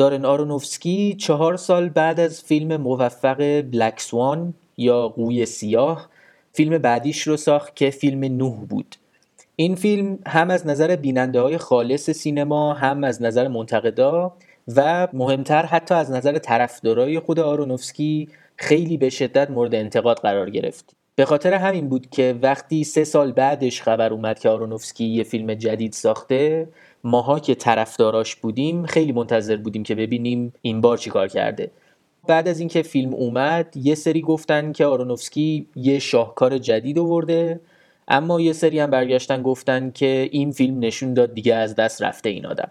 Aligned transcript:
دارن 0.00 0.24
آرونوفسکی 0.24 1.14
چهار 1.18 1.56
سال 1.56 1.88
بعد 1.88 2.20
از 2.20 2.42
فیلم 2.42 2.76
موفق 2.76 3.60
بلک 3.60 4.00
سوان 4.00 4.54
یا 4.76 5.08
قوی 5.08 5.46
سیاه 5.46 6.08
فیلم 6.52 6.78
بعدیش 6.78 7.22
رو 7.22 7.36
ساخت 7.36 7.76
که 7.76 7.90
فیلم 7.90 8.24
نوح 8.24 8.56
بود. 8.56 8.96
این 9.56 9.74
فیلم 9.74 10.18
هم 10.26 10.50
از 10.50 10.66
نظر 10.66 10.96
بیننده 10.96 11.40
های 11.40 11.58
خالص 11.58 12.10
سینما 12.10 12.74
هم 12.74 13.04
از 13.04 13.22
نظر 13.22 13.48
منتقدا 13.48 14.32
و 14.76 15.08
مهمتر 15.12 15.66
حتی 15.66 15.94
از 15.94 16.10
نظر 16.10 16.38
طرفدارای 16.38 17.20
خود 17.20 17.40
آرونوفسکی 17.40 18.28
خیلی 18.56 18.96
به 18.96 19.10
شدت 19.10 19.50
مورد 19.50 19.74
انتقاد 19.74 20.18
قرار 20.18 20.50
گرفت. 20.50 20.94
به 21.14 21.24
خاطر 21.24 21.54
همین 21.54 21.88
بود 21.88 22.10
که 22.10 22.38
وقتی 22.42 22.84
سه 22.84 23.04
سال 23.04 23.32
بعدش 23.32 23.82
خبر 23.82 24.12
اومد 24.12 24.38
که 24.38 24.48
آرونوفسکی 24.48 25.04
یه 25.04 25.24
فیلم 25.24 25.54
جدید 25.54 25.92
ساخته 25.92 26.68
ماها 27.04 27.40
که 27.40 27.54
طرفداراش 27.54 28.36
بودیم 28.36 28.86
خیلی 28.86 29.12
منتظر 29.12 29.56
بودیم 29.56 29.82
که 29.82 29.94
ببینیم 29.94 30.52
این 30.62 30.80
بار 30.80 30.98
چیکار 30.98 31.28
کرده. 31.28 31.70
بعد 32.26 32.48
از 32.48 32.60
اینکه 32.60 32.82
فیلم 32.82 33.14
اومد 33.14 33.76
یه 33.76 33.94
سری 33.94 34.20
گفتن 34.20 34.72
که 34.72 34.86
آرونوفسکی 34.86 35.66
یه 35.76 35.98
شاهکار 35.98 36.58
جدید 36.58 36.98
آورده 36.98 37.60
اما 38.08 38.40
یه 38.40 38.52
سری 38.52 38.78
هم 38.78 38.90
برگشتن 38.90 39.42
گفتن 39.42 39.90
که 39.90 40.28
این 40.32 40.52
فیلم 40.52 40.78
نشون 40.78 41.14
داد 41.14 41.34
دیگه 41.34 41.54
از 41.54 41.74
دست 41.74 42.02
رفته 42.02 42.28
این 42.28 42.46
آدم. 42.46 42.70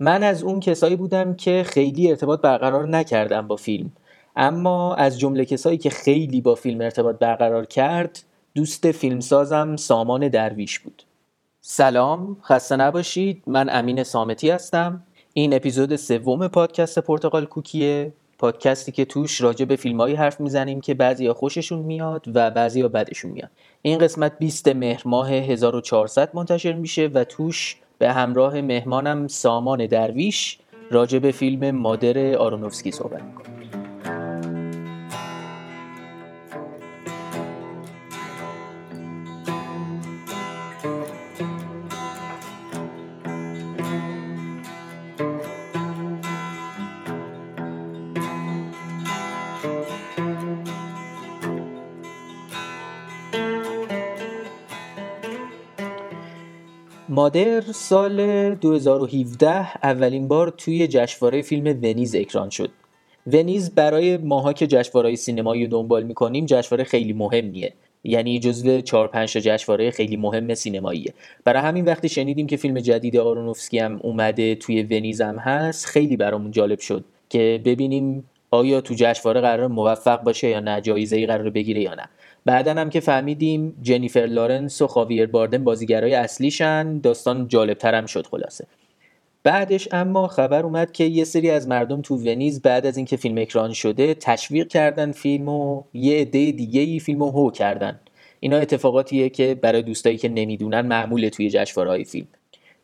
من 0.00 0.22
از 0.22 0.42
اون 0.42 0.60
کسایی 0.60 0.96
بودم 0.96 1.34
که 1.34 1.62
خیلی 1.66 2.10
ارتباط 2.10 2.40
برقرار 2.40 2.88
نکردم 2.88 3.48
با 3.48 3.56
فیلم. 3.56 3.92
اما 4.36 4.94
از 4.94 5.18
جمله 5.18 5.44
کسایی 5.44 5.78
که 5.78 5.90
خیلی 5.90 6.40
با 6.40 6.54
فیلم 6.54 6.80
ارتباط 6.80 7.18
برقرار 7.18 7.66
کرد 7.66 8.22
دوست 8.54 8.92
فیلمسازم 8.92 9.76
سامان 9.76 10.28
درویش 10.28 10.78
بود. 10.78 11.02
سلام 11.66 12.36
خسته 12.42 12.76
نباشید. 12.76 13.42
من 13.46 13.68
امین 13.70 14.02
سامتی 14.02 14.50
هستم. 14.50 15.02
این 15.32 15.54
اپیزود 15.54 15.96
سوم 15.96 16.48
پادکست 16.48 16.98
پرتغال 16.98 17.44
کوکیه. 17.46 18.12
پادکستی 18.38 18.92
که 18.92 19.04
توش 19.04 19.40
راجع 19.40 19.64
به 19.64 19.76
فیلمایی 19.76 20.14
حرف 20.14 20.40
می‌زنیم 20.40 20.80
که 20.80 20.94
بعضیا 20.94 21.34
خوششون 21.34 21.78
میاد 21.78 22.24
و 22.34 22.50
بعضیا 22.50 22.88
بدشون 22.88 23.30
میاد. 23.30 23.50
این 23.82 23.98
قسمت 23.98 24.38
20 24.38 24.68
مهر 24.68 25.02
ماه 25.04 25.30
1400 25.30 26.30
منتشر 26.34 26.72
میشه 26.72 27.10
و 27.14 27.24
توش 27.24 27.76
به 27.98 28.12
همراه 28.12 28.60
مهمانم 28.60 29.28
سامان 29.28 29.86
درویش 29.86 30.58
راجع 30.90 31.18
به 31.18 31.30
فیلم 31.30 31.70
مادر 31.70 32.34
آرونوفسکی 32.34 32.90
صحبت 32.90 33.22
می‌کنم 33.22 33.83
مادر 57.14 57.60
سال 57.60 58.54
2017 58.54 59.48
اولین 59.82 60.28
بار 60.28 60.50
توی 60.58 60.86
جشنواره 60.86 61.42
فیلم 61.42 61.66
ونیز 61.66 62.14
اکران 62.14 62.50
شد. 62.50 62.70
ونیز 63.26 63.74
برای 63.74 64.16
ماها 64.16 64.52
که 64.52 64.66
جشنواره 64.66 65.14
سینمایی 65.14 65.64
رو 65.64 65.70
دنبال 65.70 66.02
می‌کنیم 66.02 66.46
جشنواره 66.46 66.84
خیلی 66.84 67.12
مهمیه. 67.12 67.72
یعنی 68.04 68.38
جزو 68.38 68.80
4 68.80 69.08
5 69.08 69.32
تا 69.32 69.40
جشنواره 69.40 69.90
خیلی 69.90 70.16
مهم 70.16 70.54
سینماییه. 70.54 71.14
برای 71.44 71.62
همین 71.62 71.84
وقتی 71.84 72.08
شنیدیم 72.08 72.46
که 72.46 72.56
فیلم 72.56 72.80
جدید 72.80 73.16
آرونوفسکی 73.16 73.78
هم 73.78 74.00
اومده 74.02 74.54
توی 74.54 74.82
ونیز 74.82 75.20
هم 75.20 75.36
هست 75.38 75.86
خیلی 75.86 76.16
برامون 76.16 76.50
جالب 76.50 76.78
شد 76.78 77.04
که 77.28 77.60
ببینیم 77.64 78.24
آیا 78.50 78.80
تو 78.80 78.94
جشنواره 78.94 79.40
قرار 79.40 79.66
موفق 79.66 80.22
باشه 80.22 80.48
یا 80.48 80.60
نه 80.60 80.80
جایزه 80.80 81.16
ای 81.16 81.26
قرار 81.26 81.50
بگیره 81.50 81.80
یا 81.80 81.94
نه. 81.94 82.08
بعدا 82.44 82.74
هم 82.74 82.90
که 82.90 83.00
فهمیدیم 83.00 83.76
جنیفر 83.82 84.20
لارنس 84.20 84.82
و 84.82 84.86
خاویر 84.86 85.26
باردن 85.26 85.64
بازیگرای 85.64 86.14
اصلیشن 86.14 86.98
داستان 86.98 87.48
جالبتر 87.48 87.94
هم 87.94 88.06
شد 88.06 88.26
خلاصه. 88.26 88.66
بعدش 89.42 89.88
اما 89.92 90.28
خبر 90.28 90.62
اومد 90.62 90.92
که 90.92 91.04
یه 91.04 91.24
سری 91.24 91.50
از 91.50 91.68
مردم 91.68 92.02
تو 92.02 92.16
ونیز 92.16 92.62
بعد 92.62 92.86
از 92.86 92.96
اینکه 92.96 93.16
فیلم 93.16 93.38
اکران 93.38 93.72
شده 93.72 94.14
تشویق 94.14 94.68
کردن 94.68 95.12
فیلم 95.12 95.48
و 95.48 95.82
یه 95.94 96.20
عده 96.20 96.50
دیگه 96.50 96.80
ای 96.80 96.98
فیلم 96.98 97.22
رو 97.22 97.30
هو 97.30 97.50
کردن. 97.50 98.00
اینا 98.40 98.56
اتفاقاتیه 98.56 99.28
که 99.28 99.54
برای 99.54 99.82
دوستایی 99.82 100.16
که 100.16 100.28
نمی‌دونن 100.28 100.80
معموله 100.80 101.30
توی 101.30 101.50
جشنواره‌های 101.50 102.04
فیلم. 102.04 102.26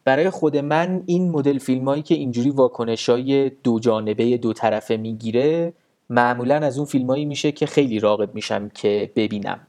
برای 0.04 0.30
خود 0.30 0.56
من 0.56 1.02
این 1.06 1.30
مدل 1.30 1.58
فیلمایی 1.58 2.02
که 2.02 2.14
اینجوری 2.14 2.50
واکنشای 2.50 3.50
دو 3.64 3.80
جانبه 3.80 4.36
دو 4.36 4.52
طرفه 4.52 4.96
می‌گیره 4.96 5.72
معمولا 6.10 6.56
از 6.56 6.78
اون 6.78 6.86
فیلمایی 6.86 7.24
میشه 7.24 7.52
که 7.52 7.66
خیلی 7.66 8.00
راغب 8.00 8.34
میشم 8.34 8.68
که 8.68 9.10
ببینم. 9.16 9.60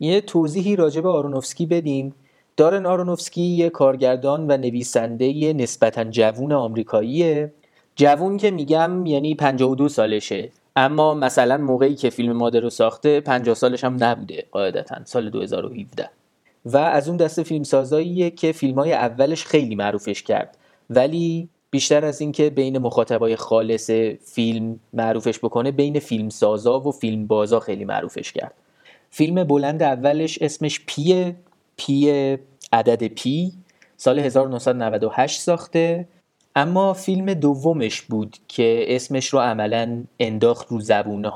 یه 0.00 0.20
توضیحی 0.20 0.76
راجع 0.76 1.00
به 1.00 1.08
آرونوفسکی 1.08 1.66
بدیم. 1.66 2.14
دارن 2.56 2.86
آرونوفسکی 2.86 3.42
یه 3.42 3.70
کارگردان 3.70 4.50
و 4.50 4.56
نویسنده 4.56 5.52
نسبتا 5.52 6.04
جوون 6.04 6.52
آمریکاییه. 6.52 7.52
جوون 7.96 8.36
که 8.36 8.50
میگم 8.50 9.06
یعنی 9.06 9.34
52 9.34 9.88
سالشه. 9.88 10.50
اما 10.76 11.14
مثلا 11.14 11.56
موقعی 11.56 11.94
که 11.94 12.10
فیلم 12.10 12.32
مادر 12.32 12.60
رو 12.60 12.70
ساخته 12.70 13.20
50 13.20 13.54
سالش 13.54 13.84
هم 13.84 14.04
نبوده 14.04 14.44
قاعدتا 14.52 15.04
سال 15.04 15.30
2017 15.30 16.10
و 16.64 16.76
از 16.76 17.08
اون 17.08 17.16
دسته 17.16 17.42
فیلم 17.42 17.62
سازاییه 17.62 18.30
که 18.30 18.52
فیلم 18.52 18.74
های 18.74 18.92
اولش 18.92 19.44
خیلی 19.44 19.74
معروفش 19.74 20.22
کرد. 20.22 20.56
ولی 20.90 21.48
بیشتر 21.70 22.04
از 22.04 22.20
اینکه 22.20 22.50
بین 22.50 22.78
مخاطبای 22.78 23.36
خالص 23.36 23.90
فیلم 24.24 24.80
معروفش 24.92 25.38
بکنه 25.38 25.70
بین 25.70 25.98
فیلم 25.98 26.28
سازا 26.28 26.80
و 26.80 26.92
فیلم 26.92 27.26
بازا 27.26 27.60
خیلی 27.60 27.84
معروفش 27.84 28.32
کرد. 28.32 28.54
فیلم 29.10 29.44
بلند 29.44 29.82
اولش 29.82 30.38
اسمش 30.42 30.80
پیه 30.86 31.36
پی 31.76 32.10
عدد 32.72 33.06
پی 33.06 33.52
سال 33.96 34.18
1998 34.18 35.40
ساخته. 35.40 36.08
اما 36.56 36.92
فیلم 36.92 37.34
دومش 37.34 38.02
بود 38.02 38.36
که 38.48 38.84
اسمش 38.88 39.26
رو 39.26 39.38
عملا 39.38 40.04
انداخت 40.20 40.68
رو 40.68 40.80
زبونا 40.80 41.30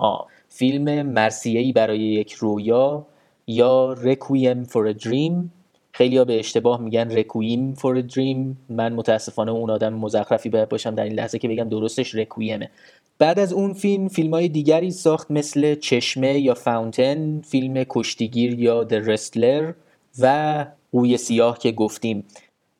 فیلم 0.49 1.03
مرثیه‌ای 1.03 1.73
برای 1.73 1.99
یک 1.99 2.33
رویا 2.33 3.07
یا 3.47 3.93
Requiem 3.93 4.65
for 4.65 4.93
Dream 4.93 5.33
خیلی 5.33 5.62
ها 6.01 6.25
به 6.25 6.39
اشتباه 6.39 6.81
میگن 6.81 7.11
رکویم 7.11 7.75
فور 7.75 8.01
دریم 8.01 8.59
من 8.69 8.93
متاسفانه 8.93 9.53
اون 9.53 9.71
آدم 9.71 9.95
مزخرفی 9.95 10.49
باید 10.49 10.69
باشم 10.69 10.95
در 10.95 11.05
این 11.05 11.13
لحظه 11.13 11.39
که 11.39 11.49
بگم 11.49 11.69
درستش 11.69 12.15
رکویمه 12.15 12.71
بعد 13.19 13.39
از 13.39 13.53
اون 13.53 13.73
فیلم 13.73 14.09
فیلم 14.09 14.35
های 14.35 14.49
دیگری 14.49 14.91
ساخت 14.91 15.31
مثل 15.31 15.75
چشمه 15.75 16.39
یا 16.39 16.55
فاونتن 16.55 17.41
فیلم 17.41 17.85
کشتیگیر 17.89 18.61
یا 18.61 18.85
د 18.85 18.95
رستلر 18.95 19.73
و 20.19 20.67
قوی 20.93 21.17
سیاه 21.17 21.59
که 21.59 21.73
گفتیم. 21.73 22.25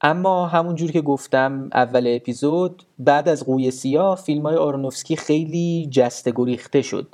اما 0.01 0.47
همونجور 0.47 0.91
که 0.91 1.01
گفتم 1.01 1.71
اول 1.75 2.17
اپیزود 2.17 2.83
بعد 2.99 3.29
از 3.29 3.45
قوی 3.45 3.71
سیاه 3.71 4.17
فیلم 4.17 4.43
های 4.43 4.57
آرونوفسکی 4.57 5.17
خیلی 5.17 5.89
جسته 5.91 6.33
گریخته 6.37 6.83
شد. 6.83 7.07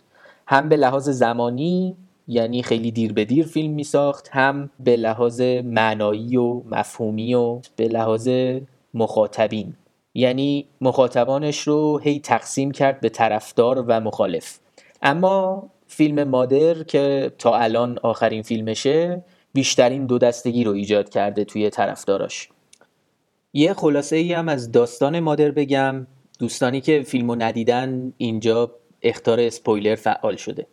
هم 0.46 0.68
به 0.68 0.76
لحاظ 0.76 1.08
زمانی 1.08 1.96
یعنی 2.28 2.62
خیلی 2.62 2.90
دیر 2.90 3.12
به 3.12 3.24
دیر 3.24 3.46
فیلم 3.46 3.72
می 3.74 3.84
ساخت 3.84 4.28
هم 4.32 4.70
به 4.80 4.96
لحاظ 4.96 5.40
معنایی 5.64 6.36
و 6.36 6.62
مفهومی 6.70 7.34
و 7.34 7.60
به 7.76 7.88
لحاظ 7.88 8.28
مخاطبین. 8.94 9.74
یعنی 10.14 10.66
مخاطبانش 10.80 11.60
رو 11.60 11.98
هی 11.98 12.20
تقسیم 12.20 12.70
کرد 12.70 13.00
به 13.00 13.08
طرفدار 13.08 13.84
و 13.86 14.00
مخالف. 14.00 14.58
اما 15.02 15.70
فیلم 15.86 16.24
مادر 16.28 16.82
که 16.82 17.32
تا 17.38 17.56
الان 17.56 17.98
آخرین 18.02 18.42
فیلمشه 18.42 19.24
بیشترین 19.52 20.06
دو 20.06 20.18
دستگی 20.18 20.64
رو 20.64 20.72
ایجاد 20.72 21.08
کرده 21.08 21.44
توی 21.44 21.70
طرفداراش. 21.70 22.48
یه 23.52 23.74
خلاصه 23.74 24.16
ای 24.16 24.32
هم 24.32 24.48
از 24.48 24.72
داستان 24.72 25.20
مادر 25.20 25.50
بگم 25.50 26.06
دوستانی 26.38 26.80
که 26.80 27.02
فیلمو 27.02 27.34
ندیدن 27.34 28.12
اینجا 28.16 28.70
اختار 29.02 29.40
اسپویلر 29.40 29.94
فعال 29.94 30.36
شده. 30.36 30.66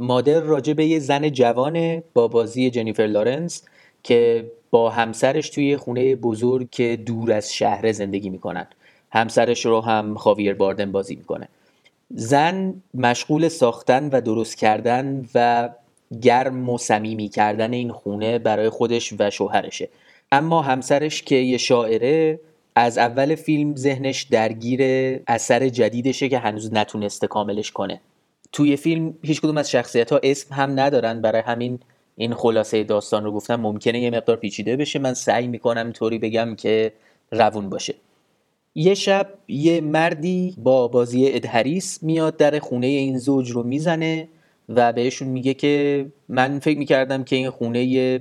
مادر 0.00 0.40
راجع 0.40 0.72
به 0.72 0.86
یه 0.86 0.98
زن 0.98 1.28
جوانه 1.28 2.02
با 2.14 2.28
بازی 2.28 2.70
جنیفر 2.70 3.02
لارنس 3.02 3.62
که 4.02 4.50
با 4.70 4.90
همسرش 4.90 5.50
توی 5.50 5.76
خونه 5.76 6.16
بزرگ 6.16 6.70
که 6.70 6.96
دور 7.06 7.32
از 7.32 7.54
شهر 7.54 7.92
زندگی 7.92 8.30
می‌کنن. 8.30 8.66
همسرش 9.10 9.66
رو 9.66 9.80
هم 9.80 10.14
خاویر 10.14 10.54
باردن 10.54 10.92
بازی 10.92 11.16
می‌کنه. 11.16 11.48
زن 12.10 12.74
مشغول 12.94 13.48
ساختن 13.48 14.08
و 14.08 14.20
درست 14.20 14.56
کردن 14.56 15.26
و 15.34 15.68
گرم 16.22 16.68
و 16.68 16.78
صمیمی 16.78 17.28
کردن 17.28 17.72
این 17.72 17.92
خونه 17.92 18.38
برای 18.38 18.68
خودش 18.68 19.14
و 19.18 19.30
شوهرشه. 19.30 19.88
اما 20.32 20.62
همسرش 20.62 21.22
که 21.22 21.36
یه 21.36 21.58
شاعره 21.58 22.40
از 22.74 22.98
اول 22.98 23.34
فیلم 23.34 23.76
ذهنش 23.76 24.22
درگیر 24.22 24.80
اثر 25.26 25.68
جدیدشه 25.68 26.28
که 26.28 26.38
هنوز 26.38 26.72
نتونسته 26.72 27.26
کاملش 27.26 27.72
کنه. 27.72 28.00
توی 28.52 28.76
فیلم 28.76 29.14
هیچ 29.22 29.40
کدوم 29.40 29.56
از 29.56 29.70
شخصیت 29.70 30.12
ها 30.12 30.20
اسم 30.22 30.54
هم 30.54 30.80
ندارن. 30.80 31.20
برای 31.20 31.42
همین 31.42 31.78
این 32.16 32.34
خلاصه 32.34 32.84
داستان 32.84 33.24
رو 33.24 33.32
گفتم. 33.32 33.56
ممکنه 33.56 34.00
یه 34.00 34.10
مقدار 34.10 34.36
پیچیده 34.36 34.76
بشه. 34.76 34.98
من 34.98 35.14
سعی 35.14 35.46
می‌کنم 35.46 35.92
طوری 35.92 36.18
بگم 36.18 36.54
که 36.54 36.92
روون 37.30 37.68
باشه. 37.70 37.94
یه 38.74 38.94
شب 38.94 39.28
یه 39.48 39.80
مردی 39.80 40.54
با 40.58 40.88
بازی 40.88 41.28
ادهریس 41.28 42.02
میاد 42.02 42.36
در 42.36 42.58
خونه 42.58 42.86
این 42.86 43.18
زوج 43.18 43.50
رو 43.50 43.62
می‌زنه 43.62 44.28
و 44.68 44.92
بهشون 44.92 45.28
میگه 45.28 45.54
که 45.54 46.06
من 46.28 46.58
فکر 46.58 46.78
می‌کردم 46.78 47.24
که 47.24 47.36
این 47.36 47.50
خونه 47.50 48.20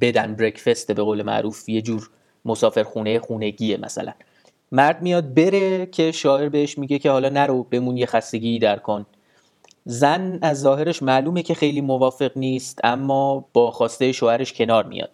بدن 0.00 0.34
برکفسته 0.34 0.94
به 0.94 1.02
قول 1.02 1.22
معروف 1.22 1.68
یه 1.68 1.82
جور 1.82 2.10
مسافر 2.44 2.82
خونه 2.82 3.18
خونگیه 3.18 3.76
مثلا. 3.76 4.12
مرد 4.72 5.02
میاد 5.02 5.34
بره 5.34 5.86
که 5.86 6.12
شاعر 6.12 6.48
بهش 6.48 6.78
میگه 6.78 6.98
که 6.98 7.10
حالا 7.10 7.28
نرو 7.28 7.62
بمون 7.62 7.96
یه 7.96 8.06
خستگی 8.06 8.58
در 8.58 8.76
کن. 8.76 9.06
زن 9.84 10.38
از 10.42 10.60
ظاهرش 10.60 11.02
معلومه 11.02 11.42
که 11.42 11.54
خیلی 11.54 11.80
موافق 11.80 12.30
نیست 12.36 12.80
اما 12.84 13.44
با 13.52 13.70
خواسته 13.70 14.12
شوهرش 14.12 14.52
کنار 14.52 14.86
میاد. 14.86 15.10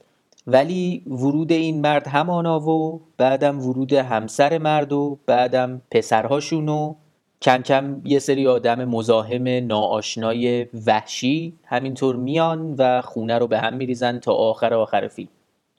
ولی 0.47 1.03
ورود 1.07 1.53
این 1.53 1.81
مرد 1.81 2.07
همانا 2.07 2.61
و 2.61 3.01
بعدم 3.17 3.61
ورود 3.61 3.93
همسر 3.93 4.59
مرد 4.59 4.93
و 4.93 5.19
بعدم 5.27 5.83
پسرهاشون 5.91 6.69
و 6.69 6.95
کم 7.43 7.63
کم 7.63 8.01
یه 8.05 8.19
سری 8.19 8.47
آدم 8.47 8.85
مزاحم 8.85 9.49
ناآشنای 9.49 10.67
وحشی 10.87 11.59
همینطور 11.65 12.17
میان 12.17 12.75
و 12.79 13.03
خونه 13.03 13.39
رو 13.39 13.47
به 13.47 13.59
هم 13.59 13.75
میریزن 13.75 14.19
تا 14.19 14.33
آخر 14.33 14.75
آخر 14.75 15.09
فیلم. 15.09 15.29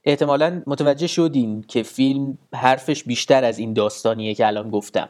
احتمالا 0.04 0.62
متوجه 0.68 1.08
شدین 1.08 1.62
که 1.68 1.84
فیلم 1.84 2.38
حرفش 2.54 3.04
بیشتر 3.04 3.44
از 3.44 3.60
این 3.60 3.74
داستانیه 3.74 4.34
که 4.34 4.48
الان 4.48 4.70
گفتم. 4.70 5.10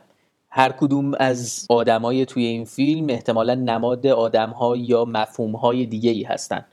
هر 0.51 0.71
کدوم 0.71 1.11
از 1.19 1.65
آدمای 1.69 2.25
توی 2.25 2.45
این 2.45 2.65
فیلم 2.65 3.09
احتمالا 3.09 3.55
نماد 3.55 4.07
آدمها 4.07 4.75
یا 4.77 5.05
مفهومهای 5.05 5.85
دیگه 5.85 6.11
ای 6.11 6.23
هستن. 6.23 6.65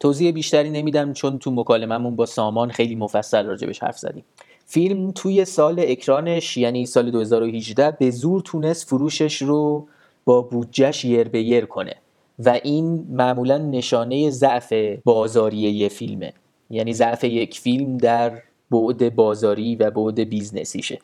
توضیح 0.00 0.30
بیشتری 0.30 0.70
نمیدم 0.70 1.12
چون 1.12 1.38
تو 1.38 1.50
مکالممون 1.50 2.16
با 2.16 2.26
سامان 2.26 2.70
خیلی 2.70 2.94
مفصل 2.94 3.46
راجبش 3.46 3.82
حرف 3.82 3.98
زدیم. 3.98 4.24
فیلم 4.66 5.10
توی 5.12 5.44
سال 5.44 5.76
اکرانش 5.78 6.56
یعنی 6.56 6.86
سال 6.86 7.10
2018 7.10 7.90
به 7.90 8.10
زور 8.10 8.40
تونست 8.40 8.88
فروشش 8.88 9.42
رو 9.42 9.88
با 10.24 10.42
بودجهش 10.42 11.04
یر 11.04 11.28
به 11.28 11.42
یر 11.42 11.66
کنه 11.66 11.94
و 12.38 12.60
این 12.62 13.06
معمولا 13.10 13.58
نشانه 13.58 14.30
ضعف 14.30 14.72
بازاری 15.04 15.56
یه 15.56 15.88
فیلمه. 15.88 16.32
یعنی 16.70 16.92
ضعف 16.92 17.24
یک 17.24 17.60
فیلم 17.60 17.98
در 17.98 18.42
بعد 18.70 19.14
بازاری 19.14 19.76
و 19.76 19.90
بعد 19.90 20.20
business 20.20 20.68
یشه. 20.68 20.98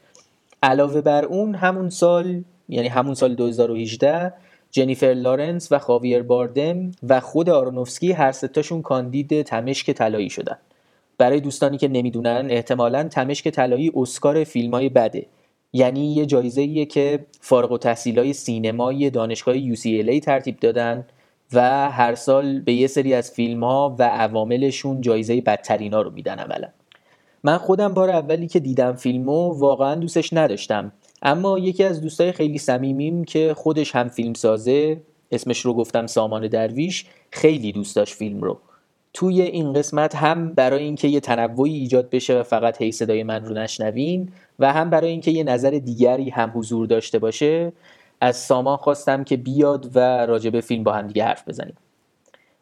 علاوه 0.62 1.00
بر 1.00 1.24
اون 1.24 1.54
همون 1.54 1.90
سال 1.90 2.44
یعنی 2.68 2.88
همون 2.88 3.14
سال 3.14 3.34
2018 3.34 4.32
جنیفر 4.70 5.06
لارنس 5.06 5.72
و 5.72 5.78
خاویر 5.78 6.22
باردم 6.22 6.90
و 7.08 7.20
خود 7.20 7.50
آرونوفسکی 7.50 8.12
هر 8.12 8.32
ستاشون 8.32 8.82
کاندید 8.82 9.42
تمشک 9.42 9.90
طلایی 9.90 10.30
شدن. 10.30 10.58
برای 11.18 11.40
دوستانی 11.40 11.78
که 11.78 11.88
نمی‌دونن 11.88 12.46
احتمالا 12.50 13.08
تمشک 13.08 13.48
طلایی 13.48 13.92
اسکار 13.94 14.44
فیلم 14.44 14.74
های 14.74 14.88
بده. 14.88 15.26
یعنی 15.72 16.14
یه 16.14 16.26
جایزه 16.26 16.60
ایه 16.60 16.86
که 16.86 17.26
فارغ 17.40 17.72
و 17.72 17.78
تحصیل 17.78 18.18
های 18.18 18.32
سینمای 18.32 19.10
دانشگاه 19.10 19.54
UCLA 19.74 20.20
ترتیب 20.20 20.60
دادن 20.60 21.06
و 21.52 21.90
هر 21.90 22.14
سال 22.14 22.60
به 22.60 22.72
یه 22.72 22.86
سری 22.86 23.14
از 23.14 23.30
فیلم 23.30 23.64
ها 23.64 23.96
و 23.98 24.02
عواملشون 24.02 25.00
جایزه 25.00 25.40
بدترین 25.40 25.94
ها 25.94 26.02
رو 26.02 26.10
میدن 26.10 26.38
اولا 26.38 26.68
من 27.44 27.58
خودم 27.58 27.94
بار 27.94 28.10
اولی 28.10 28.48
که 28.48 28.60
دیدم 28.60 28.92
فیلمو 28.92 29.58
واقعا 29.58 29.94
دوستش 29.94 30.32
نداشتم. 30.32 30.92
اما 31.22 31.58
یکی 31.58 31.84
از 31.84 32.00
دوستای 32.00 32.32
خیلی 32.32 32.58
صمیمیم 32.58 33.25
که 33.25 33.54
خودش 33.56 33.94
هم 33.94 34.08
فیلم 34.08 34.34
سازه 34.34 35.00
اسمش 35.32 35.60
رو 35.60 35.75
گفتم 35.75 36.06
سامان 36.06 36.48
درویش 36.48 37.06
خیلی 37.31 37.72
دوست 37.72 37.96
داشت 37.96 38.14
فیلم 38.14 38.40
رو 38.40 38.60
توی 39.12 39.42
این 39.42 39.72
قسمت 39.72 40.14
هم 40.14 40.52
برای 40.52 40.82
اینکه 40.82 41.08
یه 41.08 41.20
تنوعی 41.20 41.75
ایجاد 41.75 42.10
بشه 42.10 42.40
و 42.40 42.42
فقط 42.42 42.82
هی 42.82 42.92
صدای 42.92 43.22
من 43.22 43.44
رو 43.44 43.54
نشنوین 43.54 44.32
و 44.58 44.72
هم 44.72 44.90
برای 44.90 45.10
اینکه 45.10 45.31
یه 45.31 45.44
نظر 45.44 45.70
دیگری 45.70 46.31
هم 46.31 46.52
حضور 46.54 46.86
داشته 46.86 47.19
باشه 47.19 47.72
از 48.20 48.36
سامان 48.36 48.76
خواستم 48.76 49.25
که 49.25 49.36
بیاد 49.36 49.96
و 49.96 50.26
راجع 50.26 50.50
به 50.50 50.60
فیلم 50.60 50.84
با 50.84 50.93
هم 50.93 51.06
دیگه 51.06 51.25
حرف 51.25 51.48
بزنیم. 51.48 51.76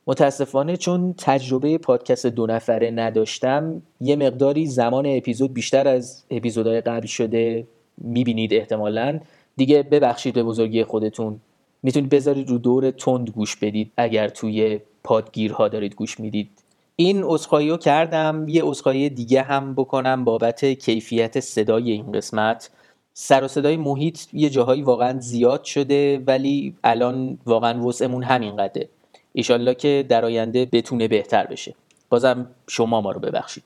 متاسفانه 0.08 0.76
چون 0.76 1.14
تجربه 1.18 1.78
پادکست 1.78 2.26
دو 2.26 2.46
نفره 2.46 2.90
نداشتم 2.90 3.82
یه 4.00 4.16
مقداری 4.16 4.66
زمان 4.66 5.06
اپیزود 5.06 5.54
بیشتر 5.54 5.88
از 5.88 6.24
اپیزودهای 6.30 6.80
قبل 6.80 7.06
شده 7.06 7.66
می‌بینید 7.98 8.54
احتمالا. 8.54 9.20
دیگه 9.56 9.82
ببخشید 9.82 10.34
به 10.34 10.42
بزرگی 10.42 10.84
خودتون. 10.84 11.40
می‌تونید 11.82 12.10
بذارید 12.10 12.50
رو 12.50 12.58
دور 12.58 12.90
تند 12.90 13.30
گوش 13.30 13.56
بدید 13.56 13.92
اگر 13.96 14.28
توی 14.28 14.80
پادگیرها 15.04 15.68
دارید 15.68 15.94
گوش 15.94 16.20
می‌دید. 16.20 16.50
این 16.96 17.24
اسخایی 17.24 17.70
رو 17.70 17.76
کردم 17.76 18.44
یه 18.48 18.68
اسخایی 18.68 19.10
دیگه 19.10 19.42
هم 19.42 19.74
بکنم 19.74 20.24
بابت 20.24 20.64
کیفیت 20.64 21.40
صدای 21.40 21.90
این 21.92 22.12
قسمت. 22.12 22.70
سر 23.14 23.44
و 23.44 23.48
صدای 23.48 23.76
محیط 23.76 24.20
یه 24.32 24.50
جاهایی 24.50 24.82
واقعا 24.82 25.20
زیاد 25.20 25.64
شده 25.64 26.18
ولی 26.26 26.74
الان 26.84 27.38
واقعا 27.46 27.86
وسعمون 27.86 28.22
همین 28.22 28.56
قده 28.56 28.88
ایشالله 29.32 29.74
که 29.74 30.04
در 30.08 30.24
آینده 30.24 30.64
بتونه 30.64 31.08
بهتر 31.08 31.46
بشه. 31.46 31.74
بازم 32.10 32.50
شما 32.68 33.00
ما 33.00 33.12
رو 33.12 33.20
ببخشید. 33.20 33.64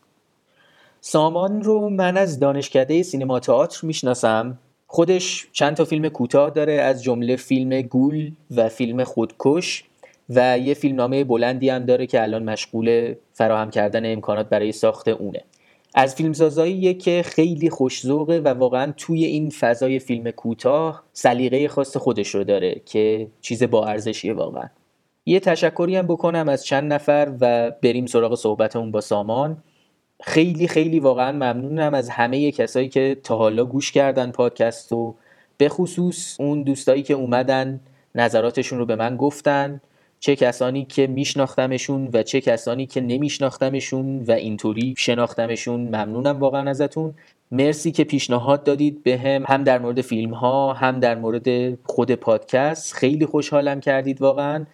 سامان 1.01 1.63
رو 1.63 1.89
من 1.89 2.17
از 2.17 2.41
دانشکده 2.41 3.03
سینما 3.03 3.41
تئاتر 3.41 3.87
می‌شناسم. 3.87 4.59
خودش 4.87 5.47
چند 5.53 5.77
تا 5.77 5.85
فیلم 5.85 6.09
کوتاه 6.09 6.51
داره 6.51 6.73
از 6.73 7.03
جمله 7.03 7.37
فیلم 7.37 7.83
گول 7.83 8.33
و 8.57 8.69
فیلم 8.69 9.05
خودکش 9.05 9.85
و 10.29 10.59
یه 10.59 10.75
فیلمنامه 10.75 11.25
بلندی 11.25 11.69
هم 11.69 11.85
داره 11.85 12.07
که 12.07 12.23
الان 12.23 12.43
مشغول 12.43 13.15
فراهم 13.33 13.71
کردن 13.71 14.13
امکانات 14.13 14.49
برای 14.49 14.73
ساخت 14.73 15.09
اونه. 15.09 15.45
از 15.95 16.15
فیلمسازاییه 16.15 16.95
که 16.95 17.23
خیلی 17.23 17.71
خوشزوقه 17.71 18.39
و 18.39 18.49
واقعا 18.49 18.93
توی 18.97 19.25
این 19.25 19.51
فضای 19.51 19.99
فیلم 19.99 20.31
کوتاه 20.31 21.03
سلیقه 21.13 21.69
خاص 21.69 21.97
خودش 21.97 22.35
رو 22.35 22.45
داره 22.45 22.81
که 22.87 23.29
چیز 23.41 23.63
با 23.63 23.87
ارزشیه 23.87 24.33
واقعا. 24.35 24.69
یه 25.27 25.41
تشکری 25.41 25.97
هم 25.97 26.07
بکنم 26.07 26.49
از 26.49 26.65
چند 26.65 26.93
نفر 26.93 27.33
و 27.41 27.71
بریم 27.83 28.07
سراغ 28.07 28.35
صحبتمون 28.35 28.91
با 28.91 29.01
سامان. 29.01 29.63
خیلی 30.23 30.69
خیلی 30.69 31.01
واقعا 31.01 31.33
ممنونم 31.33 31.95
از 31.95 32.11
همه 32.11 32.53
کسایی 32.53 32.89
که 32.89 33.17
تا 33.25 33.37
حالا 33.37 33.65
گوش 33.65 33.93
کردن 33.93 34.31
پادکست 34.31 34.93
و 34.93 35.15
به 35.57 35.69
خصوص 35.69 36.41
اون 36.41 36.63
دوستایی 36.63 37.03
که 37.03 37.15
اومدن 37.15 37.81
نظراتشون 38.15 38.79
رو 38.79 38.87
به 38.87 38.97
من 38.97 39.17
گفتن. 39.17 39.81
چه 40.21 40.37
کسانی 40.37 40.85
که 40.85 41.07
میشناختمشون 41.07 42.11
و 42.13 42.23
چه 42.23 42.41
کسانی 42.41 42.87
که 42.87 43.01
نمیشناختمشون 43.01 44.23
و 44.23 44.33
اینطوری 44.33 44.95
شناختمشون. 44.99 45.81
ممنونم 45.81 46.41
واقعا 46.41 46.71
ازتون. 46.71 47.15
مرسی 47.51 47.93
که 47.93 48.05
پیشنهاد 48.05 48.65
دادید 48.65 49.03
به 49.03 49.19
هم 49.19 49.45
هم 49.47 49.65
در 49.65 49.79
مورد 49.79 50.01
فیلم 50.01 50.35
ها 50.35 50.73
هم 50.73 51.01
در 51.01 51.15
مورد 51.15 51.79
خود 51.85 52.13
پادکست. 52.13 52.95
خیلی 52.95 53.27
خوشحالم 53.27 53.81
کردید 53.81 54.23
واقعا. 54.23 54.67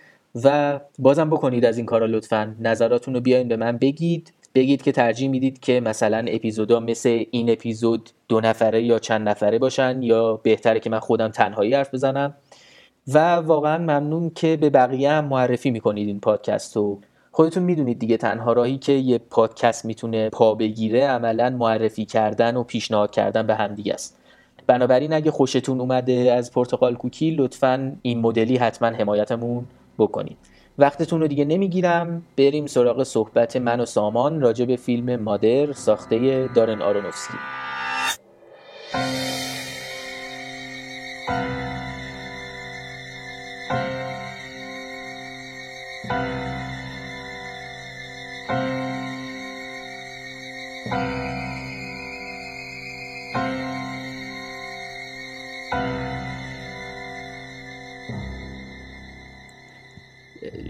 و 0.45 0.81
بازم 0.99 1.31
بکنید 1.31 1.65
از 1.65 1.77
این 1.77 1.87
کارا 1.87 2.07
لطفا. 2.07 2.57
نظراتون 2.61 3.15
رو 3.15 3.21
بیاین 3.21 3.49
به 3.49 3.57
من 3.57 3.79
بگید. 3.79 4.33
بگید 4.55 4.83
که 4.83 4.93
ترجیح 4.93 5.29
می‌دید 5.29 5.61
که 5.61 5.81
مثلا 5.81 6.25
اپیزودا 6.29 6.81
مثل 6.81 7.25
این 7.31 7.51
اپیزود 7.51 8.11
دو 8.29 8.41
نفره 8.41 8.83
یا 8.83 8.99
چند 8.99 9.29
نفره 9.29 9.59
باشن 9.59 10.03
یا 10.03 10.37
بهتره 10.37 10.81
که 10.81 10.91
من 10.91 10.99
خودم 10.99 11.29
تنهایی 11.29 11.75
حرف 11.75 11.95
بزنم. 11.95 12.35
و 13.09 13.35
واقعا 13.35 13.79
ممنون 13.79 14.31
که 14.35 14.57
به 14.57 14.71
بقیه 14.71 15.11
هم 15.11 15.25
معرفی 15.25 15.71
می‌کنید 15.71 16.09
این 16.09 16.21
پادکست 16.21 16.77
رو. 16.77 17.01
خودتون 17.33 17.63
می‌دونید 17.63 17.99
دیگه 17.99 18.17
تنها 18.17 18.53
راهی 18.53 18.79
که 18.79 18.93
یه 18.93 19.19
پادکست 19.19 19.85
می‌تونه 19.85 20.31
پا 20.31 20.55
بگیره 20.55 21.07
عملا 21.07 21.51
معرفی 21.51 22.05
کردن 22.05 22.57
و 22.57 22.63
پیشنهاد 22.63 23.11
کردن 23.11 23.47
به 23.47 23.55
همدیگه 23.55 23.95
است. 23.95 24.19
بنابراین 24.67 25.13
اگه 25.13 25.31
خوشتون 25.31 25.81
اومده 25.81 26.13
از 26.13 26.53
پرتغال 26.53 26.95
کوکی 26.95 27.31
لطفا 27.31 27.97
این 28.03 28.21
مدلی 28.21 28.57
حتما 28.57 28.89
حمایتمون 28.89 29.65
بکنید 29.99 30.39
وقتتون 30.79 31.21
رو 31.21 31.27
دیگه 31.27 31.45
نمی‌گیرم. 31.45 32.23
بریم 32.37 32.67
سراغ 32.67 33.03
صحبت 33.03 33.57
من 33.57 33.81
و 33.81 33.87
سامان 33.87 34.41
راجع 34.41 34.65
به 34.65 34.77
فیلم 34.77 35.17
مادر 35.17 35.73
ساخته 35.73 36.49
دارن 36.55 36.83
آرونوفسکی. 36.83 37.39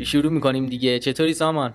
شروع 0.08 0.32
می‌کنیم 0.32 0.66
دیگه. 0.66 0.98
چطوری 0.98 1.34
سامان؟ 1.34 1.74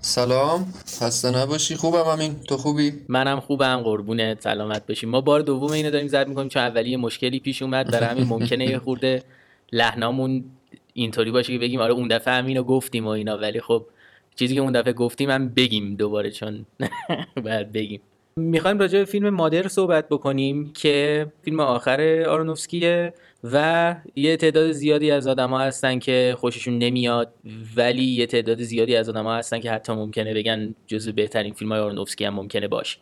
سلام. 0.00 0.72
خسته 1.00 1.30
نباشی. 1.30 1.76
خوبم 1.76 2.04
همین 2.12 2.40
تو 2.40 2.56
خوبی؟ 2.56 2.92
منم 3.08 3.40
خوبم. 3.40 3.80
قربونت. 3.84 4.40
سلامت 4.42 4.86
باشی. 4.86 5.06
ما 5.06 5.20
بار 5.20 5.40
دوم 5.40 5.72
اینو 5.72 5.90
داریم 5.90 6.08
زد 6.08 6.28
می‌کنیم 6.28 6.48
چون 6.48 6.62
اولی 6.62 6.96
مشکلی 6.96 7.40
پیش 7.40 7.62
اومد. 7.62 7.90
برای 7.90 8.06
همین 8.08 8.26
ممکنه 8.26 8.66
یه 8.66 8.78
خورده 8.78 9.22
لحنامون 9.72 10.44
اینطوری 10.92 11.30
باشه 11.30 11.52
که 11.52 11.58
بگیم 11.58 11.80
آره 11.80 11.92
اون 11.92 12.08
دفعه 12.08 12.34
همینو 12.34 12.62
گفتیم 12.62 13.04
و 13.04 13.08
اینا. 13.08 13.38
ولی 13.38 13.60
خب 13.60 13.86
چیزی 14.36 14.54
که 14.54 14.60
اون 14.60 14.72
دفعه 14.72 14.92
گفتیم 14.92 15.30
هم 15.30 15.48
بگیم 15.48 15.94
دوباره 15.94 16.30
چون 16.30 16.66
باید 17.44 17.72
بگیم. 17.72 18.00
می‌خوایم 18.40 18.78
راجع 18.78 18.98
به 18.98 19.04
فیلم 19.04 19.30
مادر 19.30 19.68
صحبت 19.68 20.08
بکنیم 20.08 20.72
که 20.72 21.26
فیلم 21.42 21.60
آخر 21.60 22.24
آرونوفسکیه 22.28 23.14
و 23.44 23.96
یه 24.16 24.36
تعداد 24.36 24.72
زیادی 24.72 25.10
از 25.10 25.26
آدما 25.26 25.60
هستن 25.60 25.98
که 25.98 26.36
خوششون 26.38 26.78
نمیاد 26.78 27.34
ولی 27.76 28.04
یه 28.04 28.26
تعداد 28.26 28.62
زیادی 28.62 28.96
از 28.96 29.08
آدما 29.08 29.34
هستن 29.34 29.60
که 29.60 29.70
حتی 29.70 29.92
ممکنه 29.92 30.34
بگن 30.34 30.74
جزو 30.86 31.12
بهترین 31.12 31.54
فیلم 31.54 31.72
های 31.72 31.80
آرونوفسکی 31.80 32.24
هم 32.24 32.34
ممکنه 32.34 32.68
باشه. 32.68 32.98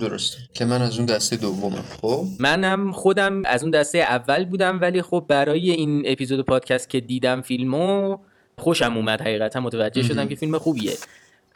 درسته 0.00 0.38
که 0.52 0.64
من 0.64 0.82
از 0.82 0.96
اون 0.96 1.06
دسته 1.06 1.36
دومم. 1.36 1.84
خب؟ 2.02 2.24
منم 2.38 2.92
خودم 2.92 3.42
از 3.44 3.62
اون 3.62 3.70
دسته 3.70 3.98
اول 3.98 4.44
بودم 4.44 4.80
ولی 4.80 5.02
خب 5.02 5.24
برای 5.28 5.70
این 5.70 6.02
اپیزود 6.06 6.46
پادکست 6.46 6.90
که 6.90 7.00
دیدم 7.00 7.40
فیلمو 7.40 8.18
خوشم 8.58 8.96
اومد 8.96 9.20
حقیقتا. 9.20 9.60
متوجه 9.60 10.02
شدم 10.02 10.28
که 10.28 10.34
فیلم 10.34 10.58
خوبیه. 10.58 10.92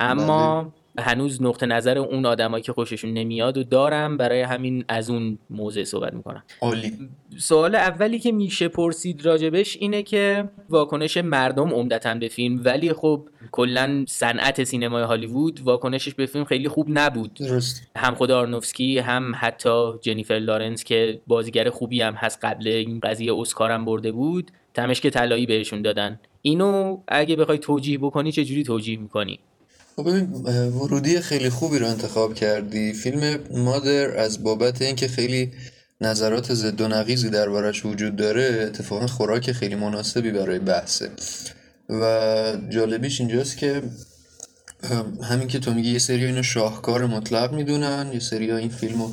اما 0.01 0.73
هنوز 0.99 1.43
نقطه 1.43 1.67
نظر 1.67 1.99
اون 1.99 2.27
آدمایی 2.27 2.63
که 2.63 2.73
خوششون 2.73 3.13
نمیاد 3.13 3.59
و 3.59 3.63
دارم 3.63 4.17
برای 4.17 4.41
همین 4.41 4.85
از 4.89 5.11
اون 5.11 5.39
موضع 5.51 5.85
صحبت 5.85 6.15
می‌کنم. 6.15 6.43
عالی. 6.61 6.93
سوال 7.39 7.75
اولی 7.75 8.19
که 8.19 8.33
میشه 8.33 8.69
پرسید 8.69 9.27
راجبش 9.27 9.77
اینه 9.77 10.03
که 10.03 10.49
واکنش 10.69 11.17
مردم 11.17 11.69
عمدتا 11.69 12.15
به 12.15 12.29
فیلم 12.29 12.61
ولی 12.65 12.93
خب 12.93 13.29
کلا 13.53 14.05
صنعت 14.09 14.65
سینمای 14.65 15.03
هالیوود 15.03 15.61
واکنشش 15.61 16.15
به 16.15 16.27
فیلم 16.27 16.45
خیلی 16.45 16.69
خوب 16.69 16.87
نبود. 16.91 17.35
درست. 17.35 17.91
هم 17.97 18.15
خود 18.15 18.31
آرنوفسکی 18.31 18.99
هم 18.99 19.33
حتی 19.37 19.93
جنیفر 20.01 20.35
لارنس 20.35 20.85
که 20.85 21.21
بازیگر 21.27 21.71
خوبی 21.71 22.03
هم 22.03 22.15
هست 22.15 22.39
قبل 22.43 22.69
این 22.69 23.01
قضیه 23.01 23.35
اسکار 23.35 23.71
هم 23.71 23.85
برده 23.85 24.13
بود 24.13 24.51
تمشک 24.75 25.07
طلایی 25.07 25.47
بهشون 25.47 25.83
دادن. 25.83 26.21
اینو 26.43 26.99
اگه 27.09 27.37
بخوای 27.37 27.59
توجیه 27.59 27.99
بکنی 27.99 28.33
چه 28.33 28.45
جوری 28.45 28.63
توجیه 28.63 28.99
می‌کنی؟ 28.99 29.41
خب 30.01 30.11
ببین 30.11 30.33
ورودی 30.69 31.21
خیلی 31.21 31.51
خوبی 31.51 31.79
رو 31.79 31.87
انتخاب 31.87 32.35
کردی. 32.35 32.93
فیلم 32.93 33.39
مادر 33.51 34.19
از 34.19 34.43
بابت 34.43 34.83
اینکه 34.83 35.09
خیلی 35.09 35.53
نظرات 36.01 36.55
ضد 36.55 36.81
و 36.81 36.89
نقیزی 36.89 37.31
دربارش 37.31 37.87
وجود 37.87 38.17
داره 38.17 38.65
اتفاقا 38.67 39.07
خوراک 39.07 39.53
خیلی 39.53 39.75
مناسبی 39.75 40.31
برای 40.31 40.59
بحثه. 40.59 41.11
و 41.89 42.57
جالبیش 42.69 43.21
اینجاست 43.21 43.57
که 43.57 43.83
همین 45.23 45.49
که 45.49 45.59
تو 45.59 45.75
میگی 45.75 45.93
یه 45.93 45.99
سری 45.99 46.25
اینو 46.25 46.43
شاهکار 46.43 47.07
مطلق 47.07 47.53
می‌دونن 47.53 48.11
یه 48.13 48.21
سری 48.21 48.53
این 48.53 48.69
فیلمو 48.69 49.11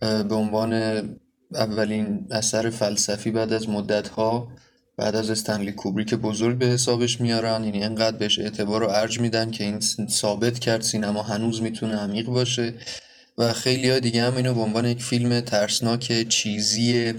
به 0.00 0.34
عنوان 0.34 1.02
اولین 1.54 2.26
اثر 2.30 2.70
فلسفی 2.70 3.30
بعد 3.30 3.52
از 3.52 3.68
مدت 3.68 4.08
ها 4.08 4.48
بعد 5.00 5.16
از 5.16 5.30
استنلی 5.30 5.72
کوبریک 5.72 6.14
بزرگ 6.14 6.58
به 6.58 6.66
حسابش 6.66 7.20
میارن 7.20 7.64
یعنی 7.64 7.84
انقدر 7.84 8.16
بهش 8.16 8.38
اعتبار 8.38 8.82
و 8.82 8.88
ارج 8.90 9.20
میدن 9.20 9.50
که 9.50 9.64
این 9.64 9.80
ثابت 10.10 10.58
کرد 10.58 10.82
سینما 10.82 11.22
هنوز 11.22 11.62
می‌تونه 11.62 11.96
عمیق 11.96 12.26
باشه. 12.26 12.74
و 13.38 13.52
خیلی 13.52 13.90
ها 13.90 13.98
دیگه 13.98 14.22
هم 14.22 14.36
اینو 14.36 14.54
به 14.54 14.60
عنوان 14.60 14.84
یک 14.84 15.02
فیلم 15.02 15.40
ترسناک 15.40 16.28
چیزی 16.28 17.14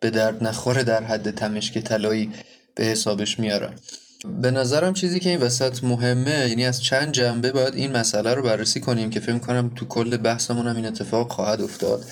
به 0.00 0.10
درد 0.10 0.44
نخوره 0.44 0.84
در 0.84 1.04
حد 1.04 1.30
تمشک 1.30 1.78
طلایی 1.78 2.30
به 2.74 2.84
حسابش 2.84 3.38
میارن. 3.38 3.74
به 4.42 4.50
نظرم 4.50 4.94
چیزی 4.94 5.20
که 5.20 5.30
این 5.30 5.40
وسط 5.40 5.84
مهمه 5.84 6.48
یعنی 6.48 6.66
از 6.66 6.82
چند 6.82 7.12
جنبه 7.12 7.52
باید 7.52 7.74
این 7.74 7.92
مسئله 7.96 8.34
رو 8.34 8.42
بررسی 8.42 8.80
کنیم 8.80 9.10
که 9.10 9.20
فکر 9.20 9.38
کنم 9.38 9.72
تو 9.76 9.86
کل 9.86 10.16
بحثمون 10.16 10.66
هم 10.66 10.76
این 10.76 10.86
اتفاق 10.86 11.32
خواهد 11.32 11.60
افتاد. 11.60 12.04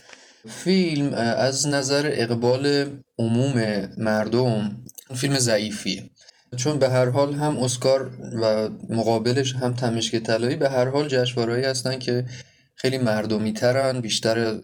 فیلم 0.49 1.15
از 1.15 1.67
نظر 1.67 2.11
اقبال 2.13 2.87
عموم 3.19 3.89
مردم 3.99 4.77
فیلم 5.15 5.39
ضعیفیه. 5.39 6.11
چون 6.57 6.79
به 6.79 6.89
هر 6.89 7.09
حال 7.09 7.35
هم 7.35 7.59
اسکار 7.59 8.11
و 8.43 8.69
مقابلش 8.89 9.55
هم 9.55 9.75
تمشک 9.75 10.17
طلایی 10.17 10.57
به 10.57 10.69
هر 10.71 10.89
حال 10.89 11.09
جشنوارهایی 11.09 11.65
هستن 11.65 11.99
که 11.99 12.25
خیلی 12.75 12.99
مردمی 12.99 13.53
ترن 13.53 14.01
بیشتر 14.01 14.61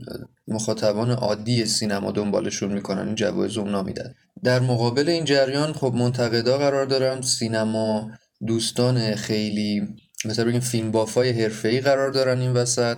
مخاطبان 0.48 1.10
عادی 1.10 1.64
سینما 1.64 2.10
دنبالشون 2.10 2.72
می‌کنن 2.72 3.06
این 3.06 3.14
جوایز 3.14 3.58
اونا 3.58 3.82
میدن 3.82 4.14
در 4.44 4.60
مقابل 4.60 5.08
این 5.08 5.24
جریان 5.24 5.72
خب 5.72 5.92
منتقدا 5.94 6.58
قرار 6.58 6.86
دارن 6.86 7.20
سینما 7.20 8.10
دوستان 8.46 9.14
خیلی 9.14 9.82
مثلا 10.24 10.44
بگیم 10.44 10.60
فیلم 10.60 10.90
بافای 10.90 11.42
حرفه‌ای 11.42 11.80
قرار 11.80 12.10
دارن 12.10 12.40
این 12.40 12.52
وسط. 12.52 12.96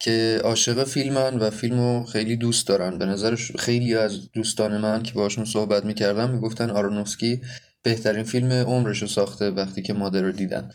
که 0.00 0.40
عاشق 0.44 0.84
فیلمن 0.84 1.38
و 1.38 1.50
فیلمو 1.50 2.04
خیلی 2.04 2.36
دوست 2.36 2.66
دارن. 2.66 2.98
به 2.98 3.06
نظر 3.06 3.34
خیلی 3.58 3.94
از 3.94 4.32
دوستان 4.32 4.78
من 4.78 5.02
که 5.02 5.12
باشون 5.12 5.44
صحبت 5.44 5.84
می‌کردم 5.84 6.30
می‌گفتن 6.30 6.70
آرونوفسکی 6.70 7.40
بهترین 7.82 8.24
فیلم 8.24 8.52
عمرشو 8.52 9.06
ساخته 9.06 9.50
وقتی 9.50 9.82
که 9.82 9.92
مادر 9.92 10.22
رو 10.22 10.32
دیدن. 10.32 10.70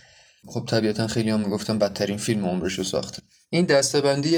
خب 0.48 0.66
طبیعتا 0.70 1.08
خیلی 1.08 1.30
هم 1.30 1.40
می‌گفتن 1.40 1.80
بدترین 1.80 2.18
فیلم 2.18 2.46
عمرشو 2.46 2.84
ساخته. 2.84 3.22
این 3.50 3.66
دستبندی 3.66 4.38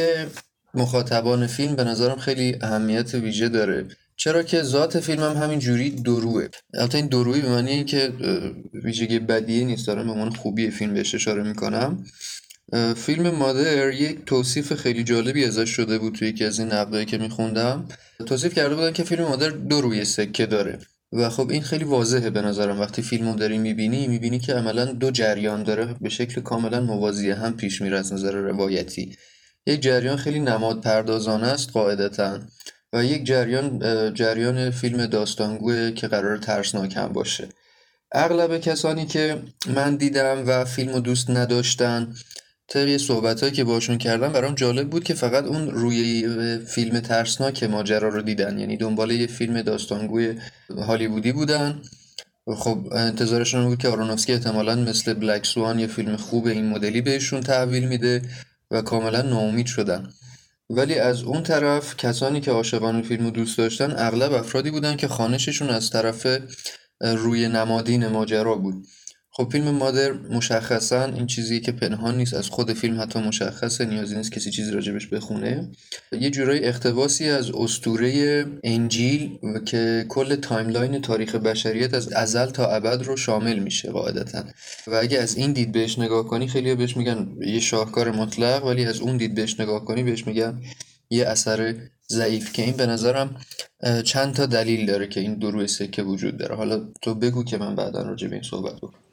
مخاطبان 0.74 1.48
فیلم 1.48 1.76
به 1.76 1.84
نظرم 1.84 2.16
خیلی 2.16 2.56
اهمیت 2.62 3.14
ویژه 3.14 3.50
داره. 3.50 3.86
چرا 4.16 4.44
که 4.44 4.62
ذات 4.64 5.00
فیلم 5.00 5.24
هم 5.24 5.44
همین 5.44 5.60
جوری 5.60 5.90
دروه 5.90 6.48
البته 6.74 6.98
این 6.98 7.08
دروی 7.08 7.42
به 7.42 7.50
معنی 7.50 7.84
که 7.84 8.14
ویژگی 8.84 9.20
بدیه 9.20 9.66
نیست. 9.66 9.88
دارم 9.88 10.06
به 10.06 10.12
عنوان 10.12 10.30
خوبی 10.30 10.70
فیلم 10.70 10.94
بهش 10.94 11.16
اشاره 11.16 11.44
می‌کنم. 11.44 12.04
فیلم 12.96 13.30
مادر 13.30 13.92
یک 13.92 14.26
توصیف 14.26 14.74
خیلی 14.74 15.04
جالبی 15.04 15.46
ازش 15.46 15.70
شده 15.70 15.98
بود 15.98 16.16
توی 16.16 16.28
یکی 16.28 16.46
از 16.46 16.60
این 16.60 16.68
نقدایی 16.74 17.06
که 17.06 17.18
میخوندم. 17.18 17.88
توصیف 18.26 18.54
کرده 18.54 18.76
بودن 18.76 18.94
که 18.94 19.04
فیلم 19.04 19.24
مادر 19.24 19.50
دو 19.50 19.82
روی 19.82 20.06
سکه 20.06 20.46
داره. 20.46 20.80
و 21.14 21.30
خب 21.30 21.50
این 21.50 21.62
خیلی 21.62 21.84
واضحه 21.84 22.30
به 22.30 22.42
نظرم. 22.42 22.80
وقتی 22.80 23.02
فیلمو 23.02 23.36
داری 23.36 23.58
می‌بینی 23.58 24.08
می‌بینی 24.08 24.40
که 24.40 24.54
عملا 24.54 24.86
دو 24.86 25.12
جریان 25.12 25.64
داره 25.64 25.96
به 26.02 26.10
شکل 26.10 26.42
کاملا 26.42 26.82
موازی 26.82 27.32
هم 27.32 27.58
پیش 27.58 27.82
میره 27.82 28.00
از 28.00 28.14
نظر 28.14 28.32
روایتی. 28.32 29.18
یک 29.68 29.82
جریان 29.82 30.18
خیلی 30.18 30.40
نماد 30.40 30.82
پردازانه 30.82 31.48
است 31.48 31.70
قاعدتا 31.72 32.40
و 32.94 33.06
یک 33.06 33.26
جریان 33.26 33.80
جریان 34.14 34.72
فیلم 34.72 35.06
داستانگوه 35.06 35.92
که 35.92 36.08
قرار 36.08 36.38
ترسناک 36.38 36.98
هم 36.98 37.08
باشه. 37.08 37.50
اغلب 38.12 38.58
کسانی 38.58 39.06
که 39.06 39.42
من 39.76 39.96
دیدم 39.96 40.44
و 40.48 40.66
فیلمو 40.66 41.00
دوست 41.00 41.30
نداشتن 41.30 42.14
طبق 42.70 42.98
صحبت 42.98 43.54
که 43.54 43.64
باشون 43.64 43.98
کردم 43.98 44.34
برام 44.34 44.56
جالب 44.56 44.90
بود 44.90 45.04
که 45.04 45.14
فقط 45.14 45.44
اون 45.44 45.72
روی 45.72 46.28
فیلم 46.68 47.00
ترسناک 47.00 47.64
ماجرا 47.64 48.10
رو 48.10 48.22
دیدن. 48.22 48.60
یعنی 48.60 48.78
دنبال 48.78 49.12
یه 49.12 49.28
فیلم 49.28 49.62
داستانگوی 49.62 50.36
هالیوودی 50.78 51.32
بودن. 51.32 51.82
خب 52.56 52.88
انتظارشون 52.92 53.66
بود 53.66 53.78
که 53.78 53.88
آرونوفسکی 53.88 54.34
احتمالا 54.34 54.76
مثل 54.76 55.14
بلک 55.14 55.46
سوان 55.46 55.80
یه 55.80 55.88
فیلم 55.88 56.16
خوب 56.16 56.48
این 56.48 56.70
مدلی 56.70 57.02
بهشون 57.02 57.42
تحویل 57.42 57.88
میده 57.88 58.22
و 58.72 58.82
کاملا 58.82 59.22
ناامید 59.22 59.66
شدن. 59.66 60.10
ولی 60.70 61.00
از 61.00 61.24
اون 61.24 61.44
طرف 61.44 61.98
کسانی 61.98 62.42
که 62.42 62.52
عاشقان 62.52 63.02
فیلم 63.02 63.26
رو 63.26 63.32
دوست 63.32 63.58
داشتن 63.58 63.94
اغلب 63.98 64.34
افرادی 64.34 64.72
بودن 64.72 64.96
که 64.96 65.08
خانششون 65.08 65.70
از 65.70 65.90
طرف 65.90 66.28
روی 67.02 67.48
نمادین 67.48 68.08
ماجرا 68.08 68.56
بود. 68.56 68.88
خب 69.38 69.50
فیلم 69.52 69.70
مادر 69.70 70.12
مشخصا 70.12 71.04
این 71.06 71.28
چیزی 71.28 71.60
که 71.60 71.72
پنهان 71.72 72.18
نیست 72.18 72.34
از 72.34 72.50
خود 72.50 72.74
فیلم 72.74 73.02
حتی 73.02 73.20
مشخصه 73.20 73.86
نیازی 73.86 74.16
نیست 74.16 74.32
کسی 74.32 74.52
چیزی 74.52 74.72
راجبش 74.72 75.08
بخونه. 75.08 75.72
یه 76.12 76.30
جورایی 76.30 76.64
اقتباسی 76.64 77.30
از 77.30 77.52
اسطوره 77.52 78.46
انجیل 78.64 79.38
که 79.66 80.06
کل 80.10 80.36
timeline 80.36 81.02
تاریخ 81.02 81.36
بشریت 81.36 81.94
از 81.94 82.14
ازل 82.14 82.46
تا 82.46 82.66
ابد 82.66 83.04
رو 83.04 83.18
شامل 83.18 83.60
میشه 83.60 83.92
قاعدتا. 83.92 84.44
و 84.88 84.96
اگه 84.96 85.20
از 85.20 85.38
این 85.38 85.54
دید 85.54 85.72
بهش 85.72 86.00
نگاه 86.00 86.26
کنی 86.28 86.48
خیلی 86.48 86.76
بهش 86.76 86.98
میگن 86.98 87.28
یه 87.42 87.60
شاهکار 87.60 88.12
مطلق 88.12 88.66
ولی 88.66 88.86
از 88.86 89.00
اون 89.00 89.18
دید 89.18 89.36
بهش 89.36 89.60
نگاه 89.60 89.86
کنی 89.86 90.04
بهش 90.04 90.28
میگن 90.28 90.62
یه 91.10 91.28
اثر 91.28 91.76
ضعیف 92.10 92.54
که 92.54 92.64
این 92.64 92.78
به 92.78 92.86
نظرم 92.86 93.42
چند 94.04 94.34
تا 94.34 94.46
دلیل 94.46 94.86
داره 94.86 95.08
که 95.08 95.20
این 95.20 95.34
دو 95.34 95.47
روی 95.47 95.68
سکه 95.68 96.04
وجود 96.04 96.38
داره. 96.38 96.56
حالا 96.56 96.88
تو 97.02 97.16
بگو 97.16 97.44
که 97.44 97.58
من 97.58 97.76
بعدا 97.76 98.02
راجع 98.02 98.28
به 98.28 98.36
این 98.36 98.44
صحبت 98.44 98.76
بکنم. 98.76 99.07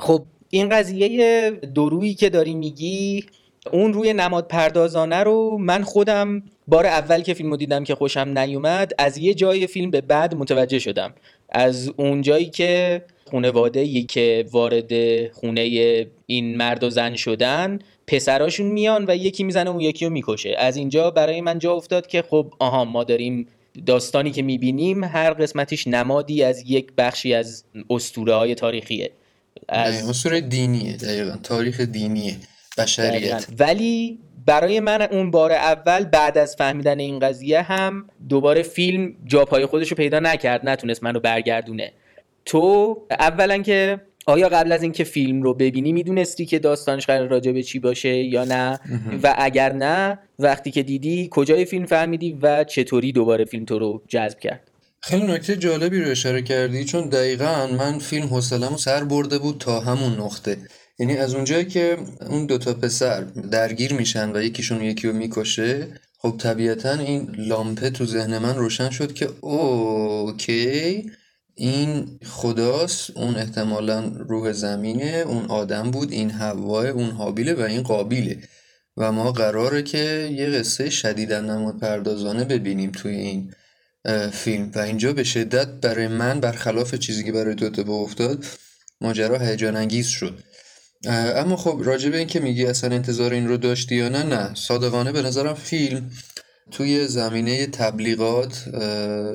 خب 0.00 0.22
این 0.50 0.68
قضیه 0.68 1.50
دورویی 1.50 2.14
که 2.14 2.30
داری 2.30 2.54
میگی 2.54 3.24
اون 3.72 3.92
روی 3.92 4.12
نماد 4.12 4.46
پردازانه 4.46 5.16
رو 5.16 5.58
من 5.58 5.82
خودم 5.82 6.42
بار 6.68 6.86
اول 6.86 7.22
که 7.22 7.34
فیلمو 7.34 7.56
دیدم 7.56 7.84
که 7.84 7.94
خوشم 7.94 8.38
نیومد 8.38 8.92
از 8.98 9.18
یه 9.18 9.34
جای 9.34 9.66
فیلم 9.66 9.90
به 9.90 10.00
بعد 10.00 10.34
متوجه 10.34 10.78
شدم. 10.78 11.14
از 11.48 11.92
اون 11.96 12.22
جایی 12.22 12.50
که 12.50 13.02
خونواده 13.24 14.02
که 14.02 14.46
وارد 14.50 14.92
خونه 15.32 15.60
این 16.26 16.56
مرد 16.56 16.84
و 16.84 16.90
زن 16.90 17.16
شدن 17.16 17.78
پسراشون 18.06 18.66
میان 18.66 19.04
و 19.08 19.16
یکی 19.16 19.44
می‌زنه 19.44 19.70
اون 19.70 19.80
یکی 19.80 20.04
رو 20.04 20.12
می‌کشه. 20.12 20.54
از 20.58 20.76
اینجا 20.76 21.10
برای 21.10 21.40
من 21.40 21.58
جا 21.58 21.72
افتاد 21.72 22.06
که 22.06 22.22
خب 22.22 22.52
آها 22.58 22.84
ما 22.84 23.04
داریم 23.04 23.46
داستانی 23.86 24.30
که 24.30 24.42
می‌بینیم 24.42 25.04
هر 25.04 25.32
قسمتیش 25.32 25.86
نمادی 25.86 26.42
از 26.42 26.64
یک 26.66 26.92
بخشی 26.98 27.34
از 27.34 27.64
اسطوره 27.90 28.34
های 28.34 28.54
تاریخیه. 28.54 29.10
از 29.68 30.08
اصول 30.08 30.40
دینیه 30.40 30.96
دقیقا. 30.96 31.36
تاریخ 31.42 31.80
دینیه 31.80 32.36
بشریت. 32.78 33.46
ولی 33.58 34.18
برای 34.46 34.80
من 34.80 35.02
اون 35.02 35.30
بار 35.30 35.52
اول 35.52 36.04
بعد 36.04 36.38
از 36.38 36.56
فهمیدن 36.56 36.98
این 36.98 37.18
قضیه 37.18 37.62
هم 37.62 38.04
دوباره 38.28 38.62
فیلم 38.62 39.14
جاپای 39.24 39.66
خودش 39.66 39.88
رو 39.88 39.96
پیدا 39.96 40.20
نکرد 40.20 40.68
نتونست 40.68 41.02
منو 41.02 41.20
برگردونه. 41.20 41.92
تو 42.44 42.96
اولا 43.10 43.58
که 43.58 44.00
آیا 44.26 44.48
قبل 44.48 44.72
از 44.72 44.82
اینکه 44.82 45.04
فیلم 45.04 45.42
رو 45.42 45.54
ببینی 45.54 45.92
می‌دونستی 45.92 46.46
که 46.46 46.58
داستانش 46.58 47.06
قرار 47.06 47.28
راجع 47.28 47.52
به 47.52 47.62
چی 47.62 47.78
باشه 47.78 48.14
یا 48.14 48.44
نه؟ 48.44 48.80
و 49.22 49.34
اگر 49.38 49.72
نه 49.72 50.18
وقتی 50.38 50.70
که 50.70 50.82
دیدی 50.82 51.28
کجای 51.30 51.64
فیلم 51.64 51.86
فهمیدی 51.86 52.38
و 52.42 52.64
چطوری 52.64 53.12
دوباره 53.12 53.44
فیلم 53.44 53.64
تو 53.64 53.78
رو 53.78 54.02
جذب 54.08 54.38
کرد؟ 54.38 54.69
خیلی 55.02 55.26
نکته 55.26 55.56
جالبی 55.56 56.00
رو 56.00 56.10
اشاره 56.10 56.42
کردی 56.42 56.84
چون 56.84 57.08
دقیقا 57.08 57.66
من 57.66 57.98
فیلم 57.98 58.26
حوصله‌مو 58.26 58.78
سر 58.78 59.04
برده 59.04 59.38
بود 59.38 59.58
تا 59.58 59.80
همون 59.80 60.12
نقطه. 60.20 60.56
یعنی 60.98 61.16
از 61.16 61.34
اونجایی 61.34 61.64
که 61.64 61.96
اون 62.28 62.46
دوتا 62.46 62.74
پسر 62.74 63.20
درگیر 63.52 63.92
میشن 63.92 64.36
و 64.36 64.42
یکیشون 64.42 64.82
یکی 64.82 65.08
رو 65.08 65.14
می‌کشه 65.14 65.88
خب 66.18 66.34
طبیعتا 66.38 66.92
این 66.92 67.34
لامپه 67.38 67.90
تو 67.90 68.06
ذهن 68.06 68.38
من 68.38 68.56
روشن 68.56 68.90
شد 68.90 69.12
که 69.12 69.28
اوکی 69.40 71.10
این 71.54 72.18
خداست 72.24 73.16
اون 73.16 73.36
احتمالا 73.36 74.12
روح 74.28 74.52
زمینه 74.52 75.24
اون 75.26 75.44
آدم 75.44 75.90
بود 75.90 76.12
این 76.12 76.30
هواه 76.30 76.86
اون 76.86 77.10
حابیله 77.10 77.54
و 77.54 77.60
این 77.60 77.82
قابیله. 77.82 78.38
و 78.96 79.12
ما 79.12 79.32
قراره 79.32 79.82
که 79.82 80.30
یه 80.32 80.46
قصه 80.46 80.90
شدیدا 80.90 81.40
نماد 81.40 81.78
پردازانه 81.78 82.44
ببینیم 82.44 82.90
توی 82.90 83.14
این 83.14 83.52
فیلم. 84.32 84.70
و 84.74 84.78
اینجا 84.78 85.12
به 85.12 85.24
شدت 85.24 85.68
برای 85.68 86.08
من 86.08 86.40
برخلاف 86.40 86.94
چیزی 86.94 87.24
که 87.24 87.32
برای 87.32 87.54
تو 87.54 87.64
اتفاق 87.64 88.02
افتاد 88.02 88.44
ماجرا 89.00 89.38
هیجان 89.38 89.76
انگیز 89.76 90.06
شد 90.06 90.38
اما 91.06 91.56
خب 91.56 91.80
راجع 91.84 92.10
به 92.10 92.18
این 92.18 92.26
که 92.26 92.40
میگی 92.40 92.66
اصلا 92.66 92.94
انتظار 92.94 93.32
این 93.32 93.48
رو 93.48 93.56
داشتی 93.56 93.94
یا 93.94 94.08
نه 94.08 94.22
نه. 94.22 94.54
صادقانه 94.54 95.12
به 95.12 95.22
نظرم 95.22 95.54
فیلم 95.54 96.10
توی 96.70 97.06
زمینه 97.06 97.66
تبلیغات 97.66 98.64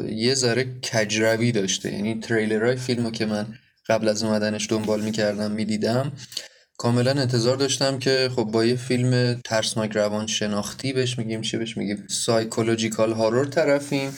یه 0.10 0.34
ذره 0.36 0.66
کجروی 0.94 1.52
داشته. 1.52 1.94
یعنی 1.94 2.20
تریلرهای 2.20 2.76
فیلمو 2.76 3.12
که 3.12 3.26
من 3.26 3.48
قبل 3.90 4.08
از 4.08 4.24
اومدنش 4.24 4.68
دنبال 4.70 5.02
می‌کردم 5.02 5.52
می‌دیدم 5.52 6.12
کاملا 6.78 7.12
انتظار 7.12 7.58
داشتم 7.58 8.00
که 8.00 8.30
خب 8.36 8.44
با 8.44 8.66
یه 8.66 8.76
فیلم 8.76 9.42
ترسناک 9.46 9.92
روان 9.92 10.28
شناختی 10.28 10.94
بهش 10.94 11.18
میگیم 11.18 11.42
چی 11.42 11.58
بهش 11.58 11.78
میگیم؟ 11.78 12.04
سایکولوژیکال 12.10 13.14
هارور 13.14 13.46
طرفیم. 13.46 14.12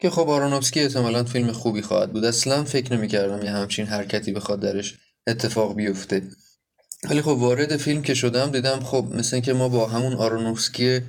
که 0.00 0.10
خب 0.10 0.28
آرونوفسکی 0.28 0.80
احتمالا 0.80 1.24
فیلم 1.24 1.52
خوبی 1.52 1.82
خواهد 1.82 2.12
بود. 2.12 2.24
اصلا 2.24 2.64
فکر 2.64 2.96
نمی‌کردم 2.96 3.44
یه 3.44 3.50
همچین 3.50 3.86
حرکتی 3.86 4.32
بخواد 4.32 4.60
درش 4.60 4.98
اتفاق 5.26 5.74
بیفته. 5.74 6.22
ولی 7.10 7.22
خب 7.22 7.28
وارد 7.28 7.76
فیلم 7.76 8.02
که 8.02 8.14
شدم 8.14 8.50
دیدم 8.50 8.80
خب 8.80 9.06
مثل 9.14 9.36
اینکه 9.36 9.52
ما 9.52 9.68
با 9.68 9.86
همون 9.86 10.12
آرونوفسکی 10.14 11.00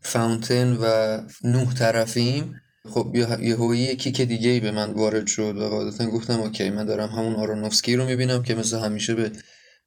فاونتن 0.00 0.72
و 0.80 1.18
نوح 1.44 1.74
طرفیم 1.74 2.54
خب 2.90 3.16
یه 3.40 3.56
هویی 3.56 3.82
یکی 3.82 4.12
که 4.12 4.24
دیگه 4.24 4.50
ای 4.50 4.60
به 4.60 4.70
من 4.70 4.90
وارد 4.90 5.26
شد 5.26 5.56
و 5.56 5.68
قاعدتا 5.68 6.06
گفتم 6.06 6.40
اوکی 6.40 6.70
من 6.70 6.84
دارم 6.84 7.08
همون 7.08 7.34
آرونوفسکی 7.34 7.96
رو 7.96 8.04
می‌بینم 8.04 8.42
که 8.42 8.54
مثل 8.54 8.78
همیشه 8.78 9.14
به 9.14 9.32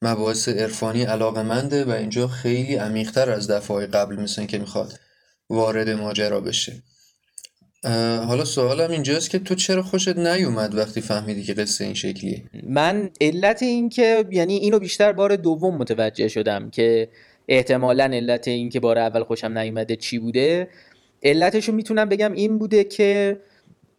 مباحث 0.01 0.49
عرفانی 0.49 1.03
علاقه 1.03 1.43
منده 1.43 1.85
و 1.85 1.89
اینجا 1.89 2.27
خیلی 2.27 2.75
عمیقتر 2.75 3.31
از 3.31 3.51
دفعه 3.51 3.85
قبل 3.85 4.15
مثل 4.15 4.45
که 4.45 4.57
می‌خواد 4.57 4.99
وارد 5.49 5.89
ماجرا 5.89 6.41
بشه. 6.41 6.83
حالا 8.27 8.45
سوالم 8.45 8.91
اینجاست 8.91 9.29
که 9.29 9.39
تو 9.39 9.55
چرا 9.55 9.83
خوشت 9.83 10.17
نیومد 10.17 10.75
وقتی 10.75 11.01
فهمیدی 11.01 11.43
که 11.43 11.53
قصه 11.53 11.85
این 11.85 11.93
شکلیه؟ 11.93 12.43
من 12.67 13.09
علت 13.21 13.63
این 13.63 13.89
که 13.89 14.25
یعنی 14.31 14.55
اینو 14.55 14.79
بیشتر 14.79 15.11
بار 15.11 15.35
دوم 15.35 15.77
متوجه 15.77 16.27
شدم 16.27 16.69
که 16.69 17.07
احتمالا 17.47 18.03
علت 18.03 18.47
این 18.47 18.69
که 18.69 18.79
بار 18.79 18.97
اول 18.97 19.23
خوشم 19.23 19.57
نیومده 19.57 19.95
چی 19.95 20.19
بوده. 20.19 20.67
علتشو 21.23 21.71
می‌تونم 21.71 22.09
بگم 22.09 22.33
این 22.33 22.57
بوده 22.57 22.83
که 22.83 23.39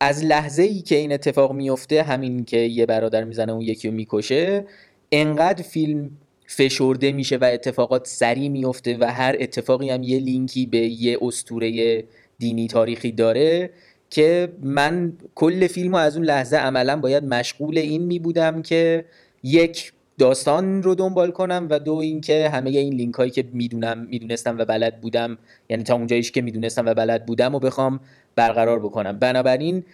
از 0.01 0.25
لحظه 0.25 0.63
ای 0.63 0.81
که 0.81 0.97
این 0.97 1.13
اتفاق 1.13 1.53
میفته 1.53 2.03
همین 2.03 2.45
که 2.45 2.57
یه 2.57 2.87
برادر 2.87 3.25
می‌زنه 3.25 3.53
اون 3.53 3.63
یکی 3.63 3.89
رو 3.89 3.95
می‌کشه 3.95 4.65
انقدر 5.13 5.63
فیلم 5.63 6.11
فشرده 6.47 7.13
میشه 7.13 7.37
و 7.37 7.45
اتفاقات 7.53 8.07
سریع 8.07 8.49
میفته 8.49 8.97
و 9.01 9.05
هر 9.05 9.37
اتفاقی 9.41 9.91
هم 9.91 10.03
یه 10.03 10.19
لینکی 10.19 10.67
به 10.67 10.79
یه 10.79 11.19
استوره 11.23 12.05
دینی 12.39 12.69
تاریخی 12.69 13.13
داره 13.13 13.71
که 14.11 14.49
من 14.63 15.13
کل 15.35 15.67
فیلم 15.67 15.93
رو 15.93 15.97
از 15.97 16.17
اون 16.17 16.27
لحظه 16.27 16.57
عملا 16.57 16.97
باید 16.97 17.25
مشغول 17.25 17.79
این 17.79 18.03
می 18.03 18.19
بودم 18.19 18.63
که 18.63 19.05
یک 19.43 19.93
داستان 20.19 20.83
رو 20.83 20.95
دنبال 20.95 21.31
کنم 21.31 21.67
و 21.71 21.79
دو 21.79 21.95
اینکه 21.95 22.49
همه 22.49 22.71
این 22.71 22.95
لینک 22.95 23.15
هایی 23.15 23.31
که 23.31 23.45
می‌دونم 23.53 24.07
می‌دونستم 24.11 24.59
و 24.59 24.65
بلد 24.65 25.01
بودم 25.01 25.39
یعنی 25.69 25.83
تا 25.83 25.95
اونجاییش 25.95 26.33
که 26.33 26.43
می‌دونستم 26.43 26.87
و 26.87 26.95
بلد 26.95 27.27
بودم 27.27 27.55
و 27.55 27.59
بخوام 27.59 28.01
برقرار 28.37 28.79
بکنم. 28.79 29.19
بنابراین 29.19 29.85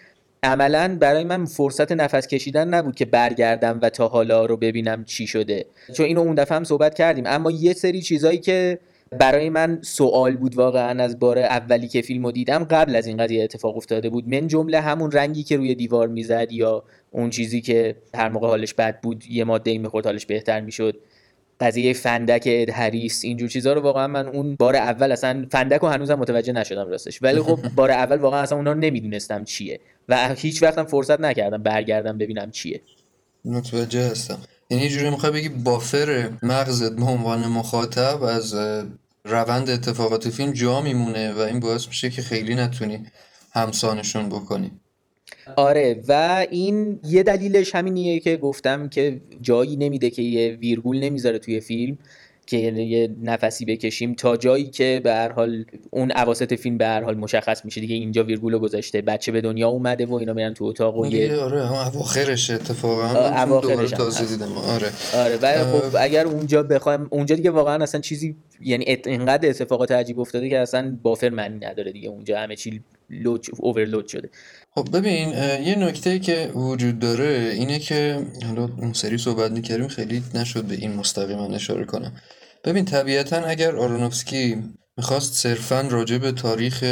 عملا 0.42 0.96
برای 1.00 1.24
من 1.24 1.44
فرصت 1.44 1.92
نفس 1.92 2.26
کشیدن 2.26 2.68
نبود 2.68 2.94
که 2.94 3.04
برگردم 3.04 3.78
و 3.82 3.90
تا 3.90 4.08
حالا 4.08 4.46
رو 4.46 4.56
ببینم 4.56 5.04
چی 5.04 5.26
شده. 5.26 5.66
چون 5.94 6.06
اینو 6.06 6.20
اون 6.20 6.34
دفعه 6.34 6.56
هم 6.56 6.64
صحبت 6.64 6.94
کردیم. 6.94 7.24
اما 7.26 7.50
یه 7.50 7.72
سری 7.72 8.02
چیزایی 8.02 8.38
که 8.38 8.78
برای 9.18 9.50
من 9.50 9.78
سوال 9.82 10.36
بود 10.36 10.54
واقعا 10.54 11.02
از 11.02 11.18
بار 11.18 11.38
اولی 11.38 11.88
که 11.88 12.02
فیلمو 12.02 12.32
دیدم 12.32 12.64
قبل 12.64 12.96
از 12.96 13.06
این 13.06 13.16
قضیه 13.16 13.44
اتفاق 13.44 13.76
افتاده 13.76 14.10
بود. 14.10 14.28
من 14.28 14.46
جمله 14.46 14.80
همون 14.80 15.10
رنگی 15.10 15.42
که 15.42 15.56
روی 15.56 15.74
دیوار 15.74 16.08
می‌زد 16.08 16.52
یا 16.52 16.84
اون 17.10 17.30
چیزی 17.30 17.60
که 17.60 17.96
هر 18.14 18.28
موقع 18.28 18.48
حالش 18.48 18.74
بد 18.74 19.00
بود 19.00 19.24
یه 19.30 19.44
ماده 19.44 19.70
ای 19.70 19.78
می‌خورد 19.78 20.06
حالش 20.06 20.26
بهتر 20.26 20.60
می‌شد. 20.60 21.00
قضیه 21.60 21.92
فندک 21.92 22.42
اد 22.46 22.70
هریس 22.70 23.24
اینجور 23.24 23.48
چیزا 23.48 23.72
رو 23.72 23.80
واقعا 23.80 24.06
من 24.06 24.28
اون 24.28 24.56
بار 24.56 24.76
اول 24.76 25.12
اصلا 25.12 25.46
فندک 25.50 25.80
رو 25.80 25.88
هنوزم 25.88 26.14
متوجه 26.14 26.52
نشدم 26.52 26.88
راستش. 26.88 27.22
ولی 27.22 27.40
خب 27.40 27.58
بار 27.76 27.90
اول 27.90 28.16
واقعا 28.16 28.40
اصلا 28.40 28.58
اونا 28.58 28.72
رو 28.72 28.78
نمی‌دونستم 28.78 29.44
چیه. 29.44 29.80
و 30.08 30.34
هیچ 30.34 30.62
وقتم 30.62 30.84
فرصت 30.84 31.20
نکردم 31.20 31.62
برگردم 31.62 32.18
ببینم 32.18 32.50
چیه. 32.50 32.80
متوجه 33.44 34.10
هستم. 34.10 34.38
یعنی 34.70 34.82
یه 34.82 34.88
جوری 34.88 35.10
می‌خوای 35.10 35.32
بگی 35.32 35.48
بافر 35.48 36.30
مغزت 36.42 36.92
به 36.92 37.04
عنوان 37.04 37.46
مخاطب 37.46 38.22
از 38.22 38.54
روند 39.24 39.70
اتفاقات 39.70 40.28
فیلم 40.28 40.52
جا 40.52 40.80
میمونه 40.80 41.32
و 41.32 41.38
این 41.38 41.60
باعث 41.60 41.88
میشه 41.88 42.10
که 42.10 42.22
خیلی 42.22 42.54
نتونی 42.54 43.06
همسانشون 43.52 44.28
بکنی. 44.28 44.70
آره 45.56 46.02
و 46.08 46.46
این 46.50 47.00
یه 47.04 47.22
دلیلش 47.22 47.74
همینیه 47.74 48.20
که 48.20 48.36
گفتم 48.36 48.88
که 48.88 49.20
جایی 49.40 49.76
نمیده 49.76 50.10
که 50.10 50.22
یه 50.22 50.52
ویرگول 50.52 51.00
نمی‌ذاره 51.00 51.38
توی 51.38 51.60
فیلم. 51.60 51.98
که 52.52 52.72
یه 52.72 53.10
نفسی 53.22 53.64
بکشیم 53.64 54.14
تا 54.14 54.36
جایی 54.36 54.64
که 54.64 55.00
به 55.04 55.12
هر 55.12 55.32
حال 55.32 55.64
اون 55.90 56.12
اواسط 56.16 56.54
فیلم 56.54 56.78
به 56.78 56.86
هر 56.86 57.02
حال 57.02 57.16
مشخص 57.16 57.64
میشه 57.64 57.80
دیگه 57.80 57.94
اینجا 57.94 58.24
ویرگول 58.24 58.58
گذاشته. 58.58 59.02
بچه 59.02 59.32
به 59.32 59.40
دنیا 59.40 59.68
اومده 59.68 60.06
و 60.06 60.14
اینا 60.14 60.32
میرن 60.32 60.54
تو 60.54 60.64
اتاق 60.64 60.96
و 60.98 61.06
یه 61.06 61.36
آره 61.36 61.66
هم 61.66 61.74
اواخرش 61.74 62.50
اتفاقا. 62.50 63.08
اواخرش 63.42 63.90
تازه 63.90 64.24
دیدم. 64.24 64.52
آره. 64.52 64.90
آره 65.14 65.38
و 65.42 65.64
خب 65.64 65.96
اگر 66.00 66.26
اونجا 66.26 66.62
بخوایم 66.62 67.06
اونجا 67.10 67.36
دیگه 67.36 67.50
واقعا 67.50 67.82
اصلا 67.82 68.00
چیزی 68.00 68.36
یعنی 68.60 68.84
اینقدر 69.06 69.48
اتفاقات 69.48 69.92
عجیب 69.92 70.20
افتاده 70.20 70.48
که 70.48 70.58
اصلا 70.58 70.98
بافر 71.02 71.30
معنی 71.30 71.66
نداره 71.66 71.92
دیگه. 71.92 72.08
اونجا 72.08 72.38
همه 72.38 72.56
چی 72.56 72.82
لود 73.10 73.46
اوورلود 73.58 74.08
شده. 74.08 74.30
خب 74.74 74.96
ببین 74.96 75.28
یه 75.64 75.78
نکته 75.78 76.18
که 76.18 76.50
وجود 76.54 76.98
داره 76.98 77.52
اینه 77.54 77.78
که 77.78 78.18
حالا 78.46 78.68
اون 78.78 78.92
سری 78.92 79.18
صحبت 79.18 79.50
می‌کردیم 79.50 79.88
خیلی 79.88 80.22
نشد 80.34 80.64
به 80.64 80.74
این 80.74 80.92
مستقیما 80.92 81.46
اشاره 81.46 81.84
کنم. 81.84 82.12
ببین 82.64 82.84
طبیعتا 82.84 83.36
اگر 83.36 83.76
آرونوفسکی 83.76 84.62
می‌خواست 84.96 85.34
صرفا 85.34 85.80
راجع 85.80 86.18
به 86.18 86.32
تاریخ 86.32 86.84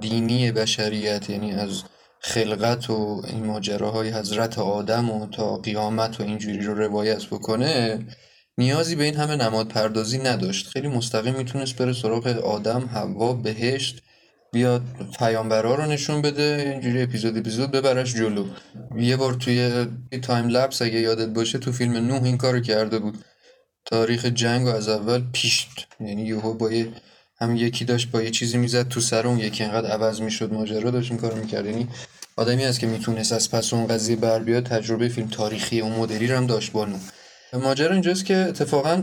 دینی 0.00 0.52
بشریت 0.52 1.30
یعنی 1.30 1.52
از 1.52 1.82
خلقت 2.20 2.90
و 2.90 3.22
این 3.28 3.46
ماجراهای 3.46 4.10
حضرت 4.10 4.58
آدم 4.58 5.10
و 5.10 5.26
تا 5.26 5.56
قیامت 5.56 6.20
و 6.20 6.22
اینجوری 6.22 6.60
رو 6.60 6.74
روایت 6.74 7.26
بکنه 7.26 7.98
نیازی 8.58 8.96
به 8.96 9.04
این 9.04 9.14
همه 9.14 9.36
نماد 9.36 9.68
پردازی 9.68 10.18
نداشت. 10.18 10.66
خیلی 10.66 10.88
مستقیم 10.88 11.34
می‌تونست 11.34 11.76
بره 11.76 11.92
سراغ 11.92 12.26
آدم 12.26 12.86
هوا 12.86 13.32
بهشت 13.32 14.02
بیاد 14.52 14.82
پیامبرا 15.18 15.74
رو 15.74 15.86
نشون 15.86 16.22
بده 16.22 16.70
اینجوری 16.72 17.02
اپیزود 17.02 17.38
اپیزود 17.38 17.70
ببرش 17.70 18.14
جلو. 18.14 18.46
یه 18.96 19.16
بار 19.16 19.34
توی 19.34 19.86
تایم 20.22 20.48
لپس 20.48 20.82
اگه 20.82 21.00
یادت 21.00 21.28
باشه 21.28 21.58
تو 21.58 21.72
فیلم 21.72 21.92
نوح 21.92 22.22
این 22.22 22.38
کارو 22.38 22.60
کرده 22.60 22.98
بود. 22.98 23.18
تاریخ 23.90 24.24
جنگ 24.24 24.66
و 24.66 24.68
از 24.68 24.88
اول 24.88 25.22
پیش 25.32 25.66
یعنی 26.00 26.22
یهو 26.22 26.54
با 26.54 26.72
یه 26.72 26.88
هم 27.40 27.56
یکی 27.56 27.84
داشت 27.84 28.10
با 28.10 28.22
یه 28.22 28.30
چیزی 28.30 28.58
می‌زد 28.58 28.88
تو 28.88 29.00
سر 29.00 29.26
اون 29.26 29.38
یکی 29.38 29.64
انقدر 29.64 29.90
عوض 29.90 30.20
می‌شد 30.20 30.52
ماجرا 30.52 30.90
داشت 30.90 31.10
این 31.10 31.20
کارو 31.20 31.36
می‌کرد. 31.36 31.66
یعنی 31.66 31.88
آدمی 32.36 32.64
هست 32.64 32.80
که 32.80 32.86
می‌تونست 32.86 33.32
از 33.32 33.50
پس 33.50 33.74
اون 33.74 33.86
قضیه 33.86 34.16
بر 34.16 34.38
بیاد 34.38 34.64
تجربه 34.66 35.08
فیلم 35.08 35.28
تاریخی 35.28 35.80
اون 35.80 35.92
مدلی 35.92 36.26
رو 36.26 36.36
هم 36.36 36.46
داشت 36.46 36.72
با 36.72 36.84
نو. 36.84 36.96
ماجرا 37.52 37.92
اینجاست 37.92 38.24
که 38.24 38.36
اتفاقا 38.36 39.02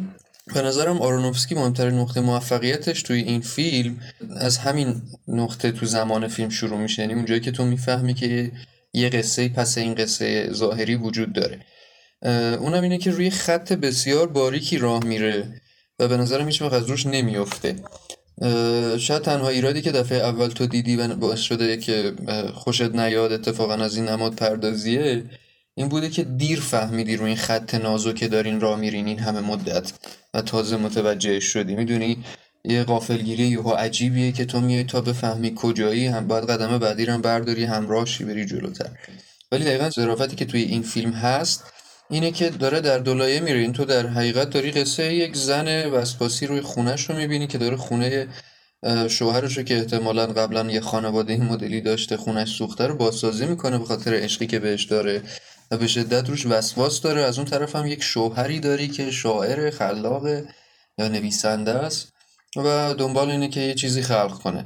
به 0.54 0.62
نظرم 0.62 1.02
آرونوفسکی 1.02 1.56
مهمترین 1.56 1.94
نقطه 1.94 2.22
موفقیتش 2.22 3.02
توی 3.02 3.22
این 3.22 3.42
فیلم 3.42 4.00
از 4.38 4.58
همین 4.58 5.02
نقطه 5.28 5.72
تو 5.72 5.86
زمان 5.86 6.28
فیلم 6.28 6.50
شروع 6.50 6.80
میشه. 6.80 7.02
یعنی 7.02 7.14
اونجایی 7.14 7.40
که 7.40 7.52
تو 7.52 7.66
می‌فهمی 7.66 8.14
که 8.14 8.52
یه 8.94 9.10
قصه 9.10 9.50
پس 9.50 9.78
این 9.78 9.96
قصه 9.96 10.54
ظاهری 10.54 10.96
وجود 10.96 11.34
داره. 11.34 11.60
اونم 12.60 12.84
اینه 12.84 12.98
که 12.98 13.12
روی 13.12 13.30
خط 13.30 13.74
بسیار 13.74 14.28
باریکی 14.28 14.78
راه 14.78 15.04
میره 15.04 15.62
و 16.00 16.08
به 16.08 16.18
نظرم 16.18 16.46
هیچ 16.46 16.62
از 16.62 16.90
روش 16.90 17.06
نمیافته. 17.06 17.76
شاید 19.00 19.22
تنها 19.22 19.50
ایرادی 19.50 19.82
که 19.82 19.92
دفعه 19.92 20.18
اول 20.18 20.48
تو 20.48 20.68
دیدی 20.68 20.96
و 20.96 21.16
باعث 21.16 21.40
شده 21.40 21.78
که 21.78 22.14
خوشت 22.54 22.96
نیاد 22.96 23.32
اتفاقا 23.32 23.74
از 23.74 23.96
این 23.96 24.10
نماد 24.10 24.36
پردازیه 24.36 25.24
این 25.76 25.90
بوده 25.90 26.10
که 26.10 26.24
دیر 26.24 26.60
فهمیدی 26.60 27.16
روی 27.16 27.28
این 27.28 27.38
خط 27.38 27.76
نازو 27.76 28.14
که 28.14 28.28
دارین 28.28 28.60
را 28.60 28.76
میرین 28.76 29.08
این 29.08 29.20
همه 29.20 29.40
مدت 29.40 29.94
و 30.34 30.42
تازه 30.42 30.78
متوجه 30.78 31.40
شدی. 31.40 31.76
می‌دونی 31.76 32.24
یه 32.66 32.84
قافلگیری 32.84 33.44
یهو 33.44 33.70
عجیبیه 33.70 34.32
که 34.32 34.46
تو 34.46 34.62
میای 34.62 34.84
تا 34.84 35.02
بفهمی 35.02 35.56
کجایی 35.56 36.08
هم 36.08 36.28
باید 36.28 36.50
قدم 36.50 36.78
بعدی 36.78 37.06
رو 37.06 37.18
برداری 37.18 37.64
همراهشی 37.64 38.24
بری 38.24 38.46
جلوتر. 38.46 38.90
ولی 39.52 39.66
دقیقا 39.66 39.90
ظرافتی 39.90 40.36
که 40.36 40.46
توی 40.46 40.62
این 40.62 40.82
فیلم 40.82 41.12
هست 41.12 41.64
اینه 42.10 42.32
که 42.32 42.50
داره 42.50 42.82
در 42.82 42.98
دولایه 42.98 43.40
میره. 43.40 43.60
این 43.60 43.74
تو 43.74 43.86
در 43.86 44.08
حقیقت 44.08 44.50
داری 44.50 44.72
قصه 44.72 45.14
یک 45.14 45.36
زن 45.36 45.86
وسپاسی 45.86 46.48
روی 46.48 46.62
خونش 46.62 47.10
رو 47.10 47.16
می‌بینی 47.16 47.48
که 47.48 47.58
داره 47.58 47.76
خونه 47.76 48.28
شوهرش 49.10 49.58
رو 49.58 49.64
که 49.64 49.78
احتمالا 49.78 50.26
قبلا 50.26 50.72
یه 50.72 50.82
خانواده 50.82 51.34
این 51.34 51.44
مدلی 51.44 51.82
داشته 51.82 52.18
خونش 52.18 52.58
سوخته 52.58 52.88
رو 52.88 52.96
بازسازی 52.96 53.46
می‌کنه 53.46 53.78
به 53.78 53.86
خاطر 53.86 54.14
عشقی 54.14 54.48
که 54.48 54.60
بهش 54.60 54.84
داره 54.84 55.22
و 55.72 55.78
به 55.78 55.88
شدت 55.88 56.30
روش 56.30 56.46
وسواس 56.46 57.02
داره. 57.02 57.22
از 57.22 57.38
اون 57.38 57.48
طرف 57.48 57.76
هم 57.76 57.86
یک 57.86 58.04
شوهری 58.04 58.60
داری 58.60 58.88
که 58.88 59.12
شاعر 59.12 59.70
خلاق 59.70 60.28
یا 60.98 61.08
نویسنده 61.08 61.72
است 61.72 62.14
و 62.56 62.94
دنبال 62.94 63.32
اینه 63.32 63.48
که 63.48 63.60
یه 63.60 63.74
چیزی 63.74 64.02
خلق 64.02 64.34
کنه. 64.34 64.66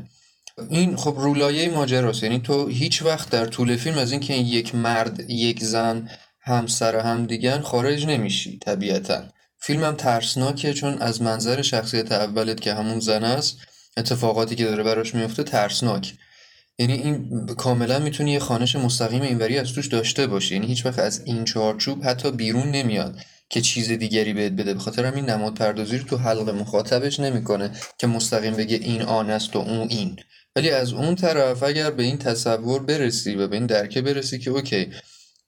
این 0.70 0.96
خب 0.96 1.16
رولایه 1.18 1.70
ماجراست. 1.70 2.24
یعنی 2.24 2.40
تو 2.40 2.68
هیچ 2.68 3.02
وقت 3.02 3.30
در 3.30 3.46
طول 3.46 3.76
فیلم 3.76 3.98
از 3.98 4.12
اینکه 4.12 4.34
یک 4.34 4.76
مرد 4.76 5.30
یک 5.30 5.64
زن 5.64 6.10
همسر 6.50 6.96
هم 6.96 7.26
دیگن 7.26 7.62
خارج 7.62 8.06
نمیشی 8.06 8.58
طبیعتا. 8.58 9.24
فیلم 9.62 9.84
هم 9.84 9.96
ترسناکه 9.96 10.74
چون 10.74 10.98
از 11.02 11.22
منظر 11.22 11.62
شخصیت 11.62 12.12
اولت 12.12 12.62
که 12.62 12.74
همون 12.74 13.00
زن 13.00 13.24
است 13.24 13.58
اتفاقاتی 13.98 14.56
که 14.56 14.66
داره 14.66 14.84
براش 14.84 15.16
میفته 15.16 15.44
ترسناک. 15.44 16.14
یعنی 16.80 16.94
این 16.94 17.46
کاملا 17.46 18.00
می‌تونی 18.00 18.32
یه 18.32 18.40
خانش 18.40 18.76
مستقیم 18.76 19.22
اینوری 19.22 19.58
از 19.58 19.74
توش 19.74 19.88
داشته 19.88 20.28
باشی. 20.28 20.56
یعنی 20.56 20.68
هیچ 20.68 20.86
وقت 20.86 21.00
از 21.00 21.22
این 21.26 21.46
چارچوب 21.46 22.06
حتی 22.06 22.32
بیرون 22.32 22.68
نمیاد 22.68 23.16
که 23.50 23.62
چیز 23.62 23.92
دیگری 23.92 24.34
بهت 24.34 24.52
بده. 24.52 24.74
به 24.74 24.80
خاطر 24.80 25.06
همین 25.06 25.30
نماد 25.30 25.54
پردازی 25.54 25.98
رو 25.98 26.04
تو 26.04 26.18
حلق 26.18 26.50
مخاطبش 26.50 27.20
نمی‌کنه 27.20 27.72
که 27.98 28.08
مستقیم 28.08 28.54
بگه 28.54 28.78
این 28.78 29.02
آن 29.02 29.30
است 29.30 29.56
و 29.56 29.60
اون 29.60 29.88
این. 29.90 30.16
ولی 30.56 30.70
از 30.70 30.94
اون 30.94 31.16
طرف 31.16 31.64
اگر 31.64 31.92
به 31.92 32.04
این 32.04 32.18
تصور 32.18 32.84
برسی 32.84 33.36
و 33.36 33.48
به 33.48 33.56
این 33.56 33.66
درکه 33.66 34.02
برسی 34.02 34.40
که 34.40 34.50
اوکی 34.50 34.90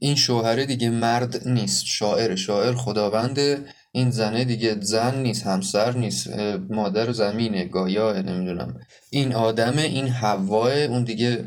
این 0.04 0.16
شوهره 0.16 0.66
دیگه 0.66 0.90
مرد 0.90 1.48
نیست. 1.48 1.86
شاعر 1.86 2.36
شاعر 2.36 2.74
خداونده 2.76 3.66
این 3.92 4.12
زنه 4.12 4.46
دیگه 4.46 4.78
زن 4.82 5.22
نیست 5.22 5.44
همسر 5.44 5.98
نیست 5.98 6.28
مادر 6.70 7.12
زمینه 7.12 7.66
گایا 7.66 8.22
نمی‌دونم. 8.22 8.80
این 9.10 9.34
آدم 9.34 9.78
این 9.78 10.08
هواه 10.08 10.74
اون 10.74 11.04
دیگه 11.04 11.46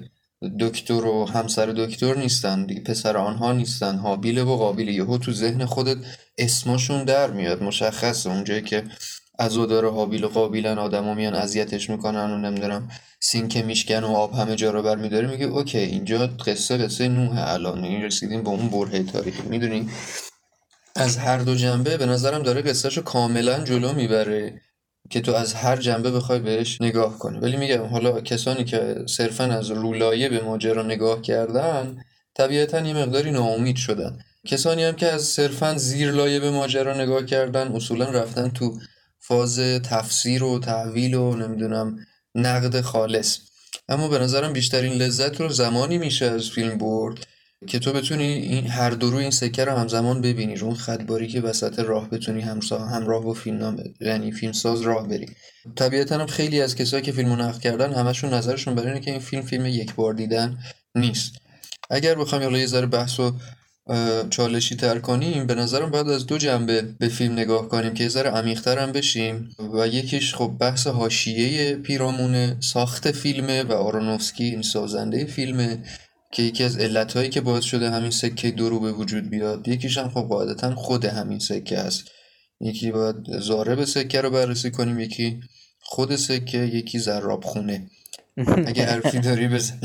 دکتر 0.60 1.04
و 1.04 1.24
همسر 1.24 1.66
دکتر 1.66 2.14
نیستن. 2.14 2.66
دیگه 2.66 2.80
پسر 2.80 3.16
آنها 3.16 3.52
نیستن. 3.52 3.96
حابیل 3.96 4.38
و 4.38 4.56
قابیل 4.56 4.88
یهو 4.88 5.18
تو 5.18 5.32
ذهن 5.32 5.64
خودت 5.64 5.96
اسمشون 6.38 7.04
در 7.04 7.30
میاد. 7.30 7.62
مشخصه. 7.62 8.30
اونجایی 8.30 8.62
که 8.62 8.84
از 9.38 9.54
داره 9.54 9.90
حابیل 9.90 10.24
و 10.24 10.28
قابیلن 10.28 10.78
آدما 10.78 11.14
میان 11.14 11.34
اذیتش 11.34 11.90
می‌کنن 11.90 12.30
و 12.30 12.38
نمی‌دونم 12.38 12.90
سینک 13.20 13.56
میشکن 13.56 14.04
و 14.04 14.06
آب 14.06 14.34
همه 14.34 14.56
جا 14.56 14.70
رو 14.70 14.82
بر 14.82 14.96
میداره 14.96 15.26
میگه 15.26 15.46
اوکی 15.46 15.78
اینجا 15.78 16.26
قصه 16.26 16.76
قصه 16.76 17.08
نوح 17.08 17.52
الان. 17.52 17.84
این 17.84 18.02
رسیدیم 18.02 18.42
به 18.42 18.48
اون 18.48 18.68
برهه 18.68 19.02
تاریخی. 19.02 19.42
می‌دونی؟ 19.42 19.88
از 20.96 21.16
هر 21.16 21.38
دو 21.38 21.54
جنبه 21.54 21.96
به 21.96 22.06
نظرم 22.06 22.42
داره 22.42 22.62
قصهشو 22.62 23.02
کاملا 23.02 23.64
جلو 23.64 23.92
می‌بره 23.92 24.60
که 25.10 25.20
تو 25.20 25.34
از 25.34 25.54
هر 25.54 25.76
جنبه 25.76 26.10
بخوای 26.10 26.38
بهش 26.38 26.80
نگاه 26.80 27.18
کنی. 27.18 27.38
ولی 27.38 27.56
میگم 27.56 27.84
حالا 27.84 28.20
کسانی 28.20 28.64
که 28.64 28.96
صرفا 29.08 29.44
از 29.44 29.70
رولایه 29.70 30.28
به 30.28 30.42
ماجرا 30.42 30.82
نگاه 30.82 31.22
کردن 31.22 32.04
طبیعتا 32.34 32.80
یه 32.80 32.94
مقداری 32.94 33.30
ناامید 33.30 33.76
شدن. 33.76 34.18
کسانی 34.46 34.84
هم 34.84 34.94
که 34.94 35.06
از 35.06 35.22
صرفا 35.22 35.74
زیر 35.78 36.10
لایه 36.10 36.40
به 36.40 36.50
ماجرا 36.50 36.94
نگاه 36.94 37.24
کردن 37.24 37.68
اصولا 37.68 38.10
رفتن 38.10 38.48
تو 38.48 38.78
فاز 39.26 39.58
تفسیر 39.58 40.44
و 40.44 40.58
تحویل 40.58 41.14
و 41.14 41.36
نمی‌دونم 41.36 41.96
نقد 42.34 42.80
خالص. 42.80 43.38
اما 43.88 44.08
به 44.08 44.18
نظرم 44.18 44.52
بیشترین 44.52 44.92
لذت 44.92 45.40
رو 45.40 45.48
زمانی 45.48 45.98
میشه 45.98 46.26
از 46.26 46.50
فیلم 46.50 46.78
برد 46.78 47.26
که 47.66 47.78
تو 47.78 47.92
بتونی 47.92 48.24
این 48.24 48.66
هر 48.66 48.90
دو 48.90 49.10
رو 49.10 49.16
این 49.16 49.30
سکه 49.30 49.64
رو 49.64 49.72
همزمان 49.72 50.20
ببینی 50.20 50.56
رو 50.56 50.66
اون 50.66 50.76
خطباری 50.76 51.28
که 51.28 51.40
وسط 51.40 51.78
راه 51.78 52.10
بتونی 52.10 52.40
همراه 52.40 53.24
با 53.24 53.34
فیلم 53.34 53.76
یعنی 54.00 54.32
فیلم 54.32 54.52
ساز 54.52 54.80
راه 54.80 55.08
بری. 55.08 55.28
طبیعتا 55.76 56.18
هم 56.18 56.26
خیلی 56.26 56.60
از 56.60 56.74
کسایی 56.76 57.02
که 57.02 57.12
فیلمو 57.12 57.36
نقد 57.36 57.60
کردن 57.60 57.92
همشون 57.92 58.34
نظرشون 58.34 58.74
برای 58.74 58.88
اینه 58.88 59.00
که 59.00 59.10
این 59.10 59.20
فیلم 59.20 59.42
فیلم 59.42 59.66
یک 59.66 59.94
بار 59.94 60.14
دیدن 60.14 60.58
نیست. 60.94 61.32
اگر 61.90 62.14
بخوام 62.14 62.54
یه 62.54 62.66
ذره 62.66 62.86
بحث 62.86 63.20
و 63.20 63.32
چالشی 64.30 64.76
تر 64.76 64.98
کنیم 64.98 65.46
به 65.46 65.54
نظرم 65.54 65.90
باید 65.90 66.08
از 66.08 66.26
دو 66.26 66.38
جنبه 66.38 66.82
به 66.82 67.08
فیلم 67.08 67.32
نگاه 67.32 67.68
کنیم 67.68 67.94
که 67.94 68.02
یه 68.02 68.08
ذره 68.08 68.30
عمیق‌تر 68.30 68.78
هم 68.78 68.92
بشیم 68.92 69.48
و 69.74 69.86
یکیش 69.86 70.34
خب 70.34 70.52
بحث 70.60 70.86
حاشیه 70.86 71.74
پیرامون 71.74 72.60
ساخت 72.60 73.10
فیلمه 73.10 73.62
و 73.62 73.72
آرونوفسکی 73.72 74.44
این 74.44 74.62
سازنده 74.62 75.24
فیلمه 75.24 75.82
که 76.32 76.42
یکی 76.42 76.64
از 76.64 76.76
علتهایی 76.78 77.28
که 77.28 77.40
باعث 77.40 77.64
شده 77.64 77.90
همین 77.90 78.10
سکه 78.10 78.50
دو 78.50 78.80
به 78.80 78.92
وجود 78.92 79.30
بیاد. 79.30 79.68
یکیش 79.68 79.98
هم 79.98 80.08
خب 80.08 80.20
قاعدتا 80.20 80.74
خود 80.74 81.04
همین 81.04 81.38
سکه 81.38 81.78
است. 81.78 82.04
یکی 82.60 82.90
باید 82.90 83.16
زارب 83.40 83.84
سکه 83.84 84.20
رو 84.20 84.30
بررسی 84.30 84.70
کنیم 84.70 85.00
یکی 85.00 85.40
خود 85.80 86.16
سکه 86.16 86.58
یکی 86.58 86.98
زراب 86.98 87.44
خونه 87.44 87.90
اگه 88.66 88.86
حرفی 88.86 89.18
داری 89.18 89.48
بزن. 89.48 89.80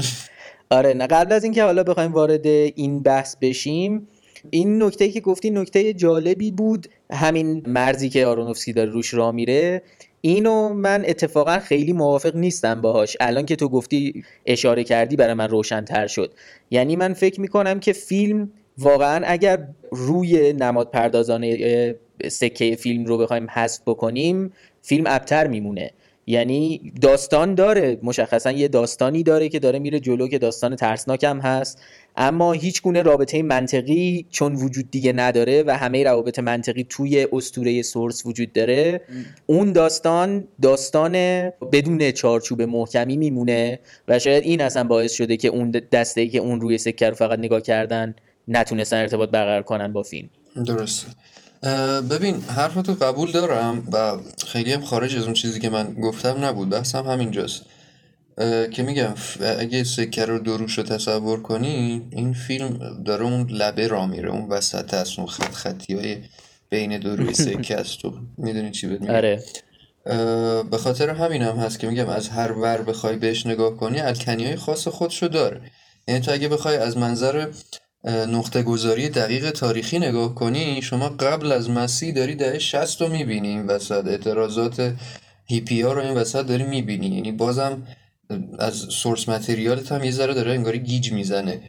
آره 0.72 0.94
نه 0.94 1.08
قبل 1.08 1.34
از 1.34 1.44
اینکه 1.44 1.64
حالا 1.64 1.84
بخوایم 1.84 2.12
وارد 2.12 2.46
این 2.46 3.00
بحث 3.00 3.36
بشیم 3.42 4.08
این 4.50 4.84
نکته 4.84 5.10
که 5.10 5.22
گفتی 5.22 5.50
نکته 5.50 5.94
جالبی 5.94 6.52
بود 6.52 6.88
همین 7.12 7.64
مرزی 7.68 8.10
که 8.10 8.26
آرونوفسکی 8.26 8.74
داره 8.74 8.90
روش 8.90 9.14
را 9.14 9.32
میره. 9.32 9.82
اینو 10.22 10.70
من 10.70 11.04
اتفاقا 11.08 11.60
خیلی 11.60 11.94
موافق 11.94 12.36
نیستم 12.36 12.82
باهاش. 12.82 13.18
الان 13.20 13.46
که 13.46 13.56
تو 13.56 13.70
گفتی 13.70 14.24
اشاره 14.46 14.84
کردی 14.84 15.16
برای 15.16 15.34
من 15.34 15.50
روشنتر 15.50 16.08
شد. 16.08 16.34
یعنی 16.72 16.96
من 16.96 17.14
فکر 17.14 17.42
می‌کنم 17.42 17.80
که 17.80 17.94
فیلم 17.94 18.52
واقعا 18.78 19.26
اگر 19.26 19.68
روی 19.92 20.54
نماد 20.54 20.92
پردازانه 20.92 21.96
سکه 22.28 22.76
فیلم 22.76 23.06
رو 23.06 23.18
بخوایم 23.18 23.48
حذف 23.50 23.82
بکنیم 23.86 24.54
فیلم 24.82 25.04
ابتر 25.08 25.48
میمونه. 25.48 25.92
یعنی 26.30 26.92
داستان 27.02 27.56
داره 27.56 27.98
مشخصا 28.04 28.52
یه 28.52 28.68
داستانی 28.68 29.24
داره 29.24 29.50
که 29.50 29.60
داره 29.60 29.80
میره 29.80 30.00
جلو 30.00 30.28
که 30.28 30.38
داستان 30.38 30.76
ترسناک 30.76 31.24
هم 31.24 31.40
هست. 31.40 31.82
اما 32.18 32.54
هیچ 32.54 32.82
گونه 32.82 33.02
رابطه 33.02 33.44
منطقی 33.44 34.26
چون 34.30 34.56
وجود 34.56 34.92
دیگه 34.92 35.14
نداره 35.14 35.64
و 35.68 35.78
همه 35.78 36.04
روابط 36.04 36.40
منطقی 36.40 36.86
توی 36.90 37.28
استوره 37.32 37.82
سورس 37.82 38.26
وجود 38.26 38.54
داره 38.54 39.02
اون 39.46 39.72
داستان 39.72 40.48
داستان 40.62 41.14
بدون 41.72 42.12
چارچوب 42.12 42.62
محکمی 42.62 43.18
میمونه 43.18 43.80
و 44.08 44.20
شاید 44.20 44.44
این 44.44 44.62
اصلا 44.62 44.84
باعث 44.84 45.14
شده 45.14 45.38
که 45.38 45.48
اون 45.48 45.72
دسته 45.72 46.22
ای 46.22 46.30
که 46.30 46.40
اون 46.40 46.62
روی 46.62 46.78
سکه 46.78 47.10
رو 47.10 47.16
فقط 47.16 47.40
نگاه 47.40 47.62
کردن 47.62 48.16
نتونستن 48.48 48.98
ارتباط 48.98 49.30
برقرار 49.30 49.64
کنن 49.64 49.94
با 49.94 50.04
فیلم. 50.04 50.30
درست 50.66 51.08
ببین 52.10 52.42
حرفتو 52.42 52.94
قبول 52.94 53.32
دارم 53.32 53.88
و 53.92 54.18
خیلی 54.48 54.74
هم 54.74 54.82
خارج 54.82 55.18
از 55.18 55.24
اون 55.24 55.34
چیزی 55.34 55.60
که 55.60 55.70
من 55.70 55.94
گفتم 55.94 56.46
نبود. 56.46 56.70
بحثم 56.70 57.06
همینجاست. 57.06 57.62
که 58.72 58.84
میگم 58.84 59.14
اگه 59.60 59.84
سکه 59.84 60.26
رو 60.26 60.40
دروش 60.40 60.78
رو 60.78 60.84
تصور 60.84 61.42
کنی 61.42 62.08
این 62.10 62.34
فیلم 62.34 63.04
داره 63.06 63.26
اون 63.26 63.50
لبه 63.50 63.88
را 63.88 64.06
میره 64.06 64.30
اون 64.30 64.50
وسط 64.50 64.94
هست 64.94 65.20
اون 65.20 65.28
خط 65.28 65.54
خطی 65.54 65.94
های 65.94 66.18
بین 66.70 67.00
دو 67.00 67.16
روی 67.16 67.34
سکه 67.46 67.76
است. 67.76 68.00
تو 68.00 68.14
می‌دونی 68.38 68.72
چی 68.72 68.88
بهت 68.88 69.10
آره. 69.10 69.44
به 70.72 70.78
خاطر 70.78 71.10
همین 71.10 71.42
هم 71.42 71.58
هست 71.58 71.80
که 71.80 71.88
میگم 71.88 72.10
از 72.10 72.30
هر 72.30 72.52
ور 72.52 72.82
بخوای 72.82 73.16
بهش 73.16 73.46
نگاه 73.46 73.78
کنی 73.78 74.00
الکنی 74.00 74.46
های 74.46 74.56
خاص 74.56 74.88
خودشو 74.88 75.28
داره. 75.28 75.62
یعنی 76.08 76.22
تو 76.22 76.32
اگه 76.32 76.48
بخوای 76.48 76.78
از 76.78 76.98
منظر 76.98 77.48
نقطه 78.06 78.64
گذاری 78.64 79.10
دقیق 79.10 79.52
تاریخی 79.52 80.00
نگاه 80.00 80.36
کنی 80.36 80.82
شما 80.82 81.10
قبل 81.10 81.52
از 81.52 81.70
مسیح 81.70 82.14
داری 82.14 82.36
دهه 82.36 82.60
60 82.60 83.02
رو 83.02 83.08
می‌بینی 83.08 83.48
این 83.48 83.68
وسط. 83.68 84.08
اعتراضات 84.08 84.94
هیپی 85.46 85.82
ها 85.82 85.94
رو 85.94 86.02
این 86.02 86.14
وسط 86.14 86.46
داری 86.46 86.64
می‌بینی. 86.64 87.08
یعنی 87.08 87.32
بازم 87.32 87.88
از 88.60 88.76
سورس 88.76 89.30
متریالت 89.30 89.92
هم 89.92 90.04
یه 90.04 90.12
ذره 90.12 90.34
داره 90.34 90.52
انگاری 90.52 90.80
گیج 90.80 91.12
می‌زنه. 91.12 91.62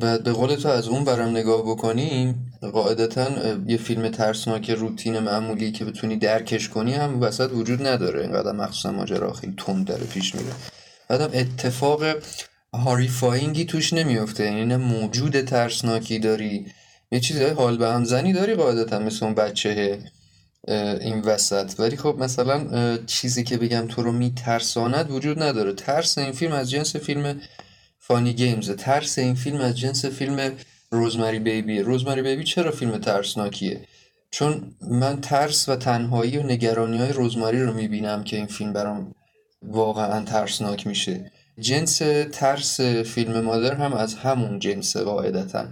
و 0.00 0.18
به 0.18 0.32
قول 0.32 0.54
تو 0.54 0.68
از 0.68 0.88
اون 0.88 1.04
برم 1.04 1.28
نگاه 1.28 1.62
بکنیم 1.62 2.52
قاعدتا 2.72 3.26
یه 3.66 3.76
فیلم 3.76 4.08
ترسناک 4.08 4.70
روتین 4.70 5.18
معمولی 5.18 5.72
که 5.72 5.84
بتونی 5.84 6.16
درکش 6.16 6.68
کنی 6.68 6.94
هم 6.94 7.22
وسط 7.22 7.50
وجود 7.52 7.86
نداره. 7.86 8.22
اینقدر 8.22 8.52
مخصوصا 8.52 8.92
ماجرا 8.92 9.32
خیلی 9.32 9.54
تند 9.56 9.86
داره 9.86 10.04
پیش 10.04 10.34
میره. 10.34 10.52
بعدم 11.08 11.30
اتفاق 11.32 12.02
horrifying 12.74 13.56
ی 13.56 13.64
توش 13.64 13.92
نمیفته 13.92 14.44
یعنی 14.44 14.64
نه 14.64 14.76
موجود 14.76 15.40
ترسناکی 15.40 16.18
داری 16.18 16.66
یه 17.12 17.20
چیزای 17.20 17.50
حال 17.50 17.78
به 17.78 17.88
هم 17.88 18.04
زنی 18.04 18.32
داری 18.32 18.54
قاعدتا 18.54 18.98
مثل 18.98 19.24
اون 19.24 19.34
بچه 19.34 19.98
این 21.00 21.20
وسط. 21.20 21.80
ولی 21.80 21.96
خب 21.96 22.16
مثلا 22.18 22.96
چیزی 23.06 23.44
که 23.44 23.56
بگم 23.56 23.86
تو 23.88 24.02
رو 24.02 24.12
میترساند 24.12 25.10
وجود 25.10 25.42
نداره. 25.42 25.72
ترس 25.72 26.18
این 26.18 26.32
فیلم 26.32 26.52
از 26.52 26.70
جنس 26.70 26.96
فیلم 26.96 27.40
Funny 27.98 28.32
Games. 28.32 28.70
ترس 28.70 29.18
این 29.18 29.34
فیلم 29.34 29.60
از 29.60 29.78
جنس 29.78 30.04
فیلم 30.04 30.52
Rosemary's 30.90 31.38
Baby. 31.38 31.80
Rosemary's 31.80 32.22
Baby 32.22 32.44
چرا 32.44 32.70
فیلم 32.70 32.98
ترسناکیه؟ 32.98 33.80
چون 34.30 34.76
من 34.90 35.20
ترس 35.20 35.68
و 35.68 35.76
تنهایی 35.76 36.38
و 36.38 36.42
نگرانی 36.42 36.98
های 36.98 37.12
روزماری 37.12 37.62
رو 37.62 37.74
می‌بینم 37.74 38.24
که 38.24 38.36
این 38.36 38.46
فیلم 38.46 38.72
برام 38.72 39.14
واقعا 39.62 40.24
ترسناک 40.24 40.86
میشه. 40.86 41.30
جنس 41.58 42.02
ترس 42.32 42.80
فیلم 42.80 43.40
مادر 43.40 43.74
هم 43.74 43.92
از 43.92 44.14
همون 44.14 44.58
جنس 44.58 44.96
قاعدتا 44.96 45.66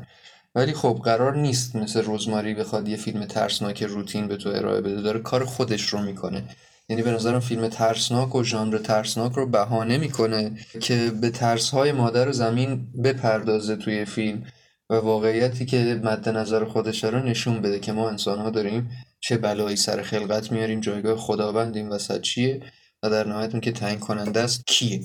ولی 0.54 0.72
خب 0.72 1.00
قرار 1.04 1.36
نیست 1.36 1.76
مثل 1.76 2.02
روزماری 2.02 2.54
بخواد 2.54 2.88
یه 2.88 2.96
فیلم 2.96 3.24
ترسناک 3.24 3.82
روتین 3.82 4.28
به 4.28 4.36
تو 4.36 4.48
ارائه 4.48 4.80
بده 4.80 5.00
داره 5.00 5.20
کار 5.20 5.44
خودش 5.44 5.82
رو 5.82 6.02
می‌کنه. 6.02 6.44
یعنی 6.88 7.02
به 7.02 7.10
نظرم 7.10 7.40
فیلم 7.40 7.68
ترسناک 7.68 8.34
و 8.34 8.44
ژانر 8.44 8.78
ترسناک 8.78 9.32
رو 9.32 9.46
بهانه 9.46 9.98
می‌کنه 9.98 10.52
که 10.80 11.12
به 11.20 11.30
ترسهای 11.30 11.92
مادر 11.92 12.32
زمین 12.32 12.86
بپردازه 13.04 13.76
توی 13.76 14.04
فیلم 14.04 14.44
و 14.90 14.94
واقعیتی 14.94 15.66
که 15.66 16.00
مد 16.04 16.28
نظر 16.28 16.64
خودش 16.64 17.04
رو 17.04 17.22
نشون 17.22 17.62
بده 17.62 17.80
که 17.80 17.92
ما 17.92 18.08
انسان 18.08 18.38
ها 18.38 18.50
داریم 18.50 18.90
چه 19.20 19.36
بلایی 19.36 19.76
سر 19.76 20.02
خلقت 20.02 20.52
میاریم 20.52 20.80
جایگاه 20.80 21.18
خداوند 21.18 21.76
این 21.76 21.88
وسط 21.88 22.20
چیه 22.20 22.60
و 23.02 23.10
در 23.10 23.26
نهایت 23.26 23.50
اون 23.50 23.60
که 23.60 23.72
تعیین 23.72 23.98
کننده 23.98 24.40
است 24.40 24.66
کیه. 24.66 25.00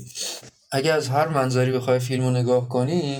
اگه 0.71 0.93
از 0.93 1.09
هر 1.09 1.27
منظری 1.27 1.71
بخوای 1.71 1.99
فیلم 1.99 2.23
رو 2.23 2.31
نگاه 2.31 2.69
کنی 2.69 3.19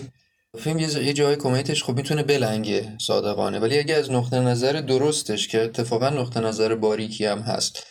فیلم 0.58 0.80
یه 0.80 1.14
جای 1.14 1.36
کمیتش 1.36 1.84
خب 1.84 1.96
می‌تونه 1.96 2.24
بلنگه 2.24 2.96
صادقانه. 3.02 3.60
ولی 3.60 3.80
اگه 3.80 3.96
از 3.96 4.12
نقطه 4.12 4.40
نظر 4.40 4.74
درستش 4.74 5.48
که 5.48 5.62
اتفاقا 5.62 6.10
نقطه 6.10 6.40
نظر 6.40 6.76
باریکی 6.76 7.26
هم 7.26 7.40
هست 7.40 7.88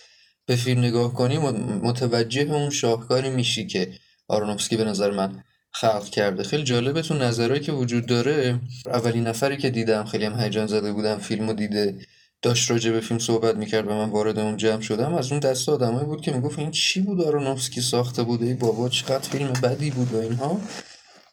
به 0.46 0.56
فیلم 0.56 0.80
نگاه 0.80 1.14
کنی 1.14 1.38
متوجه 1.82 2.42
اون 2.42 2.70
شاهکاری 2.70 3.30
میشی 3.30 3.66
که 3.66 3.92
آرونوفسکی 4.28 4.76
به 4.76 4.84
نظر 4.84 5.10
من 5.10 5.42
خلق 5.70 6.04
کرده. 6.04 6.42
خیلی 6.42 6.62
جالبه 6.64 7.02
تو 7.02 7.14
نظرهایی 7.14 7.60
که 7.60 7.72
وجود 7.72 8.06
داره. 8.06 8.60
اولین 8.86 9.26
نفری 9.26 9.56
که 9.56 9.70
دیدم 9.70 10.04
خیلی 10.04 10.24
هم 10.24 10.40
هیجان 10.40 10.66
زده 10.66 10.92
بودم 10.92 11.18
فیلمو 11.18 11.52
دیده. 11.52 11.98
داشت 12.42 12.70
راجع 12.70 12.90
به 12.90 13.00
فیلم 13.00 13.20
صحبت 13.20 13.56
می‌کرد 13.56 13.86
و 13.86 13.90
من 13.90 14.10
وارد 14.10 14.38
اون 14.38 14.56
جمع 14.56 14.80
شدم 14.80 15.14
از 15.14 15.30
اون 15.32 15.40
دست 15.40 15.68
آدمایی 15.68 16.06
بود 16.06 16.20
که 16.20 16.32
می‌گفت 16.32 16.58
این 16.58 16.70
چی 16.70 17.00
بود 17.00 17.20
آرونوفسکی 17.20 17.80
ساخته 17.80 18.22
بوده 18.22 18.46
ای 18.46 18.54
بابا 18.54 18.88
چقدر 18.88 19.28
فیلم 19.28 19.52
بدی 19.62 19.90
بود 19.90 20.14
و 20.14 20.16
اینها. 20.16 20.60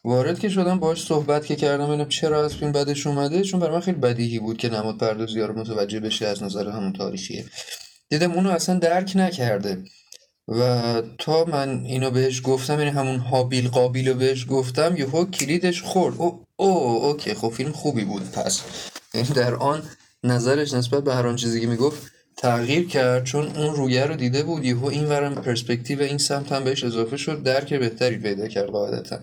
وارد 0.04 0.38
که 0.38 0.48
شدم 0.48 0.78
باهاش 0.78 1.06
صحبت 1.06 1.46
که 1.46 1.56
کردم 1.56 1.86
ببینم 1.86 2.08
چرا 2.08 2.44
از 2.44 2.54
فیلم 2.54 2.72
بدش 2.72 3.06
اومده 3.06 3.42
چون 3.42 3.60
برای 3.60 3.74
من 3.74 3.80
خیلی 3.80 3.98
بدیهی 3.98 4.38
بود 4.38 4.56
که 4.56 4.68
نماد 4.68 4.98
پردازی 4.98 5.40
رو 5.40 5.58
متوجه 5.58 6.00
بشه 6.00 6.26
از 6.26 6.42
نظر 6.42 6.68
همون 6.70 6.92
تاریخیه. 6.92 7.44
دیدم 8.08 8.32
اونو 8.32 8.50
اصلا 8.50 8.78
درک 8.78 9.12
نکرده. 9.14 9.84
و 10.48 11.02
تا 11.18 11.44
من 11.44 11.84
اینو 11.84 12.10
بهش 12.10 12.40
گفتم 12.44 12.78
یعنی 12.78 12.90
همون 12.90 13.16
هابیل 13.16 13.68
قابیل 13.68 14.08
رو 14.08 14.14
بهش 14.14 14.46
گفتم 14.50 14.96
یهو 14.96 15.24
کلیدش 15.24 15.82
خورد. 15.82 16.14
او 16.18 16.44
او 16.56 17.04
اوکی 17.04 17.34
خب 17.34 17.48
فیلم 17.48 17.72
خوبی 17.72 18.04
بود 18.04 18.30
پس. 18.30 18.62
یعنی 19.14 19.28
در 19.28 19.54
آن 19.54 19.82
نظرش 20.24 20.74
نسبت 20.74 21.04
به 21.04 21.14
هر 21.14 21.36
چیزی 21.36 21.60
که 21.60 21.66
می‌گفت 21.66 22.12
تغییر 22.36 22.88
کرد 22.88 23.24
چون 23.24 23.56
اون 23.56 23.74
رویه 23.74 24.04
رو 24.04 24.16
دیده 24.16 24.42
بود. 24.42 24.64
یهو 24.64 24.86
این 24.86 25.04
ورم 25.04 25.34
پرسپکتیو 25.34 26.02
این 26.02 26.18
سمت 26.18 26.52
هم 26.52 26.64
بهش 26.64 26.84
اضافه 26.84 27.16
شد 27.16 27.42
درک 27.42 27.74
بهتری 27.74 28.18
پیدا 28.18 28.48
کرد 28.48 28.66
قاعدتا. 28.66 29.18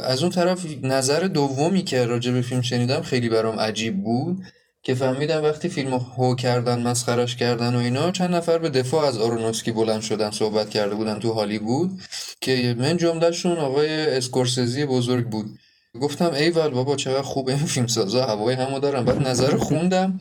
از 0.00 0.22
اون 0.22 0.32
طرف 0.32 0.66
نظر 0.82 1.20
دومی 1.20 1.82
که 1.82 2.06
راجع 2.06 2.32
به 2.32 2.42
فیلم 2.42 2.62
شنیدم 2.62 3.02
خیلی 3.02 3.28
برام 3.28 3.60
عجیب 3.60 4.02
بود 4.02 4.44
که 4.82 4.94
فهمیدم 4.94 5.42
وقتی 5.42 5.68
فیلم 5.68 5.94
هو 5.94 6.34
کردن 6.34 6.82
مسخرش 6.82 7.36
کردن 7.36 7.74
و 7.74 7.78
اینا 7.78 8.10
چند 8.10 8.34
نفر 8.34 8.58
به 8.58 8.70
دفاع 8.70 9.06
از 9.06 9.18
آرونوسکی 9.18 9.72
بلند 9.72 10.00
شدن 10.00 10.30
صحبت 10.30 10.70
کرده 10.70 10.94
بودن 10.94 11.18
تو 11.18 11.32
هالیوود 11.32 12.00
که 12.40 12.76
من 12.78 12.96
جملهشون 12.96 13.56
آقای 13.56 14.16
اسکورسزی 14.16 14.86
بزرگ 14.86 15.26
بود. 15.26 15.58
گفتم 16.00 16.32
ایول 16.32 16.68
بابا 16.68 16.96
چقدر 16.96 17.22
خوب 17.22 17.48
این 17.48 17.58
فیلم 17.58 17.86
سازا 17.86 18.26
هوای 18.26 18.54
همو 18.54 18.80
دارم 18.80 19.04
بعد 19.04 19.28
نظر 19.28 19.56
خوندم. 19.56 20.20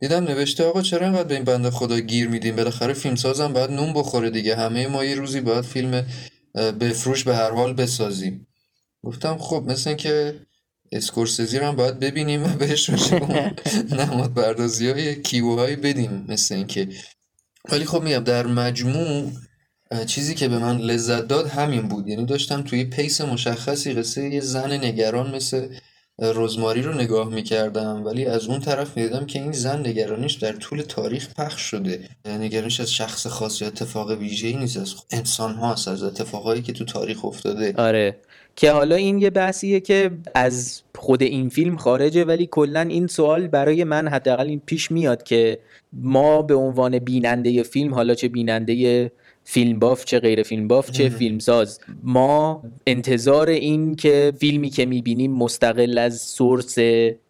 دیدم 0.00 0.24
نوشته 0.24 0.64
آقا 0.64 0.82
چرا 0.82 1.06
اینقدر 1.06 1.28
به 1.28 1.34
این 1.34 1.44
بنده 1.44 1.70
خدا 1.70 2.00
گیر 2.00 2.28
میدیم 2.28 2.56
بالاخره 2.56 2.94
فیلم 2.94 3.14
سازم 3.14 3.52
باید 3.52 3.70
نون 3.70 3.92
بخوره 3.92 4.30
دیگه. 4.30 4.56
همه 4.56 4.86
ما 4.86 5.04
یه 5.04 5.14
روزی 5.14 5.40
باید 5.40 5.64
فیلم 5.64 6.06
بفروش 6.54 7.24
به 7.24 7.36
هر 7.36 7.50
حال 7.50 7.74
بسازیم. 7.74 8.46
گفتم 9.02 9.38
خب 9.38 9.64
مثل 9.66 9.94
که 9.94 10.40
اسکورسزی 10.92 11.58
رو 11.58 11.66
هم 11.66 11.76
باید 11.76 11.98
ببینیم 11.98 12.44
و 12.44 12.48
بهش 12.48 12.90
نماد 13.98 14.34
بردازی 14.34 14.90
های 14.90 15.22
کیوهایی 15.22 15.76
بدیم 15.76 16.24
مثل 16.28 16.54
اینکه. 16.54 16.88
ولی 17.68 17.84
خب 17.84 18.02
میگم 18.02 18.24
در 18.24 18.46
مجموع 18.46 19.32
چیزی 20.06 20.34
که 20.34 20.48
به 20.48 20.58
من 20.58 20.76
لذت 20.76 21.28
داد 21.28 21.46
همین 21.46 21.82
بود. 21.82 22.08
یعنی 22.08 22.24
داشتم 22.24 22.62
توی 22.62 22.84
پیس 22.84 23.20
مشخصی 23.20 23.92
قصه 23.92 24.28
یه 24.28 24.40
زن 24.40 24.72
نگران 24.72 25.34
مثل 25.34 25.68
رزماری 26.18 26.82
رو 26.82 26.94
نگاه 26.94 27.28
می‌کردم. 27.28 28.04
ولی 28.04 28.26
از 28.26 28.46
اون 28.46 28.60
طرف 28.60 28.96
می‌دیدم 28.96 29.26
که 29.26 29.42
این 29.42 29.52
زن 29.52 29.86
نگرانیش 29.86 30.34
در 30.34 30.52
طول 30.52 30.80
تاریخ 30.80 31.34
پخش 31.34 31.62
شده. 31.62 32.00
نگرانیش 32.26 32.80
از 32.80 32.92
شخص 32.92 33.26
خاص 33.26 33.62
یا 33.62 33.68
اتفاق 33.68 34.10
ویژه‌ای 34.10 34.56
نیست. 34.56 34.76
از 34.76 34.94
انسان 35.10 35.54
هاست 35.54 35.88
از 35.88 36.02
اتفاقایی 36.02 36.62
که 36.62 36.72
تو 36.72 36.84
تاریخ 36.84 37.24
افتاده. 37.24 37.74
آره. 37.76 38.16
که 38.56 38.70
حالا 38.70 38.96
این 38.96 39.18
یه 39.18 39.30
بحثیه 39.30 39.80
که 39.80 40.10
از 40.34 40.82
خود 40.94 41.22
این 41.22 41.48
فیلم 41.48 41.76
خارجه 41.76 42.24
ولی 42.24 42.48
کلا 42.50 42.80
این 42.80 43.06
سوال 43.06 43.46
برای 43.46 43.84
من 43.84 44.08
حداقل 44.08 44.46
این 44.46 44.62
پیش 44.66 44.90
میاد 44.90 45.22
که 45.22 45.58
ما 45.92 46.42
به 46.42 46.54
عنوان 46.54 46.98
بیننده 46.98 47.62
فیلم 47.62 47.94
حالا 47.94 48.14
چه 48.14 48.28
بیننده 48.28 49.10
فیلم 49.48 49.78
باف 49.78 50.04
چه 50.04 50.20
غیر 50.20 50.42
فیلم 50.42 50.68
باف 50.68 50.90
چه 50.90 51.08
فیلم 51.08 51.38
ساز 51.38 51.80
ما 52.02 52.62
انتظار 52.86 53.48
این 53.48 53.94
که 53.94 54.32
فیلمی 54.38 54.70
که 54.70 54.86
می‌بینیم 54.86 55.32
مستقل 55.32 55.98
از 55.98 56.20
سورس 56.20 56.78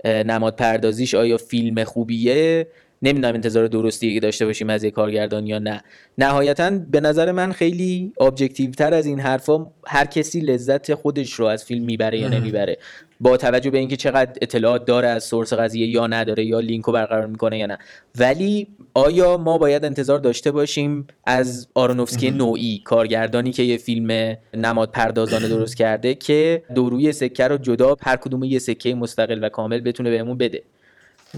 نماد 0.05 0.57
پردازیش 0.57 1.15
آیا 1.15 1.37
فیلم 1.37 1.85
خوبیه؟ 1.85 2.67
نمی‌دونم 3.03 3.35
انتظار 3.35 3.67
درستی 3.67 4.15
که 4.15 4.21
داشته 4.21 4.47
باشیم 4.47 4.71
از 4.71 4.85
یک 4.85 4.95
کارگردان 4.95 5.47
یا 5.47 5.59
نه. 5.59 5.83
نهایتا 6.19 6.71
به 6.91 7.01
نظر 7.01 7.33
من 7.33 7.53
خیلی 7.53 8.13
objective 8.21 8.71
تر 8.71 8.95
از 8.95 9.07
این 9.07 9.21
حرفا 9.21 9.67
هر 9.87 10.05
کسی 10.05 10.41
لذت 10.41 10.95
خودش 10.95 11.33
رو 11.33 11.47
از 11.47 11.65
فیلم 11.65 11.85
می‌بره 11.85 12.19
یا 12.19 12.29
نمی‌بره. 12.29 12.79
با 13.21 13.37
توجه 13.37 13.71
به 13.71 13.79
اینکه 13.79 13.97
چقدر 13.97 14.33
اطلاعات 14.43 14.85
داره 14.85 15.09
از 15.09 15.25
source 15.25 15.53
قضیه 15.53 15.87
یا 15.87 16.07
نداره 16.07 16.45
یا 16.45 16.61
لینکو 16.61 16.93
برقرار 16.93 17.27
می‌کنه 17.27 17.59
یا 17.59 17.67
نه. 17.67 17.79
ولی 18.19 18.67
آیا 18.95 19.37
ما 19.37 19.59
باید 19.59 19.85
انتظار 19.85 20.19
داشته 20.19 20.51
باشیم 20.51 21.07
از 21.27 21.69
آرونوفسکی 21.75 22.31
نوعی 22.31 22.83
کارگردانی 22.85 23.53
که 23.53 23.63
یه 23.63 23.77
فیلم 23.77 24.37
نماد 24.55 24.91
پردازانه 24.91 25.49
درست 25.49 25.77
کرده 25.77 26.15
که 26.15 26.63
دوروی 26.75 27.13
سکه 27.13 27.49
رو 27.49 27.57
جدا 27.57 27.97
هر 28.03 28.17
کدوم 28.17 28.45
یه 28.45 28.59
سکه 28.59 28.95
مستقل 28.95 29.45
و 29.45 29.49
کامل 29.49 29.81
بتونه 29.81 30.11
بهمون 30.11 30.39
بده؟ 30.39 30.63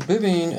ببین 0.09 0.53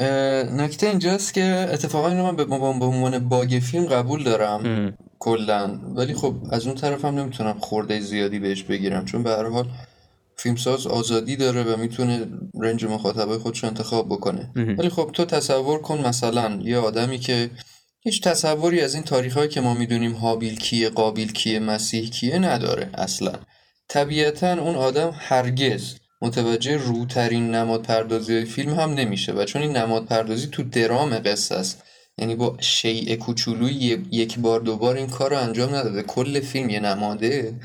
نکته 0.62 0.88
اینجاست 0.88 1.34
که 1.34 1.70
اتفاقا 1.74 2.10
اینو 2.10 2.32
من 2.32 2.36
به 2.80 2.86
عنوان 2.86 3.30
باگ 3.30 3.60
فیلم 3.64 3.86
قبول 3.86 4.24
دارم. 4.24 4.94
کلا. 5.20 5.80
ولی 5.96 6.14
خب 6.14 6.36
از 6.52 6.68
اون 6.68 6.76
طرف 6.76 7.06
هم 7.06 7.20
نمی‌تونم 7.20 7.60
خورده 7.60 8.00
زیادی 8.00 8.40
بهش 8.40 8.64
بگیرم. 8.64 9.06
چون 9.06 9.24
به 9.24 9.30
هر 9.30 9.50
حال 9.50 9.68
فیلمساز 10.38 10.88
آزادی 10.88 11.36
داره 11.36 11.64
و 11.64 11.78
می‌تونه 11.78 12.28
رنج 12.62 12.86
مخاطبای 12.86 13.38
خودش 13.38 13.64
انتخاب 13.64 14.10
بکنه. 14.10 14.52
ولی 14.56 14.90
خب 14.90 15.10
تو 15.14 15.26
تصور 15.26 15.82
کن 15.82 16.08
مثلا 16.08 16.60
یه 16.64 16.78
آدمی 16.78 17.20
که 17.20 17.50
هیچ 18.02 18.24
تصوری 18.24 18.82
از 18.82 18.94
این 18.94 19.04
تاریخهایی 19.04 19.50
که 19.50 19.62
ما 19.62 19.74
می‌دونیم 19.74 20.12
هابیل 20.12 20.60
کیه 20.60 20.90
قابیل 20.90 21.32
کیه 21.32 21.60
مسیح 21.60 22.10
کیه 22.10 22.40
نداره 22.40 22.90
اصلا. 22.94 23.32
طبیعتا 23.88 24.54
اون 24.54 24.76
آدم 24.76 25.16
هرگز 25.18 25.96
متوجه 26.22 26.78
روترین 26.78 27.56
نماد 27.56 27.82
پردازی 27.82 28.46
فیلم 28.46 28.74
هم 28.74 28.94
نمیشه 28.94 29.32
و 29.34 29.46
چون 29.46 29.62
این 29.62 29.78
نماد 29.78 30.06
پردازی 30.06 30.48
تو 30.48 30.64
درام 30.64 31.20
قصه 31.20 31.56
است. 31.56 31.84
یعنی 32.18 32.36
با 32.36 32.58
شیء 32.60 33.16
کوچولوی 33.16 33.74
یک 34.12 34.40
بار 34.40 34.60
دوبار 34.60 34.96
این 34.96 35.08
کار 35.08 35.30
رو 35.30 35.38
انجام 35.38 35.76
نداده. 35.76 36.04
کل 36.04 36.40
فیلم 36.40 36.70
یه 36.70 36.80
نماده. 36.80 37.60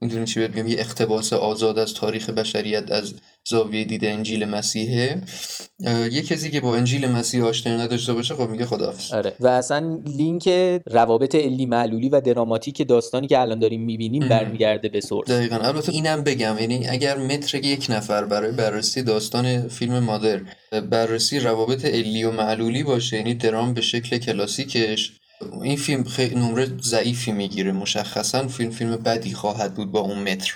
می‌دونی 0.00 0.26
چی 0.26 0.40
بگم 0.40 0.66
یه 0.66 0.78
اقتباس 0.78 1.32
آزاد 1.32 1.78
از 1.78 1.94
تاریخ 1.94 2.30
بشریت 2.30 2.92
از 2.92 3.14
زاویه 3.48 3.84
دید 3.84 4.04
انجیل 4.04 4.44
مسیحه. 4.44 5.22
یه 6.12 6.22
کسی 6.22 6.50
که 6.50 6.60
با 6.60 6.76
انجیل 6.76 7.06
مسیح 7.06 7.44
آشنایی 7.44 7.78
نداشته 7.78 8.12
باشه 8.12 8.34
خب 8.34 8.48
میگه 8.48 8.66
خداحافظ. 8.66 9.12
آره. 9.12 9.32
و 9.40 9.48
اصلا 9.48 10.02
لینک 10.06 10.48
روابط 10.86 11.34
علی 11.34 11.66
معلولی 11.66 12.08
و 12.08 12.20
دراماتیک 12.20 12.88
داستانی 12.88 13.26
که 13.26 13.40
الان 13.40 13.58
داریم 13.58 13.80
می‌بینیم 13.80 14.28
برمیگرده 14.28 14.88
به 14.88 15.00
سورس 15.00 15.30
دقیقا. 15.30 15.56
البته 15.56 15.92
اینم 15.92 16.24
بگم 16.24 16.56
یعنی 16.60 16.88
اگر 16.88 17.18
متر 17.18 17.58
یک 17.58 17.86
نفر 17.88 18.24
برای 18.24 18.52
بررسی 18.52 19.02
داستان 19.02 19.68
فیلم 19.68 19.98
مادر 19.98 20.40
بررسی 20.90 21.40
روابط 21.40 21.84
علی 21.84 22.24
و 22.24 22.30
معلولی 22.30 22.82
باشه 22.82 23.16
یعنی 23.16 23.34
درام 23.34 23.74
به 23.74 23.80
شکل 23.80 24.18
کلاسیکش 24.18 25.12
این 25.62 25.76
فیلم 25.76 26.04
خیلی 26.04 26.34
نمره 26.34 26.68
ضعیفی 26.82 27.32
می‌گیره. 27.32 27.72
مشخصا 27.72 28.48
فیلم 28.48 28.70
فیلم 28.70 28.96
بدی 28.96 29.32
خواهد 29.32 29.74
بود 29.74 29.92
با 29.92 30.00
اون 30.00 30.18
متر. 30.18 30.54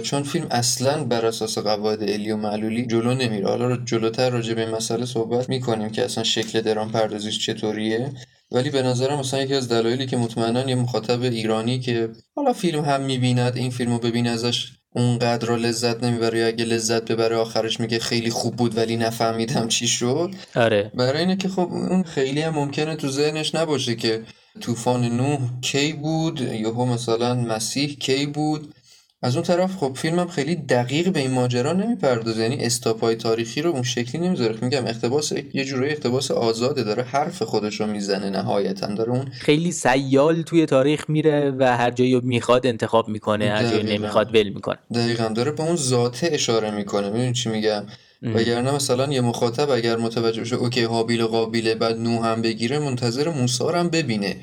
چون 0.00 0.22
فیلم 0.22 0.46
اصلا 0.50 1.04
بر 1.04 1.26
اساس 1.26 1.58
قواعد 1.58 2.02
الی 2.02 2.30
و 2.30 2.36
معلولی 2.36 2.86
جلو 2.86 3.14
نمیره. 3.14 3.48
حالا 3.48 3.76
جلوتر 3.76 4.30
راجع 4.30 4.54
به 4.54 4.60
این 4.60 4.70
مسئله 4.70 5.06
صحبت 5.06 5.48
می‌کنیم 5.48 5.90
که 5.90 6.04
اصلا 6.04 6.24
شکل 6.24 6.60
درام 6.60 6.92
پردازیش 6.92 7.46
چطوریه. 7.46 8.12
ولی 8.52 8.70
به 8.70 8.82
نظرم 8.82 9.18
مثلا 9.18 9.42
یکی 9.42 9.54
از 9.54 9.68
دلایلی 9.68 10.06
که 10.06 10.16
مطمئنا 10.16 10.68
یه 10.68 10.74
مخاطب 10.74 11.22
ایرانی 11.22 11.80
که 11.80 12.08
حالا 12.36 12.52
فیلم 12.52 12.84
هم 12.84 13.00
می‌بیند 13.00 13.56
این 13.56 13.70
فیلمو 13.70 13.98
ببین 13.98 14.28
ازش 14.28 14.72
اونقدر 14.94 15.46
را 15.46 15.56
لذت 15.56 16.04
نمی‌بره 16.04 16.38
یا 16.38 16.46
اگه 16.46 16.64
لذت 16.64 17.12
ببره 17.12 17.36
آخرش 17.36 17.80
میگه 17.80 17.98
خیلی 17.98 18.30
خوب 18.30 18.56
بود 18.56 18.76
ولی 18.76 18.96
نفهمیدم 18.96 19.68
چی 19.68 19.88
شد. 19.88 20.30
آره. 20.56 20.92
برای 20.94 21.20
اینه 21.20 21.36
که 21.36 21.48
خب 21.48 21.68
اون 21.70 22.02
خیلی 22.02 22.42
هم 22.42 22.54
ممکنه 22.54 22.96
تو 22.96 23.08
ذهنش 23.08 23.54
نباشه 23.54 23.94
که 23.94 24.22
طوفان 24.60 25.04
نوح 25.04 25.38
کی 25.60 25.92
بود 25.92 26.40
یهو 26.40 26.84
مثلا 26.84 27.34
مسیح 27.34 27.96
کی 27.96 28.26
بود. 28.26 28.74
از 29.22 29.36
اون 29.36 29.44
طرف 29.44 29.76
خب 29.76 29.92
فیلمم 29.96 30.28
خیلی 30.28 30.56
دقیق 30.56 31.12
به 31.12 31.20
این 31.20 31.30
ماجرا 31.30 31.72
نمی‌پردازه. 31.72 32.42
یعنی 32.42 32.64
استاپای 32.64 33.16
تاریخی 33.16 33.62
رو 33.62 33.70
اون 33.70 33.82
شکلی 33.82 34.20
نمی‌ذاره. 34.20 34.56
میگم 34.62 34.86
اقتباس 34.86 35.32
یه 35.54 35.64
جورایی 35.64 35.92
اقتباس 35.92 36.30
آزاده. 36.30 36.82
داره 36.82 37.02
حرف 37.02 37.42
خودش 37.42 37.80
رو 37.80 37.86
می‌زنه 37.86 38.30
نهایتا. 38.30 38.86
داره 38.86 39.10
اون 39.10 39.24
خیلی 39.24 39.72
سیال 39.72 40.42
توی 40.42 40.66
تاریخ 40.66 41.10
میره 41.10 41.54
و 41.58 41.76
هر 41.76 41.90
جایی 41.90 42.20
می‌خواد 42.20 42.66
انتخاب 42.66 43.08
می‌کنه 43.08 43.50
هر 43.50 43.70
جایی 43.70 43.98
نمی‌خواد 43.98 44.34
ول 44.34 44.48
می‌کنه. 44.48 44.78
دقیقا. 44.94 45.28
داره 45.28 45.52
به 45.52 45.62
اون 45.62 45.76
ذاته 45.76 46.30
اشاره 46.32 46.70
می‌کنه. 46.70 47.10
می‌دونی 47.10 47.32
چی 47.32 47.48
میگم؟ 47.48 47.82
وگرنه 48.22 48.74
مثلا 48.74 49.12
یه 49.12 49.20
مخاطب 49.20 49.70
اگر 49.70 49.96
متوجه 49.96 50.40
بشه 50.40 50.56
اوکی 50.56 50.82
حابیل 50.82 51.20
و 51.20 51.26
قابیله 51.26 51.74
بعد 51.74 51.98
نو 51.98 52.22
هم 52.22 52.42
بگیره 52.42 52.78
منتظر 52.78 53.28
موسی 53.28 53.64
هم 53.64 53.88
ببینه. 53.88 54.36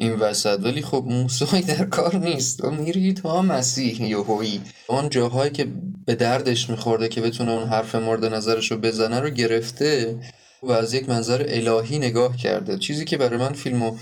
این 0.00 0.12
وسط. 0.12 0.58
ولی 0.62 0.82
خب 0.82 1.04
موسی 1.06 1.62
در 1.62 1.84
کار 1.84 2.16
نیست. 2.16 2.64
و 2.64 2.70
میری 2.70 3.12
تا 3.12 3.42
مسیح 3.42 4.02
یهویی 4.02 4.60
اون 4.86 5.08
جاهایی 5.08 5.50
که 5.50 5.66
به 6.06 6.14
دردش 6.14 6.70
میخورده 6.70 7.08
که 7.08 7.20
بتونه 7.20 7.52
اون 7.52 7.68
حرف 7.68 7.94
مورد 7.94 8.24
نظرش 8.24 8.70
رو 8.70 8.76
بزنه 8.76 9.20
رو 9.20 9.30
گرفته 9.30 10.20
و 10.62 10.72
از 10.72 10.94
یک 10.94 11.08
منظر 11.08 11.46
الهی 11.48 11.98
نگاه 11.98 12.36
کرده. 12.36 12.78
چیزی 12.78 13.04
که 13.04 13.16
برای 13.16 13.38
من 13.38 13.52
فیلمو 13.52 13.96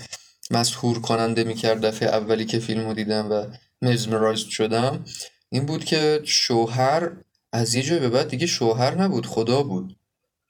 مسهور 0.51 1.01
کننده 1.01 1.43
می‌کرد 1.43 1.85
دفعه 1.85 2.09
اولی 2.09 2.45
که 2.45 2.59
فیلمو 2.59 2.93
دیدم 2.93 3.31
و 3.31 3.43
مزمرایزد 3.81 4.47
شدم 4.47 5.05
این 5.49 5.65
بود 5.65 5.85
که 5.85 6.21
شوهر 6.23 7.11
از 7.53 7.75
یه 7.75 7.83
جای 7.83 7.99
به 7.99 8.09
بعد 8.09 8.27
دیگه 8.27 8.47
شوهر 8.47 8.95
نبود 8.95 9.25
خدا 9.25 9.63
بود. 9.63 9.95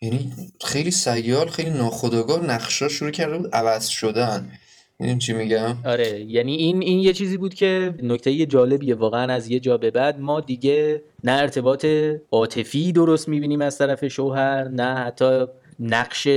یعنی 0.02 0.34
خیلی 0.66 0.92
سیال 0.92 1.50
خیلی 1.50 1.70
ناخداگاه 1.70 2.46
نقشا 2.46 2.88
شروع 2.88 3.12
کرده 3.12 3.38
بود 3.38 3.56
عوض 3.56 3.88
شدن. 3.88 4.52
این 5.00 5.20
چی 5.20 5.34
میگم؟ 5.34 5.76
آره 5.86 6.22
یعنی 6.22 6.56
این 6.56 6.82
این 6.82 7.00
یه 7.00 7.14
چیزی 7.14 7.38
بود 7.38 7.54
که 7.54 7.94
نکته 8.04 8.46
جالبیه 8.46 8.96
واقعا 8.96 9.34
از 9.34 9.50
یه 9.50 9.60
جا 9.60 9.78
به 9.78 9.92
بعد 9.92 10.20
ما 10.20 10.40
دیگه 10.42 11.02
نه 11.24 11.32
ارتباط 11.32 11.86
عاطفی 12.32 12.92
درست 12.92 13.30
می‌بینیم 13.30 13.62
از 13.62 13.78
طرف 13.78 14.08
شوهر 14.08 14.68
نه 14.68 14.96
حتی 14.96 15.46
نقش 15.80 16.28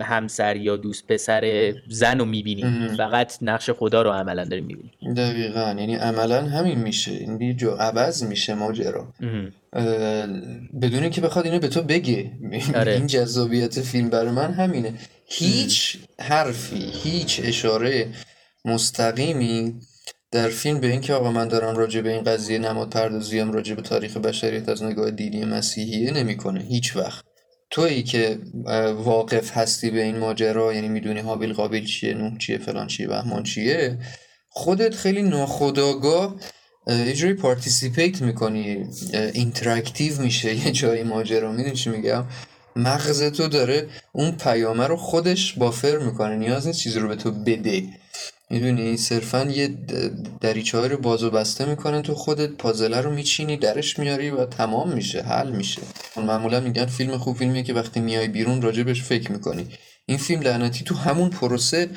همسر 0.00 0.56
یا 0.56 0.76
دوست 0.76 1.06
پسر 1.06 1.74
زن 1.88 2.18
رو 2.18 2.24
می‌بینیم 2.24 2.96
فقط 2.96 3.38
نقش 3.42 3.70
خدا 3.70 4.02
رو 4.02 4.10
عملا 4.10 4.44
داریم 4.44 4.64
می‌بینیم 4.64 5.14
دقیقا. 5.16 5.74
یعنی 5.78 5.94
عملا 5.94 6.46
همین 6.46 6.78
میشه. 6.78 7.12
این 7.12 7.56
جو 7.56 7.70
عوض 7.70 8.22
میشه 8.22 8.54
ماجرا. 8.54 9.14
بدون 10.82 11.10
که 11.10 11.20
بخواد 11.20 11.46
اینو 11.46 11.58
به 11.58 11.68
تو 11.68 11.82
بگه. 11.82 12.30
آره. 12.74 12.92
این 12.92 13.06
جذابیت 13.06 13.80
فیلم 13.80 14.10
برای 14.10 14.30
من 14.30 14.52
همینه. 14.52 14.94
هیچ 15.26 15.98
حرفی 16.20 16.90
هیچ 17.02 17.40
اشاره 17.44 18.08
مستقیمی 18.64 19.74
در 20.30 20.48
فیلم 20.48 20.80
به 20.80 20.86
اینکه 20.86 21.14
آقا 21.14 21.32
من 21.32 21.48
دارم 21.48 21.76
راجع 21.76 22.00
به 22.00 22.12
این 22.12 22.24
قضیه 22.24 22.58
نماد 22.58 22.90
پردازیم 22.90 23.52
راجع 23.52 23.74
به 23.74 23.82
تاریخ 23.82 24.16
بشریت 24.16 24.68
از 24.68 24.82
نگاه 24.82 25.10
دینی 25.10 25.44
مسیحیه 25.44 26.10
نمی‌کنه. 26.10 26.60
هیچ 26.60 26.96
وقت. 26.96 27.24
تویی 27.70 28.02
که 28.02 28.38
واقف 28.96 29.56
هستی 29.56 29.90
به 29.90 30.02
این 30.02 30.18
ماجرا؟ 30.18 30.74
یعنی 30.74 30.88
می‌دونی 30.88 31.20
هابیل 31.20 31.52
قابل 31.52 31.84
چیه 31.84 32.14
نوح 32.14 32.38
چیه 32.38 32.58
فلان 32.58 32.86
چیه 32.86 33.06
بهمان 33.06 33.42
چیه؟ 33.42 33.98
خودت 34.48 34.94
خیلی 34.94 35.22
ناخداگاه 35.22 36.36
یه 36.86 37.12
جوری 37.12 37.34
participate 37.34 38.22
می‌کنی 38.22 38.86
interactive 39.12 40.20
میشه 40.22 40.54
یه 40.66 40.72
جایی 40.72 41.02
ماجرا. 41.02 41.52
می‌دونی 41.52 41.74
چی 41.74 41.90
میگم؟ 41.90 42.24
مغز 42.76 43.22
تو 43.22 43.48
داره 43.48 43.88
اون 44.12 44.32
پیامه 44.32 44.86
رو 44.86 44.96
خودش 44.96 45.52
buffer 45.52 45.98
می‌کنه 45.98 46.36
نیاز 46.36 46.66
نیست 46.66 46.78
چیزی 46.78 46.98
رو 46.98 47.08
به 47.08 47.16
تو 47.16 47.30
بده. 47.30 47.82
می‌دونی 48.50 48.96
صرفا 48.96 49.44
یه 49.44 49.68
دریچه 50.40 50.88
رو 50.88 50.96
باز 50.96 51.22
و 51.22 51.30
بسته 51.30 51.64
می‌کنه 51.64 52.02
تو 52.02 52.14
خودت 52.14 52.50
پازله 52.50 53.00
رو 53.00 53.10
میچینی 53.10 53.56
درش 53.56 53.98
میاری 53.98 54.30
و 54.30 54.46
تمام 54.46 54.92
میشه 54.92 55.22
حل 55.22 55.50
میشه. 55.50 55.82
معمولا 56.16 56.60
میگن 56.60 56.86
فیلم 56.86 57.18
خوب 57.18 57.36
فیلمیه 57.36 57.62
که 57.62 57.74
وقتی 57.74 58.00
میای 58.00 58.28
بیرون 58.28 58.62
راجبش 58.62 59.02
فکر 59.02 59.32
می‌کنی. 59.32 59.68
این 60.06 60.18
فیلم 60.18 60.40
لعنتی 60.40 60.84
تو 60.84 60.94
همون 60.94 61.30
پروسه 61.30 61.88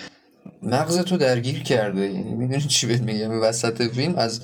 مغز 0.64 1.00
تو 1.00 1.18
درگیر 1.18 1.64
کرده. 1.64 2.02
یعنی 2.02 2.34
می‌دونی 2.34 2.62
چی 2.62 2.88
بهت 2.88 3.02
میگم؟ 3.02 3.42
وسط 3.42 3.82
فیلم 3.82 4.16
از 4.16 4.42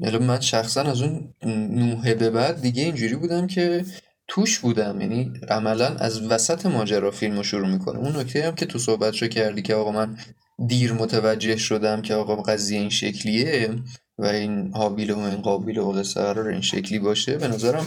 من 0.00 0.40
شخصا 0.40 0.82
از 0.82 1.02
اون 1.02 1.34
نوحه 1.70 2.14
به 2.14 2.30
بعد 2.30 2.60
دیگه 2.60 2.82
اینجوری 2.82 3.14
بودم 3.14 3.46
که 3.46 3.84
توش 4.28 4.58
بودم. 4.58 5.00
یعنی 5.00 5.32
عملا 5.48 5.86
از 5.86 6.22
وسط 6.22 6.66
ماجرا 6.66 7.10
فیلم 7.10 7.36
رو 7.36 7.42
شروع 7.42 7.68
می‌کنه. 7.68 7.98
اون 7.98 8.16
نکته 8.16 8.46
هم 8.46 8.54
که 8.54 8.66
تو 8.66 8.78
صحبت 8.78 9.16
رو 9.16 9.28
کردی 9.28 9.62
که 9.62 9.74
آقا 9.74 9.92
من 9.92 10.16
دیر 10.68 10.92
متوجه 10.92 11.56
شدم 11.56 12.02
که 12.02 12.14
آقا 12.14 12.36
قضیه 12.36 12.80
این 12.80 12.90
شکلیه 12.90 13.70
و 14.18 14.26
این 14.26 14.72
حابیل 14.74 15.10
و 15.10 15.18
این 15.18 15.42
قابیل 15.42 15.78
و 15.78 16.02
قرار 16.14 16.48
این 16.48 16.60
شکلی 16.60 16.98
باشه. 16.98 17.36
به 17.36 17.48
نظرم 17.48 17.86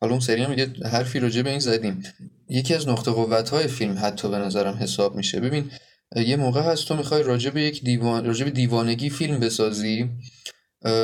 حالا 0.00 0.12
اون 0.12 0.20
سری 0.20 0.42
هم 0.42 0.58
یه 0.58 0.72
حرفی 0.92 1.18
راجع 1.18 1.42
به 1.42 1.50
این 1.50 1.58
زدیم. 1.58 2.02
یکی 2.48 2.74
از 2.74 2.88
نقطه 2.88 3.10
قوت 3.10 3.50
های 3.50 3.66
فیلم 3.66 3.98
حتی 4.02 4.28
به 4.28 4.38
نظرم 4.38 4.74
حساب 4.74 5.16
میشه. 5.16 5.40
ببین 5.40 5.70
یه 6.16 6.36
موقع 6.36 6.60
هست 6.60 6.88
تو 6.88 6.96
می‌خوای 6.96 7.22
راجع 7.22 7.50
به 7.50 7.62
یک 7.62 7.84
دیوان 7.84 8.24
راجع 8.24 8.44
به 8.44 8.50
دیوانگی 8.50 9.10
فیلم 9.10 9.40
بسازی 9.40 10.10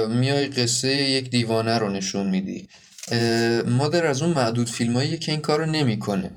میای 0.09 0.47
قصه 0.47 0.88
یک 0.88 1.31
دیوانه 1.31 1.79
رو 1.79 1.88
نشون 1.88 2.31
میدی. 2.31 2.68
مادر 3.66 4.07
از 4.07 4.23
اون 4.23 4.33
معدود 4.33 4.68
فیلمایی 4.68 5.18
که 5.18 5.33
این 5.33 5.40
کارو 5.40 5.66
نمی‌کنه. 5.66 6.31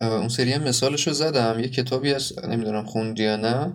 اون 0.00 0.28
سری 0.28 0.52
هم 0.52 0.62
مثالشو 0.62 1.12
زدم. 1.12 1.60
یه 1.60 1.68
کتابی 1.68 2.14
از 2.14 2.32
نمی‌دونم 2.48 2.84
خوندی 2.84 3.22
یا 3.22 3.36
نه. 3.36 3.72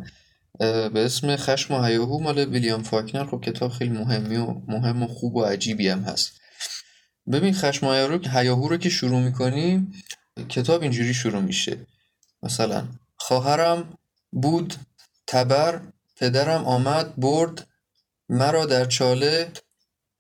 به 0.59 1.05
اسم 1.05 1.35
خشم 1.35 1.73
و 1.73 1.83
هیاهو 1.83 2.19
مال 2.19 2.39
ویلیام 2.39 2.83
فاکنر. 2.83 3.25
خب 3.25 3.41
کتاب 3.41 3.71
خیلی 3.71 3.91
مهمی 3.91 4.37
و 4.37 4.45
مهم 4.67 5.03
و 5.03 5.07
خوب 5.07 5.35
و 5.35 5.43
عجیبی 5.43 5.89
هم 5.89 6.01
هست. 6.01 6.31
ببین 7.31 7.53
خشم 7.53 7.87
و 7.87 8.19
هیاهو 8.31 8.67
رو 8.67 8.77
که 8.77 8.89
شروع 8.89 9.19
می‌کنی 9.19 9.87
کتاب 10.49 10.81
اینجوری 10.81 11.13
شروع 11.13 11.41
میشه. 11.41 11.77
مثلا 12.43 12.87
خواهرم 13.15 13.97
بود 14.31 14.75
تبر 15.27 15.81
پدرم 16.17 16.65
آمد 16.65 17.15
برد 17.15 17.67
مرا 18.29 18.65
در 18.65 18.85
چاله 18.85 19.51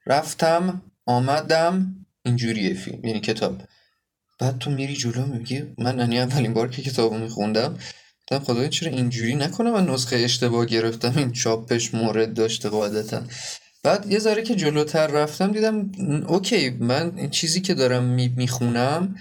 رفتم 0.05 0.81
آمدم. 1.05 1.95
اینجوریه 2.25 2.73
فیلم 2.73 3.05
یعنی 3.05 3.19
کتاب. 3.19 3.61
بعد 4.39 4.57
تو 4.57 4.71
میری 4.71 4.95
جلو 4.95 5.25
میگی 5.25 5.63
من 5.77 5.99
یعنی 5.99 6.19
اولین 6.19 6.53
بار 6.53 6.69
که 6.69 6.81
کتابو 6.81 7.17
میخوندم. 7.17 7.79
دیدم 8.29 8.43
خدای 8.43 8.69
چرا 8.69 8.91
اینجوری 8.91 9.35
نکنه 9.35 9.71
من 9.71 9.85
نسخه 9.85 10.15
اشتباه 10.15 10.65
گرفتم؟ 10.65 11.13
این 11.17 11.31
چاپش 11.31 11.93
مورد 11.93 12.33
داشته 12.33 12.69
قاعدتا. 12.69 13.21
بعد 13.83 14.11
یه 14.11 14.19
ذره 14.19 14.43
که 14.43 14.55
جلوتر 14.55 15.07
رفتم 15.07 15.51
دیدم 15.51 15.91
اوکی 16.27 16.69
من 16.69 17.11
این 17.17 17.29
چیزی 17.29 17.61
که 17.61 17.73
دارم 17.73 18.03
می‌خونم 18.37 19.15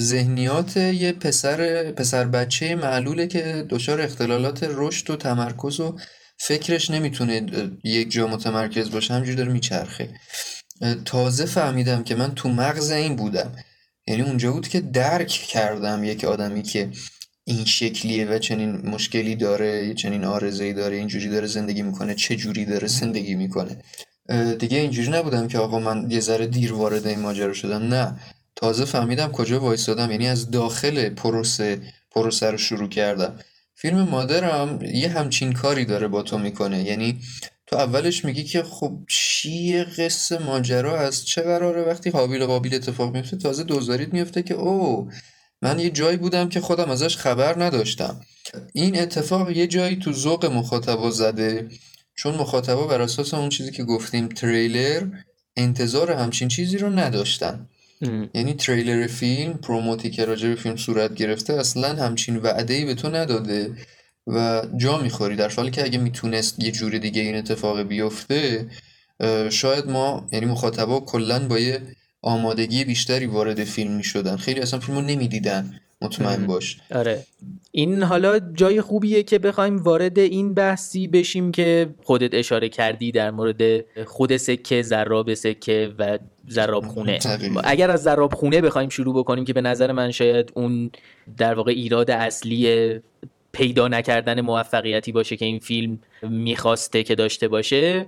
ذهنیات 0.00 0.76
یه 0.76 1.12
پسر 1.12 1.90
پسر 1.92 2.24
بچه 2.24 2.74
معلوله 2.74 3.26
که 3.26 3.66
دچار 3.68 4.00
اختلالات 4.00 4.66
رشد 4.70 5.10
و 5.10 5.16
تمرکز 5.16 5.80
و 5.80 5.96
فکرش 6.38 6.90
نمی‌تونه 6.90 7.46
یک 7.84 8.10
جا 8.10 8.26
متمرکز 8.26 8.90
باشه 8.90 9.14
همجوری 9.14 9.36
داره 9.36 9.52
میچرخه. 9.52 10.08
تازه 11.04 11.44
فهمیدم 11.44 12.04
که 12.04 12.14
من 12.14 12.34
تو 12.34 12.48
مغز 12.48 12.90
این 12.90 13.16
بودم. 13.16 13.56
یعنی 14.06 14.22
اونجا 14.22 14.52
بود 14.52 14.68
که 14.68 14.80
درک 14.80 15.28
کردم 15.28 16.04
یک 16.04 16.24
آدمی 16.24 16.62
که 16.62 16.90
این 17.44 17.64
شکلیه 17.64 18.26
و 18.26 18.38
چنین 18.38 18.70
مشکلی 18.70 19.36
داره 19.36 19.94
چنین 19.94 20.24
آرزهی 20.24 20.72
داره 20.72 20.96
اینجوری 20.96 21.28
داره 21.28 21.46
زندگی 21.46 21.82
می‌کنه 21.82 22.14
چه 22.14 22.36
جوری 22.36 22.64
داره 22.64 22.88
زندگی 22.88 23.34
می‌کنه. 23.34 23.76
دیگه 24.58 24.78
اینجوری 24.78 25.10
نبودم 25.10 25.48
که 25.48 25.58
آقا 25.58 25.78
من 25.78 26.10
یه 26.10 26.20
ذره 26.20 26.46
دیر 26.46 26.72
وارد 26.72 27.06
این 27.06 27.20
ماجرا 27.20 27.52
شدم 27.52 27.82
نه. 27.82 28.16
تازه 28.56 28.84
فهمیدم 28.84 29.32
کجا 29.32 29.60
وایستادم 29.60 30.10
یعنی 30.10 30.28
از 30.28 30.50
داخل 30.50 31.08
پروسه 31.08 31.80
پروسه 32.10 32.50
رو 32.50 32.58
شروع 32.58 32.88
کردم. 32.88 33.38
فیلم 33.74 34.00
مادرم 34.00 34.78
یه 34.82 35.08
همچین 35.08 35.52
کاری 35.52 35.84
داره 35.84 36.08
با 36.08 36.22
تو 36.22 36.38
می‌کنه 36.38 36.82
یعنی 36.82 37.18
تو 37.66 37.76
اولش 37.76 38.24
میگی 38.24 38.44
که 38.44 38.62
خب 38.62 38.98
چیه 39.08 39.84
قصه 39.84 40.38
ماجرا 40.38 41.00
از 41.00 41.26
چه 41.26 41.42
قراره؟ 41.42 41.82
وقتی 41.82 42.10
حابیل 42.10 42.42
و 42.42 42.46
قابیل 42.46 42.74
اتفاق 42.74 43.16
میفته 43.16 43.36
تازه 43.36 43.64
دوزاریت 43.64 44.12
میفته 44.12 44.42
که 44.42 44.54
او 44.54 45.08
من 45.64 45.78
یه 45.78 45.90
جایی 45.90 46.16
بودم 46.16 46.48
که 46.48 46.60
خودم 46.60 46.90
ازش 46.90 47.16
خبر 47.16 47.64
نداشتم. 47.64 48.20
این 48.72 48.98
اتفاق 48.98 49.50
یه 49.50 49.66
جایی 49.66 49.96
تو 49.96 50.12
ذوق 50.12 50.46
مخاطبا 50.46 51.10
زده 51.10 51.68
چون 52.16 52.34
مخاطبا 52.34 52.86
بر 52.86 53.02
اساس 53.02 53.34
اون 53.34 53.48
چیزی 53.48 53.70
که 53.70 53.84
گفتیم 53.84 54.28
تریلر 54.28 55.08
انتظار 55.56 56.12
همچین 56.12 56.48
چیزی 56.48 56.78
رو 56.78 56.90
نداشتن. 56.90 57.68
یعنی 58.34 58.54
تریلر 58.54 59.06
فیلم 59.06 59.52
پروموتی 59.52 60.10
که 60.10 60.24
راجع 60.24 60.48
به 60.48 60.54
فیلم 60.54 60.76
صورت 60.76 61.14
گرفته 61.14 61.52
اصلا 61.52 61.88
همچین 61.88 62.36
وعده 62.36 62.74
ای 62.74 62.84
به 62.84 62.94
تو 62.94 63.08
نداده 63.10 63.70
و 64.26 64.62
جا 64.76 64.98
می‌خوری. 64.98 65.36
در 65.36 65.48
حالی 65.48 65.70
که 65.70 65.84
اگه 65.84 65.98
می‌تونست 65.98 66.62
یه 66.62 66.70
جور 66.70 66.98
دیگه 66.98 67.22
این 67.22 67.36
اتفاق 67.36 67.82
بیفته 67.82 68.66
شاید 69.50 69.86
ما 69.86 70.28
یعنی 70.32 70.46
مخاطبا 70.46 71.00
کلا 71.00 71.48
با 71.48 71.58
یه 71.58 71.82
آمادگی 72.24 72.84
بیشتری 72.84 73.26
وارد 73.26 73.64
فیلم 73.64 73.92
می 73.92 74.04
شدن 74.04 74.36
خیلی 74.36 74.60
اصلا 74.60 74.80
فیلمو 74.80 75.00
نمی‌دیدن. 75.00 75.80
مطمئن 76.02 76.46
باش. 76.46 76.76
آره. 76.94 77.24
این 77.70 78.02
حالا 78.02 78.38
جای 78.38 78.80
خوبیه 78.80 79.22
که 79.22 79.38
بخوایم 79.38 79.76
وارد 79.76 80.18
این 80.18 80.54
بحثی 80.54 81.08
بشیم 81.08 81.52
که 81.52 81.94
خودت 82.02 82.34
اشاره 82.34 82.68
کردی 82.68 83.12
در 83.12 83.30
مورد 83.30 83.84
خود 84.06 84.36
سکه 84.36 84.82
زراب 84.82 85.34
سکه 85.34 85.92
و 85.98 86.18
زراب 86.48 86.86
خونه. 86.86 87.18
اگر 87.64 87.90
از 87.90 88.02
زراب 88.02 88.34
خونه 88.34 88.60
بخوایم 88.60 88.88
شروع 88.88 89.14
بکنیم 89.18 89.44
که 89.44 89.52
به 89.52 89.60
نظر 89.60 89.92
من 89.92 90.10
شاید 90.10 90.52
اون 90.54 90.90
در 91.36 91.54
واقع 91.54 91.72
ایراد 91.72 92.10
اصلی 92.10 92.90
پیدا 93.54 93.88
نکردن 93.88 94.40
موفقیتی 94.40 95.12
باشه 95.12 95.36
که 95.36 95.44
این 95.44 95.58
فیلم 95.58 95.98
می‌خواسته 96.22 97.02
که 97.02 97.14
داشته 97.14 97.48
باشه. 97.48 98.06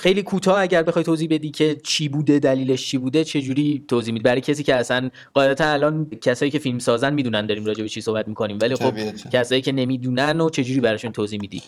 خیلی 0.00 0.22
کوتاه 0.22 0.60
اگر 0.60 0.82
بخوای 0.82 1.04
توضیح 1.04 1.28
بدی 1.30 1.50
که 1.50 1.76
چی 1.84 2.08
بوده 2.08 2.38
دلیلش 2.38 2.86
چی 2.86 2.98
بوده 2.98 3.24
چه 3.24 3.42
جوری 3.42 3.84
توضیح 3.88 4.14
میدی؟ 4.14 4.22
برای 4.22 4.40
کسی 4.40 4.62
که 4.62 4.74
اصلا 4.74 5.10
قاعدتا 5.34 5.72
الان 5.72 6.10
کسایی 6.22 6.50
که 6.50 6.58
فیلم 6.58 6.78
سازن 6.78 7.14
می‌دونن 7.14 7.46
داریم 7.46 7.64
راجع 7.64 7.82
به 7.82 7.88
چی 7.88 8.00
صحبت 8.00 8.28
می‌کنیم 8.28 8.58
ولی 8.60 8.74
خب 8.74 8.94
کسایی 9.32 9.62
که 9.62 9.72
نمی‌دونن 9.72 10.40
و 10.40 10.50
چه 10.50 10.64
جوری 10.64 10.80
براشون 10.80 11.12
توضیح 11.12 11.40
میدی؟ 11.40 11.62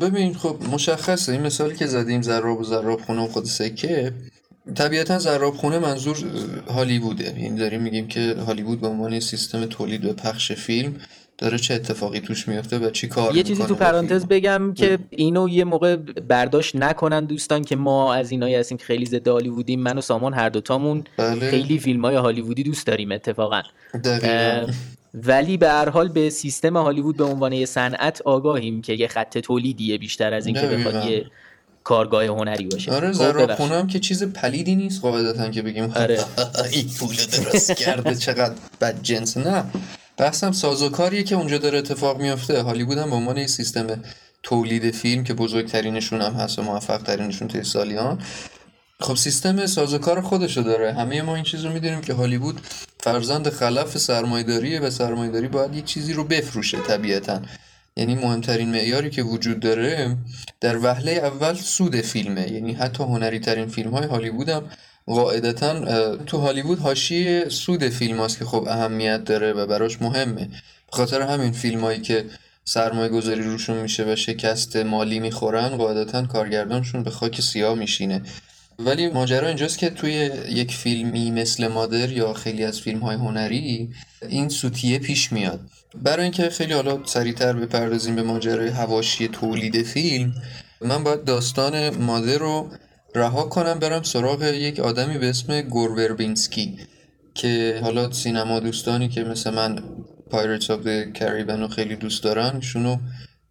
ببین 0.00 0.34
خب 0.34 0.56
مشخصه. 0.72 1.32
این 1.32 1.42
مثالی 1.42 1.76
که 1.76 1.86
زدیم 1.86 2.22
زراب 2.22 2.60
و 2.60 2.64
زراب 2.64 3.00
خونه 3.00 3.24
و 3.24 3.26
خود 3.26 3.44
سکه 3.44 4.12
طبیعتا 4.74 5.18
زراب 5.18 5.54
خونه 5.54 5.78
منظور 5.78 6.16
هالیووده. 6.68 7.40
یعنی 7.40 7.58
داریم 7.58 7.82
میگیم 7.82 8.08
که 8.08 8.34
هالیوود 8.46 8.80
به 8.80 8.86
عنوان 8.86 9.20
سیستم 9.20 9.66
تولید 9.66 10.04
و 10.04 10.12
پخش 10.12 10.52
فیلم 10.52 10.96
داره 11.38 11.58
چه 11.58 11.74
اتفاقی 11.74 12.20
توش 12.20 12.48
میفته 12.48 12.78
و 12.78 12.90
چی 12.90 13.08
کار 13.08 13.36
یه 13.36 13.42
چیزی 13.42 13.64
تو 13.64 13.74
پرانتز 13.74 14.26
بگم 14.26 14.74
که 14.74 14.98
اینو 15.10 15.48
یه 15.48 15.64
موقع 15.64 15.96
برداشت 16.28 16.76
نکنن 16.76 17.24
دوستان 17.24 17.64
که 17.64 17.76
ما 17.76 18.14
از 18.14 18.30
اینایی 18.30 18.54
هستیم 18.54 18.78
که 18.78 18.84
خیلی 18.84 19.06
ضد 19.06 19.28
هالیوودیم. 19.28 19.80
من 19.80 19.98
و 19.98 20.00
سامان 20.00 20.34
هر 20.34 20.48
دوتامون 20.48 21.04
بله. 21.16 21.50
خیلی 21.50 21.78
فیلم 21.78 22.04
های 22.04 22.16
هالیوودی 22.16 22.62
دوست 22.62 22.86
داریم 22.86 23.12
اتفاقا. 23.12 23.62
ولی 25.14 25.56
به 25.56 25.68
هر 25.68 25.88
حال 25.88 26.08
به 26.08 26.30
سیستم 26.30 26.76
هالیوود 26.76 27.16
به 27.16 27.24
عنوان 27.24 27.52
یه 27.52 27.66
صنعت 27.66 28.22
آگاهیم 28.22 28.82
که 28.82 28.92
یه 28.92 29.08
خط 29.08 29.38
تولیدیه 29.38 29.98
بیشتر 29.98 30.34
از 30.34 30.46
اینکه 30.46 30.66
بخواد 30.66 31.04
یه 31.04 31.26
کارگاه 31.84 32.24
هنری 32.24 32.66
باشه. 32.66 32.92
آره 32.92 33.12
خب، 33.12 33.18
زرا 33.18 33.56
خونه 33.56 33.86
که 33.86 34.00
چیز 34.00 34.24
پلیدی 34.24 34.76
نیست 34.76 35.02
قاعدتا 35.02 35.48
که 35.48 35.62
بگیم 35.62 35.84
آره. 35.84 36.20
این 36.72 36.88
پول 36.98 37.16
درست 37.16 37.72
کرده 37.72 38.14
چقدر 38.14 38.54
بد 38.80 39.02
جنس. 39.02 39.36
نه. 39.36 39.64
بحثم 40.16 40.52
سازوکاریه 40.52 41.22
که 41.22 41.34
اونجا 41.34 41.58
داره 41.58 41.78
اتفاق 41.78 42.20
میفته 42.20 42.62
هالیوود 42.62 42.98
هم 42.98 43.10
به 43.10 43.16
عنوان 43.16 43.46
سیستم 43.46 44.02
تولید 44.42 44.90
فیلم 44.90 45.24
که 45.24 45.34
بزرگترینشون 45.34 46.20
هم 46.20 46.32
هست 46.32 46.58
و 46.58 46.62
موفق 46.62 47.02
ترینشون 47.02 47.48
توی 47.48 47.64
سالیان. 47.64 48.22
خب 49.00 49.14
سیستم 49.14 49.66
سازوکار 49.66 50.20
خودشو 50.20 50.60
داره. 50.60 50.92
همه 50.92 51.22
ما 51.22 51.34
این 51.34 51.44
چیز 51.44 51.64
رو 51.64 51.72
می‌دونیم 51.72 52.00
که 52.00 52.12
هالیوود 52.12 52.60
فرزند 53.00 53.48
خلف 53.48 53.98
سرمایداریه 53.98 54.80
و 54.80 54.90
سرمایداری 54.90 55.48
باید 55.48 55.74
یه 55.74 55.82
چیزی 55.82 56.12
رو 56.12 56.24
بفروشه 56.24 56.78
طبیعتا. 56.78 57.42
یعنی 57.96 58.14
مهمترین 58.14 58.70
معیاری 58.70 59.10
که 59.10 59.22
وجود 59.22 59.60
داره 59.60 60.16
در 60.60 60.78
وهله 60.78 61.12
اول 61.12 61.54
سود 61.54 61.96
فیلمه. 61.96 62.52
یعنی 62.52 62.72
حتی 62.72 63.02
هنری 63.02 63.40
ترین 63.40 63.68
فیلم 63.68 63.90
های 63.90 64.06
هالیوود 64.06 64.48
هم 64.48 64.62
قاعدتا 65.06 66.16
تو 66.16 66.38
هالیوود 66.38 66.78
حاشیه 66.78 67.48
سود 67.48 67.88
فیلم 67.88 68.18
هاست 68.20 68.38
که 68.38 68.44
خب 68.44 68.68
اهمیت 68.68 69.24
داره 69.24 69.52
و 69.52 69.66
براش 69.66 70.02
مهمه. 70.02 70.48
خاطر 70.90 71.20
همین 71.22 71.52
فیلم 71.52 71.80
هایی 71.80 72.00
که 72.00 72.24
سرمایه 72.64 73.08
گذاری 73.08 73.42
روشون 73.42 73.76
میشه 73.76 74.12
و 74.12 74.16
شکست 74.16 74.76
مالی 74.76 75.20
می‌خورن 75.20 75.68
قاعدتا 75.68 76.26
کارگردانشون 76.26 77.02
به 77.02 77.10
خاک 77.10 77.40
سیاه 77.40 77.74
میشینه. 77.74 78.22
ولی 78.78 79.08
ماجرا 79.08 79.48
اینجاست 79.48 79.78
که 79.78 79.90
توی 79.90 80.30
یک 80.48 80.74
فیلمی 80.74 81.30
مثل 81.30 81.68
مادر 81.68 82.12
یا 82.12 82.32
خیلی 82.32 82.64
از 82.64 82.80
فیلم 82.80 82.98
های 83.00 83.16
هنری 83.16 83.90
این 84.28 84.48
سوتیه 84.48 84.98
پیش 84.98 85.32
میاد. 85.32 85.60
برای 86.02 86.22
اینکه 86.22 86.50
خیلی 86.50 86.72
حالا 86.72 86.98
سریعتر 87.06 87.52
بپردازیم 87.52 88.16
به 88.16 88.22
ماجرای 88.22 88.68
حواشی 88.68 89.28
تولید 89.28 89.82
فیلم 89.82 90.34
من 90.80 91.04
باید 91.04 91.24
داستان 91.24 91.90
مادر 91.90 92.38
رو 92.38 92.70
رها 93.14 93.42
کنم 93.42 93.78
برم 93.78 94.02
سراغ 94.02 94.42
یک 94.42 94.80
آدمی 94.80 95.18
به 95.18 95.28
اسم 95.28 95.60
گور 95.60 95.89
وربینسکی 95.89 96.78
که 97.34 97.80
حالا 97.82 98.12
سینما 98.12 98.60
دوستانی 98.60 99.08
که 99.08 99.24
مثل 99.24 99.50
من 99.50 99.82
Pirates 100.30 100.70
of 100.70 100.86
the 101.14 101.26
Caribbean 101.26 101.60
رو 101.60 101.68
خیلی 101.68 101.96
دوست 101.96 102.24
دارن 102.24 102.60
ایشونو 102.60 102.96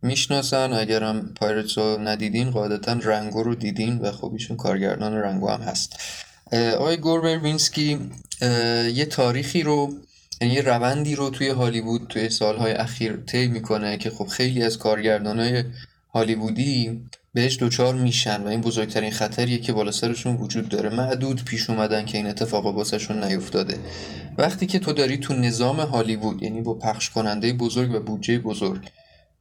می‌شناسن. 0.01 0.73
اگرم 0.73 1.33
Pirates 1.35 1.77
رو 1.77 1.97
ندیدین 1.99 2.51
قاعدتا 2.51 2.93
رنگو 2.93 3.43
رو 3.43 3.55
دیدین 3.55 3.97
و 3.97 4.11
خب 4.11 4.33
ایشون 4.33 4.57
کارگردان 4.57 5.13
رنگو 5.13 5.49
هم 5.49 5.61
هست. 5.61 5.99
آقای 6.53 6.97
گوروربینسکی 6.97 7.99
یه 8.93 9.05
تاریخی 9.05 9.63
رو 9.63 9.93
یعنی 10.41 10.53
یه 10.53 10.61
روندی 10.61 11.15
رو 11.15 11.29
توی 11.29 11.49
هالیوود 11.49 12.07
توی 12.09 12.29
سالهای 12.29 12.71
اخیر 12.71 13.17
طی 13.17 13.47
می‌کنه 13.47 13.97
که 13.97 14.09
خب 14.09 14.27
خیلی 14.27 14.63
از 14.63 14.77
کارگردانای 14.77 15.63
هالیوودی 16.13 17.01
بهش 17.33 17.59
دوچار 17.59 17.95
میشن 17.95 18.43
و 18.43 18.47
این 18.47 18.61
بزرگترین 18.61 19.11
خطریه 19.11 19.57
که 19.57 19.73
بالا 19.73 19.91
سرشون 19.91 20.35
وجود 20.35 20.69
داره. 20.69 20.89
معدود 20.89 21.45
پیش 21.45 21.69
اومدن 21.69 22.05
که 22.05 22.17
این 22.17 22.27
اتفاقا 22.27 22.71
باسشون 22.71 23.23
نیفتاده. 23.23 23.77
وقتی 24.37 24.65
که 24.65 24.79
تو 24.79 24.93
داری 24.93 25.17
تو 25.17 25.33
نظام 25.33 25.79
هالیوود 25.79 26.43
یعنی 26.43 26.61
با 26.61 26.73
پخش 26.73 27.09
کننده 27.09 27.53
بزرگ 27.53 27.95
و 27.95 27.99
بودجه 27.99 28.39
بزرگ 28.39 28.81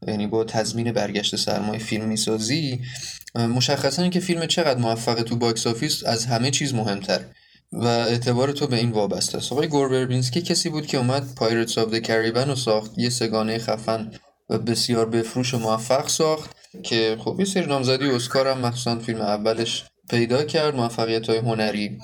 یعنی 0.08 0.26
با 0.26 0.44
تضمین 0.44 0.92
برگشت 0.92 1.36
سرمایه 1.36 1.78
فیلم 1.78 2.04
می‌سازی 2.04 2.80
مشخصا 3.34 4.08
که 4.08 4.20
فیلم 4.20 4.46
چقدر 4.46 4.80
موفقه 4.80 5.22
تو 5.22 5.36
box 5.36 5.66
office 5.66 6.04
از 6.04 6.26
همه 6.26 6.50
چیز 6.50 6.74
مهمتر 6.74 7.20
و 7.72 7.86
اعتبار 7.86 8.52
تو 8.52 8.66
به 8.66 8.76
این 8.76 8.90
وابسته 8.90 9.38
است. 9.38 9.52
آقای 9.52 9.68
گور 9.68 9.87
وربینسکی 9.87 10.42
کسی 10.42 10.68
بود 10.68 10.86
که 10.86 10.98
اومد 10.98 11.34
Pirates 11.34 11.78
of 11.78 11.94
the 11.94 12.08
Caribbean 12.08 12.48
رو 12.48 12.56
ساخت 12.56 12.98
یه 12.98 13.08
سه‌گانه 13.08 13.58
خفن 13.58 14.10
و 14.50 14.58
بسیار 14.58 15.08
بفروش 15.08 15.54
و 15.54 15.58
موفق 15.58 16.08
ساخت. 16.08 16.61
که 16.82 17.16
خب 17.20 17.36
یه 17.38 17.44
سری 17.44 17.66
نامزدی 17.66 18.10
اسکار 18.10 18.48
هم 18.48 18.58
مخصوصا 18.58 18.98
فیلم 18.98 19.20
اولش 19.20 19.84
پیدا 20.10 20.44
کرد 20.44 20.76
موفقیت 20.76 21.28
های 21.28 21.38
هنری. 21.38 21.98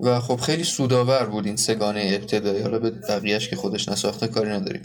و 0.00 0.20
خب 0.20 0.36
خیلی 0.36 0.64
سودآور 0.64 1.26
بود 1.26 1.46
این 1.46 1.56
سه‌گانه 1.56 2.10
ابتدایی. 2.14 2.62
حالا 2.62 2.78
به 2.78 2.90
بقیهش 2.90 3.48
که 3.48 3.56
خودش 3.56 3.88
نساخته 3.88 4.28
کاری 4.28 4.50
نداریم. 4.50 4.82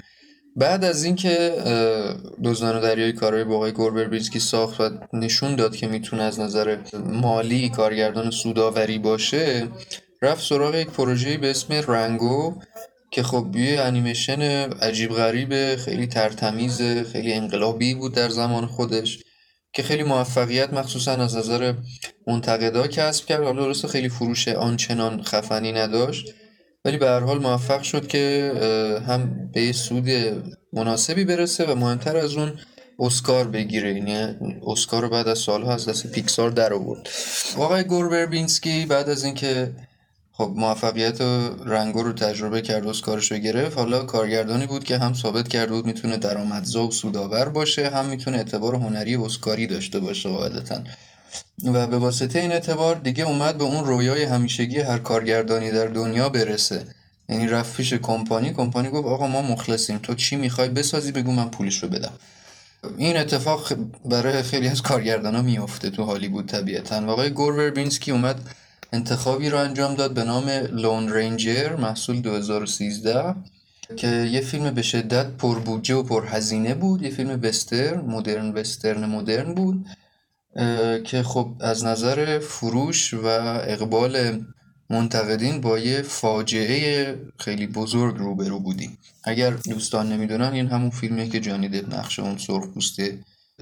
بعد 0.56 0.84
از 0.84 1.04
اینکه 1.04 1.54
دزدان 2.44 2.82
دریایی 2.82 3.14
کارهای 3.14 3.44
با 3.44 3.56
آقای 3.56 3.72
گوربربینسکی 3.72 4.40
ساخت 4.40 4.82
و 4.82 4.90
نشون 5.14 5.56
داد 5.56 5.76
که 5.76 5.88
می‌تونه 5.88 6.24
از 6.24 6.40
نظر 6.40 6.78
مالی 6.94 7.70
کارگردان 7.70 8.32
سوداوری 8.32 9.00
باشه 9.00 9.68
رفت 10.22 10.44
سراغ 10.44 10.76
یک 10.76 10.88
پروژه 10.88 11.38
به 11.38 11.50
اسم 11.50 11.74
رنگو 11.74 12.56
که 13.12 13.24
خب 13.24 13.56
یه 13.56 13.82
انیمیشن 13.82 14.42
عجیب 14.72 15.12
غریب 15.12 15.76
خیلی 15.76 16.08
ترتمیز 16.08 16.82
خیلی 16.82 17.34
انقلابی 17.34 17.94
بود 17.94 18.14
در 18.14 18.30
زمان 18.30 18.66
خودش. 18.66 19.20
که 19.78 19.84
خیلی 19.84 20.04
موفقیت 20.04 20.74
مخصوصا 20.74 21.12
از 21.12 21.36
نظر 21.36 21.74
منتقدا 22.28 22.88
کسب 22.88 23.26
کرد. 23.26 23.44
حالا 23.44 23.64
درست 23.64 23.88
خیلی 23.88 24.10
فروش 24.10 24.48
آنچنان 24.48 25.24
خفنی 25.24 25.72
نداشت 25.72 26.34
ولی 26.86 26.98
به 26.98 27.08
هر 27.08 27.20
حال 27.20 27.40
موفق 27.40 27.82
شد 27.82 28.08
که 28.08 28.52
هم 29.08 29.52
به 29.54 29.72
سود 29.72 30.10
مناسبی 30.74 31.26
برسه 31.26 31.66
و 31.66 31.76
مهمتر 31.76 32.18
از 32.18 32.34
اون 32.34 32.54
اسکار 33.00 33.48
بگیره. 33.48 33.94
یعنی 33.94 34.36
اسکار 34.68 35.02
رو 35.02 35.10
بعد 35.10 35.28
از 35.28 35.40
سالها 35.40 35.74
از 35.74 35.90
دست 35.90 36.12
پیکسار 36.12 36.50
در 36.50 36.74
آورد. 36.74 37.10
آقای 37.58 37.84
گوربربینسکی 37.84 38.86
بعد 38.86 39.10
از 39.10 39.24
اینکه 39.24 39.72
خب 40.38 40.54
موفقیت 40.56 41.22
رنگو 41.66 42.04
رو 42.04 42.14
تجربه 42.14 42.62
کرد 42.62 42.88
اسکارش 42.88 43.32
رو 43.32 43.38
گرفت. 43.38 43.78
حالا 43.78 44.04
کارگردانی 44.04 44.66
بود 44.66 44.84
که 44.84 44.98
هم 44.98 45.14
ثابت 45.14 45.48
کرده 45.48 45.72
بود 45.72 45.86
می‌تونه 45.86 46.18
درآمدزا 46.18 46.88
و 46.88 46.92
سودآور 46.92 47.50
باشه 47.50 47.90
هم 47.90 48.06
می‌تونه 48.06 48.38
اعتبار 48.38 48.76
هنری 48.76 49.16
اسکاری 49.16 49.68
داشته 49.68 50.00
باشه 50.00 50.30
قاعدتا 50.30 50.82
و 51.64 51.88
به 51.88 51.98
واسطه 51.98 52.40
این 52.40 52.52
اعتبار 52.52 52.96
دیگه 52.96 53.24
اومد 53.24 53.58
به 53.58 53.64
اون 53.64 53.86
رویای 53.86 54.24
همیشگی 54.24 54.80
هر 54.80 54.98
کارگردانی 54.98 55.72
در 55.72 55.88
دنیا 55.88 56.30
برسه. 56.30 56.84
یعنی 57.30 57.48
رفت 57.48 57.78
پیش 57.78 57.94
کمپانی 57.94 58.54
کمپانی 58.54 58.90
گفت 58.90 59.08
آقا 59.08 59.28
ما 59.28 59.42
مخلصیم. 59.42 59.98
تو 59.98 60.16
چی 60.16 60.36
می‌خوای 60.36 60.70
بسازی؟ 60.70 61.12
بگو 61.12 61.32
من 61.32 61.50
پولش 61.50 61.84
رو 61.84 61.90
بدم. 61.90 62.12
این 62.98 63.18
اتفاق 63.18 63.74
برای 64.06 64.44
خیلی 64.44 64.68
از 64.68 64.82
کارگردان 64.82 65.36
ها 65.36 65.42
میفته 65.42 65.90
تو 65.90 66.04
هالیوود 66.04 66.46
طبیعتا. 66.46 67.02
و 67.02 67.10
آقای 67.10 67.30
گورور 67.30 67.74
اومد 68.08 68.40
انتخابی 68.94 69.50
رو 69.50 69.58
انجام 69.58 69.96
داد 69.96 70.14
به 70.14 70.24
نام 70.24 70.50
لون 70.50 71.14
رینجر 71.14 71.76
محصول 71.76 72.22
2013 72.22 73.36
که 73.96 74.08
یه 74.08 74.42
فیلم 74.42 74.72
به 74.72 74.82
شدت 74.82 75.28
پربودجه 75.28 75.96
و 75.96 76.04
پرهزینه 76.04 76.74
بود. 76.74 77.02
یه 77.02 77.10
فیلم 77.10 77.40
وسترن 77.44 78.02
مدرن 78.02 78.52
وسترن 78.52 79.06
مدرن 79.06 79.54
بود 79.54 79.86
که 81.04 81.24
خب 81.24 81.52
از 81.60 81.86
نظر 81.86 82.40
فروش 82.40 83.14
و 83.14 83.26
اقبال 83.68 84.44
منتقدین 84.90 85.62
با 85.62 85.80
یه 85.80 86.02
فاجعه 86.02 87.16
خیلی 87.38 87.68
بزرگ 87.68 88.18
روبرو 88.18 88.60
بودیم. 88.60 88.98
اگر 89.24 89.52
دوستان 89.52 90.12
نمی‌دونن 90.12 90.54
این 90.54 90.68
همون 90.68 90.90
فیلمیه 90.90 91.30
که 91.30 91.40
جانی 91.40 91.70
دپ 91.70 91.96
نقشه 91.96 92.22
اون 92.22 92.38
سرخ 92.38 92.68
پوست 92.68 93.00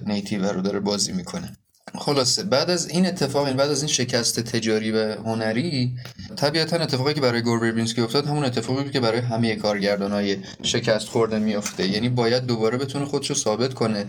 نیتیو 0.06 0.46
رو 0.46 0.62
داره 0.62 0.80
بازی 0.80 1.12
می‌کنه. 1.12 1.58
خلاصه 1.94 2.44
بعد 2.44 2.70
از 2.70 2.90
این 2.90 3.06
اتفاق 3.06 3.46
این 3.46 3.58
بعد 3.58 3.70
از 3.70 3.82
این 3.82 3.92
شکست 3.92 4.40
تجاری 4.40 4.92
و 4.92 5.16
هنری 5.16 5.94
طبیعتا 6.36 6.78
اتفاقی 6.78 7.14
که 7.14 7.22
برای 7.22 7.42
گور 7.42 7.60
بربینسکی 7.60 8.02
افتاد 8.02 8.26
همون 8.26 8.46
اتفاقی 8.46 8.84
بود 8.84 8.92
که 8.92 9.00
برای 9.00 9.20
همه 9.20 9.56
کارگردانای 9.56 10.38
شکست 10.64 11.08
خورده 11.08 11.40
میافته. 11.40 11.88
یعنی 11.88 12.10
باید 12.10 12.46
دوباره 12.46 12.78
بتونه 12.78 13.06
خودشو 13.06 13.34
ثابت 13.34 13.74
کنه 13.74 14.06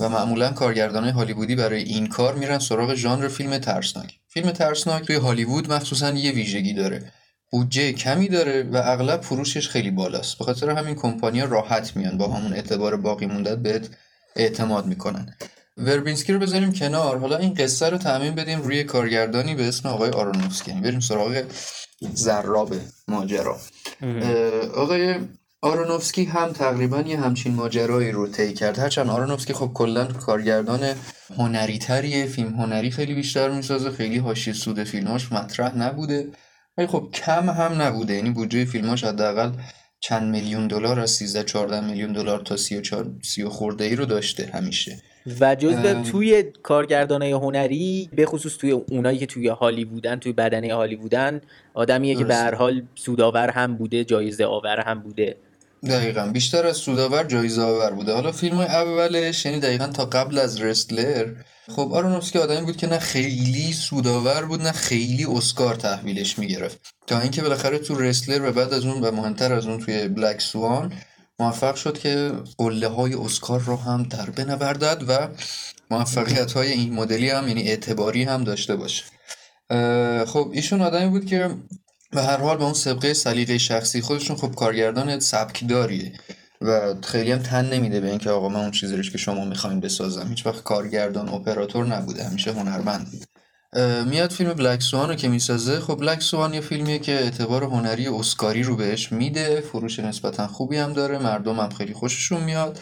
و 0.00 0.08
معمولا 0.08 0.50
کارگردانای 0.50 1.10
هالیوودی 1.10 1.56
برای 1.56 1.82
این 1.82 2.06
کار 2.06 2.34
میرن 2.34 2.58
سراغ 2.58 2.94
ژانر 2.94 3.28
فیلم 3.28 3.58
ترسناک. 3.58 4.18
فیلم 4.28 4.50
ترسناک 4.50 5.04
توی 5.04 5.16
هالیوود 5.16 5.72
مخصوصا 5.72 6.10
یه 6.10 6.32
ویژگی 6.32 6.74
داره. 6.74 7.12
بودجه 7.50 7.92
کمی 7.92 8.28
داره 8.28 8.62
و 8.62 8.76
اغلب 8.84 9.20
فروشش 9.20 9.68
خیلی 9.68 9.90
بالاست. 9.90 10.38
به 10.38 10.44
خاطر 10.44 10.70
همین 10.70 10.94
کمپانیا 10.94 11.44
راحت 11.44 11.96
میان 11.96 12.18
با 12.18 12.28
همون 12.28 12.52
اعتبار 12.52 12.96
باقی 12.96 13.26
مونده 13.26 13.56
بهت 13.56 13.88
اعتماد 14.36 14.86
می‌کنن. 14.86 15.34
وربینسکی 15.78 16.32
رو 16.32 16.38
بذاریم 16.38 16.72
کنار. 16.72 17.18
حالا 17.18 17.36
این 17.36 17.54
قصه 17.54 17.88
رو 17.88 17.98
تعمین 17.98 18.34
بدیم 18.34 18.62
روی 18.62 18.84
کارگردانی 18.84 19.54
به 19.54 19.68
اسم 19.68 19.88
آقای 19.88 20.10
آرونوفسکی 20.10 20.70
یعنی 20.70 20.82
بریم 20.82 21.00
سراغ 21.00 21.42
زراب 22.14 22.74
ماجرا. 23.08 23.58
آقای 24.76 25.14
آرونوفسکی 25.62 26.24
هم 26.24 26.52
تقریبا 26.52 27.00
یه 27.00 27.20
همچین 27.20 27.54
ماجرایی 27.54 28.10
رو 28.10 28.28
طی 28.28 28.52
کرد. 28.52 28.78
هرچند 28.78 29.10
آرونوفسکی 29.10 29.52
خب 29.52 29.70
کلا 29.74 30.04
کارگردان 30.04 30.94
هنری 31.36 31.78
تریه 31.78 32.26
فیلم 32.26 32.54
هنری 32.54 32.90
خیلی 32.90 33.14
بیشتر 33.14 33.50
می‌سازه 33.50 33.90
خیلی 33.90 34.18
حاشیه 34.18 34.54
سود 34.54 34.84
فیلماش 34.84 35.32
مطرح 35.32 35.78
نبوده. 35.78 36.26
ولی 36.78 36.86
خب 36.86 37.08
کم 37.14 37.50
هم 37.50 37.82
نبوده. 37.82 38.14
یعنی 38.14 38.30
بودجه 38.30 38.64
فیلماش 38.64 39.04
حداقل 39.04 39.52
چند 40.00 40.30
میلیون 40.30 40.66
دلار 40.66 41.00
از 41.00 41.10
13 41.10 41.44
14 41.44 41.80
میلیون 41.86 42.12
دلار 42.12 42.40
تا 42.40 42.56
34 42.56 43.06
30 43.22 43.44
خورده 43.44 43.84
ای 43.84 43.96
رو 43.96 44.04
داشته 44.04 44.50
همیشه. 44.54 45.02
و 45.40 45.54
جزء 45.54 46.02
توی 46.02 46.44
کارگردانای 46.62 47.32
هنری 47.32 48.08
به 48.12 48.26
خصوص 48.26 48.56
توی 48.56 48.70
اونایی 48.70 49.18
که 49.18 49.26
توی 49.26 49.48
هالیوودن 49.48 50.16
توی 50.16 50.32
بدنه 50.32 50.74
هالیوودن 50.74 51.40
آدمیه 51.74 52.14
که 52.14 52.24
به 52.24 52.34
هر 52.34 52.54
حال 52.54 52.82
سودآور 52.94 53.50
هم 53.50 53.76
بوده 53.76 54.04
جایزه 54.04 54.44
آور 54.44 54.80
هم 54.80 55.00
بوده. 55.00 55.36
دقیقا. 55.84 56.30
بیشتر 56.32 56.66
از 56.66 56.76
سودآور 56.76 57.24
جایزه 57.24 57.62
آور 57.62 57.90
بوده. 57.90 58.12
حالا 58.12 58.32
فیلم 58.32 58.58
اولش 58.58 59.46
یعنی 59.46 59.60
دقیقا 59.60 59.86
تا 59.86 60.04
قبل 60.04 60.38
از 60.38 60.60
رستلر 60.60 61.26
خب 61.68 61.92
آرونوفسکی 61.92 62.38
آدمی 62.38 62.66
بود 62.66 62.76
که 62.76 62.86
نه 62.86 62.98
خیلی 62.98 63.72
سودآور 63.72 64.44
بود 64.44 64.62
نه 64.62 64.72
خیلی 64.72 65.24
اسکار 65.24 65.74
تحویلش 65.74 66.38
می‌گرفت. 66.38 66.94
تا 67.06 67.20
اینکه 67.20 67.42
بالاخره 67.42 67.78
تو 67.78 67.94
رسلر 67.94 68.48
و 68.48 68.52
بعد 68.52 68.74
از 68.74 68.84
اون 68.84 69.00
و 69.00 69.10
مهمتر 69.10 69.52
از 69.52 69.66
اون 69.66 69.78
توی 69.78 70.08
بلک 70.08 70.40
سوان 70.40 70.92
موفق 71.40 71.74
شد 71.74 71.98
که 71.98 72.32
قله 72.58 72.88
های 72.88 73.14
اسکار 73.14 73.60
رو 73.60 73.76
هم 73.76 74.02
در 74.02 74.30
بنوردد 74.30 75.04
و 75.08 75.28
موفقیت 75.90 76.52
های 76.52 76.72
این 76.72 76.94
مدلی 76.94 77.30
هم 77.30 77.48
یعنی 77.48 77.62
اعتباری 77.62 78.22
هم 78.22 78.44
داشته 78.44 78.76
باشه. 78.76 79.04
خب 80.26 80.50
ایشون 80.52 80.80
آدمی 80.80 81.08
بود 81.08 81.26
که 81.26 81.56
به 82.10 82.22
هر 82.22 82.36
حال 82.36 82.56
به 82.56 82.64
اون 82.64 82.74
سبقه 82.74 83.14
سلیقه 83.14 83.58
شخصی 83.58 84.00
خودشون 84.00 84.36
خب 84.36 84.54
کارگردان 84.54 85.18
داریه 85.68 86.12
و 86.60 86.94
خیلی 87.02 87.32
هم 87.32 87.38
تن 87.38 87.74
نمیده 87.74 88.00
به 88.00 88.08
اینکه 88.10 88.30
آقا 88.30 88.48
من 88.48 88.60
اون 88.60 88.70
چیزی 88.70 89.02
که 89.02 89.18
شما 89.18 89.44
می‌خواین 89.44 89.80
بسازم. 89.80 90.28
هیچ 90.28 90.46
وقت 90.46 90.62
کارگردان 90.62 91.28
اپراتور 91.28 91.86
نبوده 91.86 92.24
همیشه 92.24 92.52
هنرمند 92.52 93.10
بود. 93.10 93.37
میاد 94.06 94.30
فیلم 94.30 94.52
بلک 94.52 94.82
سوان 94.82 95.08
رو 95.08 95.14
که 95.14 95.28
می‌سازه. 95.28 95.80
خب 95.80 95.94
بلک 95.94 96.22
سوان 96.22 96.54
یه 96.54 96.60
فیلمیه 96.60 96.98
که 96.98 97.12
اعتبار 97.12 97.64
هنری 97.64 98.08
اسکاری 98.08 98.62
رو 98.62 98.76
بهش 98.76 99.12
میده. 99.12 99.60
فروش 99.60 99.98
نسبتا 99.98 100.46
خوبی 100.46 100.76
هم 100.76 100.92
داره. 100.92 101.18
مردم 101.18 101.60
هم 101.60 101.70
خیلی 101.70 101.94
خوششون 101.94 102.44
میاد. 102.44 102.80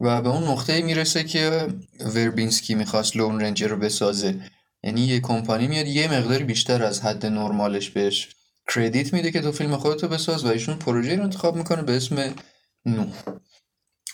و 0.00 0.22
به 0.22 0.28
اون 0.28 0.44
نقطه 0.44 0.82
می‌رسه 0.82 1.24
که 1.24 1.68
وربینسکی 2.14 2.74
می‌خواست 2.74 3.16
لون 3.16 3.40
رنجر 3.40 3.68
رو 3.68 3.76
بسازه. 3.76 4.40
یعنی 4.82 5.00
یه 5.00 5.20
کمپانی 5.20 5.66
میاد 5.66 5.86
یه 5.86 6.12
مقداری 6.12 6.44
بیشتر 6.44 6.82
از 6.82 7.00
حد 7.00 7.26
نرمالش 7.26 7.90
بهش 7.90 8.28
کردیت 8.74 9.12
میده 9.12 9.30
که 9.30 9.40
تو 9.40 9.52
فیلم 9.52 9.76
خودتو 9.76 10.08
بساز 10.08 10.44
و 10.44 10.48
ایشون 10.48 10.76
پروژه 10.76 11.16
رو 11.16 11.22
انتخاب 11.22 11.56
می‌کنه 11.56 11.82
به 11.82 11.96
اسم 11.96 12.34
نو 12.86 13.06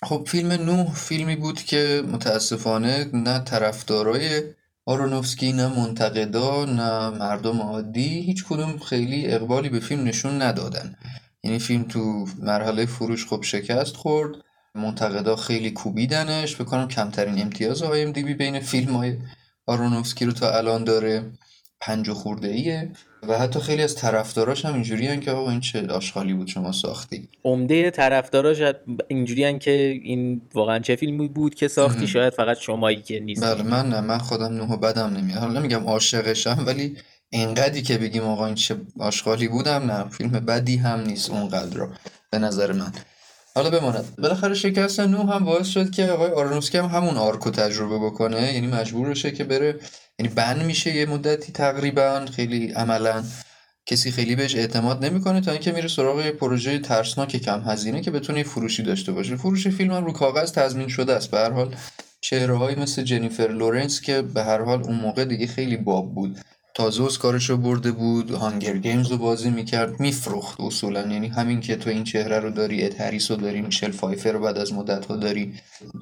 خب 0.03 0.25
فیلم 0.29 0.53
نو 0.53 0.91
فیلمی 0.91 1.37
بود 1.37 1.63
که 1.63 2.03
متاسفانه 2.13 3.11
نه 3.13 3.39
طرفدارای 3.39 4.43
آرونوفسکی 4.87 5.53
نه 5.53 5.81
منتقدا 5.81 6.65
نه 6.65 7.11
مردم 7.11 7.61
عادی 7.61 8.21
هیچ 8.21 8.45
کدوم 8.45 8.79
خیلی 8.79 9.27
اقبالی 9.27 9.69
به 9.69 9.81
فیلم 9.81 10.05
نشون 10.05 10.43
ندادن. 10.43 10.97
یعنی 11.45 11.59
فیلم 11.59 11.83
تو 11.83 12.27
مرحله 12.39 12.87
فروش 12.87 13.27
خب 13.27 13.43
شکست 13.43 13.97
خورد 13.97 14.37
منتقدا 14.75 15.37
خیلی 15.37 15.71
کوبیدنش. 15.71 16.57
بکنم 16.57 16.89
کمترین 16.89 17.43
امتیاز 17.43 17.83
های 17.83 18.13
دی 18.13 18.23
بی 18.23 18.35
بین 18.35 18.61
فیلم 18.61 18.97
های 18.97 19.19
آرونوفسکی 19.67 20.25
رو 20.25 20.33
تا 20.33 20.57
الان 20.57 20.85
داره. 20.85 21.33
پنج 21.81 22.11
خورده 22.11 22.49
ایه 22.49 22.93
و 23.29 23.39
حتی 23.39 23.61
خیلی 23.61 23.83
از 23.83 23.95
طرفداراش 23.95 24.65
هم 24.65 24.75
اینجوری 24.75 25.21
که 25.21 25.31
آقا 25.31 25.51
این 25.51 25.61
چه 25.61 25.87
آشغالی 25.87 26.35
بود 26.35 26.47
شما 26.47 26.73
ساختی؟ 26.73 27.29
عمده 27.45 27.91
طرفداراش 27.91 28.75
اینجوری 29.09 29.59
که 29.59 30.01
این 30.03 30.43
واقعا 30.55 30.79
چه 30.79 30.97
فیلمی 30.97 31.29
بود 31.29 31.55
که 31.55 31.69
ساختی؟ 31.69 32.07
شاید 32.07 32.33
فقط 32.33 32.57
شمایی 32.57 33.03
که 33.03 33.21
نیست. 33.21 33.45
بله 33.45 33.63
من 33.63 33.89
نه 33.89 34.01
من 34.01 34.19
خودم 34.19 34.53
نوح 34.53 34.77
بدم 34.77 35.17
نمیاد. 35.17 35.39
حالا 35.39 35.61
نمیگم 35.61 35.85
عاشقشم 35.85 36.63
ولی 36.67 36.97
اینقدری 37.31 37.83
که 37.83 37.99
بگیم 37.99 38.23
آقا 38.23 38.47
این 38.47 38.55
چه 38.55 38.77
آشغالی 38.99 39.49
بود 39.49 39.91
نه 39.91 40.09
فیلم 40.09 40.31
بدی 40.31 40.77
هم 40.77 41.01
نیست 41.01 41.31
اونقدر 41.31 41.77
رو 41.77 41.89
به 42.31 42.39
نظر 42.39 42.73
من. 42.73 42.93
حالا 43.55 43.71
بماند. 43.71 44.05
بالاخره 44.19 44.55
شکست 44.55 45.01
نوح 45.01 45.23
هم 45.23 45.45
باعث 45.45 45.67
شد 45.67 45.91
که 45.91 46.07
آقای 46.07 46.31
آرونوفسکی 46.31 46.79
هم 46.79 46.85
همون 46.85 47.17
arc 47.17 47.42
و 47.42 47.51
تجربه 47.51 47.99
بکنه. 47.99 48.55
یعنی 48.55 48.67
مجبور 48.67 49.09
بشه 49.09 49.31
که 49.31 49.45
بره 49.45 49.81
یعنی 50.21 50.35
ban 50.35 50.63
میشه 50.63 50.95
یه 50.95 51.07
مدتی 51.07 51.53
تقریبا 51.53 52.27
خیلی 52.33 52.73
عملا. 52.73 53.25
کسی 53.87 54.11
خیلی 54.11 54.37
بهش 54.37 54.57
اعتماد 54.57 55.05
نمی‌کنه 55.05 55.41
تا 55.41 55.53
اینکه 55.53 55.73
میره 55.73 55.89
سراغ 55.89 56.25
یه 56.25 56.33
پروژه 56.33 56.79
ترسناک 56.79 57.37
کم 57.37 57.61
هزینه 57.61 58.01
که 58.01 58.11
بتونه 58.11 58.43
فروشی 58.43 58.83
داشته 58.83 59.13
باشه. 59.13 59.37
فروش 59.37 59.69
فیلم 59.69 59.91
هم 59.91 60.05
رو 60.05 60.13
کاغذ 60.13 60.53
تضمین 60.53 60.89
شده 60.89 61.13
است. 61.13 61.31
به 61.31 61.39
هر 61.39 61.51
حال 61.51 61.77
چهره 62.21 62.81
مثل 62.81 63.03
جنیفر 63.03 63.49
لورنس 63.49 64.01
که 64.01 64.23
به 64.23 64.45
هر 64.45 64.65
حال 64.65 64.83
اون 64.83 64.97
موقع 64.97 65.25
دیگه 65.25 65.47
خیلی 65.47 65.77
باب 65.77 66.15
بود. 66.15 66.39
تازه 66.75 67.19
کارش 67.19 67.51
رو 67.51 67.57
برده 67.57 67.93
بود 67.93 68.31
Hunger 68.31 68.77
Games 68.77 69.11
رو 69.11 69.19
بازی 69.19 69.51
می‌کرد 69.51 70.01
میفروخت 70.01 70.61
اصولا. 70.61 71.01
یعنی 71.01 71.29
همین 71.29 71.61
که 71.61 71.77
تو 71.77 71.91
این 71.91 72.05
چهره 72.05 72.39
رو 72.39 72.51
داری 72.51 72.85
اد 72.85 73.01
هریس 73.01 73.31
رو 73.31 73.37
داری 73.37 73.61
میشل 73.61 73.91
فایفر 73.91 74.33
رو 74.33 74.41
بعد 74.41 74.59
از 74.59 74.73
مدت 74.73 75.07
ها 75.07 75.17
داری 75.17 75.55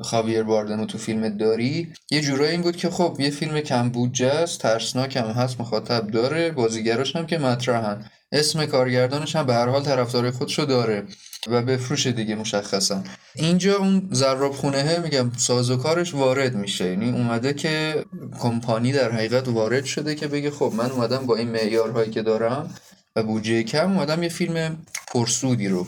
خاویر 0.02 0.42
باردم 0.42 0.78
رو 0.78 0.86
تو 0.86 0.98
فیلم 0.98 1.28
داری. 1.28 1.92
یه 2.10 2.20
جورایی 2.20 2.50
این 2.50 2.62
بود 2.62 2.76
که 2.76 2.90
خب 2.90 3.16
یه 3.18 3.30
فیلم 3.30 3.60
کم 3.60 3.88
بودجه 3.88 4.26
است 4.26 4.60
ترسناک 4.60 5.16
هم 5.16 5.26
هست 5.26 5.60
مخاطب 5.60 6.06
داره 6.10 6.50
بازیگراش 6.50 7.16
هم 7.16 7.26
که 7.26 7.38
مطرحن. 7.38 8.04
اسم 8.32 8.66
کارگردانش 8.66 9.36
هم 9.36 9.46
به 9.46 9.54
هر 9.54 9.68
حال 9.68 9.82
طرفدار 9.82 10.30
خودشو 10.30 10.64
داره. 10.64 11.04
و 11.46 11.62
بفروش 11.62 12.06
دیگه 12.06 12.34
مشخصا. 12.34 13.02
اینجا 13.34 13.76
اون 13.76 14.08
ضرابخونه 14.12 14.98
میگم 14.98 15.30
سازوکارش 15.36 16.14
وارد 16.14 16.54
میشه. 16.54 16.84
یعنی 16.84 17.10
اومده 17.10 17.54
که 17.54 18.04
کمپانی 18.40 18.92
در 18.92 19.12
حقیقت 19.12 19.48
وارد 19.48 19.84
شده 19.84 20.14
که 20.14 20.28
بگه 20.28 20.50
خب 20.50 20.72
من 20.76 20.90
اومدم 20.90 21.26
با 21.26 21.36
این 21.36 21.48
معیارهایی 21.48 22.10
که 22.10 22.22
دارم 22.22 22.74
و 23.16 23.22
بودجه 23.22 23.62
کم 23.62 23.92
اومدم 23.92 24.22
یه 24.22 24.28
فیلم 24.28 24.76
پرسودی 25.06 25.68
رو 25.68 25.86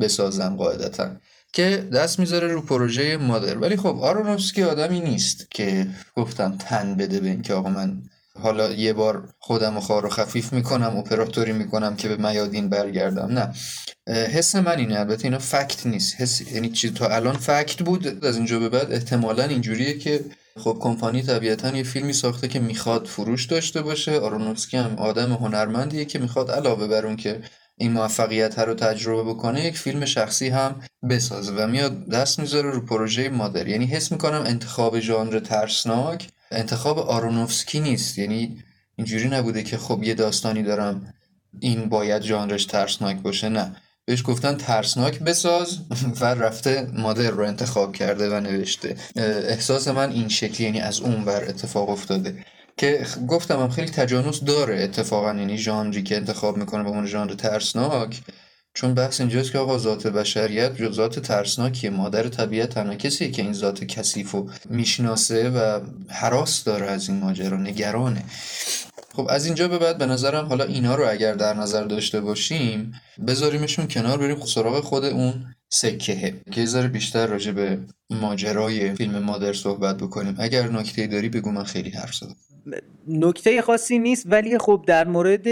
بسازم 0.00 0.56
قاعدتا 0.56 1.10
که 1.52 1.88
دست 1.92 2.18
می‌ذاره 2.18 2.48
رو 2.48 2.62
پروژه 2.62 3.16
مادر. 3.16 3.58
ولی 3.58 3.76
خب 3.76 3.98
آرونوفسکی 4.00 4.62
آدمی 4.62 5.00
نیست 5.00 5.50
که 5.50 5.86
گفتم 6.16 6.56
تن 6.56 6.94
بده 6.96 7.20
به 7.20 7.28
اینکه 7.28 7.54
آقا 7.54 7.70
من 7.70 8.02
حالا 8.42 8.72
یه 8.72 8.92
بار 8.92 9.28
خودم 9.38 9.76
و 9.76 9.80
خار 9.80 10.08
خفیف 10.08 10.52
می‌کنم 10.52 10.96
اپراتوری 10.96 11.52
می‌کنم 11.52 11.96
که 11.96 12.08
به 12.08 12.28
میادین 12.28 12.68
برگردم. 12.68 13.38
نه. 13.38 13.52
حس 14.14 14.56
من 14.56 14.78
اینه 14.78 14.98
البته 14.98 15.24
اینا 15.24 15.38
فکت 15.38 15.86
نیست. 15.86 16.20
حس 16.20 16.52
یعنی 16.52 16.70
چیز 16.70 16.94
تا 16.94 17.06
الان 17.06 17.36
فکت 17.36 17.82
بود 17.82 18.24
از 18.24 18.36
اینجا 18.36 18.58
به 18.58 18.68
بعد 18.68 18.92
احتمالا 18.92 19.44
اینجوریه 19.44 19.98
که 19.98 20.24
خب 20.56 20.76
کمپانی 20.80 21.22
طبیعتا 21.22 21.76
یه 21.76 21.82
فیلمی 21.82 22.12
ساخته 22.12 22.48
که 22.48 22.60
می‌خواد 22.60 23.06
فروش 23.06 23.46
داشته 23.46 23.82
باشه. 23.82 24.18
آرونوفسکی 24.18 24.76
هم 24.76 24.96
آدم 24.98 25.32
هنرمندیه 25.32 26.04
که 26.04 26.18
می‌خواد 26.18 26.50
علاوه 26.50 26.86
بر 26.86 27.06
اون 27.06 27.16
که 27.16 27.40
این 27.76 27.92
موفقیت 27.92 28.58
رو 28.58 28.74
تجربه 28.74 29.30
بکنه 29.30 29.64
یک 29.64 29.78
فیلم 29.78 30.04
شخصی 30.04 30.48
هم 30.48 30.80
بسازه 31.10 31.52
و 31.52 31.66
میاد 31.66 32.08
دست 32.08 32.38
می‌ذاره 32.38 32.70
رو 32.70 32.80
پروژه 32.80 33.28
مادر. 33.28 33.68
یعنی 33.68 33.86
حس 33.86 34.12
می‌کنم 34.12 34.42
انتخاب 34.46 35.00
ژانر 35.00 35.38
ترسناک 35.38 36.28
انتخاب 36.50 36.98
آرونوفسکی 36.98 37.80
نیست. 37.80 38.18
یعنی 38.18 38.62
اینجوری 38.96 39.28
نبوده 39.28 39.62
که 39.62 39.78
خب 39.78 40.02
یه 40.02 40.14
داستانی 40.14 40.62
دارم 40.62 41.14
این 41.60 41.88
باید 41.88 42.22
ژانرش 42.22 42.64
ترسناک 42.64 43.16
باشه. 43.16 43.48
نه. 43.48 43.76
بهش 44.04 44.22
گفتن 44.26 44.56
ترسناک 44.56 45.18
بساز 45.18 45.78
و 46.20 46.24
رفته 46.24 46.90
مادر 46.92 47.30
رو 47.30 47.46
انتخاب 47.46 47.96
کرده 47.96 48.36
و 48.36 48.40
نوشته. 48.40 48.96
احساس 49.16 49.88
من 49.88 50.10
این 50.10 50.28
شکلی 50.28 50.66
یعنی 50.66 50.80
از 50.80 51.00
اون 51.00 51.24
ور 51.24 51.44
اتفاق 51.48 51.88
افتاده. 51.88 52.44
که 52.76 53.06
گفتم 53.28 53.60
هم 53.60 53.68
خیلی 53.68 53.90
تجانس 53.90 54.44
داره 54.44 54.82
اتفاقا 54.82 55.34
یعنی 55.34 55.58
ژانری 55.58 56.02
که 56.02 56.16
انتخاب 56.16 56.56
می‌کنه 56.56 56.82
به 56.82 56.88
اون 56.88 57.06
ژانر 57.06 57.34
ترسناک. 57.34 58.20
چون 58.74 58.94
بحث 58.94 59.20
اینجاست 59.20 59.52
که 59.52 59.58
آقا 59.58 59.78
ذات 59.78 60.06
بشریت 60.06 60.92
ذات 60.92 61.18
ترسناکیه 61.18 61.90
مادر 61.90 62.28
طبیعت 62.28 62.68
تنها 62.68 62.94
کسیه 62.94 63.30
که 63.30 63.42
این 63.42 63.52
ذات 63.52 63.84
کثیف 63.84 64.34
و 64.34 64.50
می‌شناسه 64.70 65.50
و 65.50 65.80
حراس 66.08 66.64
داره 66.64 66.86
از 66.86 67.08
این 67.08 67.20
ماجرا 67.20 67.56
نگرانه. 67.56 68.24
خب 69.14 69.26
از 69.30 69.46
اینجا 69.46 69.68
به 69.68 69.78
بعد 69.78 69.98
به 69.98 70.06
نظرم 70.06 70.46
حالا 70.46 70.64
اینا 70.64 70.94
رو 70.94 71.10
اگر 71.10 71.34
در 71.34 71.54
نظر 71.54 71.84
داشته 71.84 72.20
باشیم 72.20 72.92
بذاریمشون 73.26 73.88
کنار 73.88 74.18
بریم 74.18 74.44
سراغ 74.44 74.80
خود 74.80 75.04
اون 75.04 75.54
سکهه 75.68 76.34
که 76.50 76.66
ذره 76.66 76.88
بیشتر 76.88 77.26
راجع 77.26 77.52
به 77.52 77.78
ماجرای 78.10 78.94
فیلم 78.94 79.18
مادر 79.18 79.52
صحبت 79.52 79.96
بکنیم. 79.96 80.36
اگر 80.38 80.68
نکته 80.68 81.06
داری 81.06 81.28
بگو 81.28 81.50
من 81.50 81.64
خیلی 81.64 81.90
حرف 81.90 82.14
زدم. 82.14 82.36
نکته 83.08 83.62
خاصی 83.62 83.98
نیست 83.98 84.26
ولی 84.28 84.58
خب 84.58 84.84
در 84.86 85.08
مورد 85.08 85.46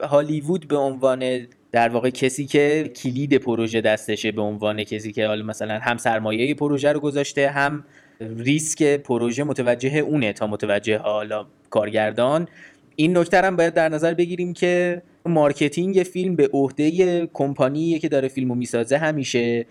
هالیوود 0.00 0.68
به 0.68 0.76
عنوان 0.76 1.46
در 1.72 1.88
واقع 1.88 2.10
کسی 2.10 2.46
که 2.46 2.90
کلید 2.96 3.36
پروژه 3.36 3.80
دستشه 3.80 4.32
به 4.32 4.42
عنوان 4.42 4.84
کسی 4.84 5.12
که 5.12 5.26
حالا 5.26 5.44
مثلا 5.44 5.78
هم 5.78 5.96
سرمایه 5.96 6.54
پروژه 6.54 6.92
رو 6.92 7.00
گذاشته 7.00 7.48
هم 7.48 7.84
ریسک 8.20 8.82
پروژه 8.82 9.44
متوجه 9.44 9.98
اونه 9.98 10.32
تا 10.32 10.46
متوجه 10.46 10.98
حالا 10.98 11.46
کارگردان. 11.70 12.48
این 12.96 13.16
نکته 13.18 13.40
هم 13.40 13.56
باید 13.56 13.74
در 13.74 13.88
نظر 13.88 14.14
بگیریم 14.14 14.52
که 14.52 15.02
marketing 15.26 16.02
فیلم 16.02 16.36
به 16.36 16.48
عهده 16.52 17.26
کمپانی 17.26 17.98
که 17.98 18.08
داره 18.08 18.28
فیلمو 18.28 18.54
می‌سازه 18.54 18.98
همیشه 18.98 19.66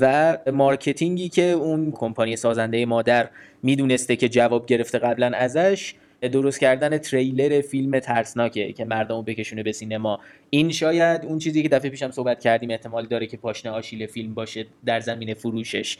و 0.00 0.38
marketing 0.52 1.20
ی 1.20 1.28
که 1.28 1.42
اون 1.42 1.92
کمپانی 1.92 2.36
سازنده 2.36 2.86
مادر 2.86 3.28
می‌دونسته 3.62 4.16
که 4.16 4.28
جواب 4.28 4.66
گرفته 4.66 4.98
قبلا 4.98 5.30
ازش 5.34 5.94
درست 6.22 6.60
کردن 6.60 6.98
تریلر 6.98 7.60
فیلم 7.60 8.00
ترسناکه 8.00 8.72
که 8.72 8.84
مردم 8.84 9.22
بکشونه 9.22 9.62
به 9.62 9.72
سینما. 9.72 10.20
این 10.50 10.72
شاید 10.72 11.24
اون 11.24 11.38
چیزی 11.38 11.62
که 11.62 11.68
دفعه 11.68 11.90
پیشم 11.90 12.10
صحبت 12.10 12.40
کردیم 12.40 12.70
احتمال 12.70 13.06
داره 13.06 13.26
که 13.26 13.36
پاشنه 13.36 13.72
آشیل 13.72 14.06
فیلم 14.06 14.34
باشه 14.34 14.66
در 14.84 15.00
زمین 15.00 15.34
فروشش 15.34 15.98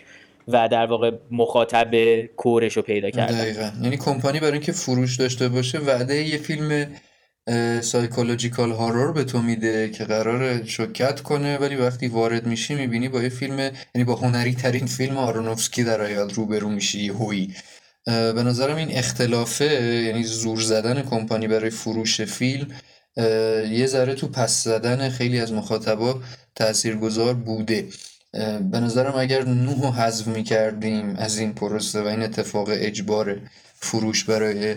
و 0.49 0.69
در 0.69 0.87
واقع 0.87 1.11
مخاطب 1.31 2.21
core 2.37 2.63
ش 2.63 2.77
رو 2.77 2.83
پیدا 2.83 3.11
کرده. 3.11 3.33
دقیقا. 3.33 3.71
یعنی 3.83 3.97
کمپانی 3.97 4.41
برای 4.41 4.53
اینکه 4.53 4.73
فروش 4.73 5.17
داشته 5.17 5.49
باشه 5.49 5.79
وعده 5.79 6.15
یه 6.15 6.39
فیلم 6.39 6.87
سایکولوژیکال 7.81 8.71
هارور 8.71 9.13
به 9.13 9.25
تو 9.25 9.43
میده 9.43 9.91
که 9.91 10.05
قرار 10.05 10.65
شکت 10.65 11.21
کنه 11.21 11.59
ولی 11.59 11.77
وقتی 11.77 12.07
وارد 12.07 12.47
میشی 12.47 12.75
می‌بینی 12.75 13.09
با 13.09 13.23
یه 13.23 13.29
فیلم 13.29 13.59
یعنی 13.59 14.05
با 14.05 14.15
هنری 14.15 14.55
ترین 14.55 14.87
فیلم 14.87 15.17
آرونوفسکی 15.17 15.85
در 15.85 16.03
آیاد 16.03 16.33
روبرو 16.33 16.69
میشی 16.69 17.09
هوی 17.09 17.49
به 18.07 18.43
نظرم 18.43 18.77
این 18.77 18.99
اختلافه 18.99 19.65
یعنی 20.07 20.25
زور 20.25 20.61
زدن 20.61 21.03
کمپانی 21.03 21.49
برای 21.49 21.71
فروش 21.71 22.21
فیلم 22.21 22.67
یه 23.71 23.87
ذره 23.87 24.15
تو 24.15 24.29
پس 24.29 24.65
زدن 24.65 25.09
خیلی 25.09 25.41
از 25.41 25.53
مخاطبا 25.53 26.21
تاثیرگذار 26.55 27.35
بوده. 27.35 27.89
به 28.71 28.81
نظرم 28.81 29.15
اگر 29.19 29.45
نوح 29.45 30.01
حذف 30.03 30.27
می‌کردیم 30.27 31.17
از 31.17 31.39
این 31.39 31.55
پروسه 31.55 32.03
و 32.03 32.07
این 32.07 32.23
اتفاق 32.23 32.69
اجبار 32.71 33.41
فروش 33.81 34.25
برای 34.25 34.75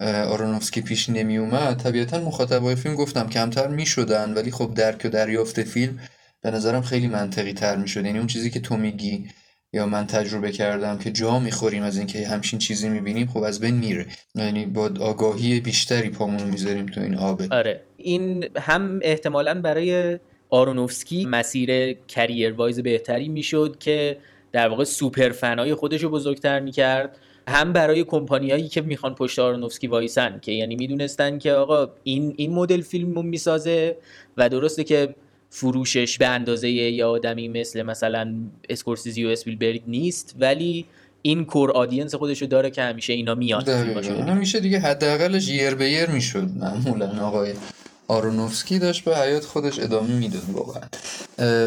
آرونوفسکی 0.00 0.80
پیش 0.80 1.08
نمی 1.08 1.38
اومد 1.38 1.76
طبیعتا 1.82 2.18
مخاطبای 2.18 2.74
فیلم 2.74 2.94
گفتم 2.94 3.28
کمتر 3.28 3.68
می‌شدن 3.68 4.34
ولی 4.34 4.50
خب 4.50 4.74
درک 4.74 5.02
و 5.04 5.08
دریافت 5.08 5.62
فیلم 5.62 6.00
به 6.42 6.50
نظرم 6.50 6.82
خیلی 6.82 7.06
منطقی 7.06 7.52
تر 7.52 7.76
می‌شد. 7.76 8.06
یعنی 8.06 8.18
اون 8.18 8.26
چیزی 8.26 8.50
که 8.50 8.60
تو 8.60 8.76
میگی 8.76 9.28
یا 9.72 9.86
من 9.86 10.06
تجربه 10.06 10.52
کردم 10.52 10.98
که 10.98 11.10
جا 11.10 11.38
می‌خوریم 11.38 11.82
از 11.82 11.98
اینکه 11.98 12.26
همچین 12.26 12.58
چیزی 12.58 12.88
می‌بینیم 12.88 13.26
خب 13.26 13.42
از 13.42 13.60
بین 13.60 13.74
میره. 13.74 14.06
یعنی 14.34 14.66
با 14.66 14.90
آگاهی 15.00 15.60
بیشتری 15.60 16.08
پامون 16.08 16.42
می‌ذاریم 16.42 16.86
تو 16.86 17.00
این 17.00 17.14
آبه 17.14 17.48
آره. 17.50 17.80
این 17.96 18.44
هم 18.56 19.00
احتمالا 19.02 19.60
برای 19.60 20.18
آرونوفسکی 20.50 21.26
مسیر 21.26 21.92
کریر 21.92 22.52
وایز 22.52 22.80
بهتری 22.80 23.28
می‌شد 23.28 23.76
که 23.78 24.16
در 24.52 24.68
واقع 24.68 24.84
super 24.84 25.30
fan 25.30 25.63
ای 25.63 25.74
خودش 25.74 26.02
رو 26.02 26.10
بزرگتر 26.10 26.60
می‌کرد. 26.60 27.16
هم 27.48 27.72
برای 27.72 28.04
کمپانیایی 28.04 28.68
که 28.68 28.80
می‌خوان 28.80 29.14
پشت 29.14 29.38
آرونوفسکی 29.38 29.86
وایسن 29.86 30.38
که 30.42 30.52
یعنی 30.52 30.76
می‌دونستن 30.76 31.38
که 31.38 31.52
آقا 31.52 31.88
این 32.02 32.34
این 32.36 32.52
مدل 32.52 32.80
فیلم 32.80 33.26
می‌سازه 33.26 33.96
و 34.36 34.48
درسته 34.48 34.84
که 34.84 35.14
فروشش 35.50 36.18
به 36.18 36.26
اندازه 36.26 36.70
یه 36.70 37.04
آدمی 37.04 37.48
مثل 37.48 37.82
مثلا 37.82 38.34
اسکورسیزی 38.68 39.24
و 39.24 39.28
اسپیلبرگ 39.28 39.82
نیست 39.86 40.34
ولی 40.38 40.84
این 41.22 41.44
core 41.44 41.70
audience 41.70 42.14
خودشو 42.14 42.46
داره 42.46 42.70
که 42.70 42.82
همیشه 42.82 43.12
اینا 43.12 43.34
میاد 43.34 43.68
اینا 43.68 44.34
میشه 44.34 44.60
دیگه 44.60 44.78
حداقلش 44.78 45.48
یر 45.48 45.74
به 45.74 45.90
یر 45.90 46.10
می‌شد 46.10 46.50
معمولا. 46.56 47.26
آقای 47.26 47.52
آرونوفسکی 48.08 48.78
داشت 48.78 49.04
به 49.04 49.16
حیات 49.16 49.44
خودش 49.44 49.78
ادامه 49.78 50.14
می‌داد 50.14 50.42
واقعا. 50.52 50.82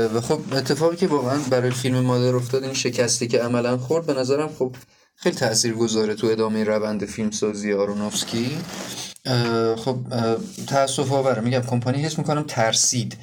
و 0.08 0.22
خب 0.22 0.40
اتفاقی 0.54 0.96
که 0.96 1.08
واقعا 1.08 1.40
برای 1.50 1.72
فیلم 1.72 2.00
مادر 2.00 2.36
افتاد 2.36 2.64
این 2.64 2.74
شکستی 2.74 3.28
که 3.28 3.40
عملا 3.40 3.78
خورد 3.78 4.06
به 4.06 4.14
نظرم 4.14 4.50
خب 4.60 4.76
خیلی 5.16 5.36
تأثیر 5.36 5.74
گذاره 5.74 6.16
تو 6.16 6.28
ادامه 6.28 6.64
روند 6.64 7.06
فیلمسازی 7.06 7.74
آرونوفسکی. 7.74 8.52
خب 9.76 9.98
تاسف 10.68 11.12
آوره. 11.12 11.42
میگم 11.42 11.62
کمپانی 11.62 12.02
حس 12.02 12.18
می‌کنم 12.18 12.44
ترسید. 12.48 13.18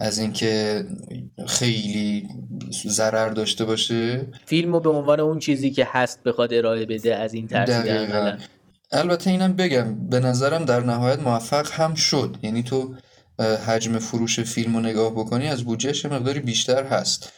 از 0.00 0.18
اینکه 0.18 0.84
خیلی 1.46 2.28
ضرر 2.86 3.28
داشته 3.28 3.64
باشه. 3.64 4.26
فیلم 4.46 4.72
رو 4.72 4.80
به 4.80 4.90
عنوان 4.90 5.20
اون 5.20 5.38
چیزی 5.38 5.70
که 5.70 5.88
هست 5.90 6.22
بخواد 6.22 6.54
ارائه 6.54 6.86
بده 6.86 7.16
از 7.16 7.34
این 7.34 7.48
ترسید 7.48 8.08
البته 8.92 9.30
اینم 9.30 9.52
بگم 9.52 10.08
به 10.08 10.20
نظرم 10.20 10.64
در 10.64 10.80
نهایت 10.80 11.20
موفق 11.20 11.72
هم 11.72 11.94
شد. 11.94 12.36
یعنی 12.42 12.62
تو 12.62 12.94
حجم 13.66 13.98
فروش 13.98 14.40
فیلم 14.40 14.76
رو 14.76 14.80
نگاه 14.80 15.12
بکنی 15.12 15.48
از 15.48 15.64
بودجهش 15.64 16.06
مقداری 16.06 16.40
بیشتر 16.40 16.84
هست. 16.84 17.32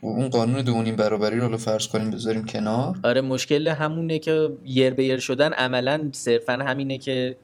اون 0.00 0.28
قانون 0.28 0.62
دونیم 0.62 0.96
برابری 0.96 1.40
رو 1.40 1.56
فرض 1.56 1.86
کنیم 1.86 2.10
بذاریم 2.10 2.44
کنار. 2.44 2.98
آره 3.04 3.20
مشکل 3.20 3.68
همونه 3.68 4.18
که 4.18 4.48
یر 4.64 4.94
به 4.94 5.04
یر 5.04 5.18
شدن 5.18 5.52
عملا 5.52 6.10
صرفا 6.12 6.52
همینه 6.52 6.98
که 6.98 7.36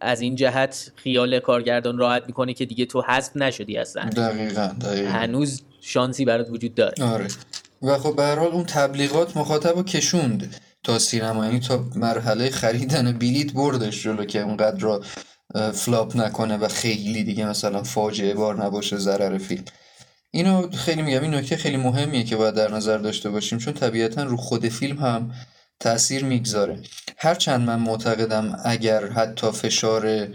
از 0.00 0.20
این 0.20 0.34
جهت 0.34 0.92
خیال 0.96 1.40
کارگردان 1.40 1.98
راحت 1.98 2.22
می‌کنه 2.26 2.54
که 2.54 2.64
دیگه 2.64 2.86
تو 2.86 3.02
حذف 3.02 3.36
نشدی 3.36 3.76
اصلا. 3.76 4.04
دقیقا, 4.04 4.70
دقیقا. 4.80 5.10
هنوز 5.10 5.62
شانسی 5.80 6.24
برات 6.24 6.50
وجود 6.50 6.74
داره. 6.74 7.04
آره. 7.04 7.26
و 7.82 7.98
خب 7.98 8.16
به 8.16 8.26
حال 8.26 8.48
اون 8.48 8.64
تبلیغات 8.64 9.36
مخاطب 9.36 9.76
رو 9.76 9.82
کشوند 9.82 10.54
تا 10.82 10.98
سینما 10.98 11.44
یعنی 11.46 11.60
تا 11.60 11.84
مرحله 11.96 12.50
خریدن 12.50 13.12
بلیت 13.12 13.52
بردش 13.52 14.02
جلو 14.02 14.24
که 14.24 14.40
اونقدر 14.40 14.80
را 14.80 15.02
flop 15.72 16.16
نکنه 16.16 16.56
و 16.56 16.68
خیلی 16.68 17.24
دیگه 17.24 17.48
مثلا 17.48 17.82
فاجعه 17.82 18.34
بار 18.34 18.64
نباشه 18.64 18.96
ضرر 18.96 19.38
فیلم. 19.38 19.64
اینو 20.30 20.70
خیلی 20.70 21.02
میگم 21.02 21.22
این 21.22 21.34
نکته 21.34 21.56
خیلی 21.56 21.76
مهمیه 21.76 22.24
که 22.24 22.36
باید 22.36 22.54
در 22.54 22.74
نظر 22.74 22.98
داشته 22.98 23.30
باشیم 23.30 23.58
چون 23.58 23.74
طبیعتا 23.74 24.22
رو 24.22 24.36
خود 24.36 24.68
فیلم 24.68 24.98
هم 24.98 25.30
تاثیر 25.80 26.24
می‌گذاره. 26.24 26.78
هرچند 27.16 27.66
من 27.66 27.80
معتقدم 27.80 28.60
اگر 28.64 29.08
حتی 29.08 29.50
فشار 29.50 30.28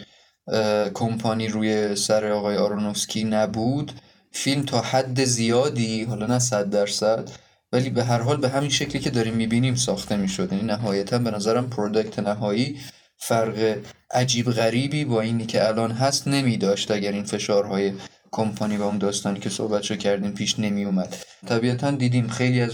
کمپانی 0.94 1.48
روی 1.48 1.96
سر 1.96 2.32
آقای 2.32 2.58
آرونوفسکی 2.58 3.24
نبود 3.24 3.92
فیلم 4.32 4.64
تا 4.64 4.82
حد 4.82 5.24
زیادی 5.24 6.04
حالا 6.04 6.26
نه 6.26 6.40
صد 6.40 6.70
درصد 6.70 7.30
ولی 7.72 7.90
به 7.90 8.04
هر 8.04 8.20
حال 8.20 8.38
به 8.38 8.50
همین 8.50 8.70
شکلی 8.70 9.02
که 9.02 9.10
داریم 9.10 9.34
می‌بینیم 9.34 9.76
ساخته 9.76 10.18
می‌شد. 10.18 10.54
یعنی 10.54 10.64
نهایتا 10.66 11.20
به 11.20 11.32
نظرم 11.32 11.70
product 11.70 12.20
نهایی 12.20 12.80
فرق 13.18 13.78
عجیب 14.12 14.52
غریبی 14.52 15.06
با 15.06 15.22
اینی 15.22 15.46
که 15.46 15.68
الان 15.68 15.92
هست 15.92 16.28
نمی 16.28 16.58
داشت 16.58 16.92
اگر 16.92 17.12
این 17.12 17.24
فشارهای 17.24 17.94
کمپانی 18.34 18.78
و 18.78 18.84
اون 18.84 18.98
داستانی 18.98 19.40
که 19.40 19.50
صحبت 19.50 19.82
کردیم 19.82 20.32
پیش 20.32 20.60
نمی 20.60 20.86
اومد 20.86 21.16
طبیعتا 21.48 21.92
دیدیم 21.92 22.28
خیلی 22.28 22.62
از 22.62 22.72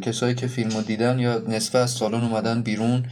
کسایی 0.00 0.34
که 0.34 0.46
فیلم 0.46 0.70
رو 0.70 0.82
دیدن 0.82 1.18
یا 1.18 1.38
نصفه 1.48 1.78
از 1.78 1.90
سالن 1.90 2.24
اومدن 2.24 2.62
بیرون 2.62 3.04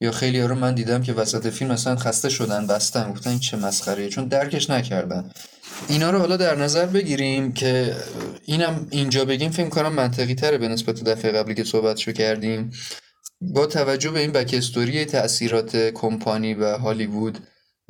یا 0.00 0.12
خیلی 0.12 0.42
رو 0.42 0.54
من 0.54 0.74
دیدم 0.74 1.02
که 1.02 1.12
وسط 1.12 1.46
فیلم 1.46 1.70
اصلا 1.70 1.96
خسته 1.96 2.28
شدن 2.28 2.66
بستن 2.66 3.10
گفتن 3.12 3.38
چه 3.38 3.56
مسخره 3.56 4.08
چون 4.08 4.28
درکش 4.28 4.70
نکردن. 4.70 5.30
اینا 5.88 6.10
رو 6.10 6.18
حالا 6.18 6.36
در 6.36 6.56
نظر 6.56 6.86
بگیریم 6.86 7.52
که 7.52 7.96
اینم 8.44 8.86
اینجا 8.90 9.24
بگیم 9.24 9.50
فیلم 9.50 9.68
کنم 9.68 9.92
منطقی 9.92 10.34
تره 10.34 10.58
به 10.58 10.68
نسبت 10.68 11.04
دفعه 11.04 11.32
قبلی 11.32 11.54
که 11.54 11.64
صحبتشو 11.64 12.12
کردیم. 12.12 12.70
با 13.40 13.66
توجه 13.66 14.10
به 14.10 14.20
این 14.20 14.32
backstory 14.32 15.04
تاثیرات 15.04 15.76
کمپانی 15.76 16.54
و 16.54 16.78
هالیوود 16.78 17.38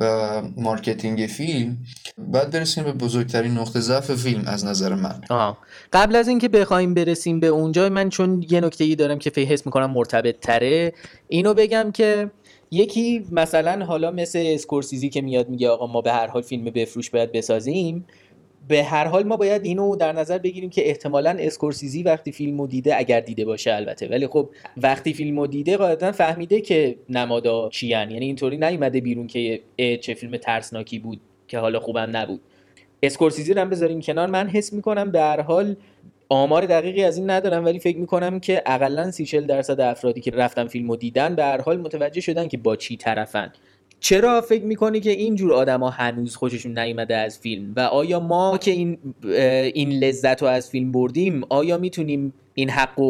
و 0.01 0.43
marketing 0.57 1.27
فیلم 1.27 1.79
بعد 2.19 2.51
برسیم 2.51 2.85
به 2.85 2.93
بزرگترین 2.93 3.53
نقطه 3.53 3.81
ضعف 3.81 4.15
فیلم 4.15 4.43
از 4.47 4.65
نظر 4.65 4.95
من 4.95 5.21
آه. 5.31 5.59
قبل 5.93 6.17
از 6.17 6.29
اینکه 6.29 6.49
بخوایم 6.49 6.95
برسیم 6.95 7.41
به 7.41 7.47
اونجا 7.47 7.89
من 7.89 8.09
چون 8.09 8.45
یه 8.51 8.61
نکته 8.61 8.85
ای 8.85 8.97
دارم 8.97 9.19
که 9.19 9.31
فکر 9.31 9.49
حس 9.49 9.67
می‌کنم 9.67 9.91
مرتبط 9.91 10.41
تره 10.41 10.93
اینو 11.29 11.55
بگم 11.55 11.91
که 11.93 12.31
یکی 12.71 13.27
مثلا 13.31 13.85
حالا 13.85 14.11
مثل 14.11 14.43
اسکورسیزی 14.47 15.09
که 15.09 15.21
میاد 15.21 15.49
میگه 15.49 15.69
آقا 15.69 15.87
ما 15.87 16.01
به 16.01 16.13
هر 16.13 16.27
حال 16.27 16.43
فیلم 16.43 16.65
بفروش 16.65 17.11
باید 17.11 17.33
بسازیم 17.33 18.07
به 18.69 18.85
هر 18.85 19.05
حال 19.05 19.23
ما 19.23 19.37
باید 19.37 19.65
اینو 19.65 19.97
در 19.97 20.13
نظر 20.13 20.39
بگیریم 20.39 20.71
که 20.71 20.89
احتمالا 20.89 21.37
اسکورسیزی 21.39 22.03
وقتی 22.03 22.33
فیلمو 22.33 22.67
دیده 22.67 22.99
اگر 22.99 23.21
دیده 23.21 23.45
باشه 23.45 23.75
البته. 23.75 24.09
ولی 24.09 24.27
خب 24.27 24.51
وقتی 24.77 25.13
فیلمو 25.13 25.47
دیده 25.47 25.77
قاعدتا 25.77 26.13
فهمیده 26.13 26.61
که 26.61 26.97
نمادا 27.09 27.69
چیان. 27.69 28.11
یعنی 28.11 28.27
اینطوری 28.27 28.57
نیومده 28.57 29.01
بیرون 29.01 29.27
که 29.27 29.61
چه 30.01 30.15
فیلم 30.15 30.37
ترسناکی 30.37 30.99
بود 30.99 31.21
که 31.49 31.59
حالا 31.59 31.81
خوبم 31.81 32.17
نبود. 32.17 32.41
اسکورسیزی 33.03 33.55
رو 33.55 33.61
هم 33.61 33.71
بذاریم 33.71 34.01
کنار. 34.01 34.27
من 34.27 34.49
حس 34.49 34.73
می‌کنم 34.73 35.11
در 35.11 35.41
حال 35.41 35.77
آمار 36.29 36.67
دقیقی 36.67 37.05
از 37.05 37.17
این 37.17 37.31
ندارم 37.31 37.65
ولی 37.65 37.79
فکر 37.79 37.99
می‌کنم 37.99 38.41
که 38.41 38.63
اقلا 38.67 39.11
سی 39.11 39.41
درصد 39.41 39.81
افرادی 39.81 40.21
که 40.21 40.31
رفتن 40.31 40.67
فیلم 40.67 40.97
دیدن 40.97 41.35
به 41.35 41.45
هر 41.45 41.61
حال 41.61 41.81
متوجه 41.81 42.21
شدن 42.21 42.49
که 42.49 42.57
با 42.57 42.77
چی 42.77 42.97
طرفن. 42.97 43.53
چرا 44.01 44.41
فکر 44.41 44.65
می‌کنی 44.65 45.01
که 45.01 45.11
اینجور 45.11 45.53
آدما 45.53 45.91
هنوز 45.91 46.37
خوششون 46.37 46.79
نیومده 46.79 47.17
از 47.17 47.39
فیلم؟ 47.39 47.73
و 47.77 47.81
آیا 47.81 48.21
ما 48.21 48.59
که 48.59 48.71
این 48.71 48.99
این 49.75 49.91
لذت 49.91 50.43
رو 50.43 50.49
از 50.49 50.71
فیلم 50.71 50.93
بردیم 50.93 51.43
آیا 51.49 51.79
می‌تونیم 51.79 52.33
این 52.55 52.71
حق 52.71 53.01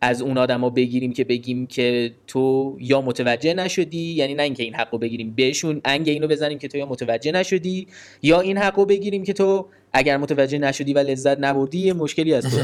از 0.00 0.22
اون 0.22 0.38
آدما 0.38 0.70
بگیریم 0.70 1.12
که 1.12 1.24
بگیم 1.24 1.66
که 1.66 2.12
تو 2.26 2.76
یا 2.80 3.00
متوجه 3.00 3.54
نشدی؟ 3.54 4.12
یعنی 4.12 4.34
نه 4.34 4.42
اینکه 4.42 4.62
این 4.62 4.74
حق 4.74 4.88
رو 4.92 4.98
بگیریم 4.98 5.34
بهشون 5.36 5.80
انگ 5.84 6.08
اینو 6.08 6.28
بزنیم 6.28 6.58
که 6.58 6.68
تو 6.68 6.78
یا 6.78 6.86
متوجه 6.86 7.32
نشدی 7.32 7.86
یا 8.22 8.40
این 8.40 8.58
حق 8.58 8.78
رو 8.78 8.84
بگیریم 8.84 9.24
که 9.24 9.32
تو 9.32 9.66
اگر 9.92 10.16
متوجه 10.16 10.58
نشدی 10.58 10.92
و 10.92 10.98
لذت 10.98 11.38
نبردی 11.38 11.78
یه 11.78 11.92
مشکلی 11.92 12.34
از 12.34 12.44
تو. 12.44 12.56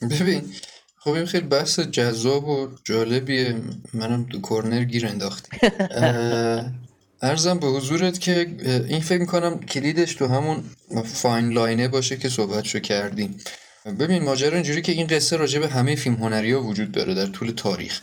ببین 0.20 0.42
خب 0.96 1.10
این 1.10 1.26
خیلی 1.26 1.46
بحث 1.46 1.80
جذاب 1.80 2.48
و 2.48 2.68
جالبیه. 2.84 3.54
منم 3.94 4.26
دو 4.30 4.40
کورنر 4.40 4.84
گیر 4.84 5.06
انداختی 5.06 5.56
ارزم 7.24 7.58
به 7.58 7.66
حضورت 7.66 8.20
که 8.20 8.46
این 8.88 9.00
فکر 9.00 9.20
می‌کنم 9.20 9.60
کلیدش 9.60 10.14
تو 10.14 10.26
همون 10.26 10.64
فاین 11.04 11.52
لاینه 11.52 11.88
باشه 11.88 12.16
که 12.16 12.28
صحبتشو 12.28 12.78
کردیم. 12.78 13.36
ببین 13.98 14.22
ماجرا 14.22 14.54
اینجوری 14.54 14.82
که 14.82 14.92
این 14.92 15.06
قصه 15.06 15.36
راجع 15.36 15.60
به 15.60 15.68
همه 15.68 15.94
فیلم 15.94 16.14
هنری 16.14 16.52
ها 16.52 16.62
وجود 16.62 16.92
داره 16.92 17.14
در 17.14 17.26
طول 17.26 17.50
تاریخ. 17.50 18.00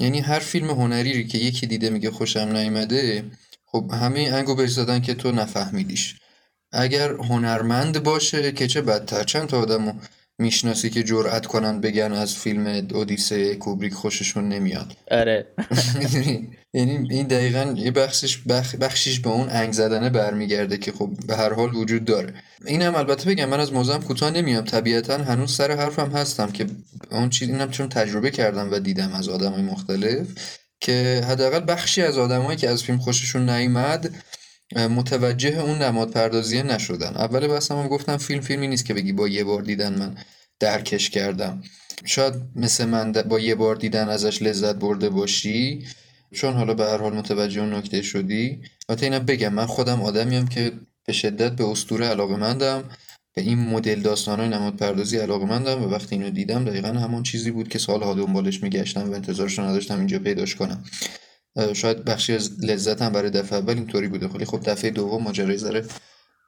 یعنی 0.00 0.20
هر 0.20 0.38
فیلم 0.38 0.70
هنری 0.70 1.26
که 1.26 1.38
یکی 1.38 1.66
دیده 1.66 1.90
میگه 1.90 2.10
خوشم 2.10 2.40
نیامده 2.40 3.24
خب 3.66 3.90
همه 3.92 4.20
انگو 4.20 4.54
بهش 4.54 4.70
زدن 4.70 5.00
که 5.00 5.14
تو 5.14 5.32
نفهمیدیش. 5.32 6.14
اگر 6.72 7.12
هنرمند 7.12 8.02
باشه 8.02 8.52
که 8.52 8.66
چه 8.66 8.80
بدتر 8.80 9.24
چند 9.24 9.48
تا 9.48 9.60
آدمو 9.60 9.92
می‌شناسی 10.40 10.90
که 10.90 11.02
جرأت 11.02 11.46
کنن 11.46 11.80
بگن 11.80 12.12
از 12.12 12.36
فیلم 12.36 12.66
اودیسه 12.94 13.54
کوبریک 13.54 13.94
خوششون 13.94 14.48
نمیاد. 14.48 14.92
آره. 15.10 15.46
یعنی 16.74 17.06
این 17.10 17.26
دقیقا 17.26 17.74
یه 17.76 17.90
بخشش 17.90 18.38
بخ... 18.38 18.74
بخشیش 18.74 19.20
به 19.20 19.30
اون 19.30 19.48
انگ 19.50 19.72
زدنه 19.72 20.10
برمیگرده 20.10 20.78
که 20.78 20.92
خب 20.92 21.10
به 21.26 21.36
هر 21.36 21.52
حال 21.52 21.74
وجود 21.74 22.04
داره. 22.04 22.34
این 22.66 22.82
هم 22.82 22.94
البته 22.94 23.30
بگم 23.30 23.48
من 23.48 23.60
از 23.60 23.72
موزم 23.72 23.98
کوتاه 23.98 24.30
نمیام. 24.30 24.64
طبیعتا 24.64 25.18
هنوز 25.18 25.56
سر 25.56 25.76
حرفم 25.76 26.10
هستم 26.10 26.50
که 26.50 26.66
اون 27.10 27.30
چیز 27.30 27.48
اینم 27.48 27.70
چون 27.70 27.88
تجربه 27.88 28.30
کردم 28.30 28.72
و 28.72 28.78
دیدم 28.78 29.12
از 29.12 29.28
آدمای 29.28 29.62
مختلف 29.62 30.26
که 30.80 31.24
حداقل 31.28 31.64
بخشی 31.68 32.02
از 32.02 32.18
آدمایی 32.18 32.56
که 32.56 32.70
از 32.70 32.82
فیلم 32.82 32.98
خوششون 32.98 33.50
نیامد 33.50 34.10
متوجه 34.76 35.60
اون 35.60 35.78
نماد 35.78 36.10
پردازی 36.10 36.62
نشدن. 36.62 37.16
اول 37.16 37.46
بحثم 37.46 37.78
هم 37.78 37.88
گفتم 37.88 38.16
فیلم 38.16 38.40
فیلمی 38.40 38.68
نیست 38.68 38.84
که 38.84 38.94
بگی 38.94 39.12
با 39.12 39.28
یه 39.28 39.44
بار 39.44 39.62
دیدن 39.62 39.98
من 39.98 40.14
درکش 40.60 41.10
کردم. 41.10 41.62
شاید 42.04 42.34
مثل 42.56 42.84
من 42.84 43.12
با 43.12 43.40
یه 43.40 43.54
بار 43.54 43.76
دیدن 43.76 44.08
ازش 44.08 44.42
لذت 44.42 44.74
برده 44.74 45.08
باشی. 45.08 45.86
چون 46.32 46.54
حالا 46.54 46.74
به 46.74 46.84
هر 46.84 46.96
حال 46.96 47.12
متوجه 47.16 47.60
اون 47.60 47.74
نکته 47.74 48.02
شدی. 48.02 48.60
و 48.88 48.96
اینا 49.00 49.18
بگم 49.18 49.54
من 49.54 49.66
خودم 49.66 50.02
آدمیم 50.02 50.48
که 50.48 50.72
به 51.06 51.12
شدت 51.12 51.52
به 51.52 51.68
اسطوره 51.68 52.06
علاقه 52.06 52.36
مندم 52.36 52.84
به 53.34 53.42
این 53.42 53.58
مدل 53.58 54.14
های 54.26 54.48
نماد 54.48 54.76
پردازی 54.76 55.16
علاقه 55.16 55.46
مندم 55.46 55.82
و 55.82 55.86
وقتی 55.86 56.14
اینو 56.14 56.30
دیدم 56.30 56.64
دقیقا 56.64 56.88
همون 56.88 57.22
چیزی 57.22 57.50
بود 57.50 57.68
که 57.68 57.78
سالها 57.78 58.14
دنبالش 58.14 58.62
میگشتم 58.62 59.10
و 59.10 59.14
انتظارش 59.14 59.58
رو 59.58 59.64
نداشتم 59.64 59.98
اینجا 59.98 60.18
پیداش 60.18 60.54
کنم. 60.54 60.84
شاید 61.74 62.04
بخشی 62.04 62.34
از 62.34 62.64
لذتم 62.64 63.12
برای 63.12 63.30
دفعه 63.30 63.58
اول 63.58 63.74
اینطوری 63.74 64.08
بوده. 64.08 64.28
خیلی 64.28 64.44
خب 64.44 64.60
دفعه 64.66 64.90
دوم 64.90 65.22
ماجرای 65.22 65.56
ذره 65.56 65.84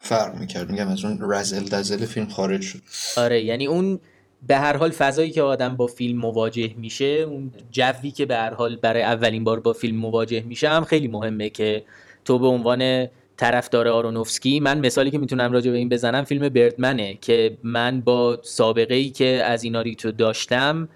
فرق 0.01 0.39
می‌کرد. 0.39 0.71
میگم 0.71 0.89
از 0.89 1.05
اون 1.05 1.19
رزل 1.33 1.65
دزل 1.65 2.07
فیلم 2.07 2.27
خارج 2.27 2.63
شد. 2.63 2.79
آره 3.17 3.45
یعنی 3.45 3.67
اون 3.67 4.01
به 4.47 4.57
هر 4.57 4.77
حال 4.77 4.91
فضایی 4.91 5.31
که 5.31 5.43
آدم 5.43 5.77
با 5.77 5.87
فیلم 5.87 6.19
مواجه 6.19 6.75
میشه 6.77 7.05
اون 7.05 7.53
جوی 7.71 8.11
که 8.11 8.27
به 8.27 8.37
هر 8.37 8.55
حال 8.55 8.77
برای 8.77 9.03
اولین 9.03 9.45
بار 9.45 9.61
با 9.61 9.73
فیلم 9.73 9.97
مواجه 9.97 10.41
میشه 10.41 10.69
هم 10.69 10.85
خیلی 10.85 11.09
مهمه 11.09 11.51
که 11.51 11.85
تو 12.25 12.39
به 12.39 12.47
عنوان 12.47 13.07
طرفدار 13.37 13.89
آرونوفسکی 13.89 14.61
من 14.61 14.87
مثالی 14.87 15.11
که 15.11 15.19
می‌تونم 15.19 15.53
راجع 15.53 15.71
به 15.71 15.77
این 15.77 15.89
بزنم 15.89 16.25
فیلم 16.25 16.49
بردمنه 16.49 17.15
که 17.15 17.59
من 17.63 18.01
با 18.01 18.39
سابقه 18.43 18.95
ای 18.95 19.11
که 19.11 19.27
از 19.27 19.65
ایناریتو 19.65 20.13
داشتم 20.13 20.89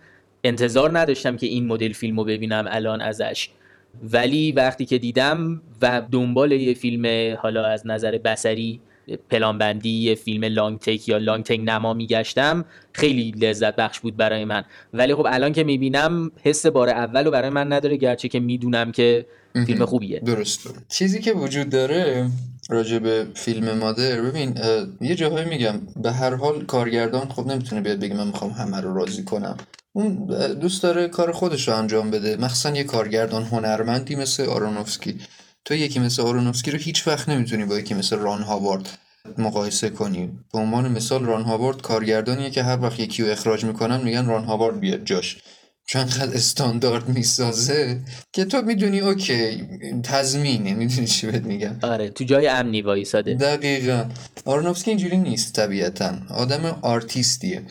انتظار 0.45 0.99
نداشتم 0.99 1.37
که 1.37 1.47
این 1.47 1.67
مدل 1.67 1.93
فیلم 1.93 2.19
رو 2.19 2.25
ببینم 2.25 2.65
الان 2.69 3.01
ازش. 3.01 3.49
ولی 4.13 4.53
وقتی 4.53 4.85
که 4.85 4.99
دیدم 4.99 5.63
و 5.83 6.03
دنبال 6.13 6.53
یه 6.53 6.75
فیلم 6.75 7.37
حالا 7.41 7.65
از 7.65 7.87
نظر 7.87 8.19
بسری 8.19 8.81
پلانبندی 9.31 9.91
یه 9.91 10.15
فیلم 10.15 10.45
لانگ 10.45 10.79
تک 10.79 11.09
یا 11.09 11.19
لانگ 11.19 11.45
تک 11.45 11.61
نما 11.65 11.95
میگشتم 11.95 12.65
خیلی 12.93 13.31
لذت 13.31 13.77
بخش 13.77 14.01
بود 14.01 14.17
برای 14.17 14.45
من. 14.45 14.65
ولی 14.93 15.15
خب 15.15 15.27
الان 15.29 15.53
که 15.53 15.65
می‌بینم 15.65 16.31
حس 16.43 16.67
بار 16.67 16.89
اول 16.89 17.27
و 17.27 17.31
برای 17.31 17.51
من 17.51 17.73
نداره 17.73 17.97
گرچه 17.97 18.29
که 18.29 18.41
می‌دونم 18.41 18.93
که 18.93 19.27
فیلم 19.67 19.85
خوبیه. 19.85 20.21
درست. 20.21 20.75
چیزی 20.89 21.21
که 21.21 21.33
وجود 21.33 21.69
داره 21.69 22.31
راجع 22.71 22.99
به 22.99 23.27
فیلم 23.35 23.79
مادر 23.79 24.21
ببین 24.21 24.55
یه 25.01 25.15
جاهایی 25.15 25.49
میگم 25.49 25.81
به 26.03 26.13
هر 26.13 26.35
حال 26.35 26.65
کارگردان 26.65 27.29
خب 27.29 27.47
نمی‌تونه 27.47 27.81
بیاد 27.81 28.01
بگه 28.01 28.15
من 28.15 28.27
می‌خوام 28.27 28.51
همه 28.51 28.81
رو 28.81 28.95
راضی 28.95 29.25
کنم. 29.25 29.57
اون 29.97 30.27
دوست 30.61 30.83
داره 30.83 31.09
کار 31.09 31.33
خودش 31.33 31.69
رو 31.69 31.75
انجام 31.75 32.11
بده. 32.11 32.37
مخصوصا 32.37 32.71
یه 32.71 32.85
کارگردان 32.85 33.43
هنرمندی 33.43 34.17
مثل 34.17 34.47
آرونوفسکی. 34.47 35.21
تو 35.65 35.75
یکی 35.75 35.99
مثل 35.99 36.23
آرونوفسکی 36.23 36.71
رو 36.71 36.79
هیچ 36.79 37.09
وقت 37.09 37.29
نمی‌تونی 37.29 37.65
با 37.65 37.79
یکی 37.79 37.95
مثل 37.95 38.17
ران 38.17 38.43
هاوارد 38.43 38.89
مقایسه 39.39 39.91
کنی. 39.91 40.27
به 40.53 40.59
عنوان 40.59 40.93
مثال 40.93 41.25
ران 41.25 41.43
هاوارد 41.43 41.83
کارگردانیه 41.83 42.51
که 42.51 42.63
هر 42.63 42.81
وقت 42.81 43.01
یکی 43.01 43.23
رو 43.23 43.31
اخراج 43.31 43.65
می‌کنن 43.65 44.01
میگن 44.01 44.27
ران 44.27 44.45
هاوارد 44.45 44.81
بیاد 44.81 45.05
جاش. 45.05 45.37
چون 45.87 46.03
انقدر 46.03 46.35
استاندارد 46.35 47.09
می‌سازه 47.09 48.01
که 48.33 48.45
تو 48.45 48.63
می‌دونی 48.63 49.01
اوکی 49.01 49.69
تضمینه. 50.03 50.75
می‌دونی 50.75 51.07
چی 51.07 51.27
بهت 51.27 51.43
میگم؟ 51.43 51.79
آره 51.83 52.09
تو 52.09 52.25
جای 52.25 52.49
امنی 52.49 52.83
وایساده. 52.83 53.35
دقیقا. 53.35 54.05
آرونوفسکی 54.45 54.91
اینجوری 54.91 55.17
نیست 55.17 55.53
طبیعتا. 55.53 56.15
آدم 56.31 56.79
آرتیستیه. 56.83 57.63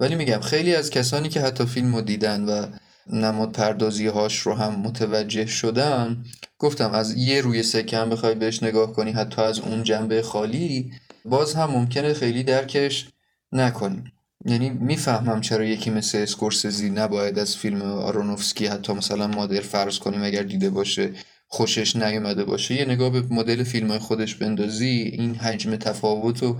ولی 0.00 0.14
میگم 0.14 0.40
خیلی 0.40 0.74
از 0.74 0.90
کسانی 0.90 1.28
که 1.28 1.40
حتی 1.40 1.66
فیلم 1.66 1.94
رو 1.94 2.00
دیدن 2.00 2.44
و 2.44 2.66
نماد 3.06 3.52
پردازی 3.52 4.06
هاش 4.06 4.38
رو 4.38 4.54
هم 4.54 4.74
متوجه 4.74 5.46
شدن 5.46 6.24
گفتم 6.58 6.90
از 6.90 7.14
یه 7.16 7.40
روی 7.40 7.62
سکه 7.62 7.98
هم 7.98 8.10
بخوای 8.10 8.34
بهش 8.34 8.62
نگاه 8.62 8.92
کنی 8.92 9.12
حتی 9.12 9.42
از 9.42 9.58
اون 9.58 9.82
جنبه 9.82 10.22
خالی 10.22 10.92
باز 11.24 11.54
هم 11.54 11.70
ممکنه 11.70 12.14
خیلی 12.14 12.42
درکش 12.42 13.08
نکنی. 13.52 14.04
یعنی 14.46 14.70
می‌فهمم 14.70 15.40
چرا 15.40 15.64
یکی 15.64 15.90
مثل 15.90 16.18
اسکورسزی 16.18 16.90
نباید 16.90 17.38
از 17.38 17.56
فیلم 17.56 17.82
آرونوفسکی 17.82 18.66
حتی 18.66 18.92
مثلا 18.92 19.26
مادر 19.26 19.60
فرض 19.60 19.98
کنیم 19.98 20.22
اگر 20.22 20.42
دیده 20.42 20.70
باشه 20.70 21.12
خوشش 21.48 21.96
نیومده 21.96 22.44
باشه 22.44 22.74
یه 22.74 22.84
نگاه 22.84 23.10
به 23.10 23.20
مدل 23.20 23.64
فیلم 23.64 23.88
های 23.88 23.98
خودش 23.98 24.34
بندازی 24.34 24.86
این 25.18 25.34
حجم 25.34 25.76
تفاوت 25.76 26.42
رو 26.42 26.56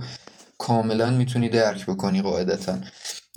کاملا 0.57 1.09
می‌تونی 1.09 1.49
درک 1.49 1.85
بکنی 1.85 2.21
قاعدتا. 2.21 2.77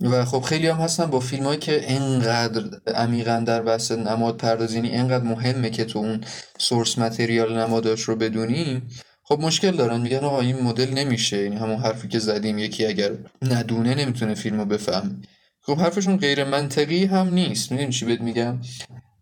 و 0.03 0.25
خب 0.25 0.41
خیلی 0.41 0.67
هم 0.67 0.77
هستن 0.77 1.07
با 1.07 1.21
فیلم 1.21 1.45
هایی 1.45 1.59
که 1.59 1.93
انقدر 1.93 2.93
عمیقا 2.95 3.43
در 3.47 3.63
بحث 3.63 3.93
نماد 3.93 4.37
پردازی 4.37 4.77
یعنی 4.77 4.91
انقدر 4.91 5.25
مهمه 5.25 5.71
که 5.71 5.85
تو 5.85 5.99
اون 5.99 6.21
سورس 6.59 6.99
متریال 6.99 7.59
نماداش 7.59 8.01
رو 8.01 8.17
بدونی. 8.17 8.83
خب 9.23 9.41
مشکل 9.41 9.77
دارن 9.77 10.01
میگن 10.01 10.19
آقا 10.19 10.41
این 10.41 10.61
مدل 10.63 10.91
نمیشه 10.91 11.43
یعنی 11.43 11.57
همون 11.57 11.77
حرفی 11.77 12.09
که 12.09 12.19
زدیم 12.19 12.59
یکی 12.59 12.87
اگر 12.87 13.11
ندونه 13.43 13.95
نمی‌تونه 13.95 14.35
فیلم 14.35 14.59
رو 14.59 14.65
بفهم 14.65 15.23
خب 15.63 15.79
حرفشون 15.79 16.17
غیر 16.17 16.45
منطقی 16.45 17.05
هم 17.05 17.35
نیست 17.35 17.73
می‌دونی 17.73 17.93
چی 17.93 18.05
بهت 18.05 18.21
میگم؟ 18.21 18.59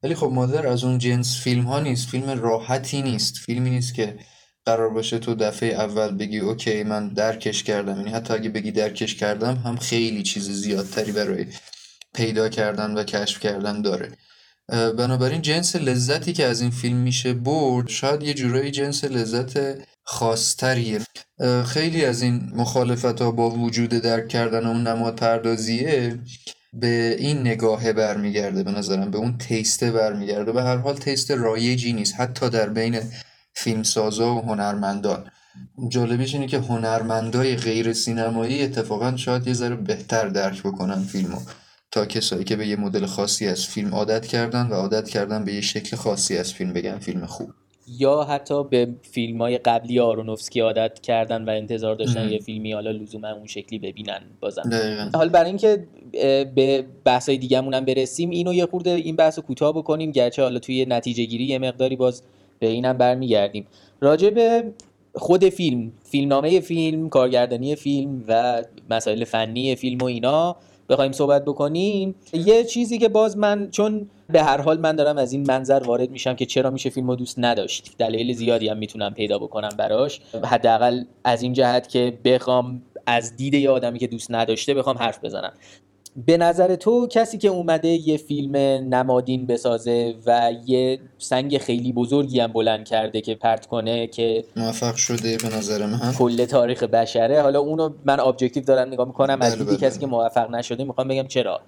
ولی 0.03 0.15
خب 0.15 0.31
مادر 0.35 0.67
از 0.67 0.85
اون 0.85 0.99
جنس 0.99 1.41
فیلم 1.41 1.65
ها 1.65 1.81
نیست 1.81 2.09
فیلم 2.09 2.31
راحتی 2.31 3.03
نیست 3.03 3.37
فیلمی 3.37 3.71
نیست 3.71 3.95
که 3.95 4.17
قرار 4.67 4.89
باشه 4.89 5.19
تو 5.19 5.35
دفعه 5.35 5.69
اول 5.69 6.17
بگی 6.17 6.39
اوکی 6.39 6.83
من 6.83 7.09
درکش 7.09 7.63
کردم. 7.63 7.97
یعنی 7.97 8.11
حتی 8.11 8.35
اگه 8.35 8.49
بگی 8.51 8.71
درکش 8.71 9.15
کردم 9.15 9.55
هم 9.55 9.77
خیلی 9.77 10.23
چیز 10.23 10.51
زیادتری 10.51 11.13
برای 11.13 11.47
پیدا 12.15 12.49
کردن 12.49 12.95
و 12.95 13.05
کشف 13.05 13.41
کردن 13.41 13.83
داره. 13.83 14.13
بنابراین 14.69 15.43
جنس 15.43 15.77
لذتی 15.77 16.33
که 16.33 16.45
از 16.45 16.61
این 16.61 16.71
فیلم 16.71 16.97
میشه 16.97 17.33
برد 17.33 17.89
شاید 17.89 18.23
یه 18.23 18.35
جورایی 18.35 18.71
جنس 18.71 19.05
لذت 19.05 19.79
خاصتریه. 20.03 21.01
خیلی 21.67 22.05
از 22.05 22.23
این 22.23 22.51
مخالفت 22.55 23.23
ها 23.23 23.31
با 23.31 23.51
وجود 23.51 23.91
درک 23.91 24.29
کردن 24.29 24.67
اون 24.67 24.87
نماد 24.87 25.17
پردازیه 25.17 26.19
به 26.73 27.17
این 27.19 27.41
نگاهه 27.41 27.93
برمیگرده 27.93 28.63
به 28.63 28.71
نظرم 28.71 29.11
به 29.11 29.19
اون 29.19 29.39
تیسته 29.39 29.93
برمیگرده. 29.93 30.53
به 30.53 30.63
هر 30.63 30.77
حال 30.77 30.97
تیست 30.97 31.31
رایجی 31.31 31.93
نیست 31.93 32.15
حتی 32.19 32.51
در 32.51 32.69
بین 32.69 33.01
فیلمسازا 33.57 34.35
و 34.35 34.41
هنرمندان. 34.41 35.31
جالبیش 35.89 36.35
اینه 36.35 36.47
که 36.47 36.59
هنرمندای 36.59 37.57
غیر 37.57 37.93
سینمایی 37.93 38.63
اتفاقا 38.63 39.17
شاید 39.17 39.47
یه 39.47 39.53
ذره 39.53 39.77
بهتر 39.77 40.29
درک 40.29 40.63
بکنن 40.63 41.03
فیلمو. 41.03 41.39
تا 41.91 42.07
کسایی 42.07 42.45
که 42.45 42.57
به 42.57 42.67
یه 42.67 42.77
مدل 42.77 43.07
خاصی 43.07 43.47
از 43.47 43.67
فیلم 43.67 43.95
عادت 43.95 44.27
کردن 44.27 44.67
و 44.67 44.75
عادت 44.75 45.09
کردن 45.09 45.45
به 45.45 45.55
یه 45.55 45.61
شکل 45.61 45.97
خاصی 45.97 46.39
از 46.39 46.53
فیلم 46.53 46.73
بگن 46.73 46.99
فیلم 46.99 47.27
خوب. 47.27 47.51
یا 47.89 48.25
حتی 48.25 48.65
به 48.65 48.89
فیلم 49.03 49.39
های 49.43 49.59
قبلی 49.59 50.01
آرونوفسکی 50.01 50.61
عادت 50.61 51.01
کردن 51.01 51.45
و 51.45 51.51
انتظار 51.51 51.95
داشتن 51.95 52.29
یه 52.29 52.39
فیلمی 52.39 52.73
حالا 52.73 52.91
لزوما 52.91 53.31
اون 53.31 53.47
شکلی 53.47 53.79
ببینن 53.79 54.21
بازم 54.41 54.71
حالا 55.15 55.31
برای 55.31 55.47
اینکه 55.47 55.87
به 56.55 56.85
بحث 57.05 57.29
های 57.29 57.39
دیگه 57.39 57.59
هم 57.59 57.85
برسیم 57.85 58.31
اینو 58.31 58.55
یه 58.55 58.67
خورده 58.67 58.91
این 58.91 59.17
بحث 59.17 59.39
کوتاه 59.39 59.73
بکنیم 59.73 60.11
گرچه 60.11 60.43
حالا 60.43 60.59
توی 60.59 60.87
نتیجه 60.89 61.25
گیری 61.25 61.45
یه 61.45 61.59
مقداری 61.59 61.97
باز 61.97 62.23
به 62.59 62.67
اینم 62.67 62.99
برمیگردیم. 62.99 63.67
راجع 64.01 64.31
به 64.31 64.73
خود 65.15 65.49
فیلم 65.49 65.93
فیلمنامه 66.05 66.61
فیلم 66.61 67.09
کارگردانی 67.09 67.77
فیلم 67.77 68.25
و 68.29 68.63
مسائل 68.91 69.25
فنی 69.25 69.77
فیلم 69.77 69.99
و 69.99 70.05
اینا 70.05 70.57
بخوایم 70.89 71.13
صحبت 71.13 71.45
بکنیم. 71.45 72.15
یه 72.33 72.65
چیزی 72.65 72.99
که 72.99 73.09
باز 73.09 73.39
من 73.39 73.69
چون 73.71 74.11
به 74.29 74.43
هر 74.43 74.61
حال 74.61 74.81
من 74.81 74.97
دارم 74.97 75.19
از 75.19 75.33
این 75.33 75.47
منظر 75.47 75.83
وارد 75.87 76.11
میشم 76.11 76.35
که 76.35 76.47
چرا 76.47 76.71
میشه 76.71 76.91
فیلم 76.91 77.09
رو 77.09 77.17
دوست 77.17 77.39
نداشت 77.39 77.95
دلیل 77.99 78.33
زیادی 78.33 78.69
هم 78.69 78.79
می‌تونم 78.79 79.15
پیدا 79.15 79.39
بکنم 79.39 79.71
براش. 79.79 80.21
حداقل 80.45 81.05
از 81.25 81.43
این 81.43 81.53
جهت 81.53 81.89
که 81.89 82.19
بخوام 82.25 82.83
از 83.07 83.37
دید 83.37 83.55
یه 83.55 83.71
آدمی 83.71 83.99
که 83.99 84.07
دوست 84.07 84.31
نداشته 84.31 84.75
بخوام 84.75 84.99
حرف 84.99 85.25
بزنم. 85.25 85.53
به 86.27 86.37
نظر 86.37 86.75
تو 86.75 87.07
کسی 87.07 87.39
که 87.39 87.49
اومده 87.49 87.89
یه 87.89 88.17
فیلم 88.17 88.57
نمادین 88.95 89.47
بسازه 89.47 90.15
و 90.27 90.53
یه 90.67 90.99
سنگ 91.19 91.59
خیلی 91.59 91.93
بزرگی 91.93 92.41
هم 92.41 92.53
بلند 92.53 92.85
کرده 92.85 93.21
که 93.21 93.35
پرت 93.35 93.67
کنه 93.67 94.07
که 94.07 94.45
موفق 94.57 94.95
شده 94.95 95.37
به 95.37 95.57
نظر 95.57 95.87
من. 95.87 96.15
کل 96.19 96.45
تاریخ 96.45 96.83
بشره. 96.83 97.43
حالا 97.43 97.61
اونو 97.61 97.91
من 98.05 98.21
objective 98.21 98.65
دارم 98.65 98.89
نگاه 98.89 99.07
می‌کنم. 99.07 99.39
از 99.43 99.55
بله، 99.55 99.65
دیدی 99.65 99.77
بله. 99.77 99.89
کسی 99.89 100.01
که 100.01 100.07
موفق 100.07 100.51
نشده 100.51 100.85
می‌خوام 100.85 101.09
بگم 101.09 101.27
چرا. 101.27 101.61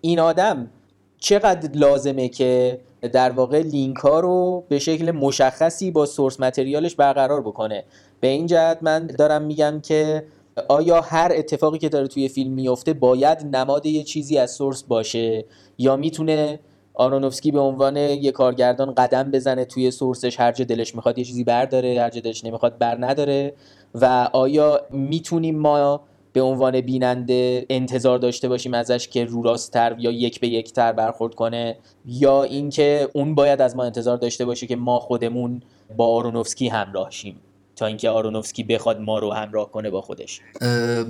این 0.00 0.20
آدم 0.20 0.70
چقدر 1.18 1.70
لازمه 1.74 2.28
که 2.28 2.80
در 3.12 3.30
واقع 3.30 3.62
لینک 3.62 3.96
ها 3.96 4.20
رو 4.20 4.64
به 4.68 4.78
شکل 4.78 5.10
مشخصی 5.10 5.90
با 5.90 6.06
source 6.06 6.40
material 6.40 6.83
ش 6.83 6.94
برقرار 6.94 7.40
بکنه. 7.40 7.84
به 8.20 8.28
این 8.28 8.46
جهت 8.46 8.78
من 8.82 9.06
دارم 9.06 9.42
میگم 9.42 9.80
که 9.80 10.24
آیا 10.68 11.00
هر 11.00 11.32
اتفاقی 11.34 11.78
که 11.78 11.88
داره 11.88 12.08
توی 12.08 12.28
فیلم 12.28 12.52
میفته 12.52 12.92
باید 12.92 13.56
نماد 13.56 13.86
یه 13.86 14.02
چیزی 14.02 14.38
از 14.38 14.50
سورس 14.50 14.82
باشه؟ 14.82 15.44
یا 15.78 15.96
می‌تونه 15.96 16.60
آرونوفسکی 16.94 17.50
به 17.50 17.60
عنوان 17.60 17.96
یه 17.96 18.32
کارگردان 18.32 18.94
قدم 18.94 19.30
بزنه 19.30 19.64
توی 19.64 19.90
سورسش؟ 19.90 20.40
هر 20.40 20.52
جا 20.52 20.64
دلش 20.64 20.94
می‌خواد 20.94 21.18
یه 21.18 21.24
چیزی 21.24 21.44
برداره 21.44 22.00
هر 22.00 22.10
جا 22.10 22.20
دلش 22.20 22.44
نمی‌خواد 22.44 22.78
بر 22.78 22.96
نداره. 23.00 23.54
و 23.94 24.28
آیا 24.32 24.80
می‌تونیم 24.90 25.58
ما 25.58 26.00
به 26.32 26.42
عنوان 26.42 26.80
بیننده 26.80 27.66
انتظار 27.70 28.18
داشته 28.18 28.48
باشیم 28.48 28.74
ازش 28.74 29.08
که 29.08 29.24
رو 29.24 29.42
راستتر 29.42 29.96
یا 29.98 30.10
یک 30.10 30.40
به 30.40 30.48
یک 30.48 30.72
تر 30.72 30.92
برخورد 30.92 31.34
کنه؟ 31.34 31.76
یا 32.06 32.42
اینکه 32.42 33.08
اون 33.12 33.34
باید 33.34 33.60
از 33.60 33.76
ما 33.76 33.84
انتظار 33.84 34.16
داشته 34.16 34.44
باشه 34.44 34.66
که 34.66 34.76
ما 34.76 34.98
خودمون 34.98 35.62
با 35.96 36.06
آرونوفسکی 36.06 36.68
همراه 36.68 37.10
شیم؟ 37.10 37.40
تا 37.76 37.86
اینکه 37.86 38.10
آرونوفسکی 38.10 38.64
بخواد 38.64 39.00
ما 39.00 39.18
رو 39.18 39.32
همراه 39.32 39.70
کنه 39.70 39.90
با 39.90 40.00
خودش. 40.00 40.40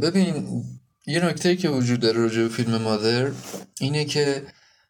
ببین 0.02 0.62
یه 1.06 1.24
نکته 1.24 1.56
که 1.56 1.68
وجود 1.68 2.00
داره 2.00 2.20
راجع 2.20 2.42
به 2.42 2.48
فیلم 2.48 2.76
مادر 2.76 3.30
اینه 3.80 4.04
که 4.04 4.42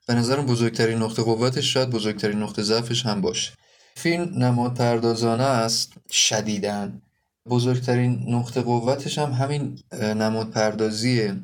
به 0.07 0.15
نظرم 0.15 0.47
بزرگترین 0.47 0.99
نقطه 0.99 1.23
قوتش 1.23 1.73
شاید 1.73 1.91
بزرگترین 1.91 2.39
نقطه 2.39 2.63
ضعفش 2.63 3.07
هم 3.07 3.21
باشه. 3.21 3.53
فیلم 3.97 4.45
نماد 4.45 4.75
پردازانه 4.75 5.43
است 5.43 5.93
شدیدن 6.11 7.03
بزرگترین 7.47 8.25
نقطه 8.29 8.61
قوتش 8.61 9.19
هم 9.19 9.33
همین 9.33 9.79
نماد 9.93 10.51
پردازیه 10.51 11.37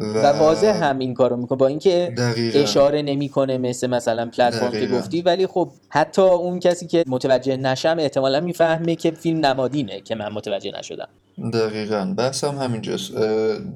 و, 0.00 0.26
واضح 0.26 0.80
هم 0.82 0.98
این 0.98 1.14
کارو 1.14 1.36
می‌کنه 1.36 1.58
با 1.58 1.66
اینکه 1.66 2.14
اشاره 2.54 3.02
نمی‌کنه 3.02 3.58
مثل 3.58 3.86
مثلا 3.86 4.26
پلتفرم 4.26 4.70
که 4.70 4.86
گفتی 4.86 5.22
ولی 5.22 5.46
خب 5.46 5.70
حتی 5.88 6.22
اون 6.22 6.60
کسی 6.60 6.86
که 6.86 7.04
متوجه 7.06 7.56
نشم 7.56 7.96
احتمالا 7.98 8.40
می‌فهمه 8.40 8.96
که 8.96 9.10
فیلم 9.10 9.46
نمادینه 9.46 10.00
که 10.00 10.14
من 10.14 10.28
متوجه 10.28 10.72
نشدم. 10.78 11.08
دقیقا. 11.52 12.14
بحث 12.18 12.44
هم 12.44 12.58
همینجاست 12.58 13.12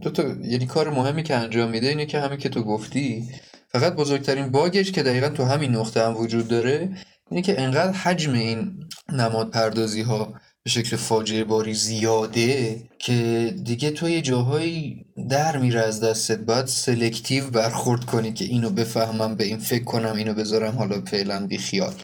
دو 0.01 0.11
تا 0.11 0.23
یعنی 0.23 0.67
کار 0.67 0.91
مهمی 0.91 1.23
که 1.23 1.37
انجام 1.37 1.71
میده 1.71 1.89
اینه 1.89 2.07
که 2.07 2.21
همین 2.21 2.39
که 2.39 2.49
تو 2.49 2.63
گفتی 2.63 3.25
فقط 3.69 3.97
بزرگترین 3.97 4.51
باگش 4.51 4.93
که 4.93 5.03
دقیقا 5.03 5.29
تو 5.29 5.45
همین 5.45 5.77
نقطه 5.77 6.07
هم 6.07 6.17
وجود 6.17 6.49
داره 6.49 6.89
اینه 7.31 7.43
که 7.43 7.61
انقدر 7.61 7.93
حجم 7.93 8.33
این 8.33 8.73
نماد 9.13 9.51
پردازی 9.51 10.03
ها 10.03 10.33
به 10.65 10.71
شکل 10.71 10.97
فاجعه 10.97 11.45
باری 11.45 11.75
زیاده 11.75 12.83
که 12.99 13.55
دیگه 13.65 13.91
تو 13.91 14.09
یه 14.09 14.21
جاهایی 14.21 15.07
در 15.31 15.57
میره 15.57 15.81
از 15.81 16.01
دستت 16.01 16.39
باید 16.39 16.67
selective 16.67 17.51
برخورد 17.51 18.05
کنی 18.05 18.33
که 18.33 18.45
اینو 18.45 18.71
بفهمم 18.71 19.35
به 19.35 19.45
این 19.45 19.59
فکر 19.59 19.85
کنم 19.85 20.17
اینو 20.17 20.35
بذارم 20.35 20.77
حالا 20.77 21.01
فعلا 21.01 21.47
بی 21.47 21.59
خیال. 21.59 21.95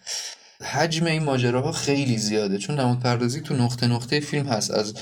حجم 0.62 1.06
این 1.06 1.22
ماجراها 1.22 1.72
خیلی 1.72 2.18
زیاده 2.18 2.58
چون 2.58 2.80
نمود 2.80 3.00
پردازی 3.00 3.40
تو 3.40 3.54
نقطه 3.54 3.86
نقطه 3.86 4.20
فیلم 4.20 4.46
هست. 4.46 4.70
از 4.70 4.94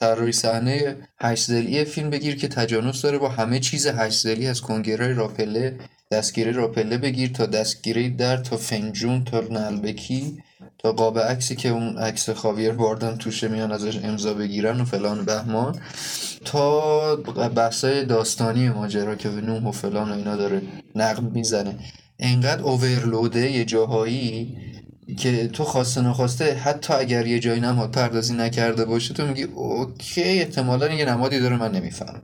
طراحی 0.00 0.32
صحنه 0.32 0.96
هشت 1.20 1.84
فیلم 1.84 2.10
بگیر 2.10 2.36
که 2.36 2.48
تجانس 2.48 3.02
داره 3.02 3.18
با 3.18 3.28
همه 3.28 3.60
چیز 3.60 3.86
هشت 3.86 4.26
از 4.26 4.60
کنگره 4.60 5.14
راپله 5.14 5.78
دستگیره 6.10 6.52
راپله 6.52 6.98
بگیر 6.98 7.30
تا 7.30 7.46
دستگیره 7.46 8.08
در 8.08 8.36
تا 8.36 8.56
فنجون 8.56 9.24
تا 9.24 9.40
نلبکی. 9.40 10.38
تا 10.78 10.92
قاب 10.92 11.18
عکسی 11.18 11.56
که 11.56 11.68
اون 11.68 11.98
عکس 11.98 12.30
خاویر 12.30 12.72
باردن 12.72 13.16
توشه 13.16 13.48
میان 13.48 13.72
ازش 13.72 14.04
امضا 14.04 14.34
بگیرن 14.34 14.80
و 14.80 14.84
فلان 14.84 15.24
بهمان. 15.24 15.78
تا 16.44 17.16
بحثای 17.56 18.04
داستانی 18.04 18.68
ماجرا 18.68 19.14
که 19.14 19.28
نوح 19.28 19.62
و 19.62 19.72
فلان 19.72 20.10
و 20.10 20.14
اینا 20.14 20.36
داره 20.36 20.62
نقد 20.94 21.22
می‌زنه. 21.22 21.74
انقدر 22.18 22.62
اوورلوده 22.62 23.50
یه 23.50 23.64
جاهایی 23.64 24.56
که 25.18 25.48
تو 25.48 25.64
خواسته 25.64 26.00
نخواسته 26.00 26.54
حتی 26.54 26.92
اگر 26.92 27.26
یه 27.26 27.38
جایی 27.38 27.60
نماد 27.60 27.90
پردازی 27.90 28.34
نکرده 28.34 28.84
باشه 28.84 29.14
تو 29.14 29.26
میگی 29.26 29.42
اوکی 29.42 30.22
احتمالا 30.22 30.94
یه 30.94 31.04
نمادی 31.04 31.40
داره 31.40 31.56
من 31.56 31.72
نمیفهم 31.72 32.22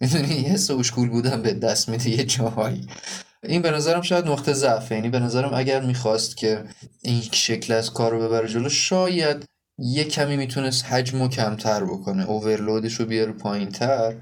می‌دونی 0.00 0.34
یه 0.34 0.56
سوشکول 0.56 1.08
بودن 1.08 1.42
به 1.42 1.52
دست 1.52 1.88
میده 1.88 2.10
یه 2.10 2.24
جاهایی. 2.24 2.86
این 3.48 3.62
به 3.62 3.70
نظرم 3.70 4.02
شاید 4.02 4.26
نقطه 4.26 4.52
ضعف 4.52 4.92
یعنی 4.92 5.08
به 5.08 5.18
نظرم 5.18 5.50
اگر 5.54 5.80
می‌خواست 5.80 6.36
که 6.36 6.64
این 7.02 7.20
شکل 7.20 7.72
از 7.72 7.92
کار 7.92 8.10
رو 8.10 8.28
ببره 8.28 8.48
جلو 8.48 8.68
شاید 8.68 9.44
یه 9.78 10.04
کمی 10.04 10.36
می‌تونست 10.36 10.84
حجم 10.84 11.22
رو 11.22 11.28
کمتر 11.28 11.84
بکنه 11.84 12.30
اوورلودش 12.30 12.94
رو 12.94 13.06
بیاره 13.06 13.32
پایین 13.32 13.68
تر 13.68 14.14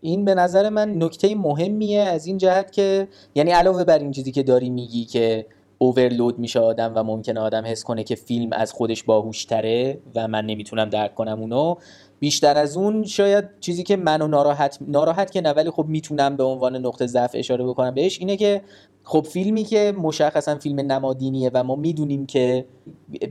این 0.00 0.24
به 0.24 0.34
نظر 0.34 0.68
من 0.68 1.02
نکته 1.02 1.34
مهمیه 1.34 2.00
از 2.00 2.26
این 2.26 2.38
جهت 2.38 2.72
که 2.72 3.08
یعنی 3.34 3.50
علاوه 3.50 3.84
بر 3.84 3.98
این 3.98 4.10
چیزی 4.10 4.32
که 4.32 4.42
داری 4.42 4.70
میگی 4.70 5.04
که 5.04 5.46
اوورلود 5.78 6.38
میشه 6.38 6.60
آدم 6.60 6.92
و 6.96 7.02
ممکنه 7.02 7.40
آدم 7.40 7.64
حس 7.66 7.84
کنه 7.84 8.04
که 8.04 8.14
فیلم 8.14 8.52
از 8.52 8.72
خودش 8.72 9.02
باهوشتره 9.02 9.98
و 10.14 10.28
من 10.28 10.46
نمی‌تونم 10.46 10.88
درک 10.88 11.14
کنم 11.14 11.40
اونو 11.40 11.74
بیشتر 12.20 12.56
از 12.56 12.76
اون 12.76 13.04
شاید 13.04 13.44
چیزی 13.60 13.82
که 13.82 13.96
منو 13.96 14.28
ناراحت 14.28 14.78
ناراحت 14.80 15.30
که 15.30 15.40
نه 15.40 15.50
ولی 15.50 15.70
خب 15.70 15.84
می‌تونم 15.88 16.36
به 16.36 16.44
عنوان 16.44 16.76
نقطه 16.76 17.06
ضعف 17.06 17.30
اشاره 17.34 17.64
بکنم 17.64 17.94
بهش 17.94 18.18
اینه 18.20 18.36
که 18.36 18.62
خب 19.04 19.26
فیلمی 19.30 19.64
که 19.64 19.94
مشخصا 19.98 20.58
فیلم 20.58 20.80
نمادینیه 20.80 21.50
و 21.54 21.64
ما 21.64 21.76
می‌دونیم 21.76 22.26
که 22.26 22.64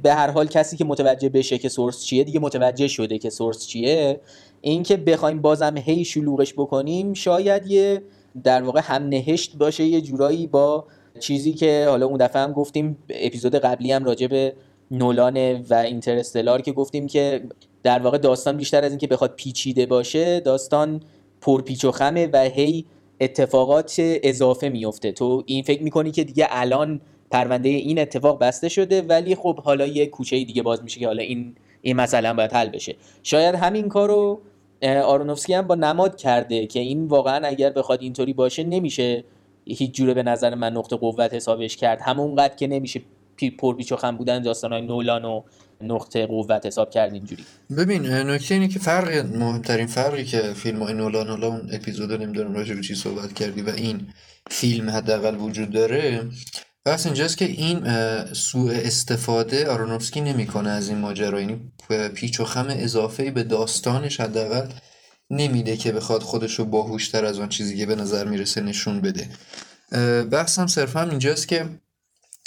به 0.04 0.14
هر 0.14 0.32
حال 0.32 0.48
کسی 0.48 0.78
که 0.78 0.86
متوجه 0.86 1.30
بشه 1.30 1.58
که 1.58 1.70
سورس 1.70 2.04
چیه 2.04 2.24
دیگه 2.24 2.40
متوجه 2.40 2.88
شده 2.88 3.18
که 3.18 3.30
سورس 3.30 3.68
چیه 3.68 4.20
اینکه 4.62 4.98
بخوایم 4.98 5.42
بازم 5.42 5.78
هی 5.78 6.06
شلوغش 6.06 6.54
بکنیم 6.54 7.14
شاید 7.14 7.68
یه 7.68 8.02
در 8.44 8.62
واقع 8.62 8.82
هم 8.84 9.04
نهشت 9.04 9.58
باشه 9.58 9.84
یه 9.84 10.02
جورایی 10.02 10.48
با 10.48 10.86
چیزی 11.20 11.54
که 11.54 11.86
حالا 11.90 12.06
اون 12.06 12.18
دفعه 12.18 12.42
هم 12.42 12.54
گفتیم 12.54 12.98
اپیزود 13.10 13.56
قبلی 13.56 13.92
هم 13.92 14.04
راجع 14.04 14.28
به 14.28 14.54
نولان 14.92 15.62
و 15.62 15.74
اینترستلار 15.74 16.62
که 16.62 16.72
گفتیم 16.72 17.08
که 17.08 17.42
در 17.84 18.00
واقع 18.00 18.18
داستان 18.18 18.58
بیشتر 18.58 18.84
از 18.84 18.92
اینکه 18.92 19.08
بخواد 19.08 19.34
پیچیده 19.36 19.86
باشه 19.86 20.40
داستان 20.40 21.02
پرپیچ 21.42 21.86
و 21.86 21.92
خمه 21.92 22.30
و 22.34 22.38
هی 22.38 22.86
اتفاقات 23.22 23.96
اضافه 24.00 24.70
میفته 24.70 25.12
تو 25.12 25.44
این 25.46 25.64
فکر 25.64 25.84
می‌کنی 25.84 26.12
که 26.12 26.24
دیگه 26.24 26.48
الان 26.50 27.02
پرونده 27.32 27.70
این 27.70 28.00
اتفاق 28.00 28.40
بسته 28.40 28.70
شده 28.70 29.02
ولی 29.02 29.36
خب 29.36 29.60
حالا 29.60 29.86
یه 29.86 30.06
کوچه 30.06 30.44
دیگه 30.44 30.62
باز 30.62 30.84
میشه 30.84 31.00
که 31.00 31.08
حالا 31.08 31.24
این 31.24 31.56
این 31.82 31.96
مسئله 31.96 32.34
باید 32.34 32.54
حل 32.54 32.70
بشه. 32.70 32.96
شاید 33.24 33.56
همین 33.56 33.90
کارو 33.90 34.42
آرونوفسکی 34.84 35.54
هم 35.54 35.68
با 35.68 35.76
نماد 35.76 36.16
کرده 36.16 36.68
که 36.68 36.80
این 36.80 37.08
واقعا 37.08 37.48
اگر 37.48 37.70
بخواد 37.70 38.02
اینطوری 38.02 38.34
باشه 38.34 38.64
نمیشه 38.64 39.24
هیچ 39.66 39.92
جوره 39.92 40.14
به 40.14 40.24
نظر 40.24 40.56
من 40.56 40.74
نقطه 40.74 40.96
قوت 40.96 41.34
حسابش 41.34 41.78
کرد. 41.78 42.02
همونقدر 42.02 42.56
که 42.56 42.68
نمیشه 42.68 43.02
پر 43.60 43.76
پیچ 43.76 43.92
و 43.92 43.96
خم 43.96 44.18
بودن 44.18 44.42
داستان 44.42 44.74
های 44.74 44.82
نولان 44.82 45.26
و 45.26 45.42
نقطه 45.82 46.26
قوت 46.26 46.66
حساب 46.66 46.90
کرد 46.90 47.14
اینجوری. 47.14 47.46
ببین 47.78 48.06
نکته 48.06 48.56
اینه 48.56 48.68
که 48.68 48.80
فرق 48.80 49.36
مهمترین 49.36 49.88
فرقی 49.88 50.26
که 50.26 50.42
فیلم 50.42 50.84
های 50.84 50.94
نولان 50.94 51.28
حالا 51.28 51.48
اون 51.48 51.70
اپیزود 51.72 52.12
نمی‌دونم 52.12 52.54
راجع 52.54 52.76
به 52.76 52.82
چی 52.82 52.96
صحبت 52.96 53.34
کردی 53.34 53.62
و 53.62 53.70
این 53.70 54.08
فیلم 54.52 54.90
حداقل 54.90 55.36
وجود 55.36 55.72
داره 55.72 56.30
بس 56.86 57.06
اینجاست 57.06 57.38
که 57.38 57.46
این 57.46 57.84
سوء 58.34 58.72
استفاده 58.74 59.68
آرونوفسکی 59.68 60.22
نمی‌کنه 60.22 60.70
از 60.70 60.90
این 60.90 60.98
ماجرا. 60.98 61.42
یعنی 61.42 61.72
پیچ 62.16 62.40
و 62.40 62.46
خم 62.46 62.68
اضافه 62.70 63.32
به 63.32 63.44
داستانش 63.44 64.22
حداقل 64.22 64.68
نمیده 65.30 65.78
که 65.78 65.92
بخواد 65.92 66.22
خودشو 66.22 66.66
باهوشتر 66.66 67.26
از 67.26 67.40
آن 67.40 67.50
چیزی 67.50 67.78
که 67.78 67.86
به 67.86 67.96
نظر 67.96 68.26
می‌رسه 68.26 68.62
نشون 68.62 69.02
بده. 69.02 69.28
بحثم 70.24 70.68
صرفا 70.68 71.02
اینجاست 71.02 71.48
که 71.48 71.66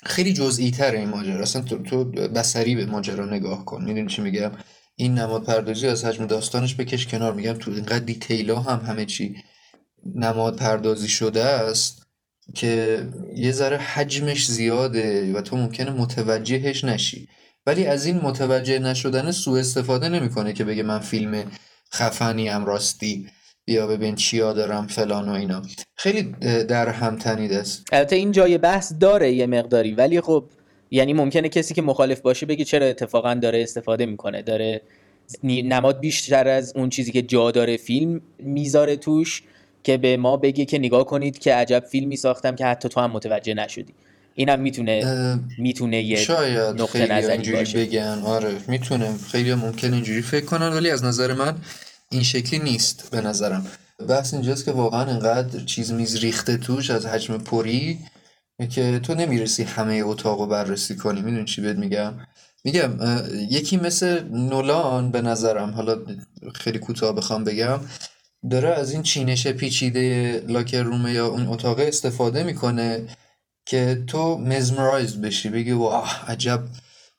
خیلی 0.04 0.32
جزئی 0.32 0.70
تر 0.70 0.90
این 0.90 1.08
ماجرا. 1.08 1.42
اصلا 1.42 1.62
تو, 1.62 1.82
تو 1.82 2.04
بسری 2.04 2.76
به 2.76 2.86
ماجرا 2.86 3.26
نگاه 3.26 3.64
کن. 3.64 3.84
می‌دونی 3.84 4.06
چی 4.06 4.22
میگم؟ 4.22 4.52
این 4.96 5.14
نماد 5.18 5.44
پردازی 5.44 5.86
از 5.86 6.04
حجم 6.04 6.26
داستانش 6.26 6.74
بکش 6.74 7.06
کنار. 7.06 7.34
میگم 7.34 7.52
تو 7.52 7.70
اینقدر 7.70 8.04
دیتیلا 8.04 8.60
هم 8.60 8.86
همه 8.86 9.04
چی 9.04 9.36
نماد 10.14 10.56
پردازی 10.56 11.08
شده 11.08 11.44
است 11.44 12.06
که 12.54 13.06
یه 13.36 13.52
ذره 13.52 13.76
حجمش 13.76 14.46
زیاده 14.46 15.32
و 15.32 15.40
تو 15.40 15.56
ممکنه 15.56 15.90
متوجهش 15.90 16.84
نشی. 16.84 17.28
ولی 17.66 17.86
از 17.86 18.06
این 18.06 18.16
متوجه 18.16 18.78
نشدن 18.78 19.30
سوء 19.30 19.60
استفاده 19.60 20.08
نمی‌کنه 20.08 20.52
که 20.52 20.64
بگه 20.64 20.82
من 20.82 20.98
فیلم 20.98 21.44
خفنی 21.94 22.48
هم 22.48 22.64
راستی. 22.64 23.26
بیا 23.70 23.86
ببین 23.86 24.14
چیا 24.14 24.52
دارم 24.52 24.86
فلان 24.86 25.28
و 25.28 25.32
اینا. 25.32 25.62
خیلی 25.96 26.22
در 26.68 26.88
هم 26.88 27.16
تنید 27.16 27.52
است. 27.52 27.84
البته 27.92 28.16
این 28.16 28.32
جای 28.32 28.58
بحث 28.58 28.92
داره 29.00 29.32
یه 29.32 29.46
مقداری 29.46 29.92
ولی 29.92 30.20
خب 30.20 30.44
یعنی 30.90 31.12
ممکنه 31.12 31.48
کسی 31.48 31.74
که 31.74 31.82
مخالف 31.82 32.20
باشه 32.20 32.46
بگه 32.46 32.64
چرا 32.64 32.86
اتفاقا 32.86 33.34
داره 33.34 33.62
استفاده 33.62 34.06
می‌کنه 34.06 34.42
داره 34.42 34.80
نماد 35.44 36.00
بیشتر 36.00 36.48
از 36.48 36.72
اون 36.76 36.90
چیزی 36.90 37.12
که 37.12 37.22
جا 37.22 37.50
داره 37.50 37.76
فیلم 37.76 38.20
می‌ذاره 38.38 38.96
توش 38.96 39.42
که 39.82 39.96
به 39.96 40.16
ما 40.16 40.36
بگه 40.36 40.64
که 40.64 40.78
نگاه 40.78 41.04
کنید 41.04 41.38
که 41.38 41.54
عجب 41.54 41.84
فیلمی 41.90 42.16
ساختم 42.16 42.56
که 42.56 42.66
حتی 42.66 42.88
تو 42.88 43.00
هم 43.00 43.10
متوجه 43.10 43.54
نشدی. 43.54 43.94
اینم 44.34 44.60
می‌تونه 44.60 45.38
می‌تونه 45.58 46.02
یه 46.02 46.16
شاید 46.16 46.80
نقطه 46.82 47.12
نظری 47.12 47.52
باشه. 47.52 47.78
بگن. 47.78 48.22
آره 48.24 48.56
می‌تونه 48.68 49.10
خیلی 49.32 49.54
ممکن 49.54 49.92
اینجوری 49.92 50.22
فکر 50.22 50.44
کنن 50.44 50.68
ولی 50.68 50.90
از 50.90 51.04
نظر 51.04 51.32
من 51.32 51.56
این 52.12 52.22
شکلی 52.22 52.58
نیست 52.58 53.10
به 53.10 53.20
نظرم. 53.20 53.66
بحث 54.08 54.34
اینجاست 54.34 54.64
که 54.64 54.72
واقعا 54.72 55.04
انقدر 55.04 55.64
چیز 55.64 55.92
میز 55.92 56.16
ریخته 56.16 56.56
توش 56.56 56.90
از 56.90 57.06
حجم 57.06 57.38
پری 57.38 57.98
که 58.70 59.00
تو 59.02 59.14
نمی‌رسی 59.14 59.62
همه 59.62 60.02
اتاق 60.04 60.40
رو 60.40 60.46
بررسی 60.46 60.96
کنی. 60.96 61.22
می‌دونی 61.22 61.44
چی 61.44 61.60
بهت 61.60 61.76
میگم؟ 61.76 62.14
میگم 62.64 62.92
یکی 63.50 63.76
مثل 63.76 64.28
نولان 64.28 65.10
به 65.10 65.22
نظرم 65.22 65.70
حالا 65.70 65.96
خیلی 66.54 66.78
کوتاه 66.78 67.14
بخوام 67.14 67.44
بگم 67.44 67.80
داره 68.50 68.68
از 68.68 68.92
این 68.92 69.02
چینش 69.02 69.46
پیچیده 69.46 70.44
لاکر 70.48 70.82
رومه 70.82 71.12
یا 71.12 71.26
اون 71.26 71.46
اتاق 71.46 71.78
استفاده 71.78 72.42
می‌کنه 72.42 73.06
که 73.66 74.04
تو 74.06 74.38
مزمرایز 74.38 75.20
بشی. 75.20 75.48
بگی 75.48 75.72
واه 75.72 76.24
عجب 76.30 76.62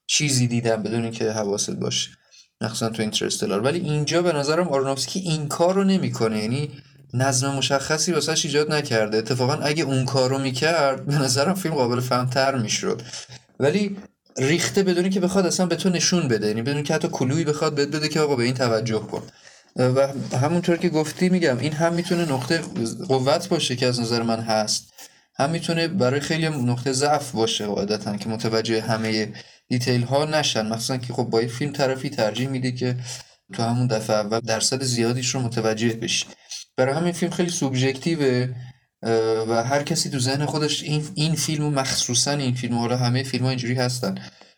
چیزی 0.07 0.47
دیدم 0.47 0.83
بدون 0.83 1.03
اینکه 1.03 1.31
حواست 1.31 1.71
باشه. 1.71 2.09
مخصوصا 2.61 2.89
تو 2.89 3.01
اینترستلار. 3.01 3.61
ولی 3.61 3.79
اینجا 3.79 4.21
به 4.21 4.31
نظرم 4.31 4.67
آرونوفسکی 4.67 5.19
این 5.19 5.47
کار 5.47 5.73
رو 5.73 5.83
نمی‌کنه. 5.83 6.39
یعنی 6.39 6.71
نظم 7.13 7.55
مشخصی 7.55 8.11
واسش 8.11 8.45
ایجاد 8.45 8.71
نکرده. 8.71 9.17
اتفاقا 9.17 9.53
اگه 9.53 9.83
اون 9.83 10.05
کار 10.05 10.29
رو 10.29 10.37
می‌کرد 10.37 11.05
به 11.05 11.15
نظرم 11.15 11.53
فیلم 11.53 11.75
قابل 11.75 11.99
فهمتر 11.99 12.55
می‌شد. 12.55 13.01
ولی 13.59 13.97
ریخته 14.37 14.83
بدونی 14.83 15.09
که 15.09 15.19
بخواد 15.19 15.45
اصلا 15.45 15.65
به 15.65 15.75
تو 15.75 15.89
نشون 15.89 16.27
بده. 16.27 16.47
یعنی 16.47 16.61
بدون 16.61 16.83
که 16.83 16.93
حتی 16.93 17.07
کلویی 17.07 17.43
بخواد 17.43 17.75
بهت 17.75 17.87
بده 17.87 18.09
که 18.09 18.19
آقا 18.19 18.35
به 18.35 18.43
این 18.43 18.53
توجه 18.53 18.99
کن. 18.99 19.23
و 19.75 20.07
همونطور 20.37 20.77
که 20.77 20.89
گفتی 20.89 21.29
میگم 21.29 21.57
این 21.57 21.73
هم 21.73 21.93
می‌تونه 21.93 22.31
نقطه 22.31 22.61
قوت 23.07 23.49
باشه 23.49 23.75
که 23.75 23.87
از 23.87 23.99
نظر 23.99 24.23
من 24.23 24.39
هست. 24.39 24.93
هم 25.35 25.49
می‌تونه 25.49 25.87
برای 25.87 26.19
خیلی 26.19 26.49
نقطه 26.49 26.91
ضعف 26.91 27.31
باشه 27.31 27.65
قاعدتا 27.65 28.17
که 28.17 28.29
متوجه 28.29 28.81
همه 28.81 29.33
دیتیل 29.71 30.03
ها 30.03 30.25
نشن 30.25 30.67
مثلا 30.67 30.97
که 30.97 31.13
خب 31.13 31.23
با 31.23 31.39
این 31.39 31.49
فیلم 31.49 31.71
طرفی 31.71 32.09
ترجیح 32.09 32.47
میده 32.47 32.71
که 32.71 32.95
تو 33.53 33.63
همون 33.63 33.87
دفعه 33.87 34.15
اول 34.15 34.39
درصد 34.39 34.83
زیادیش 34.83 35.35
رو 35.35 35.41
متوجه 35.41 35.93
بشی. 35.93 36.25
برای 36.77 36.95
همین 36.95 37.11
فیلم 37.11 37.31
خیلی 37.31 37.49
سوبژکتیوه 37.49 38.55
و 39.47 39.63
هر 39.63 39.83
کسی 39.83 40.09
تو 40.09 40.19
ذهن 40.19 40.45
خودش 40.45 40.83
این, 40.83 41.03
این 41.15 41.35
فیلم 41.35 41.73
مخصوصا 41.73 42.31
این 42.31 42.53
فیلم 42.53 42.77
حالا 42.77 42.97
همه 42.97 43.23
فیلم 43.23 43.43
ها 43.43 43.49
اینجوری 43.49 43.73
هستن 43.75 44.17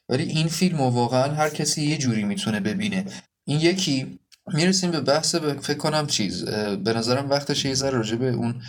ولی 0.09 0.24
این 0.24 0.47
فیلم 0.47 0.82
واقعا 0.82 1.34
هر 1.34 1.49
کسی 1.49 1.82
یه 1.82 1.97
جوری 1.97 2.24
می‌تونه 2.24 2.59
ببینه. 2.59 3.05
این 3.45 3.59
یکی 3.59 4.20
می‌رسیم 4.53 4.91
به 4.91 5.01
بحث 5.01 5.36
فکر 5.36 5.78
کنم 5.78 6.07
چیز 6.07 6.45
به 6.84 6.93
نظرم 6.93 7.30
وقتش 7.30 7.66
یه 7.66 7.74
ذره 7.74 7.97
راجع 7.97 8.16
به 8.16 8.30
اون 8.30 8.61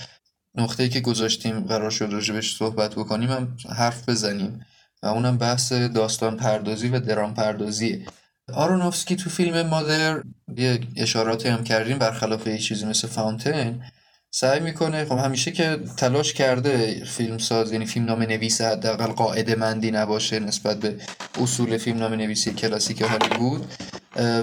نقطه‌ای 0.55 0.89
که 0.89 1.01
گذاشتیم 1.01 1.61
قرار 1.61 1.91
شد 1.91 2.09
راجبش 2.13 2.57
صحبت 2.57 2.95
بکنیم 2.95 3.31
هم 3.31 3.57
حرف 3.77 4.09
بزنیم. 4.09 4.61
و 5.05 5.07
اونم 5.07 5.39
بحث 5.39 5.73
داستان 5.73 6.37
پردازی 6.37 6.89
و 6.89 7.01
درام 7.01 7.35
پردازیه 7.35 8.07
آرونوفسکی 8.55 9.17
تو 9.17 9.31
فیلم 9.31 9.67
مادر 9.67 10.23
یه 10.57 10.81
اشاراتی 10.97 11.49
هم 11.49 11.65
کردیم 11.65 11.99
برخلاف 11.99 12.47
یه 12.47 12.59
چیزی 12.59 12.87
مثل 12.87 13.09
فاونتین 13.09 13.83
سعی 14.31 14.61
می‌کنه 14.61 15.05
خب 15.05 15.19
همیشه 15.19 15.51
که 15.51 15.79
تلاش 15.97 16.33
کرده 16.33 17.05
فیلم 17.05 17.39
ساز 17.39 17.73
یعنی 17.73 17.87
فیلم 17.87 18.07
نام 18.07 18.23
نویس 18.23 18.61
حداقل 18.61 19.07
قاعده 19.07 19.55
مندی 19.55 19.91
نباشه 19.91 20.41
نسبت 20.41 20.81
به 20.81 20.97
اصول 21.43 21.79
فیلم 21.79 21.99
نام 21.99 22.15
نویسی 22.15 22.53
کلاسیک 22.53 23.03
هالیوود 23.03 23.67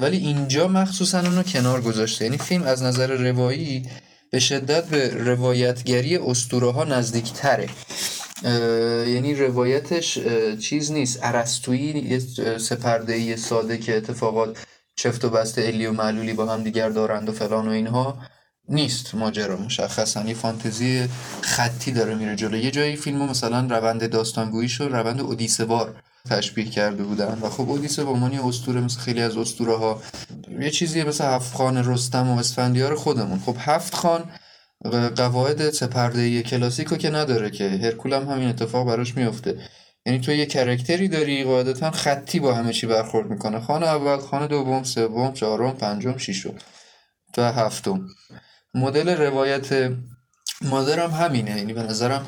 ولی 0.02 0.18
اینجا 0.18 0.68
مخصوصا 0.68 1.20
اونو 1.20 1.44
کنار 1.44 1.82
گذاشته. 1.82 2.26
یعنی 2.26 2.38
فیلم 2.38 2.64
از 2.64 2.84
نظر 2.84 3.08
روایی 3.08 3.90
به 4.32 4.40
شدت 4.40 4.86
به 4.86 5.10
روایتگری 5.10 6.18
اسطوره 6.18 6.72
ها 6.72 6.84
نزدیک 6.84 7.34
تره 7.34 7.70
یعنی 8.44 9.36
روایتش 9.36 10.20
چیز 10.60 10.92
نیست. 10.92 11.24
عرستویی 11.24 12.00
یه 12.00 12.20
سپرده 12.58 13.36
ساده 13.36 13.78
که 13.78 13.98
اتفاقات 13.98 14.58
چفت 14.96 15.26
و 15.26 15.30
بست 15.30 15.60
الی 15.60 15.86
و 15.86 15.92
معلولی 15.92 16.34
با 16.34 16.46
هم 16.46 16.64
دیگر 16.64 16.90
دارند 16.90 17.30
و 17.30 17.32
فلان 17.32 17.68
و 17.68 17.72
اینها 17.72 18.18
نیست. 18.70 19.16
ماجرا 19.16 19.58
مشخصا 19.58 20.24
یه 20.24 20.34
فانتزی 20.34 21.08
خطی 21.42 21.92
داره 21.92 22.16
میره 22.16 22.36
جلو. 22.36 22.58
یه 22.58 22.72
جایی 22.72 22.96
فیلمو 22.96 23.28
مثلا 23.28 23.68
روند 23.70 24.10
داستانگویی 24.10 24.70
و 24.80 24.84
روند 24.84 25.22
اودیسه 25.22 25.66
بار 25.66 25.96
تشبیه 26.30 26.66
کرده 26.66 27.04
بودن. 27.04 27.40
و 27.42 27.50
خب 27.50 27.70
اودیسه 27.70 28.04
به 28.04 28.10
عنوان 28.10 28.34
اسطوره 28.34 28.82
مثل 28.82 29.00
خیلی 29.00 29.22
از 29.22 29.38
اسطوره 29.38 29.78
ها 29.78 30.02
یه 30.60 30.70
چیزی 30.70 31.04
مثل 31.04 31.24
هفت 31.26 31.56
خان 31.56 31.78
رستم 31.78 32.30
و 32.30 32.40
اسفندیار 32.40 32.96
خودمون. 32.96 33.40
خب 33.40 33.56
هفت 33.60 33.96
خان 33.96 34.24
قواعد 35.16 35.70
سپرده 35.70 36.42
کلاسیکو 36.44 36.96
که 36.96 37.10
نداره 37.10 37.50
که 37.50 37.70
هرکول 37.70 38.14
هم 38.14 38.30
همین 38.30 38.48
اتفاق 38.48 38.88
براش 38.88 39.18
میفته 39.18 39.60
یعنی 40.06 40.20
تو 40.20 40.32
یه 40.32 40.46
character 40.46 41.02
ی 41.02 41.08
داری 41.08 41.44
قاعدتا 41.44 41.92
خطی 41.92 42.40
با 42.40 42.54
همه 42.54 42.74
چی 42.74 42.88
برخورد 42.88 43.30
می‌کنه. 43.30 43.60
خانه 43.60 43.86
اول 43.86 44.18
خانه 44.18 44.48
دوم 44.48 44.84
سوم 44.84 45.34
چهارم 45.34 45.72
پنجم 45.72 46.18
ششم 46.18 46.54
و 47.38 47.52
هفتم. 47.52 48.08
مدل 48.74 49.10
روایت 49.10 49.92
مادرم 50.62 51.12
همینه. 51.12 51.58
یعنی 51.58 51.74
به 51.74 51.84
نظرم 51.84 52.26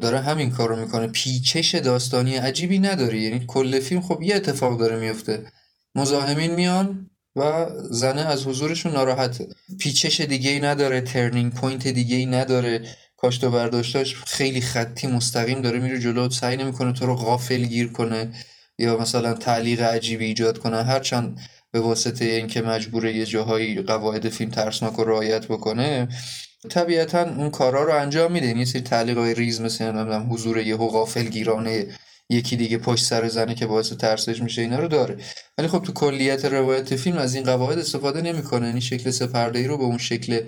داره 0.00 0.20
همین 0.20 0.50
کار 0.50 0.68
رو 0.68 0.76
می‌کنه. 0.76 1.06
پیچش 1.06 1.74
داستانی 1.74 2.36
عجیبی 2.36 2.78
نداره 2.78 3.18
یعنی 3.18 3.44
کل 3.46 3.80
فیلم 3.80 4.00
خب 4.00 4.22
یه 4.22 4.36
اتفاق 4.36 4.78
داره 4.78 4.96
میفته 4.96 5.44
مزاحمین 5.94 6.54
میان 6.54 7.10
و 7.36 7.66
زنه 7.90 8.20
از 8.20 8.46
حضورشون 8.46 8.92
ناراحته 8.92 9.48
پیچش 9.78 10.20
دیگه 10.20 10.50
ای 10.50 10.60
نداره 10.60 11.00
turning 11.00 11.52
point 11.52 11.88
دیگه 11.88 12.16
ای 12.16 12.26
نداره. 12.26 12.82
کاشت 13.16 13.44
و 13.44 13.50
برداشتاش 13.50 14.16
خیلی 14.26 14.60
خطی 14.60 15.06
مستقیم 15.06 15.60
داره 15.60 15.78
میره 15.78 15.98
جلو 15.98 16.30
سعی 16.30 16.56
نمی‌کنه 16.56 16.92
تو 16.92 17.06
رو 17.06 17.16
غافل 17.16 17.64
گیر 17.64 17.92
کنه 17.92 18.32
یا 18.78 18.98
مثلا 18.98 19.34
تعلیق 19.34 19.82
عجیبی 19.82 20.24
ایجاد 20.24 20.58
کنه. 20.58 20.82
هرچند 20.82 21.38
به 21.70 21.80
واسطه 21.80 22.24
اینکه 22.24 22.62
مجبوره 22.62 23.16
یه 23.16 23.26
جاهایی 23.26 23.82
قواعد 23.82 24.28
فیلم 24.28 24.50
ترسناک 24.50 24.92
رو 24.94 25.04
رعایت 25.04 25.46
بکنه 25.46 26.08
طبیعتا 26.70 27.22
اون 27.22 27.50
کارا 27.50 27.84
رو 27.84 27.94
انجام 27.94 28.32
میده. 28.32 28.46
یه 28.46 28.64
سری 28.64 28.82
تعلیق 28.82 29.18
های 29.18 29.34
ریز 29.34 29.60
مثل 29.60 30.18
حضور 30.30 30.58
یه 30.58 30.76
غافل 30.76 31.24
گیرانه 31.24 31.86
یکی 32.30 32.56
دیگه 32.56 32.78
پشت 32.78 33.04
سر 33.04 33.28
زنه 33.28 33.54
که 33.54 33.66
باعث 33.66 33.92
ترسش 33.92 34.42
میشه 34.42 34.62
اینا 34.62 34.78
رو 34.78 34.88
داره. 34.88 35.16
ولی 35.58 35.68
خب 35.68 35.82
تو 35.82 35.92
کلیت 35.92 36.44
روایت 36.44 36.96
فیلم 36.96 37.18
از 37.18 37.34
این 37.34 37.44
قواعد 37.44 37.78
استفاده 37.78 38.20
نمی‌کنه. 38.22 38.66
یعنی 38.66 38.80
شکل 38.80 39.10
سپرده 39.10 39.58
ای 39.58 39.66
رو 39.66 39.78
به 39.78 39.84
اون 39.84 39.98
شکل 39.98 40.40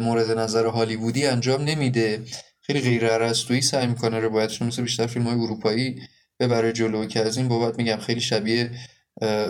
مورد 0.00 0.30
نظر 0.30 0.66
هالیوودی 0.66 1.26
انجام 1.26 1.62
نمیده. 1.62 2.22
خیلی 2.62 2.80
غیر 2.80 3.06
ارسطویی 3.06 3.60
سعی 3.60 3.86
می‌کنه 3.86 4.18
روایتش 4.18 4.62
مثل 4.62 4.82
بیشتر 4.82 5.06
فیلم 5.06 5.24
های 5.24 5.40
اروپایی 5.40 6.00
ببره 6.40 6.72
جلو 6.72 7.06
که 7.06 7.20
از 7.20 7.36
این 7.36 7.48
بابت 7.48 7.78
میگم 7.78 7.96
خیلی 7.96 8.20
شبیه 8.20 8.70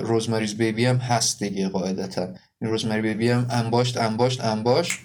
روزمریز 0.00 0.54
بیبی 0.54 0.84
هم 0.86 0.96
هست 0.96 1.42
دیگه 1.42 1.68
قاعدتا. 1.68 2.34
این 2.60 2.70
روزمری 2.70 3.02
بیبی 3.02 3.30
هم 3.30 3.46
انباشت 3.50 3.96
انباشت 3.96 4.40
انباشت 4.40 4.98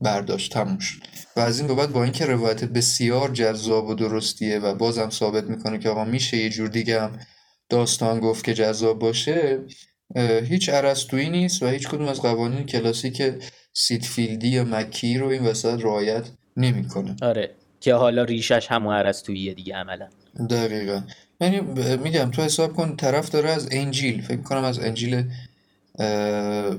برداشت 0.00 0.52
تموش 0.52 1.00
و 1.36 1.40
از 1.40 1.58
این 1.58 1.68
بابت 1.68 1.88
با 1.88 2.04
اینکه 2.04 2.26
روایت 2.26 2.64
بسیار 2.64 3.30
جذاب 3.30 3.88
و 3.88 3.94
درستیه 3.94 4.58
و 4.58 4.74
بازم 4.74 5.10
ثابت 5.10 5.44
می‌کنه 5.44 5.78
که 5.78 5.88
آقا 5.88 6.04
میشه 6.04 6.36
یه 6.36 6.50
جور 6.50 6.68
دیگه 6.68 7.00
هم 7.02 7.18
داستان 7.68 8.20
گفت 8.20 8.44
که 8.44 8.54
جذاب 8.54 8.98
باشه 8.98 9.58
هیچ 10.44 10.68
ارسطویی 10.68 11.30
نیست 11.30 11.62
و 11.62 11.66
هیچ 11.66 11.88
کدوم 11.88 12.08
از 12.08 12.22
قوانین 12.22 12.66
کلاسیک 12.66 13.22
سید 13.72 14.01
فیلدی 14.01 14.48
یا 14.48 14.64
مک‌کی 14.64 15.18
رو 15.18 15.26
این 15.26 15.46
وسط 15.46 15.80
رعایت 15.80 16.24
نمی‌کنه. 16.56 17.16
آره 17.22 17.50
که 17.80 17.94
حالا 17.94 18.24
ریشش 18.24 18.66
همون 18.70 18.94
ارسطوییه 18.94 19.54
دیگه 19.54 19.74
عملا. 19.74 20.08
دقیقا. 20.50 21.02
یعنی 21.40 21.60
میگم 21.96 22.30
تو 22.30 22.42
حساب 22.42 22.72
کن 22.72 22.96
طرف 22.96 23.28
داره 23.28 23.50
از 23.50 23.68
انجیل 23.70 24.22
فکر 24.22 24.42
کنم 24.42 24.64
از 24.64 24.78
انجیل 24.78 25.24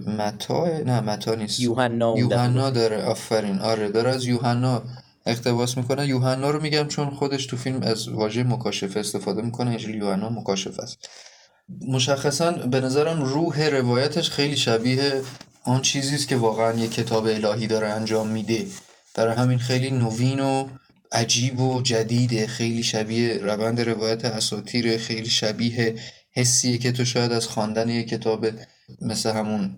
متی؟ 0.07 0.67
نه 0.85 1.01
متی 1.01 1.35
نیست. 1.35 1.59
یوحنا 1.59 2.13
یوحنا 2.17 2.69
داره. 2.69 3.03
آفرین. 3.03 3.59
آره 3.59 3.89
داره 3.89 4.09
از 4.09 4.25
یوحنا 4.25 4.83
اقتباس 5.25 5.77
می‌کنه. 5.77 6.07
یوحنا 6.07 6.49
رو 6.49 6.61
میگم 6.61 6.87
چون 6.87 7.09
خودش 7.09 7.45
تو 7.45 7.57
فیلم 7.57 7.81
از 7.81 8.07
واژه 8.07 8.43
مکاشفه 8.43 8.99
استفاده 8.99 9.41
می‌کنه. 9.41 9.71
انجیل 9.71 9.95
یوحنا 9.95 10.29
مکاشفه 10.29 10.83
است. 10.83 11.09
مشخصا 11.87 12.51
به 12.51 12.81
نظرم 12.81 13.21
روح 13.21 13.67
روایتش 13.69 14.29
خیلی 14.29 14.57
شبیه 14.57 15.21
آن 15.63 15.81
چیزی 15.81 16.15
است 16.15 16.27
که 16.27 16.35
واقعا 16.35 16.73
یک 16.73 16.93
کتاب 16.93 17.25
الهی 17.25 17.67
داره 17.67 17.87
انجام 17.87 18.27
میده. 18.27 18.65
برای 19.15 19.35
همین 19.35 19.57
خیلی 19.57 19.91
نوین 19.91 20.39
و 20.39 20.67
عجیب 21.11 21.59
و 21.59 21.81
جدیده 21.81 22.47
خیلی 22.47 22.83
شبیه 22.83 23.37
روند 23.37 23.81
روایت 23.81 24.25
اساطیر 24.25 24.97
خیلی 24.97 25.29
شبیه 25.29 25.95
حسیه 26.33 26.77
که 26.77 26.91
تو 26.91 27.05
شاید 27.05 27.31
از 27.31 27.47
خواندن 27.47 27.89
یک 27.89 28.09
کتاب 28.09 28.45
مثل 29.01 29.31
همون 29.31 29.75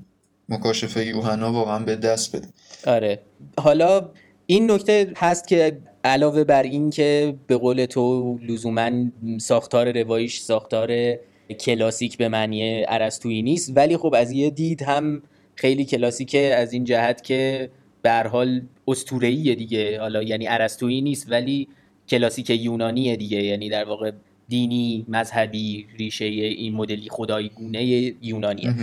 مکاشفه 0.49 1.05
یوحنا 1.05 1.53
واقعا 1.53 1.80
به 1.80 1.95
دست 1.95 2.36
بده 2.36 2.47
آره. 2.88 3.20
حالا 3.57 4.10
این 4.45 4.72
نکته 4.72 5.14
هست 5.18 5.47
که 5.47 5.78
علاوه 6.03 6.43
بر 6.43 6.64
این 6.64 6.89
که 6.89 7.36
به 7.47 7.57
قول 7.57 7.86
تو 7.86 8.38
لزوما 8.47 8.91
ساختار 9.39 10.03
روایش 10.03 10.39
ساختار 10.39 11.16
کلاسیک 11.60 12.18
به 12.18 12.30
معنی 12.30 12.82
عرستویی 12.82 13.41
نیست 13.41 13.72
ولی 13.76 13.97
خب 13.97 14.14
از 14.18 14.32
یه 14.32 14.49
دید 14.49 14.82
هم 14.82 15.22
خیلی 15.55 15.86
کلاسیکه 15.86 16.55
از 16.55 16.74
این 16.74 16.84
جهت 16.84 17.24
که 17.24 17.70
به 18.01 18.10
هر 18.10 18.28
حال 18.28 18.62
اسطوره‌ایه 18.88 19.55
دیگه. 19.55 19.99
حالا 19.99 20.24
یعنی 20.24 20.45
عرستویی 20.45 21.01
نیست 21.01 21.32
ولی 21.32 21.68
کلاسیک 22.10 22.49
یونانیه 22.49 23.16
دیگه. 23.16 23.43
یعنی 23.43 23.70
در 23.70 23.86
واقع 23.86 24.12
دینی 24.49 25.05
مذهبی 25.07 25.87
ریشه 25.99 26.25
این 26.25 26.75
مدلی 26.75 27.07
خدایی 27.09 27.49
گونه 27.49 27.83
یونانیه. 28.21 28.73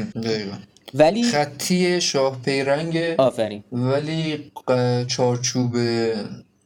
ولی 0.94 1.22
خطی 1.22 2.00
شاه 2.00 2.42
پیرنگ 2.44 2.96
آفرین. 3.18 3.64
ولی 3.72 4.52
چارچوب 5.06 5.76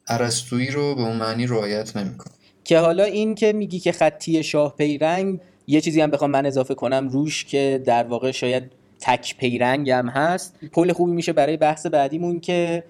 عرستویی 0.09 0.71
رو 0.71 0.95
به 0.95 1.03
اون 1.03 1.17
معنی 1.17 1.47
رعایت 1.47 1.97
نمی‌کنه. 1.97 2.33
که 2.65 2.79
حالا 2.79 3.05
این 3.05 3.35
که 3.35 3.53
میگی 3.53 3.79
که 3.79 3.93
خطی 3.93 4.43
شاه 4.43 4.77
پیرنگ 4.77 5.41
یه 5.67 5.81
چیزی 5.81 6.01
هم 6.01 6.11
بخوام 6.11 6.31
من 6.31 6.47
اضافه 6.47 6.75
کنم 6.75 7.09
روش 7.09 7.45
که 7.45 7.83
در 7.85 8.05
واقع 8.05 8.31
شاید 8.31 8.63
تک 9.01 9.37
پیرنگ 9.39 9.91
هم 9.91 10.09
هست. 10.09 10.57
پل 10.73 10.93
خوبی 10.93 11.13
میشه 11.13 11.33
برای 11.33 11.57
بحث 11.57 11.87
بعدیمون 11.87 12.41
که 12.41 12.85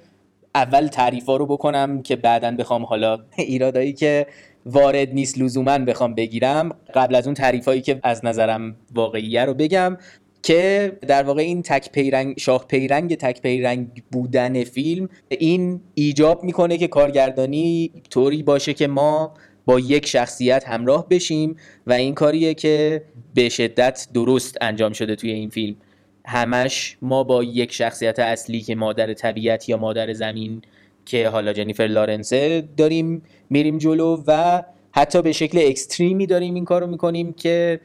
اول 0.54 0.86
تعریفا 0.86 1.36
رو 1.36 1.46
بکنم 1.46 2.02
که 2.02 2.16
بعدا 2.16 2.50
بخوام 2.50 2.84
حالا 2.84 3.18
ایرادایی 3.36 3.92
که 3.92 4.26
وارد 4.66 5.14
نیست 5.14 5.38
لزوما 5.38 5.78
بخوام 5.78 6.14
بگیرم 6.14 6.76
قبل 6.94 7.14
از 7.14 7.26
اون 7.26 7.34
تعریفایی 7.34 7.80
که 7.80 8.00
از 8.02 8.24
نظرم 8.24 8.76
واقعیه 8.94 9.44
رو 9.44 9.54
بگم 9.54 9.96
که 10.42 10.92
در 11.06 11.22
واقع 11.22 11.42
این 11.42 11.62
تک 11.62 11.92
پیرنگ 11.92 12.38
شاه 12.38 12.66
پیرنگ 12.66 13.14
تک 13.14 13.42
پیرنگ 13.42 14.02
بودن 14.12 14.64
فیلم 14.64 15.08
این 15.28 15.80
ایجاب 15.94 16.44
می‌کنه 16.44 16.78
که 16.78 16.88
کارگردانی 16.88 17.90
طوری 18.10 18.42
باشه 18.42 18.74
که 18.74 18.86
ما 18.86 19.34
با 19.64 19.80
یک 19.80 20.06
شخصیت 20.06 20.68
همراه 20.68 21.08
بشیم 21.08 21.56
و 21.86 21.92
این 21.92 22.14
کاریه 22.14 22.54
که 22.54 23.02
به 23.34 23.48
شدت 23.48 24.08
درست 24.14 24.58
انجام 24.60 24.92
شده 24.92 25.16
توی 25.16 25.30
این 25.30 25.50
فیلم. 25.50 25.76
همش 26.24 26.96
ما 27.02 27.24
با 27.24 27.44
یک 27.44 27.72
شخصیت 27.72 28.18
اصلی 28.18 28.60
که 28.60 28.74
مادر 28.74 29.14
طبیعت 29.14 29.68
یا 29.68 29.76
مادر 29.76 30.12
زمین 30.12 30.62
که 31.10 31.28
حالا 31.28 31.52
جنیفر 31.52 31.84
لارنسه 31.84 32.68
داریم 32.76 33.22
میریم 33.50 33.78
جلو 33.78 34.22
و 34.26 34.62
حتی 34.92 35.22
به 35.22 35.32
شکل 35.32 35.58
اکستریمی 35.62 36.26
داریم 36.26 36.54
این 36.54 36.64
کارو 36.64 36.86
می‌کنیم 36.86 37.32
که 37.32 37.80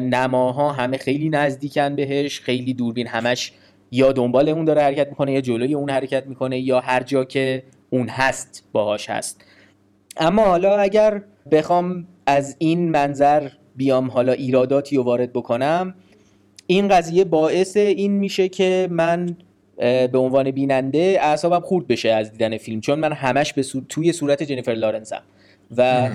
نماها 0.00 0.72
همه 0.72 0.96
خیلی 0.96 1.28
نزدیکن 1.28 1.96
بهش 1.96 2.40
خیلی 2.40 2.74
دوربین 2.74 3.06
همش 3.06 3.52
یا 3.90 4.12
دنبال 4.12 4.48
اون 4.48 4.64
داره 4.64 4.82
حرکت 4.82 5.08
می‌کنه 5.08 5.32
یا 5.32 5.40
جلوی 5.40 5.74
اون 5.74 5.90
حرکت 5.90 6.26
می‌کنه 6.26 6.58
یا 6.58 6.80
هر 6.80 7.02
جا 7.02 7.24
که 7.24 7.62
اون 7.90 8.08
هست 8.08 8.64
باهاش 8.72 9.10
هست. 9.10 9.44
اما 10.16 10.44
حالا 10.44 10.76
اگر 10.76 11.22
بخوام 11.52 12.06
از 12.26 12.56
این 12.58 12.90
منظر 12.90 13.48
بیام 13.76 14.10
حالا 14.10 14.32
ایراداتی 14.32 14.96
رو 14.96 15.02
وارد 15.02 15.32
بکنم 15.32 15.94
این 16.66 16.88
قضیه 16.88 17.24
باعث 17.24 17.76
این 17.76 18.12
میشه 18.12 18.48
که 18.48 18.88
من 18.90 19.36
به 19.82 20.18
عنوان 20.18 20.50
بیننده 20.50 21.18
اعصابم 21.20 21.60
خورد 21.60 21.86
بشه 21.86 22.08
از 22.08 22.32
دیدن 22.32 22.56
فیلم 22.56 22.80
چون 22.80 22.98
من 22.98 23.12
همش 23.12 23.52
به 23.52 23.64
توی 23.88 24.12
صورت 24.12 24.42
جنیفر 24.42 24.72
لارنسم. 24.72 25.22
و 25.76 26.10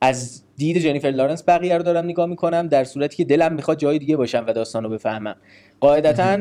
از 0.00 0.42
دید 0.56 0.78
جنیفر 0.78 1.08
لارنس 1.08 1.44
بقیه 1.48 1.76
رو 1.76 1.82
دارم 1.82 2.04
نگاه 2.04 2.26
می‌کنم 2.26 2.68
در 2.68 2.84
صورتی 2.84 3.16
که 3.16 3.24
دلم 3.24 3.52
می‌خواد 3.52 3.78
جای 3.78 3.98
دیگه 3.98 4.16
باشم 4.16 4.44
و 4.46 4.52
داستان 4.52 4.84
رو 4.84 4.90
بفهمم. 4.90 5.36
قاعدتا 5.80 6.38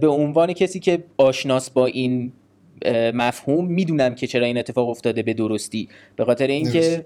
به 0.00 0.08
عنوان 0.08 0.52
کسی 0.52 0.80
که 0.80 1.04
آشناس 1.16 1.70
با 1.70 1.86
این 1.86 2.32
مفهوم 3.14 3.66
می‌دونم 3.66 4.14
که 4.14 4.26
چرا 4.26 4.46
این 4.46 4.58
اتفاق 4.58 4.88
افتاده 4.88 5.22
به 5.22 5.34
درستی. 5.34 5.88
به 6.16 6.24
خاطر 6.24 6.46
اینکه 6.46 7.04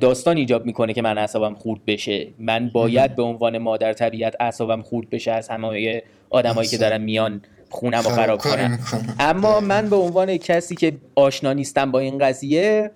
داستان 0.00 0.36
ایجاب 0.36 0.66
می‌کنه 0.66 0.92
که 0.92 1.02
من 1.02 1.18
اعصابم 1.18 1.54
خورد 1.54 1.80
بشه. 1.86 2.26
من 2.38 2.68
باید 2.68 3.16
به 3.16 3.22
عنوان 3.22 3.58
مادر 3.58 3.92
طبیعت 3.92 4.36
اعصابم 4.40 4.82
خورد 4.82 5.10
بشه 5.10 5.30
از 5.32 5.48
همه 5.48 6.02
آدمایی 6.30 6.68
که 6.68 6.78
دارن 6.78 7.00
میان. 7.00 7.42
خونم 7.70 8.02
رو 8.02 8.10
خراب 8.10 8.40
کنن 8.40 8.78
اما 9.18 9.60
من 9.60 9.88
به 9.88 9.96
عنوان 9.96 10.36
کسی 10.36 10.74
که 10.74 10.96
آشنا 11.14 11.52
نیستم 11.52 11.90
با 11.90 11.98
این 11.98 12.18
قضیه 12.18 12.90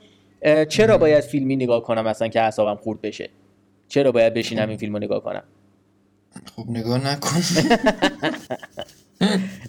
چرا 0.68 0.98
باید 0.98 1.24
فیلمی 1.24 1.56
نگاه 1.56 1.82
کنم 1.82 2.06
اصلا 2.06 2.28
که 2.28 2.40
اعصابم 2.40 2.80
خورد 2.82 3.00
بشه؟ 3.00 3.30
چرا 3.88 4.12
باید 4.12 4.34
بشینم 4.34 4.68
این 4.68 4.78
فیلم 4.78 4.92
رو 4.92 4.98
نگاه 4.98 5.22
کنم؟ 5.22 5.42
خب 6.56 6.64
نگاه 6.68 7.06
نکن. 7.06 7.42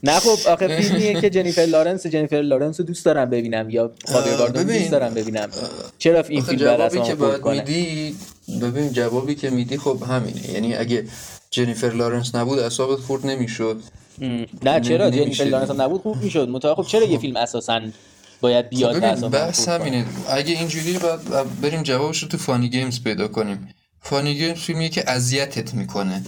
نه 0.03 0.19
خب 0.19 0.49
آخه 0.49 0.67
فیلمیه 0.81 1.21
که 1.21 1.29
جنیفر 1.29 1.61
لارنس 1.61 2.07
جنیفر 2.07 2.41
لارنس 2.41 2.79
رو 2.79 2.85
دوست 2.85 3.05
دارم 3.05 3.29
ببینم 3.29 3.69
یا 3.69 3.91
خاویر 4.11 4.37
باردم 4.37 4.63
دوست 4.63 4.91
دارم 4.91 5.13
ببینم. 5.13 5.49
چرا 5.97 6.21
این 6.21 6.41
فیلم 6.41 6.59
جوابی 6.59 7.01
که 7.01 7.15
باید 7.15 7.47
میدی 7.47 8.15
ببین 8.61 8.93
جوابی 8.93 9.35
که 9.35 9.49
میدی 9.49 9.77
خب 9.77 10.03
همینه. 10.07 10.49
یعنی 10.49 10.75
اگه 10.75 11.05
جنیفر 11.49 11.89
لارنس 11.89 12.35
نبود 12.35 12.59
اعصابت 12.59 12.99
خورد 12.99 13.25
نمی‌شد. 13.25 13.81
نه 14.63 14.81
چرا؟ 14.81 15.09
جنیفر 15.09 15.43
لارنس 15.43 15.71
نبود 15.71 16.01
خوب 16.01 16.23
می‌شد. 16.23 16.49
متأ 16.49 16.75
خب 16.75 16.85
چرا 16.87 17.03
یه 17.03 17.17
فیلم 17.17 17.35
اساسا 17.35 17.81
باید 18.41 18.69
بیاد 18.69 19.15
خب 19.15 19.29
بحث 19.29 19.69
همینه. 19.69 20.05
اگه 20.29 20.53
اینجوری 20.53 20.97
باید 20.97 21.21
بریم 21.61 21.83
جوابش 21.83 22.23
رو 22.23 22.29
تو 22.29 22.37
Funny 22.37 22.69
Games 22.69 23.03
پیدا 23.03 23.27
کنیم. 23.27 23.69
فانی 24.01 24.35
گیمز 24.35 24.57
فیلمیه 24.57 24.89
که 24.89 25.09
اذیتت 25.09 25.73
می‌کنه. 25.73 26.21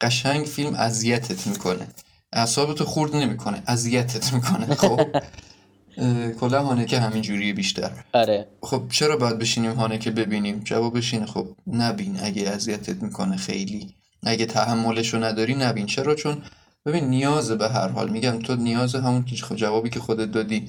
قشنگ 0.00 0.46
فیلم 0.46 0.74
اذیتت 0.74 1.46
می‌کنه. 1.46 1.88
اعصابتو 2.32 2.84
خورد 2.84 3.16
نمی‌کنه. 3.16 3.62
اذیتت 3.66 4.32
می‌کنه. 4.32 4.74
خب؟ 4.74 5.00
کلا 6.40 6.62
هانکه 6.62 7.00
همین 7.00 7.22
جوریه 7.22 7.52
بیشتر. 7.52 7.90
آره. 8.12 8.46
خب 8.62 8.82
چرا 8.90 9.16
باید 9.16 9.38
بشینیم 9.38 9.72
هانکه 9.72 10.10
ببینیم؟ 10.10 10.60
جوابش 10.64 11.14
اینه 11.14 11.26
خب 11.26 11.46
نبین. 11.66 12.18
اگه 12.22 12.48
اذیتت 12.48 13.02
می‌کنه 13.02 13.36
خیلی. 13.36 13.94
اگه 14.22 14.46
تحملشو 14.46 15.24
نداری 15.24 15.54
نبین. 15.54 15.86
چرا؟ 15.86 16.14
چون 16.14 16.42
ببین 16.88 17.04
نیاز 17.04 17.50
به 17.50 17.68
هر 17.68 17.88
حال. 17.88 18.08
میگم 18.08 18.38
تو 18.38 18.56
نیاز 18.56 18.94
همون 18.94 19.24
جوابی 19.54 19.90
که 19.90 20.00
خودت 20.00 20.30
دادی. 20.32 20.68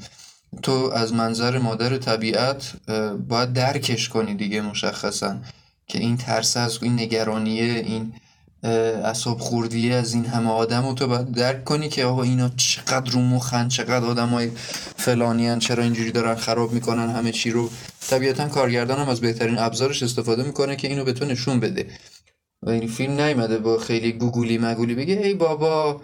تو 0.61 0.91
از 0.95 1.13
منظر 1.13 1.57
مادر 1.57 1.97
طبیعت 1.97 2.73
باید 3.27 3.53
درکش 3.53 4.09
کنی 4.09 4.35
دیگه 4.35 4.61
مشخصا 4.61 5.37
که 5.87 5.99
این 5.99 6.17
ترس 6.17 6.57
از 6.57 6.79
این 6.81 6.93
نگرانیه 6.93 7.63
این 7.63 8.13
اصاب 9.03 9.39
خوردیه 9.39 9.95
از 9.95 10.13
این 10.13 10.25
همه 10.25 10.49
آدم 10.49 10.85
و 10.85 10.93
تو 10.93 11.07
باید 11.07 11.31
درک 11.31 11.63
کنی 11.63 11.89
که 11.89 12.05
آقا 12.05 12.23
اینا 12.23 12.49
چقدر 12.49 13.11
رو 13.11 13.21
مخن 13.21 13.67
چقدر 13.67 14.05
آدم 14.05 14.29
های 14.29 14.51
فلانی 14.97 15.59
چرا 15.59 15.83
اینجوری 15.83 16.11
دارن 16.11 16.35
خراب 16.35 16.71
می‌کنن 16.73 17.09
همه 17.09 17.31
چی 17.31 17.51
رو. 17.51 17.69
طبیعتا 18.09 18.47
کارگردان 18.47 18.99
هم 18.99 19.09
از 19.09 19.21
بهترین 19.21 19.57
ابزارش 19.57 20.03
استفاده 20.03 20.43
می‌کنه 20.43 20.75
که 20.75 20.87
اینو 20.87 21.03
به 21.03 21.13
تو 21.13 21.25
نشون 21.25 21.59
بده. 21.59 21.85
این 22.67 22.87
فیلم 22.87 23.21
نیمده 23.21 23.57
با 23.57 23.77
خیلی 23.77 24.11
گوگولی 24.11 24.57
مگولی 24.57 24.95
بگه 24.95 25.13
ای 25.13 25.33
بابا 25.33 26.01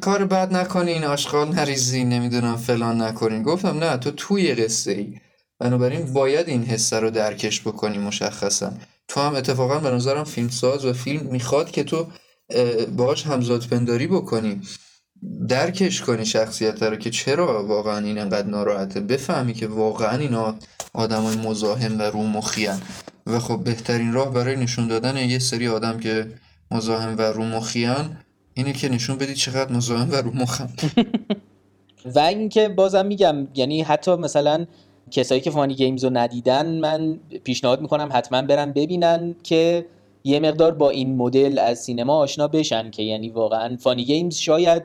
کار 0.00 0.24
بد 0.24 0.56
نکنین 0.56 1.04
آشغال 1.04 1.48
نریزین 1.48 2.08
نمی‌دونم 2.08 2.56
فلان 2.56 3.02
نکنین. 3.02 3.42
گفتم 3.42 3.78
نه 3.78 3.96
تو 3.96 4.10
توی 4.10 4.54
قصه 4.54 4.92
ای 4.92 5.14
بنابراین 5.58 6.12
باید 6.12 6.48
این 6.48 6.64
حسه 6.64 7.00
رو 7.00 7.10
درکش 7.10 7.60
بکنی 7.60 7.98
مشخصا. 7.98 8.72
تو 9.08 9.20
هم 9.20 9.34
اتفاقا 9.34 9.78
به 9.78 9.90
نظرم 9.90 10.24
فیلمساز 10.24 10.84
و 10.84 10.92
فیلم 10.92 11.26
می‌خواد 11.26 11.70
که 11.70 11.84
تو 11.84 12.06
باهاش 12.96 13.26
همزاد 13.26 13.66
پنداری 13.70 14.06
بکنی. 14.06 14.60
درکش 15.48 16.02
کنی 16.02 16.26
شخصیت 16.26 16.82
رو 16.82 16.96
که 16.96 17.10
چرا 17.10 17.66
واقعا 17.66 17.98
این 17.98 18.18
انقدر 18.18 18.46
ناراحته. 18.46 19.00
بفهمی 19.00 19.54
که 19.54 19.66
واقعا 19.66 20.18
اینا 20.18 20.54
آدمای 20.92 21.36
مزاحم 21.36 21.98
و 21.98 22.02
رومخیان. 22.02 22.82
و 23.26 23.38
خب 23.38 23.64
بهترین 23.64 24.12
راه 24.12 24.32
برای 24.34 24.56
نشون 24.56 24.88
دادن 24.88 25.16
یه 25.16 25.38
سری 25.38 25.68
آدم 25.68 26.00
که 26.00 26.26
مزاحم 26.70 27.14
و 27.18 27.22
رومخیان 27.22 28.16
اینه 28.54 28.72
که 28.72 28.88
نشون 28.88 29.18
بدی 29.18 29.34
چقدر 29.34 29.72
مزاحم 29.72 30.10
و 30.10 30.14
رومخم 30.14 30.68
و 32.14 32.18
اینکه 32.18 32.68
بازم 32.68 33.06
میگم 33.06 33.48
یعنی 33.54 33.82
حتی 33.82 34.14
مثلا 34.14 34.66
کسایی 35.10 35.40
که 35.40 35.50
Funny 35.50 35.74
Games 35.74 36.04
رو 36.04 36.10
ندیدن 36.12 36.66
من 36.66 37.20
پیشنهاد 37.44 37.80
می‌کنم 37.80 38.08
حتما 38.12 38.42
برن 38.42 38.72
ببینن 38.72 39.34
که 39.42 39.86
یه 40.24 40.40
مقدار 40.40 40.74
با 40.74 40.90
این 40.90 41.16
مدل 41.16 41.58
از 41.58 41.78
سینما 41.78 42.16
آشنا 42.16 42.48
بشن 42.48 42.90
که 42.90 43.02
یعنی 43.02 43.28
واقعا 43.28 43.76
Funny 43.76 44.04
Games 44.04 44.36
شاید 44.36 44.82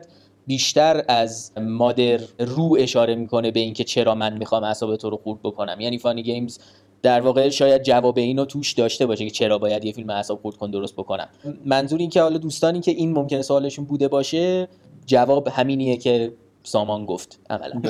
بیشتر 0.47 1.03
از 1.07 1.51
مادر 1.61 2.19
رو 2.39 2.77
اشاره 2.79 3.15
می‌کنه 3.15 3.51
به 3.51 3.59
اینکه 3.59 3.83
چرا 3.83 4.15
من 4.15 4.37
می‌خوام 4.37 4.63
اعصاب 4.63 4.95
تو 4.95 5.09
رو 5.09 5.17
خورد 5.17 5.39
بکنم. 5.43 5.79
یعنی 5.79 5.97
Funny 5.97 6.23
Games 6.23 6.59
در 7.01 7.21
واقع 7.21 7.49
شاید 7.49 7.83
جواب 7.83 8.17
اینو 8.17 8.45
توش 8.45 8.73
داشته 8.73 9.05
باشه 9.05 9.25
که 9.25 9.31
چرا 9.31 9.57
باید 9.57 9.85
یه 9.85 9.91
فیلم 9.91 10.09
اعصاب 10.09 10.41
خورد 10.41 10.55
کن 10.55 10.71
درست 10.71 10.95
بکنم. 10.95 11.29
منظور 11.65 11.99
این 11.99 12.09
که 12.09 12.21
حالا 12.21 12.37
دوستانی 12.37 12.79
که 12.79 12.91
این 12.91 13.13
ممکنه 13.13 13.41
سوالشون 13.41 13.85
بوده 13.85 14.07
باشه 14.07 14.67
جواب 15.05 15.47
همینیه 15.47 15.97
که 15.97 16.33
سامان 16.63 17.05
گفت 17.05 17.39
عملا 17.49 17.81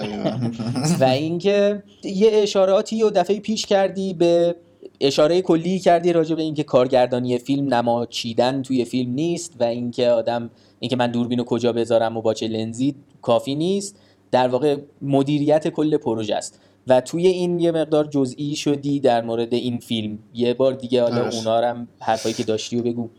و 1.01 1.03
اینکه 1.03 1.83
یه 2.03 2.29
اشاراتی 2.33 3.03
و 3.03 3.09
دفعه 3.09 3.39
پیش 3.39 3.65
کردی 3.65 4.13
به 4.13 4.55
اشاره 5.01 5.41
کلی 5.41 5.79
کردی 5.79 6.13
راجع 6.13 6.35
به 6.35 6.41
اینکه 6.41 6.63
کارگردانی 6.63 7.37
فیلم 7.37 7.73
نما 7.73 8.05
چیدن 8.05 8.61
توی 8.61 8.85
فیلم 8.85 9.11
نیست 9.11 9.53
و 9.59 9.63
اینکه 9.63 10.09
آدم 10.09 10.49
اینکه 10.79 10.95
من 10.95 11.11
دوربینو 11.11 11.43
کجا 11.43 11.73
بذارم 11.73 12.17
و 12.17 12.21
با 12.21 12.33
چه 12.33 12.47
لنزی 12.47 12.95
کافی 13.21 13.55
نیست. 13.55 13.99
در 14.31 14.47
واقع 14.47 14.77
مدیریت 15.01 15.67
کل 15.67 15.97
پروژه 15.97 16.35
است. 16.35 16.59
و 16.87 17.01
توی 17.01 17.27
این 17.27 17.59
یه 17.59 17.71
مقدار 17.71 18.05
جزئی 18.05 18.55
شدی 18.55 18.99
در 18.99 19.21
مورد 19.21 19.53
این 19.53 19.77
فیلم. 19.77 20.19
یه 20.33 20.53
بار 20.53 20.73
دیگه 20.73 21.01
حالا 21.03 21.29
اونا 21.29 21.61
هم 21.61 21.87
حرفایی 21.99 22.35
که 22.35 22.43
داشتی 22.43 22.75
و 22.75 22.83
بگو. 22.83 23.09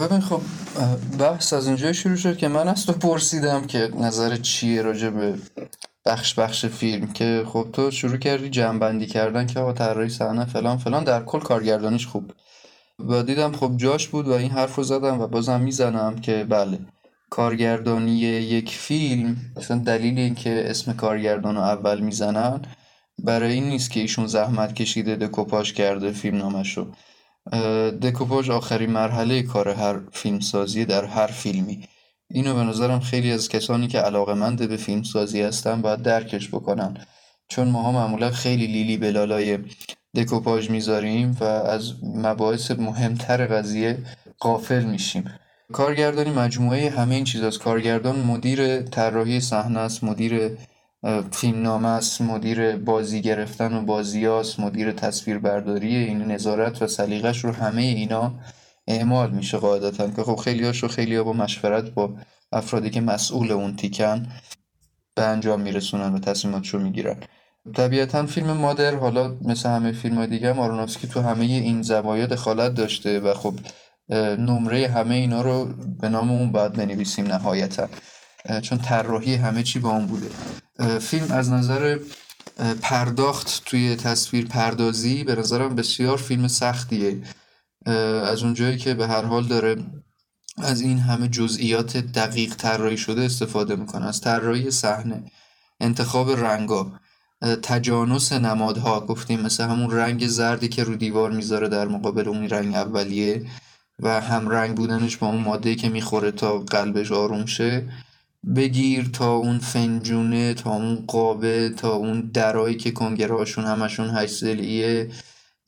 ببین 0.00 0.20
خب 0.20 0.40
بحث 1.18 1.52
از 1.52 1.66
اونجای 1.66 1.94
شروع 1.94 2.16
شد 2.16 2.36
که 2.36 2.48
من 2.48 2.68
از 2.68 2.86
تو 2.86 2.92
پرسیدم 2.92 3.66
که 3.66 3.90
نظر 4.00 4.36
چیه 4.36 4.82
راجع 4.82 5.10
به 5.10 5.34
بخش 6.06 6.34
بخش 6.34 6.66
فیلم 6.66 7.12
که 7.12 7.44
خب 7.46 7.66
تو 7.72 7.90
شروع 7.90 8.16
کردی 8.16 8.50
جنبندی 8.50 9.06
کردن 9.06 9.46
که 9.46 9.60
آقا 9.60 9.72
طراحی 9.72 10.08
صحنه 10.08 10.44
فلان 10.44 10.76
فلان 10.76 11.04
در 11.04 11.22
کل 11.22 11.40
کارگردانیش 11.40 12.06
خوب 12.06 12.32
و 12.98 13.22
دیدم 13.22 13.52
خب 13.52 13.76
جاش 13.76 14.08
بود 14.08 14.28
و 14.28 14.32
این 14.32 14.50
حرف 14.50 14.74
رو 14.74 14.82
زدم 14.82 15.20
و 15.20 15.26
بازم 15.26 15.60
می‌زنم 15.60 16.18
که 16.18 16.46
بله. 16.48 16.78
کارگردانی 17.34 18.18
یک 18.20 18.70
فیلم 18.70 19.36
مثلا 19.56 19.78
دلیل 19.78 20.18
اینکه 20.18 20.70
اسم 20.70 20.92
کارگردان 20.92 21.54
رو 21.54 21.60
اول 21.60 22.00
می‌زنن 22.00 22.60
برای 23.18 23.52
این 23.52 23.64
نیست 23.64 23.90
که 23.90 24.00
ایشون 24.00 24.26
زحمت 24.26 24.74
کشیده 24.74 25.16
دکوپاژ 25.16 25.72
کرده 25.72 26.12
فیلم 26.12 26.36
نامش 26.36 26.78
رو 26.78 26.86
دکوپاژ 27.90 28.50
آخرین 28.50 28.90
مرحله 28.90 29.42
کار 29.42 29.68
هر 29.68 30.00
فیلم 30.12 30.40
سازی 30.40 30.84
در 30.84 31.04
هر 31.04 31.26
فیلمی. 31.26 31.88
اینو 32.30 32.54
به 32.54 32.62
نظرم 32.64 33.00
خیلی 33.00 33.32
از 33.32 33.48
کسانی 33.48 33.88
که 33.88 33.98
علاقه 33.98 34.34
منده 34.34 34.66
به 34.66 34.76
فیلم 34.76 35.02
سازی 35.02 35.42
هستن 35.42 35.82
باید 35.82 36.02
درکش 36.02 36.48
بکنن. 36.48 36.96
چون 37.48 37.68
ماها 37.68 37.92
معمولا 37.92 38.30
خیلی 38.30 38.66
لیلی 38.66 38.96
بلالای 38.96 39.58
دکوپاژ 40.16 40.70
می‌ذاریم 40.70 41.36
و 41.40 41.44
از 41.44 41.92
مباحث 42.02 42.70
مهمتر 42.70 43.46
قضیه 43.46 43.98
قافل 44.38 44.84
میشیم. 44.84 45.24
کارگردانی 45.72 46.30
مجموعه 46.30 46.90
همه 46.90 47.14
این 47.14 47.24
چیزاست. 47.24 47.58
کارگردان 47.58 48.18
مدیر 48.20 48.82
طراحی 48.82 49.40
صحنه 49.40 49.80
است 49.80 50.04
مدیر 50.04 50.58
فیلمنامه 51.30 51.88
است 51.88 52.20
مدیر 52.20 52.76
بازی 52.76 53.22
گرفتن 53.22 53.74
و 53.74 53.82
بازیاست 53.82 54.60
مدیر 54.60 54.92
تصویربرداری 54.92 55.96
این 55.96 56.22
نظارت 56.22 56.82
و 56.82 56.86
سلیقش 56.86 57.44
رو 57.44 57.52
همه 57.52 57.82
اینا 57.82 58.34
اعمال 58.86 59.30
میشه 59.30 59.58
قاعدتا 59.58 60.10
که 60.10 60.22
خب 60.22 60.36
خیلی 60.36 60.64
هاشو 60.64 60.88
خیلی 60.88 61.16
ها 61.16 61.24
با 61.24 61.32
مشورت 61.32 61.90
با 61.90 62.14
افرادی 62.52 62.90
که 62.90 63.00
مسئول 63.00 63.52
اون 63.52 63.76
تیکن 63.76 64.26
به 65.14 65.22
انجام 65.22 65.60
میرسونن 65.60 66.14
و 66.14 66.18
تصمیماتشو 66.18 66.78
می‌گیرن. 66.78 67.16
طبیعتا 67.74 68.26
فیلم 68.26 68.52
مادر 68.52 68.94
حالا 68.94 69.36
مثل 69.44 69.68
همه 69.68 69.92
فیلم 69.92 70.26
دیگه 70.26 70.52
مارونوفسکی 70.52 71.08
تو 71.08 71.20
همه 71.20 71.44
این 71.44 71.82
زوایا 71.82 72.26
دخالت 72.26 72.74
داشته 72.74 73.20
و 73.20 73.34
خب 73.34 73.54
نمره 74.38 74.88
همه 74.88 75.14
اینا 75.14 75.42
رو 75.42 75.74
به 76.00 76.08
نام 76.08 76.30
اون 76.30 76.52
باید 76.52 76.72
بنویسیم 76.72 77.26
نهایتا. 77.26 77.88
چون 78.62 78.78
طراحی 78.78 79.34
همه 79.34 79.62
چی 79.62 79.78
با 79.78 79.90
اون 79.90 80.06
بوده. 80.06 80.28
فیلم 80.98 81.26
از 81.30 81.50
نظر 81.50 81.98
پرداخت 82.82 83.62
توی 83.64 83.96
تصویر 83.96 84.46
پردازی 84.46 85.24
به 85.24 85.34
نظرم 85.34 85.74
بسیار 85.74 86.16
فیلم 86.16 86.48
سختیه. 86.48 87.22
از 88.26 88.42
اونجایی 88.42 88.76
که 88.76 88.94
به 88.94 89.08
هر 89.08 89.22
حال 89.22 89.44
داره 89.44 89.76
از 90.58 90.80
این 90.80 90.98
همه 90.98 91.28
جزئیات 91.28 91.96
دقیق 91.96 92.54
طراحی 92.54 92.96
شده 92.96 93.22
استفاده 93.22 93.76
می‌کنه. 93.76 94.06
از 94.06 94.20
طراحی 94.20 94.70
صحنه 94.70 95.24
انتخاب 95.80 96.30
رنگا 96.30 96.92
تجانس 97.62 98.32
نمادها 98.32 99.00
گفتیم 99.00 99.40
مثل 99.40 99.64
همون 99.64 99.90
رنگ 99.90 100.26
زردی 100.26 100.68
که 100.68 100.84
رو 100.84 100.96
دیوار 100.96 101.30
می‌ذاره 101.30 101.68
در 101.68 101.88
مقابل 101.88 102.28
اون 102.28 102.48
رنگ 102.48 102.74
اولیه. 102.74 103.46
و 104.02 104.20
هم 104.20 104.48
رنگ 104.48 104.76
بودنش 104.76 105.16
با 105.16 105.26
اون 105.26 105.40
ماده 105.40 105.74
که 105.74 105.88
می‌خوره 105.88 106.30
تا 106.30 106.58
قلبش 106.58 107.12
آروم 107.12 107.46
شه. 107.46 107.88
بگیر 108.56 109.08
تا 109.12 109.32
اون 109.32 109.58
فنجونه 109.58 110.54
تا 110.54 110.70
اون 110.70 111.04
قابه 111.06 111.68
تا 111.68 111.92
اون 111.92 112.20
درایی 112.20 112.76
که 112.76 112.90
کنگرهاشون 112.90 113.64
همشون 113.64 114.10
هشت 114.10 114.44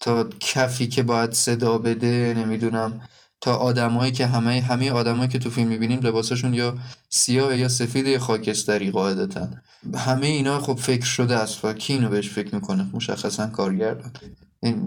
تا 0.01 0.29
کفی 0.41 0.87
که 0.87 1.03
باید 1.03 1.33
صدا 1.33 1.79
بده 1.79 2.35
نمی‌دونم 2.37 3.01
تا 3.41 3.57
آدمایی 3.57 4.13
که 4.13 4.27
همه 4.27 4.61
همه 4.61 4.91
آدمایی 4.91 5.29
که 5.29 5.39
تو 5.39 5.51
فیلم 5.51 5.69
می‌بینیم 5.69 6.01
لباساشون 6.01 6.55
یا 6.55 6.75
سیاه 7.09 7.57
یا 7.57 7.69
سفید 7.69 8.07
یا 8.07 8.19
خاکستری 8.19 8.91
قاعدتا. 8.91 9.49
همه 9.95 10.27
اینا 10.27 10.61
خب 10.61 10.75
فکر 10.75 11.05
شده 11.05 11.37
است 11.37 11.65
و 11.65 11.73
کی 11.73 11.93
اینو 11.93 12.09
بهش 12.09 12.29
فکر 12.29 12.55
می‌کنه؟ 12.55 12.87
مشخصا 12.93 13.47
کارگردان. 13.47 14.13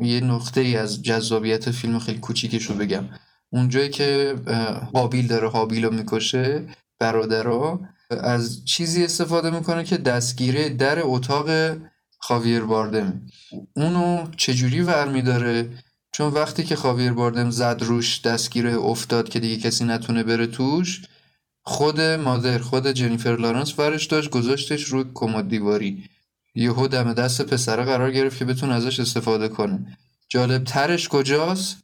یه 0.01 0.19
نقطه 0.19 0.61
ای 0.61 0.77
از 0.77 1.03
جذابیت 1.03 1.71
فیلم 1.71 1.99
خیلی 1.99 2.19
کوچیکش 2.19 2.65
رو 2.65 2.75
بگم. 2.75 3.03
اونجایی 3.49 3.89
که 3.89 4.35
قابیل 4.93 5.27
داره 5.27 5.49
حابیل 5.49 5.85
رو 5.85 5.93
می‌کشه 5.93 6.65
برادرها 6.99 7.79
از 8.09 8.65
چیزی 8.65 9.03
استفاده 9.03 9.49
می‌کنه 9.49 9.83
که 9.83 9.97
دستگیره 9.97 10.69
در 10.69 10.99
اتاق 11.01 11.77
خاویر 12.19 12.63
باردم 12.63 13.21
اونو 13.75 14.27
چجوری 14.37 14.81
ور 14.81 15.07
میداره؟ 15.07 15.69
چون 16.11 16.33
وقتی 16.33 16.63
که 16.63 16.75
خاویر 16.75 17.13
باردم 17.13 17.49
زد 17.49 17.77
روش 17.81 18.21
دستگیره 18.21 18.75
افتاد 18.75 19.29
که 19.29 19.39
دیگه 19.39 19.57
کسی 19.57 19.85
نتونه 19.85 20.23
بره 20.23 20.47
توش 20.47 21.01
خود 21.63 22.01
مادر 22.01 22.57
خود 22.57 22.87
جنیفر 22.87 23.35
لارنس 23.35 23.79
ورش 23.79 24.05
داشت 24.05 24.29
گذاشتش 24.29 24.83
روی 24.83 25.05
کمد 25.13 25.49
دیواری. 25.49 26.03
یهو 26.55 26.87
دم 26.87 27.13
دست 27.13 27.41
پسره 27.41 27.83
قرار 27.83 28.11
گرفت 28.11 28.37
که 28.37 28.45
بتونه 28.45 28.73
ازش 28.73 28.99
استفاده 28.99 29.47
کنه. 29.47 29.97
جالب 30.29 30.63
ترش 30.63 31.09
کجاست؟ 31.09 31.77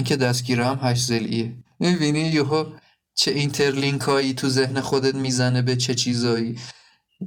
اینکه 0.00 0.16
دستگیره 0.16 0.64
هم 0.64 0.78
هشت 0.82 1.02
ضلعیه 1.02 1.52
می‌بینی 1.80 2.20
یهو 2.20 2.64
چه 3.14 3.30
interlink 3.30 4.00
هایی 4.00 4.34
تو 4.34 4.48
ذهن 4.48 4.80
خودت 4.80 5.14
می‌زنه 5.14 5.62
به 5.62 5.76
چه 5.76 5.94
چیزایی. 5.94 6.56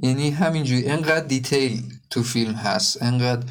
یعنی 0.02 0.30
همینجوری 0.30 0.86
انقدر 0.86 1.26
دیتیل 1.26 1.82
تو 2.10 2.22
فیلم 2.22 2.54
هست 2.54 3.02
انقدر 3.02 3.46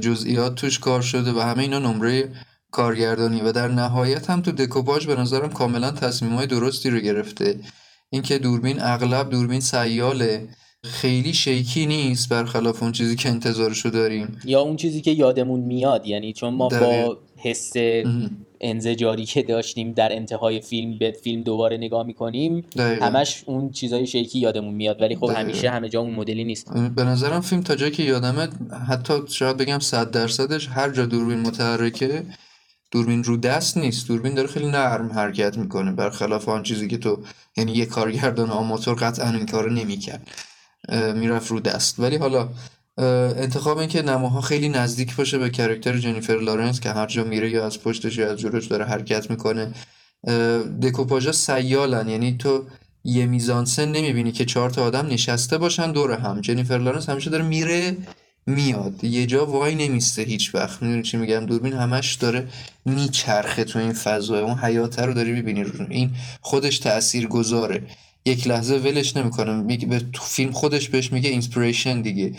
جزئیات 0.00 0.54
توش 0.54 0.78
کار 0.78 1.02
شده 1.02 1.32
و 1.32 1.40
همه 1.40 1.62
اینا 1.62 1.78
نمره 1.78 2.28
کارگردانی 2.70 3.40
و 3.40 3.52
در 3.52 3.68
نهایت 3.68 4.30
هم 4.30 4.42
تو 4.42 4.52
دکوپاژ 4.52 5.06
به 5.06 5.14
نظرم 5.14 5.50
کاملا 5.50 5.90
تصمیم 5.90 6.32
های 6.32 6.46
درستی 6.46 6.90
رو 6.90 6.98
گرفته. 6.98 7.60
اینکه 8.10 8.38
دوربین 8.38 8.82
اغلب 8.82 9.30
دوربین 9.30 9.60
سیاله 9.60 10.48
خیلی 10.84 11.32
شیکی 11.32 11.86
نیست 11.86 12.28
برخلاف 12.28 12.82
اون 12.82 12.92
چیزی 12.92 13.16
که 13.16 13.28
انتظارشو 13.28 13.88
داریم. 13.88 14.38
یا 14.44 14.60
اون 14.60 14.76
چیزی 14.76 15.00
که 15.00 15.10
یادمون 15.10 15.60
میاد 15.60 16.06
یعنی 16.06 16.32
چون 16.32 16.54
ما 16.54 16.68
با 16.68 17.18
حس 17.36 17.72
انزجاری 18.60 19.24
که 19.24 19.42
داشتیم 19.42 19.92
در 19.92 20.12
انتهای 20.12 20.60
فیلم 20.60 20.98
به 20.98 21.10
فیلم 21.10 21.42
دوباره 21.42 21.76
نگاه 21.76 22.06
می‌کنیم 22.06 22.64
همش 22.78 23.44
اون 23.46 23.70
چیزای 23.70 24.06
شیکی 24.06 24.38
یادمون 24.38 24.74
میاد 24.74 25.02
ولی 25.02 25.16
خب 25.16 25.30
همیشه 25.36 25.70
همه 25.70 25.88
جا 25.88 26.00
اون 26.00 26.14
مدلی 26.14 26.44
نیست. 26.44 26.74
به 26.74 27.04
نظرم 27.04 27.40
فیلم 27.40 27.62
تا 27.62 27.74
جایی 27.74 27.92
که 27.92 28.02
یادمه 28.02 28.48
حتی 28.88 29.14
شاید 29.28 29.56
بگم 29.56 29.78
صد 29.78 30.10
درصدش 30.10 30.68
هر 30.68 30.90
جا 30.90 31.06
دوربین 31.06 31.40
متحرکه 31.40 32.22
دوربین 32.90 33.24
رو 33.24 33.36
دست 33.36 33.76
نیست. 33.76 34.08
دوربین 34.08 34.34
داره 34.34 34.48
خیلی 34.48 34.66
نرم 34.66 35.12
حرکت 35.12 35.58
می‌کنه 35.58 35.92
برخلاف 35.92 36.48
آن 36.48 36.62
چیزی 36.62 36.88
که 36.88 36.98
تو 36.98 37.22
یعنی 37.56 37.72
یه 37.72 37.86
کارگردان 37.86 38.50
آماتور 38.50 38.94
قطعا 38.94 39.30
این 39.30 39.46
کارو 39.46 39.70
نمی‌کرد. 39.72 40.28
می‌رفت 41.14 41.50
رو 41.50 41.60
دست. 41.60 42.00
ولی 42.00 42.16
حالا 42.16 42.48
انتخاب 42.98 43.78
این 43.78 43.88
که 43.88 44.02
نماها 44.02 44.40
خیلی 44.40 44.68
نزدیک 44.68 45.16
باشه 45.16 45.38
به 45.38 45.50
کرکتر 45.50 45.98
جنیفر 45.98 46.38
لارنس 46.38 46.80
که 46.80 46.90
هر 46.90 47.06
جا 47.06 47.24
میره 47.24 47.50
یا 47.50 47.66
از 47.66 47.82
پشتش 47.82 48.18
یا 48.18 48.32
از 48.32 48.38
جلوش 48.38 48.66
داره 48.66 48.84
حرکت 48.84 49.30
می‌کنه. 49.30 49.72
دکوپاژا 50.82 51.32
سیالن. 51.32 52.08
یعنی 52.08 52.36
تو 52.36 52.64
یه 53.04 53.26
میزانسن 53.26 53.88
نمی‌بینی 53.92 54.32
که 54.32 54.44
چهار 54.44 54.70
تا 54.70 54.84
آدم 54.84 55.06
نشسته 55.06 55.58
باشن 55.58 55.92
دور 55.92 56.12
هم. 56.12 56.40
جنیفر 56.40 56.78
لارنس 56.78 57.08
همیشه 57.08 57.30
داره 57.30 57.44
میره 57.44 57.96
میاد. 58.46 59.04
یه 59.04 59.26
جا 59.26 59.46
وای 59.46 59.74
نمیسته 59.74 60.22
هیچ 60.22 60.54
وقت. 60.54 60.82
می‌دونی 60.82 61.02
چی 61.02 61.16
میگم؟ 61.16 61.46
دوربین 61.46 61.72
همش 61.72 62.14
داره 62.14 62.48
میچرخه 62.84 63.64
تو 63.64 63.78
این 63.78 63.92
فضا. 63.92 64.40
اون 64.40 64.58
حیاته 64.58 65.02
رو 65.02 65.14
داری 65.14 65.32
می‌بینی 65.32 65.64
این. 65.90 66.10
خودش 66.40 66.78
تأثیر 66.78 67.26
گذاره 67.26 67.82
یک 68.26 68.46
لحظه 68.46 68.74
ولش 68.74 69.16
نمی‌کنه. 69.16 69.52
میگه 69.52 69.86
به 69.86 70.00
تو 70.12 70.22
فیلم 70.22 70.52
خودش 70.52 70.88
بهش 70.88 71.12
میگه 71.12 71.30
inspiration 71.30 72.02
دیگه. 72.02 72.32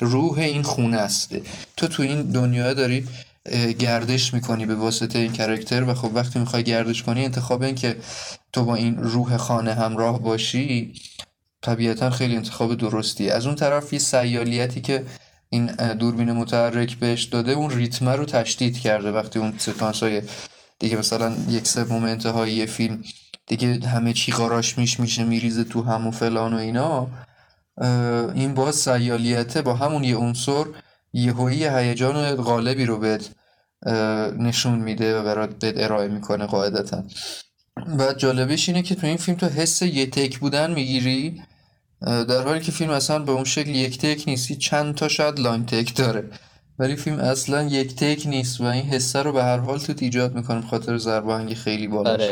روح 0.00 0.38
این 0.38 0.62
خونه 0.62 0.96
است. 0.96 1.36
تو 1.76 1.88
تو 1.88 2.02
این 2.02 2.22
دنیا 2.22 2.74
داری 2.74 3.06
گردش 3.78 4.34
می‌کنی 4.34 4.66
به 4.66 4.74
واسطه 4.74 5.18
این 5.18 5.32
character 5.32 5.84
و 5.84 5.94
خب 5.94 6.10
وقتی 6.14 6.38
می‌خوای 6.38 6.64
گردش 6.64 7.02
کنی 7.02 7.24
انتخاب 7.24 7.62
این 7.62 7.74
که 7.74 7.96
تو 8.52 8.64
با 8.64 8.74
این 8.74 8.96
روح 8.96 9.36
خانه 9.36 9.74
همراه 9.74 10.22
باشی 10.22 10.92
طبیعتا 11.62 12.10
خیلی 12.10 12.36
انتخاب 12.36 12.74
درستی. 12.74 13.30
از 13.30 13.46
اون 13.46 13.54
طرف 13.54 13.92
یه 13.92 13.98
سیالیتی 13.98 14.80
که 14.80 15.04
این 15.50 15.66
دوربین 15.98 16.32
متحرک 16.32 16.96
بهش 16.96 17.24
داده 17.24 17.52
اون 17.52 17.70
ریتمه 17.70 18.12
رو 18.12 18.24
تشدید 18.24 18.78
کرده. 18.78 19.10
وقتی 19.10 19.38
اون 19.38 19.54
سکانس 19.58 20.02
های 20.02 20.22
دیگه 20.78 20.96
مثلا 20.96 21.36
یک 21.50 21.66
سوم 21.66 22.04
انتهایی 22.04 22.66
فیلم 22.66 23.02
دیگه 23.46 23.88
همه 23.88 24.12
چی 24.12 24.32
قاراش 24.32 24.78
میش 24.78 25.00
میشه 25.00 25.24
میریزه 25.24 25.64
تو 25.64 25.82
هم 25.82 26.06
و 26.06 26.10
فلان 26.10 26.54
و 26.54 26.56
اینا. 26.56 27.08
این 28.34 28.54
باز 28.54 28.74
سیالیته 28.74 29.62
با 29.62 29.74
همون 29.74 30.04
یه 30.04 30.16
عنصر 30.16 30.64
یهویی 31.12 31.68
هیجان 31.68 32.34
غالبی 32.34 32.84
رو 32.84 32.98
بهت 32.98 33.30
نشون 34.38 34.78
میده 34.78 35.20
و 35.20 35.24
برات 35.24 35.58
بهت 35.58 35.74
ارائه 35.76 36.08
می‌کنه 36.08 36.46
قاعدتا. 36.46 37.04
و 37.98 38.12
جالبش 38.12 38.68
اینه 38.68 38.82
که 38.82 38.94
تو 38.94 39.06
این 39.06 39.16
فیلم 39.16 39.38
تو 39.38 39.46
حس 39.46 39.82
یه 39.82 40.06
take 40.06 40.38
بودن 40.38 40.70
می‌گیری. 40.74 41.42
در 42.00 42.42
حالی 42.42 42.60
که 42.60 42.72
فیلم 42.72 42.90
اصلا 42.90 43.18
به 43.18 43.32
اون 43.32 43.44
شکل 43.44 43.70
یک 43.70 43.98
take 43.98 44.28
نیستی 44.28 44.56
چند 44.56 44.94
تا 44.94 45.08
شاید 45.08 45.40
long 45.40 45.66
take 45.66 45.96
داره. 45.96 46.30
ولی 46.78 46.96
فیلم 46.96 47.18
اصلا 47.18 47.62
یک 47.62 47.96
take 47.96 48.26
نیست 48.26 48.60
و 48.60 48.64
این 48.64 48.84
حسه 48.84 49.22
رو 49.22 49.32
به 49.32 49.44
هر 49.44 49.58
حال 49.58 49.78
تو 49.78 49.94
ایجاد 49.98 50.34
می‌کنه 50.34 50.60
خاطر 50.60 50.98
ضرباهنگ 50.98 51.54
خیلی 51.54 51.88
بالاش. 51.88 52.30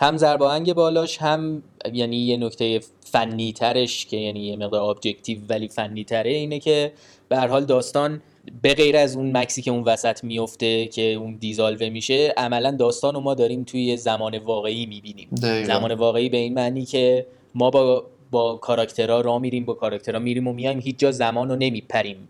هم 0.00 0.16
ضرباهنگ 0.16 0.74
بالاش 0.74 1.18
هم 1.18 1.62
یعنی 1.92 2.16
یه 2.16 2.36
نکته 2.36 2.80
فنی 3.00 3.52
ترش 3.52 4.06
که 4.06 4.16
یعنی 4.16 4.40
یه 4.40 4.56
مقدار 4.56 4.90
objective 4.90 5.38
ولی 5.48 5.68
فنی 5.68 6.04
تره 6.04 6.30
اینه 6.30 6.58
که 6.58 6.92
به 7.28 7.36
هر 7.36 7.46
حال 7.46 7.64
داستان 7.64 8.22
به 8.62 8.74
غیر 8.74 8.96
از 8.96 9.16
اون 9.16 9.36
مکسی 9.36 9.62
که 9.62 9.70
اون 9.70 9.82
وسط 9.82 10.24
میفته 10.24 10.86
که 10.86 11.02
اون 11.02 11.36
دیزالوه 11.40 11.88
میشه 11.88 12.34
عملا 12.36 12.70
داستان 12.70 13.14
رو 13.14 13.20
ما 13.20 13.34
داریم 13.34 13.64
توی 13.64 13.96
زمان 13.96 14.38
واقعی 14.38 14.86
می‌بینیم. 14.86 15.28
زمان 15.64 15.94
واقعی 15.94 16.28
به 16.28 16.36
این 16.36 16.54
معنی 16.54 16.84
که 16.84 17.26
ما 17.54 17.70
با 17.70 18.06
با 18.30 18.56
کاراکترها 18.56 19.20
را 19.20 19.38
میریم 19.38 19.64
با 19.64 19.74
کاراکترها 19.74 20.18
میریم 20.18 20.48
و 20.48 20.52
میایم 20.52 20.78
هیچ 20.78 20.96
جا 20.98 21.10
زمان 21.12 21.48
رو 21.48 21.56
نمیپریم. 21.56 22.28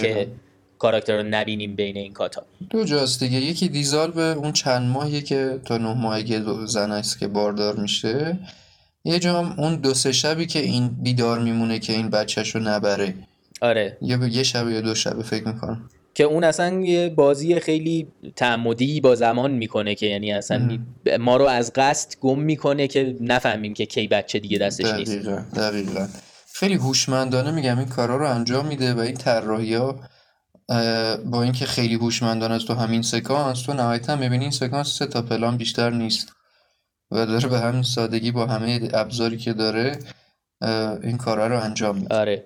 که 0.00 0.26
کاراکتر 0.82 1.16
رو 1.16 1.22
نبینیم 1.22 1.76
بین 1.76 1.96
این 1.96 2.12
کاتا. 2.12 2.42
دو 2.70 2.84
جاست 2.84 3.22
دیگه. 3.22 3.38
یکی 3.38 3.68
دیزال 3.68 4.10
به 4.10 4.22
اون 4.22 4.52
چند 4.52 4.88
ماهی 4.88 5.22
که 5.22 5.60
تا 5.64 5.78
نه 5.78 5.94
ماهی 5.94 6.38
دو 6.38 6.66
زن 6.66 6.92
است 6.92 7.18
که 7.18 7.26
باردار 7.26 7.76
میشه. 7.76 8.38
یه 9.04 9.18
جا 9.18 9.54
اون 9.58 9.76
دو 9.76 9.94
سه 9.94 10.12
شبی 10.12 10.46
که 10.46 10.58
این 10.58 10.88
بیدار 10.88 11.38
میمونه 11.38 11.78
که 11.78 11.92
این 11.92 12.10
بچهش 12.10 12.54
رو 12.54 12.60
نبره. 12.60 13.14
آره. 13.60 13.98
یه 14.00 14.18
یه 14.30 14.42
شب 14.42 14.68
یا 14.68 14.80
دو 14.80 14.94
شب 14.94 15.22
فکر 15.22 15.48
می‌کنم. 15.48 15.90
که 16.14 16.24
اون 16.24 16.44
اصلا 16.44 16.80
یه 16.80 17.08
بازی 17.08 17.60
خیلی 17.60 18.06
تعمدی 18.36 19.00
با 19.00 19.14
زمان 19.14 19.50
می‌کنه 19.50 19.94
که 19.94 20.06
یعنی 20.06 20.32
اصلا 20.32 20.78
ما 21.20 21.36
رو 21.36 21.44
از 21.44 21.72
قصد 21.74 22.14
گم 22.20 22.38
می‌کنه 22.38 22.86
که 22.86 23.16
نفهمیم 23.20 23.74
که 23.74 23.86
کی 23.86 24.08
بچه 24.08 24.38
دیگه 24.38 24.58
دستش 24.58 24.86
نیست. 24.94 25.12
دقیقا 25.56 26.08
خیلی 26.52 26.74
هوشمندانه 26.74 27.50
میگم 27.50 27.78
این 27.78 27.88
کارا 27.88 28.16
رو 28.16 28.26
انجام 28.30 28.66
میده 28.66 28.94
و 28.94 28.98
این 28.98 29.14
طراحی 29.14 29.74
ها 29.74 30.00
با 31.24 31.42
اینکه 31.42 31.66
خیلی 31.66 31.94
هوشمندانه 31.94 32.54
است 32.54 32.66
تو 32.66 32.74
همین 32.74 33.02
سکانس 33.02 33.62
تو 33.62 33.72
نهایتا 33.72 34.16
می‌بینی 34.16 34.44
این 34.44 34.50
سکانس 34.50 34.98
سه 34.98 35.06
تا 35.06 35.22
پلان 35.22 35.56
بیشتر 35.56 35.90
نیست 35.90 36.32
و 37.10 37.26
داره 37.26 37.48
به 37.48 37.58
همین 37.58 37.82
سادگی 37.82 38.30
با 38.30 38.46
همه 38.46 38.88
ابزاری 38.94 39.36
که 39.36 39.52
داره 39.52 39.98
این 41.02 41.18
کارا 41.18 41.46
رو 41.46 41.60
انجام 41.60 41.96
میده. 41.96 42.16
آره. 42.16 42.44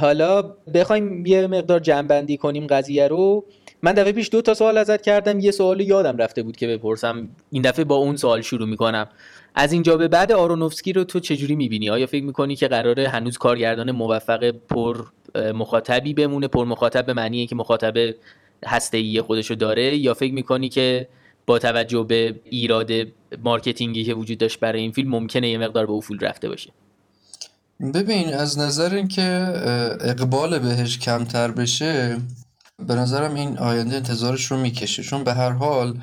حالا 0.00 0.42
بخوایم 0.74 1.26
یه 1.26 1.46
مقدار 1.46 1.80
جنبندی 1.80 2.36
کنیم 2.36 2.66
قضیه 2.66 3.08
رو. 3.08 3.44
من 3.82 3.92
دفعه 3.92 4.12
پیش 4.12 4.28
دو 4.32 4.42
تا 4.42 4.54
سوال 4.54 4.78
ازت 4.78 5.02
کردم 5.02 5.40
یه 5.40 5.50
سوال 5.50 5.80
یادم 5.80 6.16
رفته 6.16 6.42
بود 6.42 6.56
که 6.56 6.66
بپرسم. 6.66 7.28
این 7.50 7.62
دفعه 7.62 7.84
با 7.84 7.94
اون 7.94 8.16
سوال 8.16 8.40
شروع 8.40 8.68
می‌کنم. 8.68 9.08
از 9.56 9.72
اینجا 9.72 9.96
به 9.96 10.08
بعد 10.08 10.32
آرونوفسکی 10.32 10.92
رو 10.92 11.04
تو 11.04 11.20
چجوری 11.20 11.56
می‌بینی؟ 11.56 11.90
آیا 11.90 12.06
فکر 12.06 12.24
می‌کنی 12.24 12.56
که 12.56 12.68
قراره 12.68 13.08
هنوز 13.08 13.38
کارگردان 13.38 13.90
موفق 13.90 14.50
پر 14.50 15.04
مخاطبی 15.54 16.14
بمونه؟ 16.14 16.48
پر 16.48 16.64
مخاطب 16.64 17.06
به 17.06 17.12
معنیه 17.12 17.46
که 17.46 17.54
مخاطب 17.54 17.94
هسته 18.66 19.22
خودشو 19.22 19.54
داره؟ 19.54 19.96
یا 19.96 20.14
فکر 20.14 20.32
می‌کنی 20.32 20.68
که 20.68 21.08
با 21.46 21.58
توجه 21.58 22.02
به 22.08 22.40
ایراد 22.44 22.90
marketing 23.44 23.98
ی 23.98 24.04
که 24.04 24.14
وجود 24.14 24.38
داشت 24.38 24.60
برای 24.60 24.80
این 24.80 24.92
فیلم 24.92 25.10
ممکنه 25.10 25.50
یه 25.50 25.58
مقدار 25.58 25.86
به 25.86 25.92
افول 25.92 26.18
رفته 26.20 26.48
باشه؟ 26.48 26.70
ببین 27.94 28.34
از 28.34 28.58
نظر 28.58 28.94
اینکه 28.94 29.22
اقبال 30.00 30.58
بهش 30.58 30.98
کمتر 30.98 31.50
بشه 31.50 32.16
به 32.86 32.94
نظرم 32.94 33.34
این 33.34 33.58
آینده 33.58 33.96
انتظارش 33.96 34.44
رو 34.44 34.56
می‌کشه. 34.56 35.02
چون 35.02 35.24
به 35.24 35.32
هر 35.32 35.50
حال 35.50 35.94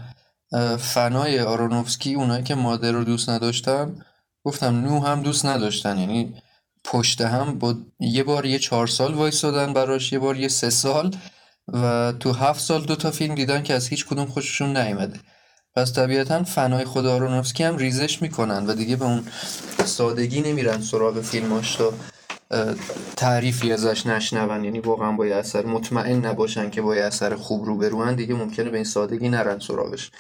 فنای 0.79 1.39
آرونوفسکی 1.39 2.13
اونایی 2.13 2.43
که 2.43 2.55
مادر 2.55 2.91
رو 2.91 3.03
دوست 3.03 3.29
نداشتن 3.29 4.05
گفتم 4.43 4.81
نوح 4.81 4.99
هم 4.99 5.21
دوست 5.21 5.45
نداشتن. 5.45 5.97
یعنی 5.97 6.35
پشت 6.83 7.21
هم 7.21 7.59
با 7.59 7.75
یه 7.99 8.23
بار 8.23 8.45
یه 8.45 8.59
چهار 8.59 8.87
سال 8.87 9.13
وایستادن 9.13 9.73
براش 9.73 10.13
یه 10.13 10.19
بار 10.19 10.37
یه 10.37 10.47
سه 10.47 10.69
سال 10.69 11.15
و 11.67 12.13
تو 12.19 12.31
هفت 12.31 12.59
سال 12.59 12.83
دو 12.85 12.95
تا 12.95 13.11
فیلم 13.11 13.35
دیدن 13.35 13.63
که 13.63 13.73
از 13.73 13.87
هیچ 13.87 14.05
کدوم 14.05 14.25
خوششون 14.25 14.77
نیومده. 14.77 15.19
پس 15.75 15.93
طبیعتا 15.93 16.43
فنای 16.43 16.85
خود 16.85 17.05
آرونوفسکی 17.05 17.63
هم 17.63 17.77
ریزش 17.77 18.21
می‌کنن 18.21 18.65
و 18.65 18.73
دیگه 18.73 18.95
به 18.95 19.05
اون 19.05 19.23
سادگی 19.85 20.41
نمیرن 20.41 20.81
سراغ 20.81 21.21
فیلماش 21.21 21.75
تا 21.75 21.93
تعریفی 23.17 23.71
ازش 23.71 24.05
نشنون 24.05 24.63
یعنی 24.63 24.79
واقعا 24.79 25.11
با 25.11 25.25
اثر 25.25 25.65
مطمئن 25.65 26.25
نباشن 26.25 26.69
که 26.69 26.81
با 26.81 26.93
اثر 26.93 27.35
خوب 27.35 27.65
رو 27.65 27.77
برون 27.77 28.15
دیگه 28.15 28.35
ممکنه 28.35 28.69
به 28.69 28.77
این 28.77 28.85
سادگی 28.85 29.29
نرن 29.29 29.59
سراغش. 29.59 30.11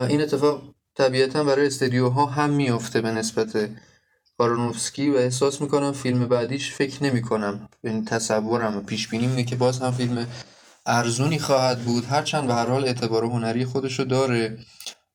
و 0.00 0.04
این 0.04 0.20
اتفاق 0.20 0.62
طبیعتا 0.94 1.44
برای 1.44 1.66
استدیوها 1.66 2.26
هم 2.26 2.50
میافته 2.50 3.00
به 3.00 3.10
نسبت 3.10 3.68
آرونوفسکی 4.38 5.10
و 5.10 5.16
احساس 5.16 5.60
می‌کنم 5.60 5.92
فیلم 5.92 6.28
بعدیش 6.28 6.72
فکر 6.72 7.04
نمی‌کنم. 7.04 7.68
این 7.84 8.04
تصورم 8.04 8.76
و 8.76 8.80
پیش 8.80 9.08
بینی 9.08 9.44
که 9.44 9.56
باز 9.56 9.78
هم 9.78 9.92
فیلم 9.92 10.26
ارزونی 10.86 11.38
خواهد 11.38 11.78
بود. 11.78 12.04
هرچند 12.04 12.46
به 12.46 12.54
هر 12.54 12.66
حال 12.66 12.84
اعتبار 12.84 13.24
هنری 13.24 13.64
خودشو 13.64 14.04
داره 14.04 14.58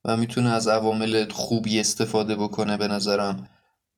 و 0.06 0.18
می‌تونه 0.18 0.50
از 0.50 0.68
عوامل 0.68 1.30
خوبی 1.30 1.80
استفاده 1.80 2.36
بکنه 2.36 2.78
به 2.78 2.88
نظرم. 2.88 3.50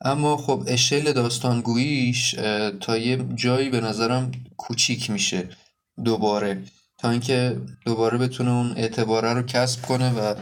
اما 0.01 0.37
خب 0.37 0.63
اشل 0.67 1.11
داستانگوییش 1.11 2.31
تا 2.79 2.97
یه 2.97 3.25
جایی 3.35 3.69
به 3.69 3.81
نظرم 3.81 4.31
کوچیک 4.57 5.09
میشه 5.09 5.49
دوباره. 6.05 6.61
تا 6.97 7.09
اینکه 7.09 7.57
دوباره 7.85 8.17
بتونه 8.17 8.51
اون 8.51 8.73
اعتباره 8.77 9.33
رو 9.33 9.41
کسب 9.41 9.81
کنه 9.81 10.11
و 10.13 10.35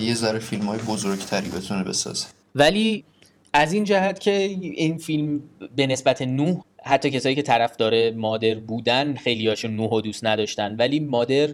یه 0.00 0.14
ذره 0.14 0.38
فیلم 0.38 0.66
های 0.66 0.78
بزرگتری 0.78 1.48
بتونه 1.48 1.84
بسازه. 1.84 2.26
ولی 2.54 3.04
از 3.52 3.72
این 3.72 3.84
جهت 3.84 4.20
که 4.20 4.32
این 4.32 4.98
فیلم 4.98 5.42
به 5.76 5.86
نسبت 5.86 6.22
نوح 6.22 6.60
حتی 6.84 7.10
کسایی 7.10 7.34
که 7.34 7.42
طرفدار 7.42 8.10
مادر 8.10 8.54
بودن 8.54 9.14
خیلی 9.14 9.48
هاشون 9.48 9.76
نوح 9.76 10.00
دوست 10.00 10.24
نداشتن 10.24 10.76
ولی 10.76 11.00
مادر 11.00 11.48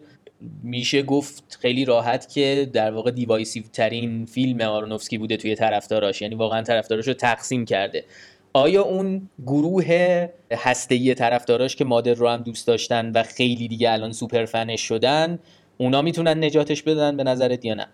میشه 0.62 1.02
گفت 1.02 1.58
خیلی 1.60 1.84
راحت 1.84 2.32
که 2.32 2.70
در 2.72 2.90
واقع 2.90 3.10
divisive 3.10 3.62
ترین 3.72 4.26
فیلم 4.26 4.60
آرونوفسکی 4.60 5.18
بوده 5.18 5.36
توی 5.36 5.54
طرفداراش. 5.54 6.22
یعنی 6.22 6.34
واقعا 6.34 6.62
طرفداراش 6.62 7.08
رو 7.08 7.14
تقسیم 7.14 7.64
کرده. 7.64 8.04
آیا 8.52 8.82
اون 8.82 9.28
گروه 9.46 10.26
هسته‌ای 10.52 11.14
طرفداراش 11.14 11.76
که 11.76 11.84
مادر 11.84 12.14
رو 12.14 12.28
هم 12.28 12.42
دوست 12.42 12.66
داشتن 12.66 13.12
و 13.12 13.22
خیلی 13.22 13.68
دیگه 13.68 13.90
الان 13.90 14.12
super 14.12 14.44
fan 14.44 14.66
ش 14.66 14.80
شدن 14.80 15.38
اونا 15.78 16.02
می‌تونن 16.02 16.44
نجاتش 16.44 16.82
بدن 16.82 17.16
به 17.16 17.24
نظرت 17.24 17.64
یا 17.64 17.74
نه؟ 17.74 17.86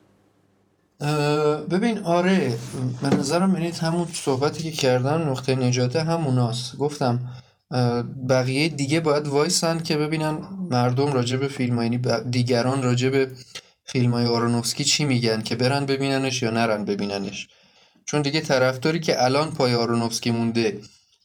ببین 1.70 1.98
آره 1.98 2.52
به 3.02 3.16
نظرم 3.16 3.54
یعنی 3.54 3.70
همون 3.70 4.06
صحبتی 4.12 4.62
که 4.62 4.70
کردم 4.70 5.30
نقطه 5.30 5.54
نجاته 5.54 6.02
هموناست. 6.02 6.76
گفتم 6.76 7.20
بقیه 8.28 8.68
دیگه 8.68 9.00
باید 9.00 9.26
وایسن 9.26 9.78
که 9.78 9.96
ببینن 9.96 10.38
مردم 10.70 11.12
راجع 11.12 11.36
به 11.36 11.48
فیلم 11.48 11.82
یعنی 11.82 12.00
دیگران 12.30 12.82
راجع 12.82 13.08
به 13.08 13.30
فیلم 13.84 14.10
های 14.10 14.26
آرونوفسکی 14.26 14.84
چی 14.84 15.04
میگن؟ 15.04 15.42
که 15.42 15.56
برن 15.56 15.86
ببیننش 15.86 16.42
یا 16.42 16.50
نرن 16.50 16.84
ببیننش. 16.84 17.48
چون 18.04 18.22
دیگه 18.22 18.40
طرفداری 18.40 19.00
که 19.00 19.24
الان 19.24 19.50
پای 19.50 19.74
آرونوفسکی 19.74 20.30
مونده 20.30 20.80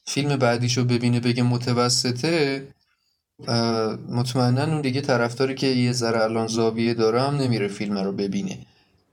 فیلم 0.06 0.36
بعدیشو 0.36 0.84
ببینه 0.84 1.20
بگه 1.20 1.42
متوسطه 1.42 2.66
مطمئنا 4.08 4.64
اون 4.64 4.80
دیگه 4.80 5.00
طرفداری 5.00 5.54
که 5.54 5.66
یه 5.66 5.92
ذره 5.92 6.22
الان 6.22 6.46
زاویه 6.46 6.94
داره 6.94 7.22
هم 7.22 7.36
نمیره 7.36 7.68
فیلم 7.68 7.98
رو 7.98 8.12
ببینه. 8.12 8.58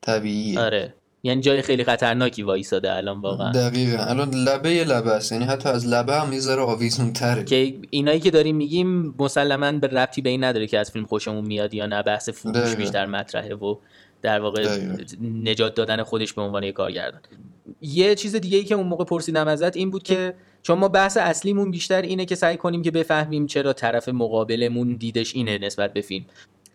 طبیعیه. 0.02 0.60
آره. 0.60 0.94
یعنی 1.26 1.42
جای 1.42 1.62
خیلی 1.62 1.84
خطرناکی 1.84 2.44
وایساده 2.44 2.94
الان 2.94 3.22
واقعا. 3.22 3.52
دقیقا. 3.52 4.04
الان 4.04 4.30
لبه 4.30 4.84
لبه 4.84 5.12
است. 5.12 5.32
یعنی 5.32 5.46
حتی 5.46 5.70
از 5.70 5.88
لبه 5.88 6.16
هم 6.16 6.30
می‌ذاره 6.30 6.62
آویزون 6.62 7.14
تره 7.14 7.44
که 7.44 7.74
اینایی 7.90 8.20
که 8.20 8.32
داریم 8.32 8.56
میگیم 8.56 9.16
مسلما 9.20 9.72
به 9.72 9.88
ربطی 9.88 10.22
به 10.22 10.30
این 10.30 10.44
نداره 10.44 10.68
که 10.68 10.80
از 10.80 10.92
فیلم 10.92 11.06
خوشمون 11.06 11.46
میاد 11.46 11.74
یا 11.74 11.86
نه. 11.86 12.04
بحث 12.04 12.30
فروش 12.30 12.76
بیشتر 12.76 13.06
مطرحه 13.06 13.56
و 13.56 13.76
در 14.22 14.40
واقع 14.40 14.78
نجات 15.22 15.76
دادن 15.76 16.04
خودش 16.04 16.34
به 16.34 16.42
عنوان 16.42 16.64
یک 16.64 16.74
کارگردان. 16.74 17.22
یه 17.82 18.16
چیز 18.16 18.36
دیگه 18.36 18.58
ای 18.58 18.64
که 18.64 18.76
اون 18.76 18.88
موقع 18.88 19.04
پرسیدم 19.04 19.48
ازت 19.48 19.78
این 19.78 19.92
بود 19.92 20.04
که 20.04 20.34
چون 20.62 20.80
ما 20.80 20.88
بحث 20.88 21.18
اصلیمون 21.18 21.72
بیشتر 21.72 22.02
اینه 22.02 22.26
که 22.26 22.36
سعی 22.36 22.58
کنیم 22.58 22.82
که 22.82 22.92
بفهمیم 22.92 23.46
چرا 23.46 23.74
طرف 23.74 24.10
مقابلمون 24.10 24.96
دیدش 24.96 25.36
اینه 25.36 25.58
نسبت 25.58 25.94
به 25.94 26.02
فیلم. 26.02 26.26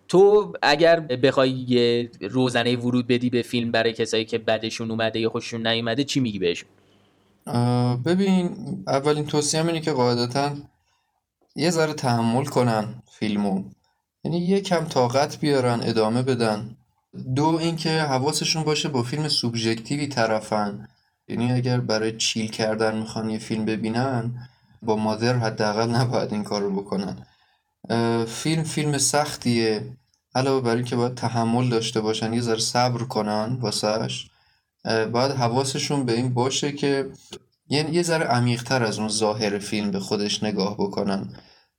تو 0.09 0.53
اگر 0.63 1.01
بخوای 1.01 1.51
یه 1.51 2.11
روزنه 2.21 2.77
ورود 2.77 3.07
بدی 3.07 3.31
به 3.31 3.43
فیلم 3.43 3.71
برای 3.71 3.93
کسایی 3.93 4.25
که 4.25 4.39
بدشون 4.39 4.91
اومده 4.91 5.21
یا 5.21 5.31
خوششون 5.31 5.67
نیومده 5.67 6.05
چی 6.05 6.21
میگی 6.21 6.39
بهشون 6.39 6.69
ببین 8.05 8.57
اولین 8.87 9.27
توصیه 9.27 9.67
اینه 9.67 9.81
که 9.81 9.93
قاعدتا 9.93 10.57
یه 11.57 11.71
ذره 11.71 11.93
تحمل 11.93 12.45
کنن 12.45 13.03
فیلمو. 13.11 13.65
یعنی 14.25 14.39
یه 14.39 14.61
کم 14.61 14.85
طاقت 14.85 15.41
بیارن 15.41 15.81
ادامه 15.83 16.23
بدن. 16.23 16.77
دو 17.35 17.47
اینکه 17.61 17.91
حواسشون 17.91 18.63
باشه 18.63 18.89
با 18.89 19.03
فیلم 19.03 19.29
سوبژکتیوی 19.29 20.07
طرفن. 20.07 20.89
یعنی 21.29 21.53
اگر 21.53 21.81
برای 21.81 22.17
چیل 22.17 22.51
کردن 22.51 22.99
می‌خوان 22.99 23.31
یه 23.31 23.39
فیلم 23.39 23.65
ببینن 23.65 24.49
با 24.83 24.97
مادر 24.97 25.37
حداقل 25.37 25.91
نباید 25.91 26.33
این 26.33 26.45
کار 26.45 26.63
رو 26.63 26.83
بکنن. 26.83 27.27
فیلم 28.27 28.63
فیلم 28.63 28.99
سختیه. 28.99 29.97
علاوه 30.35 30.61
بر 30.61 30.83
که 30.83 30.97
باید 30.97 31.15
تحمل 31.15 31.69
داشته 31.69 32.01
باشن 32.01 32.33
یه 32.33 32.41
ذره 32.41 32.59
صبر 32.59 33.05
کنن 33.05 33.59
واسهش 33.61 34.31
باید 34.85 35.33
حواسشون 35.33 36.05
به 36.05 36.13
این 36.13 36.35
باشه 36.35 36.73
که 36.73 37.11
یعنی 37.69 37.91
یه 37.91 38.03
ذره 38.03 38.25
عمیقتر 38.25 38.85
از 38.85 38.99
اون 38.99 39.09
ظاهر 39.09 39.59
فیلم 39.59 39.91
به 39.91 40.01
خودش 40.01 40.43
نگاه 40.43 40.75
بکنن 40.75 41.29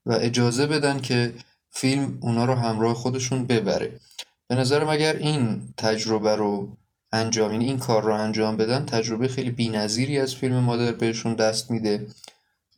و 0.05 0.11
اجازه 0.11 0.67
بدن 0.67 0.99
که 0.99 1.33
فیلم 1.71 2.17
اونا 2.21 2.45
رو 2.45 2.53
همراه 2.53 2.93
خودشون 2.93 3.45
ببره. 3.45 3.99
به 4.47 4.55
نظرم 4.55 4.89
اگر 4.89 5.15
این 5.15 5.73
تجربه 5.77 6.35
رو 6.35 6.77
انجام 7.11 7.51
این, 7.51 7.61
یعنی 7.61 7.71
این 7.71 7.79
کار 7.79 8.03
رو 8.03 8.13
انجام 8.13 8.57
بدن 8.57 8.85
تجربه 8.85 9.27
خیلی 9.27 9.51
بینظیری 9.51 10.19
از 10.19 10.35
فیلم 10.35 10.59
مادر 10.59 10.91
بهشون 10.91 11.33
دست 11.33 11.71
میده. 11.71 12.07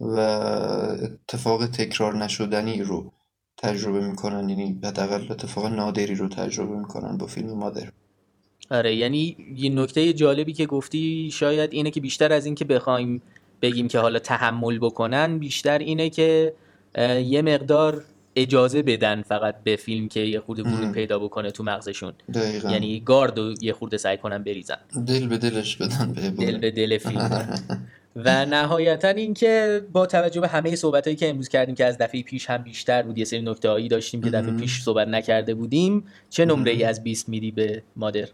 و 0.01 0.19
اتفاق 1.03 1.65
تکرار 1.65 2.15
نشدنی 2.15 2.83
رو 2.83 3.11
تجربه 3.57 4.07
می‌کنن 4.07 4.49
یعنی 4.49 4.79
حداقل 4.83 5.31
اتفاق 5.31 5.65
نادری 5.65 6.15
رو 6.15 6.27
تجربه 6.27 6.77
می‌کنن 6.77 7.17
با 7.17 7.27
فیلم 7.27 7.53
مادر. 7.53 7.91
آره 8.71 8.95
یعنی 8.95 9.37
یه 9.55 9.69
نکته 9.69 10.13
جالبی 10.13 10.53
که 10.53 10.65
گفتی 10.65 11.29
شاید 11.33 11.73
اینه 11.73 11.91
که 11.91 12.01
بیشتر 12.01 12.33
از 12.33 12.45
اینکه 12.45 12.65
بخوایم 12.65 13.21
بگیم 13.61 13.87
که 13.87 13.99
حالا 13.99 14.19
تحمل 14.19 14.79
بکنن 14.79 15.37
بیشتر 15.37 15.77
اینه 15.77 16.09
که 16.09 16.53
یه 17.25 17.41
مقدار 17.41 18.03
اجازه 18.35 18.81
بدن 18.81 19.21
فقط 19.21 19.55
به 19.63 19.75
فیلم 19.75 20.07
که 20.07 20.19
یه 20.19 20.39
خورده 20.39 20.63
ورود 20.63 20.91
پیدا 20.91 21.19
بکنه 21.19 21.51
تو 21.51 21.63
مغزشون. 21.63 22.13
دقیقا. 22.33 22.71
یعنی 22.71 22.99
گارد 22.99 23.39
رو 23.39 23.53
یه 23.61 23.73
خورده 23.73 23.97
سعی 23.97 24.17
کنن 24.17 24.43
بریزن. 24.43 24.77
دل 25.07 25.27
به 25.27 25.37
دلش 25.37 25.75
بدن 25.75 26.13
به 26.13 26.29
دل 26.29 26.57
به 26.57 26.71
دل 26.71 26.97
فیلم. 26.97 27.59
و 28.15 28.45
نهایتا 28.45 29.07
اینکه 29.07 29.81
با 29.91 30.05
توجه 30.05 30.41
به 30.41 30.47
همه 30.47 30.75
صحبت 30.75 31.03
هایی 31.03 31.15
که 31.15 31.29
امروز 31.29 31.49
کردیم 31.49 31.75
که 31.75 31.85
از 31.85 31.97
دفعه 31.97 32.23
پیش 32.23 32.49
هم 32.49 32.57
بیشتر 32.57 33.01
بود 33.01 33.17
یه 33.17 33.25
سری 33.25 33.41
نکته 33.41 33.69
هایی 33.69 33.87
داشتیم 33.87 34.21
که 34.21 34.29
دفعه 34.29 34.51
پیش 34.51 34.81
صحبت 34.81 35.07
نکرده 35.07 35.53
بودیم 35.53 36.05
چه 36.29 36.45
نمره 36.45 36.71
ای 36.71 36.83
از 36.83 37.03
20 37.03 37.29
میدی 37.29 37.51
به 37.51 37.83
مادر؟ 37.95 38.27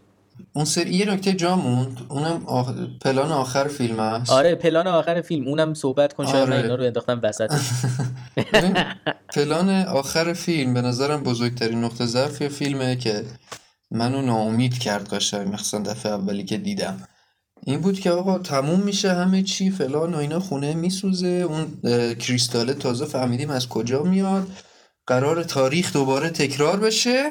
اون 0.52 0.64
سری 0.64 0.94
یه 0.94 1.10
نکته 1.10 1.32
جا 1.32 1.56
موند 1.56 2.00
اونم 2.08 2.42
آخ... 2.46 2.72
پلان 3.00 3.32
آخر 3.32 3.68
فیلم 3.68 4.00
هست 4.00 4.30
آره 4.30 4.54
پلان 4.54 4.86
آخر 4.86 5.20
فیلم. 5.20 5.48
اونم 5.48 5.74
صحبت 5.74 6.12
کن 6.12 6.26
شاید 6.26 6.50
آره. 6.50 6.56
اینا 6.56 6.74
رو 6.74 6.84
انداختم 6.84 7.20
وسط. 7.22 7.50
پلان 9.34 9.70
آخر 9.70 10.32
فیلم 10.32 10.74
به 10.74 10.82
نظرم 10.82 11.22
بزرگترین 11.22 11.84
نقطه 11.84 12.06
ضعف 12.06 12.48
فیلمه 12.48 12.96
که 12.96 13.24
منو 13.90 14.22
ناامید 14.22 14.78
کرد 14.78 15.08
قشنگ 15.08 15.48
مخصوصا 15.48 15.78
دفعه 15.78 16.12
اولی 16.12 16.44
که 16.44 16.56
دیدم. 16.56 17.08
این 17.68 17.80
بود 17.80 18.00
که 18.00 18.10
آقا 18.10 18.38
تموم 18.38 18.80
میشه 18.80 19.12
همه 19.12 19.42
چی 19.42 19.70
فلان 19.70 20.14
و 20.14 20.18
اینا 20.18 20.40
خونه 20.40 20.74
میسوزه 20.74 21.28
اون 21.28 21.66
کریستاله 22.14 22.74
تازه 22.74 23.04
فهمیدیم 23.04 23.50
از 23.50 23.68
کجا 23.68 24.02
میاد. 24.02 24.46
قرار 25.06 25.44
تاریخ 25.44 25.92
دوباره 25.92 26.30
تکرار 26.30 26.80
بشه. 26.80 27.30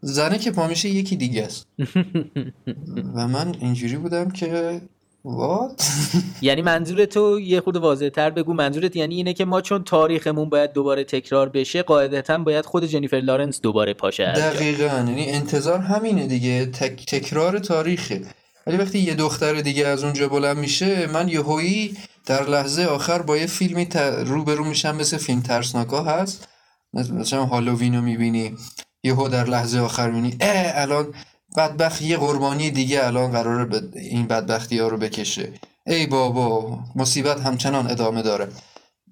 زنه 0.00 0.38
که 0.38 0.50
پا 0.50 0.66
میشه 0.66 0.88
یکی 0.88 1.16
دیگه 1.16 1.44
است. 1.44 1.66
و 3.14 3.28
من 3.28 3.54
اینجوری 3.60 3.96
بودم 3.96 4.30
که 4.30 4.80
وات 5.24 5.88
یعنی 6.42 6.62
منظور 6.62 7.04
تو 7.04 7.40
یه 7.40 7.60
خود 7.60 7.76
واضح 7.76 8.08
تر 8.08 8.30
بگو. 8.30 8.54
منظورت 8.54 8.96
یعنی 8.96 9.14
اینه 9.14 9.32
که 9.32 9.44
ما 9.44 9.60
چون 9.60 9.84
تاریخمون 9.84 10.48
باید 10.48 10.72
دوباره 10.72 11.04
تکرار 11.04 11.48
بشه 11.48 11.82
قاعدتا 11.82 12.38
باید 12.38 12.64
خود 12.64 12.84
جنیفر 12.84 13.20
لارنس 13.20 13.60
دوباره 13.60 13.94
پاشه 13.94 14.32
دقیقا. 14.32 14.84
یعنی 14.84 15.30
انتظار 15.30 15.78
همینه 15.78 16.26
دیگه. 16.26 16.66
تک... 16.66 17.06
تکرار 17.06 17.58
تاریخه. 17.58 18.22
ولی 18.66 18.76
وقتی 18.76 18.98
یه 18.98 19.14
دختر 19.14 19.60
دیگه 19.60 19.86
از 19.86 20.04
اونجا 20.04 20.28
بلند 20.28 20.56
میشه 20.56 21.06
من 21.06 21.28
یهویی 21.28 21.96
در 22.26 22.48
لحظه 22.48 22.84
آخر 22.84 23.22
با 23.22 23.36
یه 23.36 23.46
فیلمی. 23.46 23.88
روبرو 24.24 24.64
میشم 24.64 24.96
مثل 24.96 25.16
فیلم 25.16 25.40
ترسناکا 25.40 26.02
هست. 26.04 26.48
مثلا 26.92 27.44
هالووین 27.44 27.94
رو 27.94 28.00
می‌بینی 28.02 28.56
یهو 29.04 29.28
در 29.28 29.44
لحظه 29.44 29.78
آخر 29.78 30.10
می‌بینی 30.10 30.36
اه 30.40 30.82
الان 30.82 31.14
بدبخت 31.56 32.02
یه 32.02 32.16
قربانی 32.16 32.70
دیگه 32.70 33.06
الان 33.06 33.30
قراره 33.30 33.64
به 33.64 34.00
این 34.00 34.26
بدبختی 34.26 34.78
ها 34.78 34.88
رو 34.88 34.96
بکشه. 34.96 35.52
ای 35.86 36.06
بابا 36.06 36.78
مصیبت 36.96 37.40
همچنان 37.40 37.90
ادامه 37.90 38.22
داره. 38.22 38.48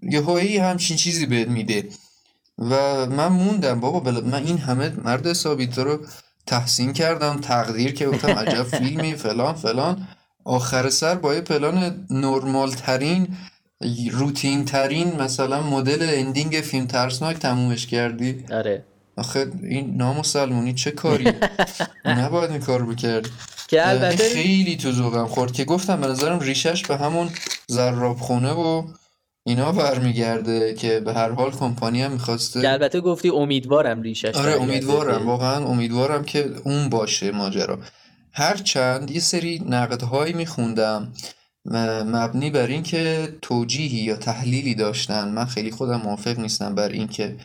یهویی 0.03 0.59
همچین 0.59 0.97
چیزی 0.97 1.27
بهت 1.27 1.49
میده. 1.49 1.89
و 2.59 3.07
من 3.07 3.29
موندم 3.29 3.81
بابا 3.81 4.01
بل... 4.01 4.25
من 4.25 4.47
این 4.47 4.59
همه 4.59 4.93
مرد 5.05 5.27
حسابی 5.27 5.67
رو 5.77 6.07
تحسین 6.47 6.93
کردم 6.93 7.39
تقدیر 7.41 7.93
که 7.95 8.07
گفتم 8.07 8.29
عجب 8.29 8.62
فیلمی 8.62 9.15
فلان 9.15 9.55
فلان. 9.55 10.09
آخر 10.45 10.91
سر 10.91 11.15
با 11.15 11.35
یه 11.35 11.41
پلان 11.41 12.07
نرمال 12.11 12.71
ترین 12.71 13.29
روتین 14.12 14.65
ترین 14.65 15.17
مثلا 15.21 15.62
مدل 15.62 16.07
اندینگ 16.11 16.55
فیلم 16.55 16.87
ترسناک 16.87 17.37
تمومش 17.37 17.87
کردی. 17.87 18.45
آره. 18.53 18.85
آخه 19.17 19.53
این 19.62 19.97
نامسلمونی 19.97 20.75
چه 20.75 20.91
کاری 20.91 21.33
نباید 22.05 22.51
این 22.51 22.61
کار 22.61 22.87
بکرد. 22.87 23.29
که 23.69 23.89
البته 23.89 24.29
خیلی 24.29 24.77
تو 24.77 24.93
ذوقم 24.93 25.27
خورد 25.27 25.53
که 25.53 25.65
گفتم 25.65 26.01
به 26.01 26.07
نظرم 26.07 26.41
ریشش 26.41 26.87
به 26.87 26.97
همون 26.97 27.31
زراب 27.67 28.19
خونه 28.19 28.51
و 28.51 28.83
اینا 29.45 29.73
برمیگرده 29.73 30.75
که 30.75 31.01
به 31.01 31.15
هر 31.15 31.31
حال 31.31 31.51
کمپانی 31.51 32.03
هم 32.03 32.12
می‌خواسته. 32.12 32.69
البته 32.69 33.01
گفتی 33.01 33.29
امیدوارم 33.29 34.03
ریشش 34.03 34.35
آره 34.35 34.62
امیدوارم. 34.62 35.27
واقعا 35.27 35.65
امیدوارم 35.67 36.25
که 36.25 36.51
اون 36.65 36.89
باشه 36.89 37.31
ماجرا. 37.31 37.79
هرچند 38.33 39.11
یه 39.11 39.21
سری 39.21 39.62
نقدهایی 39.69 40.33
میخوندم. 40.33 41.12
مبنی 42.07 42.51
بر 42.51 42.67
اینکه 42.67 43.29
توجیهی 43.43 43.99
یا 43.99 44.17
تحلیلی 44.17 44.75
داشتن. 44.75 45.29
من 45.29 45.45
خیلی 45.45 45.71
خودم 45.71 46.01
موافق 46.01 46.39
نیستم 46.39 46.75
بر 46.75 46.89
اینکه 46.89 47.37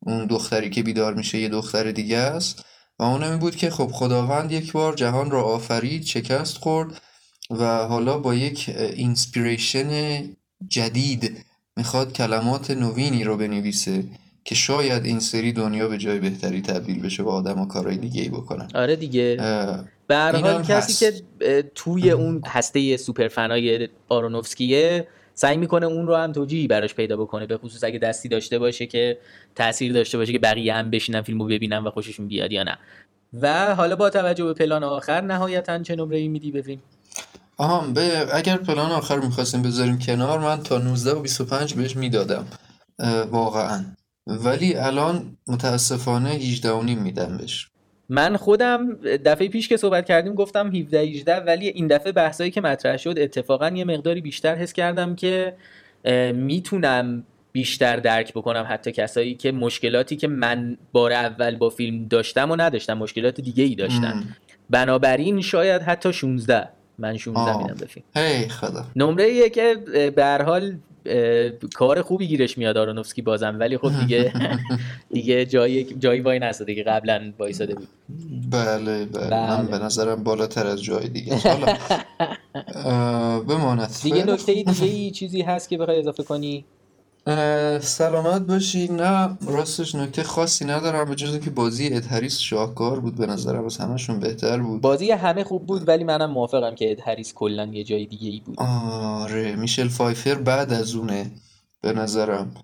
اون 0.00 0.26
دختری 0.26 0.70
که 0.70 0.82
بیدار 0.82 1.14
میشه 1.14 1.38
یه 1.38 1.48
دختر 1.48 1.90
دیگه 1.90 2.18
است. 2.18 2.64
و 2.98 3.02
اون 3.02 3.22
این 3.22 3.38
بود 3.38 3.56
که 3.56 3.70
خب 3.70 3.90
خداوند 3.92 4.52
یک 4.52 4.72
بار 4.72 4.94
جهان 4.94 5.30
را 5.30 5.42
آفرید 5.42 6.04
شکست 6.04 6.56
خورد 6.56 7.02
و 7.50 7.86
حالا 7.86 8.18
با 8.18 8.34
یک 8.34 8.70
inspiration 8.96 9.90
جدید 10.68 11.44
می‌خواد 11.76 12.12
کلمات 12.12 12.70
نوینی 12.70 13.24
رو 13.24 13.36
بنویسه 13.36 14.04
که 14.44 14.54
شاید 14.54 15.04
این 15.04 15.20
سری 15.20 15.52
دنیا 15.52 15.88
به 15.88 15.98
جای 15.98 16.18
بهتری 16.18 16.62
تبدیل 16.62 17.02
بشه 17.02 17.22
و 17.22 17.28
آدم 17.28 17.60
و 17.60 17.66
کارهای 17.66 17.96
دیگه 17.96 18.22
ای 18.22 18.28
بکنن. 18.28 18.68
آره 18.74 18.96
دیگه. 18.96 19.36
به 20.06 20.16
حال 20.16 20.62
کسی 20.62 21.06
که 21.06 21.22
توی 21.74 22.10
اون 22.10 22.42
هسته 22.46 22.96
super 22.96 23.47
fan 23.47 23.78
ای 23.78 23.88
آرونوفسکیه 24.08 25.06
سعی 25.34 25.56
می‌کنه 25.56 25.86
اون 25.86 26.06
رو 26.06 26.16
هم 26.16 26.32
توجیهی 26.32 26.66
براش 26.66 26.94
پیدا 26.94 27.16
بکنه 27.16 27.46
به 27.46 27.58
خصوص 27.58 27.84
اگه 27.84 27.98
دستی 27.98 28.28
داشته 28.28 28.58
باشه 28.58 28.86
که 28.86 29.18
تاثیر 29.54 29.92
داشته 29.92 30.18
باشه 30.18 30.32
که 30.32 30.38
بقیه 30.38 30.74
هم 30.74 30.90
بشینن 30.90 31.22
فیلمو 31.22 31.44
ببینن 31.44 31.78
و 31.78 31.90
خوششون 31.90 32.28
بیاد 32.28 32.52
یا 32.52 32.62
نه. 32.62 32.78
و 33.42 33.74
حالا 33.74 33.96
با 33.96 34.10
توجه 34.10 34.44
به 34.44 34.54
پلان 34.54 34.84
آخر 34.84 35.20
نهایتا 35.20 35.78
چه 35.78 35.96
نمره 35.96 36.18
ای 36.18 36.28
میدی 36.28 36.50
به 36.50 36.62
فیلم؟ 36.62 36.80
آها 37.60 37.86
به 37.94 38.36
اگر 38.36 38.56
پلان 38.56 38.90
آخر 38.90 39.20
می‌خواستیم 39.20 39.62
بذاریم 39.62 39.98
کنار 39.98 40.38
من 40.38 40.62
تا 40.62 40.78
19 40.78 41.12
و 41.12 41.20
25 41.20 41.74
بهش 41.74 41.96
می‌دادم. 41.96 42.46
واقعا. 43.30 43.84
ولی 44.26 44.74
الان 44.74 45.36
متاسفانه 45.46 46.30
18 46.30 46.70
و 46.70 46.82
نیم 46.82 46.98
میدم 46.98 47.36
بهش. 47.36 47.68
من 48.08 48.36
خودم 48.36 48.94
دفعه 49.02 49.48
پیش 49.48 49.68
که 49.68 49.76
صحبت 49.76 50.06
کردیم 50.06 50.34
گفتم 50.34 50.76
17 50.76 51.00
18 51.00 51.36
ولی 51.36 51.68
این 51.68 51.86
دفعه 51.86 52.12
بحثایی 52.12 52.50
که 52.50 52.60
مطرح 52.60 52.96
شد 52.96 53.14
اتفاقا 53.18 53.68
یه 53.68 53.84
مقداری 53.84 54.20
بیشتر 54.20 54.54
حس 54.54 54.72
کردم 54.72 55.14
که 55.14 55.56
می‌تونم 56.34 57.24
بیشتر 57.52 57.96
درک 57.96 58.32
بکنم 58.32 58.66
حتی 58.68 58.92
کسایی 58.92 59.34
که 59.34 59.52
مشکلاتی 59.52 60.16
که 60.16 60.28
من 60.28 60.76
بار 60.92 61.12
اول 61.12 61.56
با 61.56 61.70
فیلم 61.70 62.08
داشتم 62.08 62.50
و 62.50 62.56
نداشتم 62.56 62.94
مشکلات 62.98 63.40
دیگه 63.40 63.64
ای 63.64 63.74
داشتن 63.74 64.24
بنابراین 64.70 65.40
شاید 65.40 65.82
حتی 65.82 66.12
16 66.12 66.68
من 67.00 67.16
16 67.16 67.56
میدم 67.58 67.74
به 67.80 67.86
فیلم. 67.86 68.04
هی 68.14 68.48
خدا. 68.48 68.84
نمره 68.96 69.24
ایه 69.24 69.50
که 69.50 69.74
به 70.16 70.24
هر 70.24 70.42
حال 70.42 70.76
کار 71.74 72.02
خوبی 72.02 72.26
گیرش 72.26 72.58
میاد 72.58 72.76
آرونوفسکی 72.76 73.22
بازم 73.22 73.56
ولی 73.60 73.78
خب 73.78 73.90
دیگه 74.00 74.32
دیگه 75.14 75.46
جایی 75.46 75.84
جایی 75.84 76.20
وای 76.20 76.38
نسته 76.38 76.64
دیگه 76.64 76.82
قبلا 76.82 77.32
وایساده 77.38 77.74
بود. 77.74 77.88
بله 78.50 79.04
بله, 79.04 79.30
من 79.30 79.66
به 79.66 79.78
نظرم 79.78 80.24
بالاتر 80.24 80.66
از 80.66 80.82
جای 80.82 81.08
دیگه. 81.08 81.36
حالا 81.36 81.76
بماند. 83.48 83.90
دیگه 84.02 84.24
نکته 84.24 84.52
دیگه 84.54 84.84
ای 84.84 85.10
چیزی 85.10 85.42
هست 85.42 85.68
که 85.68 85.78
بخوای 85.78 85.98
اضافه 85.98 86.22
کنی؟ 86.22 86.64
سلامت 87.80 88.42
باشی 88.42 88.88
نه 88.88 89.38
راستش 89.46 89.94
نکته 89.94 90.22
خاصی 90.22 90.64
ندارم 90.64 91.08
به 91.08 91.14
جز 91.14 91.40
که 91.40 91.50
بازی 91.50 91.86
ادهریس 91.92 92.38
شاهکار 92.38 93.00
بود. 93.00 93.16
به 93.16 93.26
نظرم 93.26 93.64
از 93.64 93.76
همشون 93.76 94.20
بهتر 94.20 94.58
بود. 94.58 94.80
بازی 94.80 95.10
همه 95.10 95.44
خوب 95.44 95.66
بود 95.66 95.88
ولی 95.88 96.04
منم 96.04 96.30
موافقم 96.30 96.74
که 96.74 96.90
ادهریس 96.90 97.32
کلا 97.34 97.66
یه 97.66 97.84
جای 97.84 98.06
دیگه 98.06 98.28
ای 98.28 98.40
بود. 98.40 98.60
آره 98.60 99.56
میشل 99.56 99.88
فایفر 99.88 100.34
بعد 100.34 100.72
از 100.72 100.94
اونه 100.94 101.30
به 101.80 101.92
نظرم. 101.92 102.54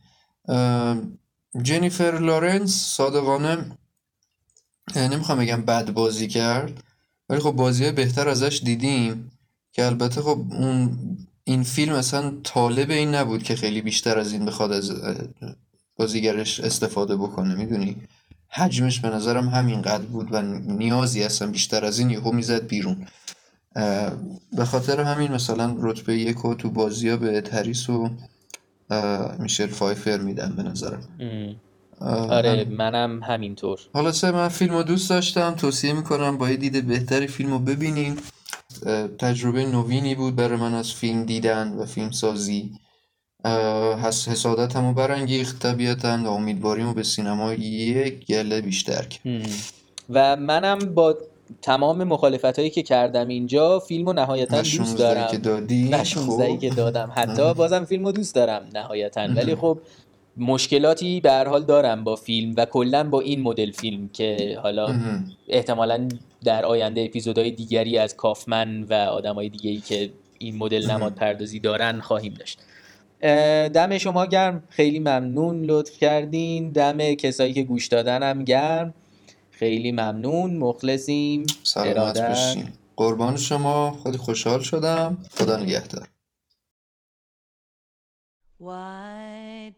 جنیفر 1.63 2.19
لارنس 2.19 2.71
صادقانه 2.71 3.59
نمی‌خوام 4.97 5.39
بگم 5.39 5.63
بد 5.63 5.91
بازی 5.91 6.29
کرد 6.29 6.85
ولی 7.29 7.41
خب 7.41 7.51
بازی 7.51 7.83
های 7.85 7.93
بهتر 7.93 8.29
ازش 8.29 8.61
دیدیم 8.65 9.31
که 9.73 9.87
البته 9.87 10.23
خب 10.23 10.39
اون 10.51 10.99
این 11.49 11.63
فیلم 11.63 11.95
اصلا 11.95 12.33
طالب 12.43 12.91
این 12.91 13.15
نبود 13.15 13.43
که 13.43 13.57
خیلی 13.57 13.83
بیشتر 13.83 14.19
از 14.19 14.33
این 14.33 14.45
بخواد 14.45 14.73
از 14.73 14.93
بازیگرش 15.97 16.61
استفاده 16.61 17.17
بکنه 17.17 17.55
می‌دونی؟ 17.55 17.97
حجمش 18.49 19.01
به 19.01 19.11
نظرم 19.11 19.49
همینقدر 19.49 20.05
بود 20.05 20.29
و 20.33 20.43
نیازی 20.43 21.23
اصلا 21.23 21.51
بیشتر 21.51 21.85
از 21.85 21.99
این 21.99 22.11
یهو 22.11 22.33
می‌زد 22.33 22.67
بیرون. 22.67 23.07
به 24.53 24.65
خاطر 24.65 25.01
همین 25.01 25.33
مثلا 25.33 25.77
رتبه 25.81 26.19
یک 26.19 26.45
و 26.45 26.55
تو 26.55 26.71
بازی 26.71 27.09
ها 27.09 27.17
به 27.17 27.41
تریس 27.41 27.91
و 27.91 28.11
میشل 29.39 29.67
فایفر 29.67 30.19
میدم 30.19 30.53
به 30.57 30.63
نظرم. 30.63 31.03
آره 32.01 32.65
منم 32.65 33.23
همینطور. 33.23 33.81
حالا 33.93 34.13
سه 34.13 34.31
من 34.31 34.49
فیلم 34.49 34.75
رو 34.75 34.83
دوست 34.83 35.11
داشتم 35.11 35.55
توصیه 35.55 35.93
می‌کنم 35.93 36.39
با 36.39 36.51
یه 36.51 36.57
دید 36.57 36.87
بهتری 36.87 37.27
فیلم 37.27 37.51
رو 37.51 37.59
ببینیم 37.59 38.17
تجربه 39.19 39.67
نوینی 39.67 40.15
بود 40.15 40.37
برای 40.37 40.57
من 40.59 40.75
از 40.75 40.93
فیلم 40.93 41.25
دیدن 41.25 41.73
و 41.73 41.87
فیلم 41.87 42.11
سازی. 42.11 42.71
حسادت 44.03 44.77
همو 44.77 44.93
برانگیخت 44.93 45.63
طبیعتا 45.63 46.19
و 46.25 46.27
امیدواریمو 46.27 46.93
به 46.93 47.03
سینما 47.03 47.55
یک 47.55 48.27
گله 48.27 48.61
بیشتر 48.61 49.03
کرد. 49.03 49.49
و 50.11 50.37
منم 50.37 50.79
با 50.79 51.17
تمام 51.63 52.05
مخالفت 52.05 52.59
هایی 52.59 52.71
که 52.71 52.83
کردم 52.83 53.29
اینجا 53.29 53.79
فیلم 53.79 54.07
رو 54.07 54.13
نهایتا 54.13 54.63
دوست 54.63 54.99
دارم. 54.99 55.31
که 55.31 55.39
دادی؟ 55.39 55.89
و 55.89 56.05
خب. 56.05 56.59
که 56.59 56.71
دادم. 56.71 57.13
حتی 57.15 57.55
بازم 57.55 57.85
فیلم 57.85 58.05
رو 58.05 58.13
دوست 58.13 58.35
دارم 58.35 58.69
نهایتا. 58.75 59.21
ولی 59.21 59.55
خب 59.55 59.79
مشکلاتی 60.37 61.21
به 61.21 61.31
هر 61.33 61.49
حال 61.49 61.65
دارم 61.65 62.05
با 62.05 62.17
فیلم 62.17 62.55
و 62.57 62.65
کلا 62.65 63.05
با 63.05 63.21
این 63.21 63.43
مدل 63.43 63.71
فیلم 63.71 64.09
که 64.09 64.59
حالا 64.63 65.01
احتمالا 65.49 66.09
در 66.45 66.65
آینده 66.65 67.01
اپیزودهای 67.01 67.51
دیگری 67.51 67.99
از 67.99 68.17
کافمن 68.17 68.83
و 68.83 68.93
آدمای 68.95 69.49
دیگری 69.49 69.81
که 69.81 70.11
این 70.39 70.57
مدل 70.57 70.91
نماد 70.91 71.15
پردازی 71.15 71.61
دارن 71.61 72.01
خواهیم 72.01 72.35
داشت. 72.35 72.59
دم 73.69 73.99
شما 73.99 74.27
گرم. 74.27 74.63
خیلی 74.69 74.99
ممنون 74.99 75.65
لطف 75.65 75.99
کردین. 75.99 76.71
دم 76.71 77.15
کسایی 77.15 77.53
که 77.53 77.63
گوش 77.63 77.87
دادن 77.87 78.45
گرم. 78.45 78.95
خیلی 79.51 79.93
ممنون. 79.93 80.57
مخلصیم. 80.57 81.47
سلامت 81.63 82.21
باشین. 82.29 82.69
قربان 82.97 83.37
شما. 83.37 83.99
خیلی 84.03 84.17
خوشحال 84.17 84.61
شدم. 84.61 85.19
خدا 85.31 85.57
نگهدار. 85.57 86.09
Why 88.63 89.16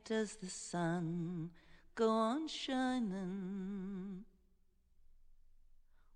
does 0.09 0.37
the 0.37 0.49
sun 0.49 1.51
go 1.95 2.09
on 2.09 2.49
shining? 2.49 4.25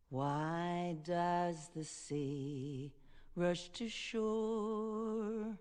Why 0.09 0.97
does 1.05 1.69
the 1.77 1.85
sea 1.85 2.95
rush 3.37 3.69
to 3.73 3.91
shore? 3.91 5.59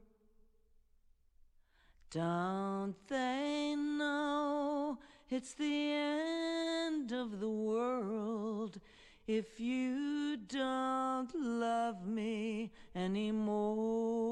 Don't 2.09 2.95
they 3.09 3.75
know 3.75 4.97
it's 5.29 5.53
the 5.55 5.91
end 5.91 7.11
of 7.11 7.41
the 7.41 7.49
world 7.49 8.79
if 9.27 9.59
you 9.59 10.37
don't 10.47 11.35
love 11.35 12.07
me 12.07 12.71
anymore? 12.95 14.31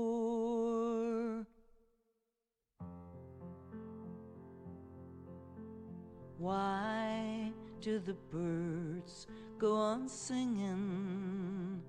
Why 6.39 7.51
do 7.81 7.99
the 7.99 8.13
birds 8.31 9.27
go 9.57 9.75
on 9.75 10.07
singing? 10.07 11.81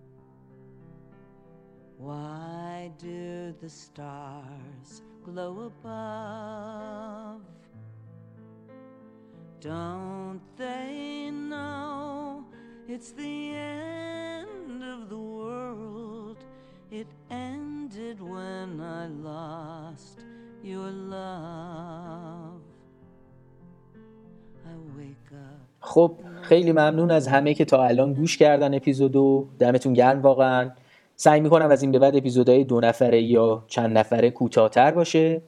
Why 1.96 2.90
do 2.98 3.54
the 3.60 3.70
stars 3.70 5.02
glow 5.24 5.70
above? 5.70 7.42
Don't 9.60 10.40
they 10.56 11.30
know 11.30 12.44
it's 12.88 13.12
the 13.12 13.50
end 13.54 14.82
of 14.82 15.08
the 15.08 15.18
world? 15.18 16.38
It 16.90 17.06
ended 17.30 18.20
when 18.20 18.80
I 18.80 19.06
lost 19.06 20.24
your 20.60 20.90
love. 20.90 22.39
خب 25.80 26.12
خیلی 26.42 26.72
ممنون 26.72 27.10
از 27.10 27.28
همه 27.28 27.54
که 27.54 27.64
تا 27.64 27.84
الان 27.84 28.14
گوش 28.14 28.36
کردن 28.36 28.74
اپیزودو 28.74 29.46
دمتون 29.58 29.92
گرم 29.92 30.22
واقعا. 30.22 30.70
سعی 31.16 31.40
می‌کنم 31.40 31.70
از 31.70 31.82
این 31.82 31.92
به 31.92 31.98
بعد 31.98 32.16
اپیزودهای 32.16 32.64
دو 32.64 32.80
نفره 32.80 33.22
یا 33.22 33.64
چند 33.66 33.98
نفره 33.98 34.30
کوتاهتر 34.30 34.90
باشه. 34.90 35.42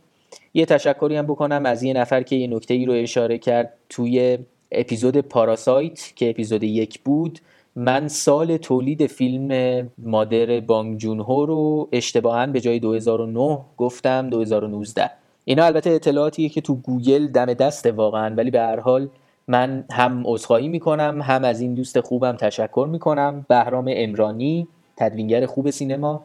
یه 0.54 0.66
تشکری 0.66 1.16
هم 1.16 1.26
بکنم 1.26 1.66
از 1.66 1.82
یه 1.82 1.92
نفر 1.92 2.22
که 2.22 2.36
یه 2.36 2.46
نکته 2.46 2.74
ای 2.74 2.86
رو 2.86 2.92
اشاره 2.92 3.38
کرد 3.38 3.72
توی 3.88 4.38
اپیزود 4.72 5.16
پاراسایت 5.16 6.12
که 6.16 6.30
اپیزود 6.30 6.62
یک 6.62 7.00
بود. 7.00 7.38
من 7.76 8.08
سال 8.08 8.56
تولید 8.56 9.06
فیلم 9.06 9.90
مادر 9.98 10.60
بانگ 10.60 10.98
جونهو 10.98 11.46
رو 11.46 11.88
اشتباها 11.92 12.46
به 12.46 12.60
جای 12.60 12.78
2009 12.78 13.58
گفتم 13.76 14.30
2019 14.30 15.10
اینا 15.44 15.64
البته 15.64 15.90
اطلاعاتیه 15.90 16.48
که 16.48 16.60
تو 16.60 16.74
گوگل 16.74 17.26
دم 17.26 17.54
دسته 17.54 17.92
واقعا 17.92 18.34
ولی 18.34 18.50
به 18.50 18.60
هر 18.60 18.80
حال 18.80 19.08
من 19.52 19.84
هم 19.92 20.22
عذرخواهی 20.26 20.68
می‌کنم 20.68 21.22
هم 21.22 21.44
از 21.44 21.60
این 21.60 21.74
دوست 21.74 22.00
خوبم 22.00 22.36
تشکر 22.36 22.88
می‌کنم. 22.90 23.46
بهرام 23.48 23.84
امرانی 23.88 24.68
تدوینگر 24.96 25.46
خوب 25.46 25.70
سینما. 25.70 26.24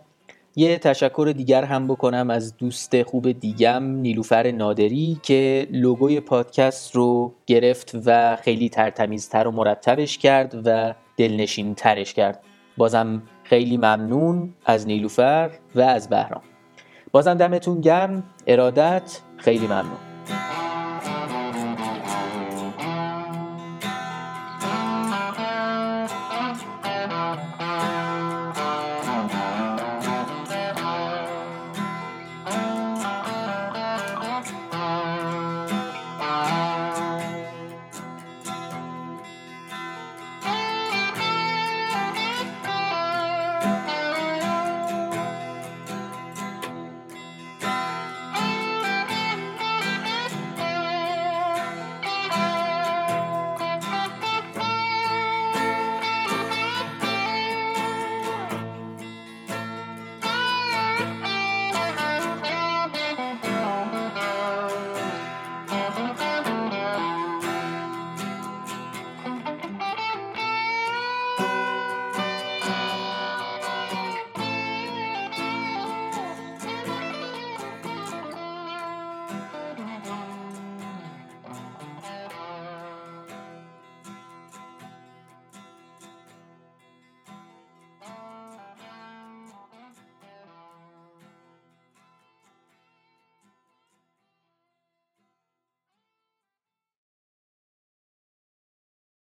یه 0.56 0.78
تشکر 0.78 1.34
دیگر 1.38 1.64
هم 1.64 1.88
بکنم 1.88 2.30
از 2.30 2.58
دوست 2.58 3.04
خوب 3.04 3.32
دیگم 3.32 3.84
نیلوفر 3.84 4.52
نادری 4.52 5.20
که 5.24 5.68
لوگوی 5.72 6.20
پادکست 6.20 6.96
رو 6.96 7.34
گرفت 7.46 7.98
و 8.06 8.36
خیلی 8.36 8.70
ترتمیزتر 8.70 9.48
و 9.48 9.52
مرتبش 9.52 10.18
کرد 10.18 10.62
و 10.66 10.94
دلنشین 11.18 11.76
ترش 11.76 12.14
کرد. 12.14 12.44
بازم 12.78 13.24
خیلی 13.44 13.78
ممنون 13.78 14.54
از 14.66 14.88
نیلوفر 14.88 15.50
و 15.76 15.82
از 15.82 16.10
بهرام. 16.10 16.42
بازم 17.12 17.34
دمتون 17.34 17.82
گرم. 17.82 18.24
ارادت 18.48 19.22
خیلی 19.38 19.68
ممنون. 19.68 20.67